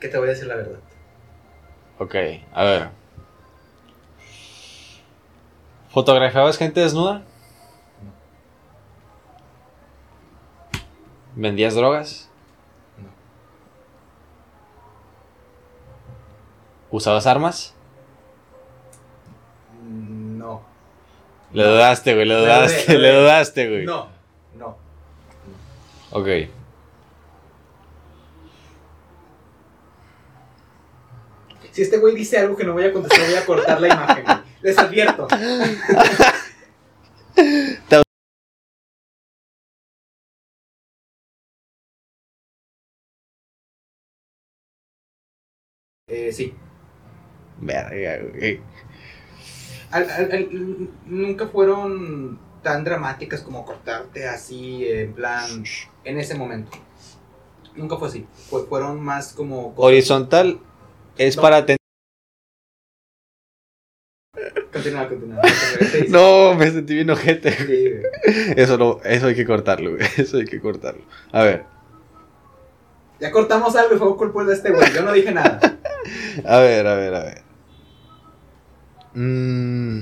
que 0.00 0.08
te 0.08 0.18
voy 0.18 0.28
a 0.28 0.30
decir 0.30 0.46
la 0.46 0.56
verdad. 0.56 0.78
Ok, 1.98 2.14
a 2.52 2.64
ver. 2.64 2.90
¿Fotografiabas 5.90 6.56
gente 6.56 6.80
desnuda? 6.80 7.22
¿Vendías 11.34 11.74
drogas? 11.74 12.30
No. 12.98 13.08
¿Usabas 16.90 17.26
armas? 17.26 17.74
Le 21.52 21.62
dudaste, 21.64 22.14
güey, 22.14 22.26
Le 22.26 22.34
dudaste, 22.34 22.92
dudé. 22.96 23.12
dudaste, 23.20 23.68
güey. 23.68 23.84
No, 23.84 24.08
no. 24.56 24.76
Ok. 26.10 26.28
Si 31.72 31.82
este 31.82 31.98
güey 31.98 32.14
dice 32.14 32.38
algo 32.38 32.56
que 32.56 32.64
no 32.64 32.72
voy 32.74 32.84
a 32.84 32.92
contestar, 32.92 33.26
voy 33.26 33.34
a 33.38 33.46
cortar 33.46 33.80
la 33.80 33.86
imagen. 33.88 34.24
güey. 34.24 34.36
Les 34.62 34.78
advierto. 34.78 35.26
Eh, 46.08 46.32
sí. 46.32 46.54
Verga, 47.60 48.18
güey. 48.32 48.60
Al- 49.92 50.10
al- 50.10 50.32
al- 50.32 50.88
nunca 51.06 51.46
fueron 51.48 52.38
tan 52.62 52.82
dramáticas 52.84 53.42
como 53.42 53.64
cortarte 53.64 54.26
así, 54.28 54.86
en 54.88 55.12
plan, 55.12 55.64
en 56.04 56.18
ese 56.18 56.34
momento. 56.34 56.70
Nunca 57.74 57.96
fue 57.96 58.08
así. 58.08 58.26
Fue- 58.50 58.66
fueron 58.66 59.00
más 59.00 59.32
como... 59.32 59.74
cosas- 59.74 59.88
Horizontal 59.88 60.60
es 61.18 61.36
No. 61.36 61.42
para 61.42 61.64
tener... 61.66 61.78
Continúa, 64.72 65.08
continúa. 65.08 65.40
No, 66.08 66.54
me 66.54 66.70
sentí 66.70 66.94
bien 66.94 67.10
ojete. 67.10 67.52
Sí. 67.52 67.92
Eso, 68.56 68.78
no, 68.78 69.00
eso 69.04 69.26
hay 69.26 69.34
que 69.34 69.44
cortarlo, 69.46 69.90
güey. 69.90 70.02
Eso 70.16 70.38
hay 70.38 70.44
que 70.46 70.60
cortarlo. 70.60 71.02
A 71.30 71.42
ver, 71.42 71.64
Ya 73.20 73.30
cortamos 73.30 73.76
algo 73.76 73.94
y 73.94 73.98
fue 73.98 74.16
culpa 74.16 74.44
de 74.44 74.54
este 74.54 74.70
güey. 74.70 74.90
Yo 74.94 75.02
no 75.02 75.12
dije 75.12 75.32
nada. 75.32 75.60
a 76.46 76.58
ver, 76.60 76.86
a 76.86 76.94
ver, 76.94 77.14
a 77.14 77.24
ver. 77.24 77.42
Mm, 79.14 80.00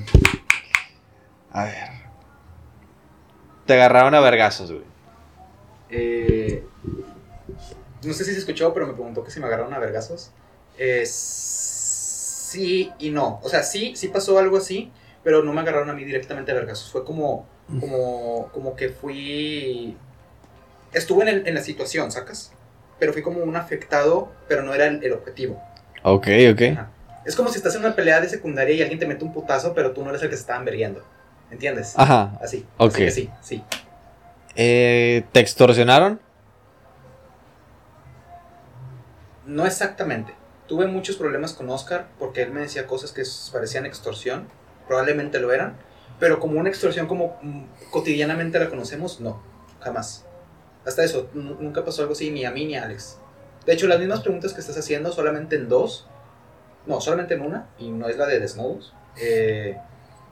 a 1.52 1.64
ver. 1.64 1.88
Te 3.66 3.74
agarraron 3.74 4.14
a 4.14 4.20
vergazos, 4.20 4.70
güey. 4.72 4.84
Eh, 5.90 6.64
no 8.04 8.12
sé 8.12 8.24
si 8.24 8.32
se 8.32 8.38
escuchó, 8.38 8.72
pero 8.72 8.86
me 8.86 8.92
preguntó 8.94 9.22
que 9.24 9.30
si 9.30 9.40
me 9.40 9.46
agarraron 9.46 9.74
a 9.74 9.78
vergazos. 9.78 10.30
Eh, 10.78 11.04
sí 11.06 12.92
y 12.98 13.10
no. 13.10 13.40
O 13.42 13.48
sea, 13.48 13.62
sí, 13.62 13.94
sí 13.96 14.08
pasó 14.08 14.38
algo 14.38 14.56
así, 14.56 14.90
pero 15.22 15.42
no 15.42 15.52
me 15.52 15.60
agarraron 15.60 15.90
a 15.90 15.92
mí 15.92 16.04
directamente 16.04 16.52
a 16.52 16.54
vergazos. 16.54 16.90
Fue 16.90 17.04
como, 17.04 17.46
como, 17.80 18.48
como 18.52 18.76
que 18.76 18.88
fui... 18.88 19.96
Estuve 20.92 21.22
en, 21.22 21.28
el- 21.28 21.46
en 21.46 21.54
la 21.54 21.62
situación, 21.62 22.10
¿sacas? 22.10 22.52
Pero 22.98 23.12
fui 23.12 23.22
como 23.22 23.42
un 23.42 23.56
afectado, 23.56 24.32
pero 24.48 24.62
no 24.62 24.74
era 24.74 24.86
el, 24.86 25.02
el 25.04 25.12
objetivo. 25.12 25.62
Ok, 26.02 26.26
ok. 26.52 26.62
Ajá. 26.72 26.90
Es 27.24 27.36
como 27.36 27.50
si 27.50 27.56
estás 27.58 27.74
en 27.74 27.84
una 27.84 27.94
pelea 27.94 28.20
de 28.20 28.28
secundaria 28.28 28.74
y 28.74 28.80
alguien 28.82 28.98
te 28.98 29.06
mete 29.06 29.24
un 29.24 29.32
putazo, 29.32 29.74
pero 29.74 29.92
tú 29.92 30.02
no 30.02 30.10
eres 30.10 30.22
el 30.22 30.30
que 30.30 30.36
se 30.36 30.40
estaba 30.42 30.58
enverguiendo. 30.58 31.04
¿Entiendes? 31.50 31.94
Ajá. 31.96 32.38
Así. 32.42 32.66
Ok. 32.78 32.92
Así 32.94 33.04
que 33.04 33.10
sí, 33.10 33.30
sí. 33.42 33.64
Eh, 34.56 35.24
¿Te 35.32 35.40
extorsionaron? 35.40 36.20
No 39.46 39.66
exactamente. 39.66 40.34
Tuve 40.68 40.86
muchos 40.86 41.16
problemas 41.16 41.52
con 41.52 41.68
Oscar 41.70 42.06
porque 42.18 42.42
él 42.42 42.52
me 42.52 42.60
decía 42.60 42.86
cosas 42.86 43.12
que 43.12 43.22
parecían 43.52 43.86
extorsión. 43.86 44.48
Probablemente 44.86 45.40
lo 45.40 45.52
eran. 45.52 45.76
Pero 46.18 46.38
como 46.38 46.60
una 46.60 46.68
extorsión 46.68 47.06
como 47.06 47.38
mm, 47.42 47.64
cotidianamente 47.90 48.58
la 48.58 48.68
conocemos, 48.68 49.20
no. 49.20 49.42
Jamás. 49.80 50.24
Hasta 50.86 51.02
eso, 51.04 51.28
nu- 51.34 51.56
nunca 51.60 51.84
pasó 51.84 52.02
algo 52.02 52.12
así 52.12 52.30
ni 52.30 52.44
a 52.44 52.50
mí 52.50 52.66
ni 52.66 52.76
a 52.76 52.84
Alex. 52.84 53.18
De 53.66 53.72
hecho, 53.72 53.86
las 53.86 53.98
mismas 53.98 54.20
preguntas 54.20 54.52
que 54.52 54.60
estás 54.60 54.76
haciendo, 54.78 55.12
solamente 55.12 55.56
en 55.56 55.68
dos. 55.68 56.06
No, 56.90 57.00
solamente 57.00 57.34
en 57.34 57.42
una. 57.42 57.68
Y 57.78 57.88
no 57.90 58.08
es 58.08 58.16
la 58.16 58.26
de 58.26 58.40
desnudos. 58.40 58.92
eh, 59.16 59.76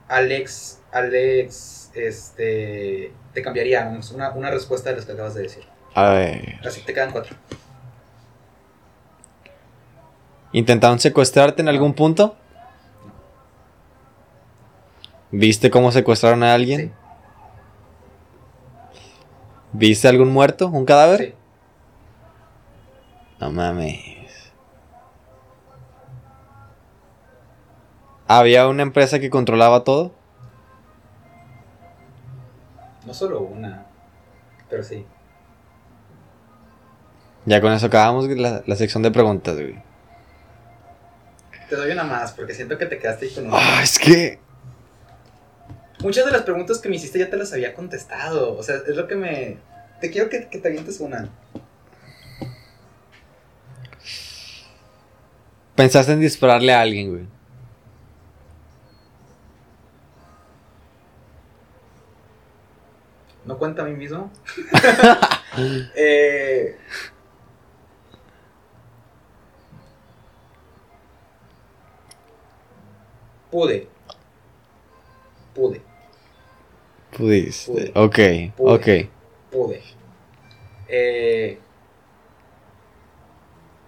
Alex, 0.08 0.80
Alex, 0.90 1.90
este, 1.94 3.12
te 3.34 3.42
cambiaría 3.42 3.86
una, 4.14 4.30
una 4.30 4.50
respuesta 4.50 4.90
de 4.90 4.96
las 4.96 5.04
que 5.04 5.12
acabas 5.12 5.34
de 5.34 5.42
decir. 5.42 5.64
A 5.94 6.10
ver. 6.10 6.58
Así 6.66 6.80
te 6.80 6.92
quedan 6.94 7.12
cuatro. 7.12 7.36
¿Intentaron 10.52 10.98
secuestrarte 10.98 11.60
en 11.62 11.68
algún 11.68 11.92
punto? 11.94 12.36
¿Viste 15.30 15.70
cómo 15.70 15.92
secuestraron 15.92 16.42
a 16.42 16.54
alguien? 16.54 16.80
Sí. 16.80 16.92
¿Viste 19.74 20.08
algún 20.08 20.32
muerto? 20.32 20.68
¿Un 20.68 20.86
cadáver? 20.86 21.20
Sí. 21.20 21.34
No 23.40 23.50
mames. 23.50 24.17
¿Había 28.28 28.68
una 28.68 28.82
empresa 28.82 29.18
que 29.18 29.30
controlaba 29.30 29.84
todo? 29.84 30.14
No 33.06 33.14
solo 33.14 33.40
una, 33.40 33.86
pero 34.68 34.82
sí. 34.82 35.06
Ya 37.46 37.62
con 37.62 37.72
eso 37.72 37.86
acabamos 37.86 38.28
la, 38.28 38.62
la 38.66 38.76
sección 38.76 39.02
de 39.02 39.10
preguntas, 39.10 39.54
güey. 39.54 39.82
Te 41.70 41.76
doy 41.76 41.90
una 41.90 42.04
más 42.04 42.32
porque 42.32 42.52
siento 42.52 42.76
que 42.76 42.84
te 42.84 42.98
quedaste 42.98 43.26
ahí 43.26 43.34
con 43.34 43.46
una. 43.46 43.56
Ah, 43.56 43.82
es 43.82 43.98
que... 43.98 44.38
Muchas 46.00 46.26
de 46.26 46.32
las 46.32 46.42
preguntas 46.42 46.78
que 46.78 46.90
me 46.90 46.96
hiciste 46.96 47.18
ya 47.18 47.30
te 47.30 47.38
las 47.38 47.52
había 47.54 47.72
contestado. 47.72 48.56
O 48.58 48.62
sea, 48.62 48.76
es 48.86 48.94
lo 48.94 49.08
que 49.08 49.16
me. 49.16 49.56
Te 50.02 50.10
quiero 50.10 50.28
que, 50.28 50.48
que 50.48 50.58
te 50.58 50.68
avientes 50.68 51.00
una. 51.00 51.30
Pensaste 55.74 56.12
en 56.12 56.20
dispararle 56.20 56.74
a 56.74 56.82
alguien, 56.82 57.10
güey. 57.10 57.37
No 63.48 63.58
cuenta 63.58 63.82
a 63.82 63.86
mí 63.86 63.92
mismo. 63.94 64.30
Eh, 65.96 66.76
pude. 73.50 73.88
Pude. 75.54 75.80
Pudiste. 77.16 77.72
Pude. 77.72 77.92
Ok, 77.94 78.54
Pude. 78.56 78.74
ok. 78.74 79.10
Pude. 79.50 79.82
Eh, 80.88 81.58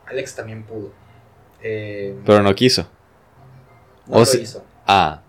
Alex 0.07 0.35
también 0.35 0.65
pudo. 0.65 0.91
Eh, 1.63 2.19
Pero 2.25 2.43
no 2.43 2.55
quiso. 2.55 2.89
no 4.07 4.17
o 4.17 4.25
lo 4.25 4.33
hizo. 4.41 4.65
Ah, 4.87 5.23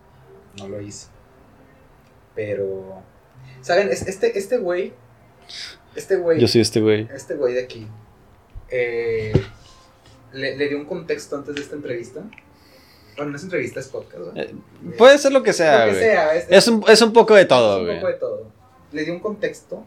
No 0.57 0.67
lo 0.69 0.81
hizo. 0.81 1.09
Pero. 2.33 3.03
¿Saben? 3.61 3.89
Es- 3.89 4.07
Este, 4.07 4.37
este 4.37 4.57
güey. 4.57 4.93
Este 5.95 6.15
güey. 6.17 6.39
yo 6.39 6.47
soy 6.47 6.61
este 6.61 6.79
güey. 6.81 7.07
Este 7.13 7.35
güey 7.35 7.53
de 7.53 7.63
aquí. 7.63 7.87
eh, 8.69 9.33
le, 10.33 10.55
le 10.55 10.69
dio 10.69 10.77
un 10.77 10.85
contexto 10.85 11.35
antes 11.35 11.55
de 11.55 11.61
esta 11.61 11.75
entrevista. 11.75 12.21
Bueno, 13.17 13.31
no 13.31 13.37
es 13.37 13.43
entrevista, 13.43 13.81
es 13.81 13.87
podcast. 13.89 14.23
Eh, 14.37 14.53
Puede 14.97 15.17
ser 15.17 15.33
lo 15.33 15.43
que 15.43 15.51
sea, 15.51 15.85
Lo 15.87 15.91
que 15.93 15.99
sea, 15.99 16.33
es, 16.35 16.45
Es 16.49 16.67
un, 16.69 16.83
es 16.87 17.01
un 17.01 17.11
poco 17.11 17.35
de 17.35 17.41
es 17.41 17.47
todo, 17.49 17.79
un 17.79 17.85
güey. 17.85 17.97
poco 17.99 18.07
de 18.07 18.13
todo. 18.17 18.51
Le 18.93 19.03
dio 19.03 19.13
un 19.13 19.19
contexto. 19.19 19.83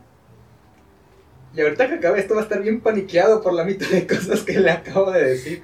Y 1.56 1.60
ahorita 1.62 1.88
que 1.88 1.94
acabe 1.94 2.20
esto 2.20 2.34
va 2.34 2.40
a 2.40 2.44
estar 2.44 2.60
bien 2.60 2.80
paniqueado 2.82 3.40
por 3.40 3.54
la 3.54 3.64
mitad 3.64 3.88
de 3.88 4.06
cosas 4.06 4.42
que 4.42 4.58
le 4.60 4.70
acabo 4.70 5.10
de 5.12 5.24
decir. 5.24 5.62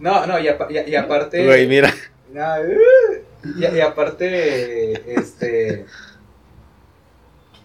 No, 0.00 0.26
no, 0.26 0.38
y, 0.40 0.48
apa- 0.48 0.66
y- 0.70 0.90
y 0.90 0.96
aparte. 0.96 1.44
Güey, 1.44 1.66
mira. 1.68 1.92
No, 2.32 2.42
uh, 2.60 3.48
y, 3.56 3.64
y 3.76 3.80
aparte, 3.80 5.14
este. 5.18 5.86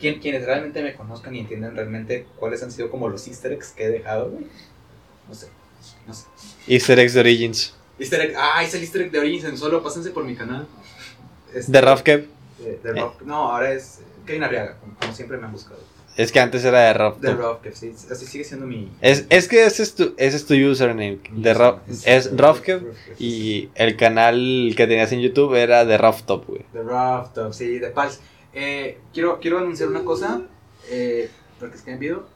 Quien, 0.01 0.19
quienes 0.19 0.45
realmente 0.45 0.81
me 0.81 0.95
conozcan 0.95 1.33
y 1.35 1.39
entiendan 1.39 1.75
realmente 1.75 2.25
cuáles 2.37 2.61
han 2.63 2.71
sido 2.71 2.89
como 2.89 3.07
los 3.07 3.27
easter 3.27 3.53
eggs 3.53 3.69
que 3.69 3.85
he 3.85 3.89
dejado, 3.89 4.31
güey. 4.31 4.45
No 5.29 5.35
sé. 5.35 5.47
No 6.07 6.13
sé. 6.13 6.25
Easter 6.67 6.99
eggs 6.99 7.13
de 7.13 7.19
Origins. 7.21 7.75
Easter 7.99 8.19
egg. 8.21 8.33
Ah, 8.37 8.63
es 8.63 8.73
el 8.73 8.81
easter 8.81 9.03
egg 9.03 9.11
de 9.11 9.19
Origins 9.19 9.45
en 9.45 9.57
solo. 9.57 9.81
Pásense 9.83 10.09
por 10.09 10.23
mi 10.25 10.35
canal. 10.35 10.67
Este, 11.53 11.71
De 11.71 11.81
Rough 11.81 12.01
Kev. 12.01 12.27
de- 12.59 12.79
de 12.93 13.05
No, 13.25 13.51
ahora 13.53 13.71
es 13.73 13.99
Kevin 14.25 14.43
Arriaga, 14.43 14.77
como, 14.79 14.95
como 14.95 15.13
siempre 15.13 15.37
me 15.37 15.45
han 15.45 15.51
buscado. 15.51 15.79
Es 16.17 16.31
que 16.31 16.39
antes 16.41 16.63
era 16.65 16.81
de 16.81 16.93
Rough 16.93 17.17
De. 17.19 17.33
Rough, 17.33 17.61
que 17.61 17.71
sí, 17.73 17.93
así 18.11 18.25
sigue 18.25 18.43
siendo 18.43 18.65
mi. 18.65 18.91
Es, 19.01 19.25
es 19.29 19.47
que 19.47 19.65
ese 19.65 19.81
es 19.83 19.95
tu, 19.95 20.13
ese 20.17 20.35
es 20.37 20.45
tu 20.45 20.53
username. 20.55 21.19
De 21.31 21.53
Rough- 21.53 21.79
es 21.87 22.27
Kev. 22.63 22.93
Y 23.17 23.69
el 23.75 23.95
canal 23.95 24.73
que 24.75 24.87
tenías 24.87 25.11
en 25.13 25.21
YouTube 25.21 25.55
era 25.55 25.85
de 25.85 25.97
Rough 25.97 26.23
Top, 26.25 26.47
güey. 26.47 26.63
The 26.73 26.81
Rough 26.83 27.33
Top, 27.33 27.53
sí, 27.53 27.79
de 27.79 27.89
Pals. 27.91 28.19
Eh, 28.53 28.99
quiero, 29.13 29.39
quiero 29.39 29.59
anunciar 29.59 29.89
una 29.89 30.03
cosa, 30.03 30.41
eh, 30.89 31.29
porque 31.59 31.75
es 31.77 31.81
que 31.83 31.91
me 31.91 31.97
pido. 31.97 32.27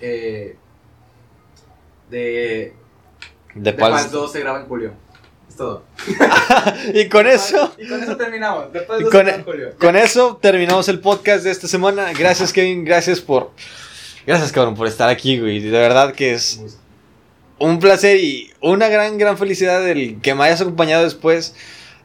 Eh, 0.00 0.56
de 2.10 2.72
De 3.54 3.72
The 3.72 3.72
Pals 3.74 4.02
Pals. 4.02 4.12
2 4.12 4.32
se 4.32 4.40
graba 4.40 4.60
en 4.60 4.66
julio. 4.66 4.92
Es 5.48 5.56
todo. 5.56 5.84
Y 6.94 7.08
con 7.08 7.26
eso, 7.26 7.72
Y 7.78 7.88
con 7.88 8.02
eso 8.02 8.16
terminamos. 8.16 8.66
2 8.72 9.10
con 9.10 9.28
e- 9.28 9.34
en 9.34 9.44
julio. 9.44 9.74
con 9.78 9.96
eso 9.96 10.38
terminamos 10.40 10.88
el 10.88 11.00
podcast 11.00 11.44
de 11.44 11.50
esta 11.50 11.66
semana. 11.68 12.12
Gracias, 12.16 12.52
Kevin. 12.52 12.84
Gracias 12.84 13.20
por. 13.20 13.50
Gracias, 14.26 14.52
cabrón, 14.52 14.74
por 14.74 14.86
estar 14.86 15.08
aquí, 15.08 15.38
güey. 15.40 15.58
De 15.60 15.70
verdad 15.70 16.14
que 16.14 16.34
es 16.34 16.60
un 17.58 17.78
placer 17.80 18.18
y 18.18 18.52
una 18.60 18.88
gran, 18.88 19.18
gran 19.18 19.36
felicidad 19.38 19.86
el 19.88 20.20
que 20.20 20.34
me 20.34 20.44
hayas 20.44 20.60
acompañado 20.60 21.02
después 21.04 21.54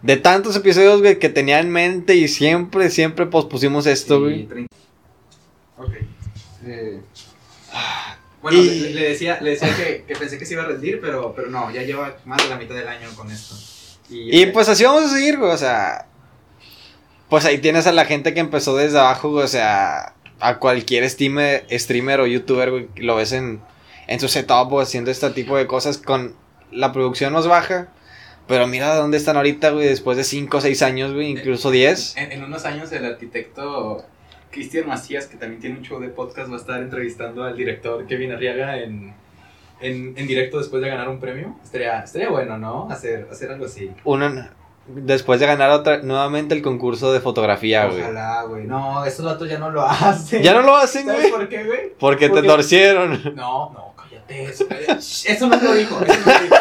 de 0.03 0.17
tantos 0.17 0.55
episodios, 0.55 1.01
güey, 1.01 1.17
que 1.17 1.30
tenía 1.30 1.59
en 1.59 1.71
mente 1.71 2.15
y 2.15 2.27
siempre, 2.27 2.89
siempre 2.91 3.25
pospusimos 3.25 3.85
esto, 3.88 4.15
Sí, 4.17 4.21
güey. 4.21 4.45
30. 4.47 4.75
Ok. 5.77 5.93
Eh, 6.65 7.01
bueno, 8.41 8.57
Y- 8.57 8.80
le, 8.80 8.89
le 8.91 9.09
decía, 9.09 9.39
le 9.41 9.51
decía 9.51 9.75
que, 9.75 10.03
que 10.07 10.15
pensé 10.15 10.38
que 10.38 10.45
se 10.45 10.53
iba 10.53 10.63
a 10.63 10.67
rendir, 10.67 10.99
pero, 11.01 11.34
pero 11.35 11.49
no, 11.49 11.71
ya 11.71 11.84
lleva 11.84 12.17
más 12.25 12.43
de 12.43 12.49
la 12.49 12.57
mitad 12.57 12.75
del 12.75 12.88
año 12.88 13.09
con 13.15 13.31
esto. 13.31 13.55
Y 14.09 14.45
pues 14.47 14.69
así 14.69 14.84
vamos 14.84 15.05
a 15.05 15.13
seguir, 15.13 15.38
güey, 15.39 15.51
o 15.51 15.57
sea. 15.57 16.05
Pues 17.30 17.45
ahí 17.45 17.57
tienes 17.57 17.88
a 17.88 17.91
la 17.93 18.05
gente 18.05 18.34
que 18.34 18.41
empezó 18.41 18.75
desde 18.75 18.99
abajo, 18.99 19.31
güey, 19.31 19.45
o 19.45 19.47
sea. 19.47 20.13
A 20.39 20.59
cualquier 20.59 21.09
streamer, 21.09 21.65
streamer 21.71 22.19
o 22.19 22.27
youtuber, 22.27 22.69
güey, 22.69 22.89
lo 22.97 23.15
ves 23.15 23.31
en, 23.31 23.61
en 24.07 24.19
su 24.19 24.27
setup, 24.27 24.69
güey, 24.69 24.84
haciendo 24.84 25.09
este 25.09 25.30
tipo 25.30 25.55
de 25.55 25.65
cosas 25.67 25.97
con 25.97 26.35
la 26.69 26.91
producción 26.91 27.31
más 27.31 27.47
baja. 27.47 27.88
Pero 28.48 28.68
mira 28.68 28.95
dónde 28.95 29.18
están 29.18 29.38
ahorita, 29.38 29.70
güey, 29.72 29.88
después 29.88 30.18
de 30.18 30.24
5 30.24 30.57
o 30.57 30.61
6 30.61 30.82
años, 30.82 31.14
güey, 31.14 31.28
incluso 31.28 31.72
10. 31.72 32.18
En, 32.18 32.32
en 32.34 32.44
unos 32.44 32.65
años 32.65 32.91
el 32.91 33.06
arquitecto 33.06 34.03
Cristian 34.52 34.88
Macías, 34.88 35.28
que 35.28 35.38
también 35.38 35.61
tiene 35.61 35.78
un 35.78 35.84
show 35.84 35.99
de 35.99 36.10
podcast, 36.10 36.49
va 36.52 36.56
a 36.56 36.60
estar 36.60 36.82
entrevistando 36.82 37.44
al 37.44 37.56
director 37.56 38.06
Kevin 38.06 38.34
Arriaga 38.34 38.78
en, 38.78 39.14
en, 39.82 40.14
en 40.18 40.28
directo 40.28 40.57
después 40.60 40.82
de 40.84 40.90
ganar 40.90 41.10
un 41.10 41.20
premio. 41.20 41.56
Estaría, 41.64 41.99
estaría 41.99 42.30
bueno, 42.30 42.57
¿no? 42.57 42.88
Hacer, 42.91 43.28
hacer 43.32 43.52
algo 43.52 43.65
así. 43.65 43.90
Uno, 44.03 44.30
después 44.88 45.40
de 45.40 45.48
ganar 45.48 45.72
otra, 45.72 46.02
nuevamente 46.03 46.53
el 46.53 46.61
concurso 46.61 47.14
de 47.14 47.22
fotografía, 47.22 47.86
güey. 47.86 48.02
Ojalá, 48.02 48.44
güey. 48.44 48.65
No, 48.65 49.06
esos 49.06 49.26
datos 49.26 49.49
ya 49.49 49.57
no 49.57 49.72
lo 49.72 49.84
hacen. 49.84 50.44
Ya 50.44 50.53
no 50.53 50.61
lo 50.61 50.76
hacen, 50.76 51.06
¿Sabes 51.06 51.22
güey. 51.22 51.32
por 51.32 51.49
qué, 51.49 51.64
güey? 51.64 51.94
Porque 51.98 52.30
te 52.30 52.44
torcieron. 52.44 53.22
No, 53.36 53.72
no, 53.72 53.94
cállate. 53.95 54.44
Eso, 54.44 54.65
eso 54.99 55.48
no 55.48 55.56
lo 55.61 55.74
dijo. 55.74 55.99
Eso 56.02 56.20
no, 56.26 56.34
lo 56.34 56.40
dijo. 56.40 56.56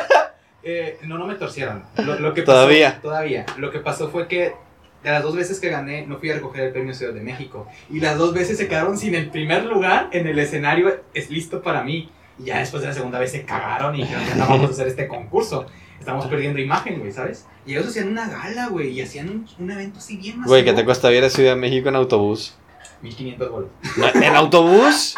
Eh, 0.63 0.99
no, 1.03 1.19
no 1.19 1.27
me 1.27 1.35
torcieron. 1.35 1.85
Lo, 1.97 2.19
lo 2.19 2.35
que 2.35 2.43
pasó- 2.45 2.53
Todavía. 2.53 3.01
Todavía. 3.01 3.47
Lo 3.59 3.71
que 3.71 3.79
pasó 3.81 4.09
fue 4.11 4.29
que 4.29 4.55
de 5.03 5.11
las 5.11 5.23
dos 5.23 5.35
veces 5.35 5.59
que 5.59 5.69
gané, 5.69 6.07
no 6.07 6.19
fui 6.19 6.31
a 6.31 6.35
recoger 6.35 6.63
el 6.65 6.73
premio 6.73 6.95
Ciudad 6.95 7.13
de 7.13 7.21
México. 7.21 7.67
Y 7.91 7.99
las 8.01 8.17
dos 8.19 8.33
veces 8.33 8.57
se 8.59 8.69
quedaron 8.69 8.97
sin 8.97 9.15
el 9.17 9.31
primer 9.31 9.65
lugar 9.65 10.09
en 10.13 10.27
el 10.29 10.39
escenario 10.39 11.01
es 11.15 11.31
listo 11.31 11.61
para 11.63 11.83
mí. 11.83 12.11
Y 12.39 12.45
ya 12.45 12.59
después 12.61 12.83
de 12.83 12.89
la 12.89 12.95
segunda 12.95 13.19
vez 13.19 13.33
se 13.33 13.45
cagaron 13.45 13.95
y 13.97 14.03
dijeron, 14.03 14.25
ya 14.27 14.35
no 14.37 14.47
vamos 14.49 14.69
a 14.71 14.73
hacer 14.73 14.87
este 14.87 15.09
concurso. 15.09 15.67
Estamos 15.99 16.27
perdiendo 16.27 16.61
imagen, 16.61 16.99
güey, 17.01 17.13
¿sabes? 17.13 17.47
Y 17.67 17.73
ellos 17.73 17.87
hacían 17.89 18.09
una 18.09 18.29
gala, 18.29 18.69
güey, 18.69 18.91
y 18.91 19.03
hacían 19.03 19.29
un, 19.29 19.47
un 19.59 19.71
evento 19.71 19.99
así 19.99 20.17
bien 20.17 20.37
masivo. 20.39 20.51
Güey, 20.53 20.65
¿qué 20.65 20.73
te 20.73 20.85
cuesta 20.85 21.13
ir 21.13 21.23
a 21.23 21.31
Ciudad 21.31 21.55
de 21.55 21.61
México 21.61 21.89
en 21.89 21.97
autobús? 21.97 22.57
1500 23.03 23.51
bolos. 23.51 23.69
¿En 24.15 24.35
autobús? 24.37 25.17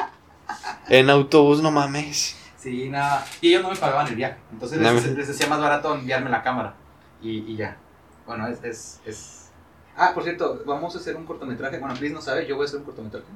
En 0.89 1.09
autobús, 1.11 1.62
no 1.62 1.71
mames. 1.71 2.37
Sí, 2.65 2.89
nada. 2.89 3.24
Y 3.43 3.51
ellos 3.51 3.62
no 3.62 3.70
me 3.70 3.77
pagaban 3.77 4.07
el 4.09 4.16
viaje. 4.16 4.36
Entonces 4.51 4.81
No 4.81 4.91
les, 4.93 5.05
les 5.15 5.28
decía 5.28 5.47
más 5.49 5.61
barato 5.61 5.95
enviarme 5.95 6.31
la 6.31 6.43
cámara. 6.43 6.74
Y, 7.23 7.41
y 7.53 7.57
ya. 7.57 7.77
Bueno, 8.27 8.49
es, 8.49 8.65
es, 8.65 9.01
es- 9.05 9.41
Ah, 9.97 10.12
por 10.15 10.24
cierto, 10.24 10.62
vamos 10.66 10.97
a 10.97 10.99
hacer 10.99 11.15
un 11.15 11.27
cortometraje. 11.27 11.78
Bueno, 11.78 11.95
Chris 11.97 12.11
no 12.11 12.20
sabe, 12.23 12.47
yo 12.47 12.57
voy 12.57 12.65
a 12.65 12.69
hacer 12.69 12.81
un 12.81 12.85
cortometraje. 12.86 13.27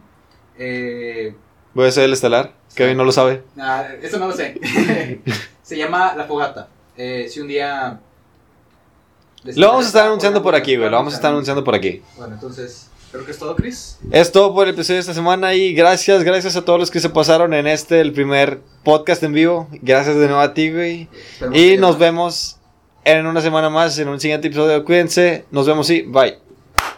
Eh, 0.59 1.37
Voy 1.75 1.87
a 1.87 1.91
ser 1.93 2.05
el 2.05 2.13
estelar. 2.15 2.55
Kevin 2.75 2.97
no 2.97 3.05
lo 3.05 3.13
sabe. 3.13 3.45
ah, 3.61 3.87
eso 4.03 4.19
no 4.19 4.27
lo 4.29 4.33
sé. 4.33 4.59
Se 5.63 5.77
llama 5.77 6.15
La 6.17 6.25
Fogata. 6.25 6.69
Eh, 6.97 7.29
si 7.29 7.41
un 7.41 7.49
día... 7.49 8.01
Lo 9.45 9.69
vamos 9.69 9.85
a 9.85 9.89
estar 9.89 10.07
anunciando 10.07 10.43
por 10.43 10.55
aquí, 10.55 10.77
güey. 10.77 10.91
Lo 10.91 10.97
vamos 10.97 11.13
a 11.13 11.17
estar 11.17 11.31
anunciando 11.31 11.63
por 11.63 11.75
aquí. 11.75 12.03
Bueno, 12.17 12.35
entonces, 12.35 12.91
creo 13.11 13.25
que 13.25 13.31
es 13.31 13.39
todo, 13.39 13.57
Chris. 13.57 13.99
Es 14.11 14.33
todo 14.33 14.55
por 14.55 14.67
el 14.69 14.75
episodio 14.75 14.97
de 14.97 15.01
esta 15.01 15.15
semana 15.15 15.55
y 15.55 15.75
gracias, 15.75 16.25
gracias 16.25 16.57
a 16.57 16.65
todos 16.65 16.79
los 16.79 16.91
que 16.91 17.01
se 17.01 17.11
pasaron 17.11 17.55
en 17.55 17.67
este, 17.67 18.01
el 18.01 18.13
primer 18.13 18.61
podcast 18.85 19.23
en 19.23 19.33
vivo. 19.33 19.69
Gracias 19.83 20.17
de 20.17 20.27
nuevo 20.27 20.41
a 20.41 20.55
ti, 20.55 20.73
güey. 20.73 21.09
Esperemos 21.33 21.59
Y 21.59 21.77
nos 21.77 21.99
vemos 21.99 22.57
en 23.05 23.27
una 23.27 23.41
semana 23.41 23.71
más, 23.71 23.99
en 23.99 24.09
un 24.09 24.21
siguiente 24.21 24.49
episodio. 24.49 24.85
Cuídense, 24.85 25.45
nos 25.51 25.67
vemos 25.67 25.89
y 25.91 26.03
bye. 26.03 26.48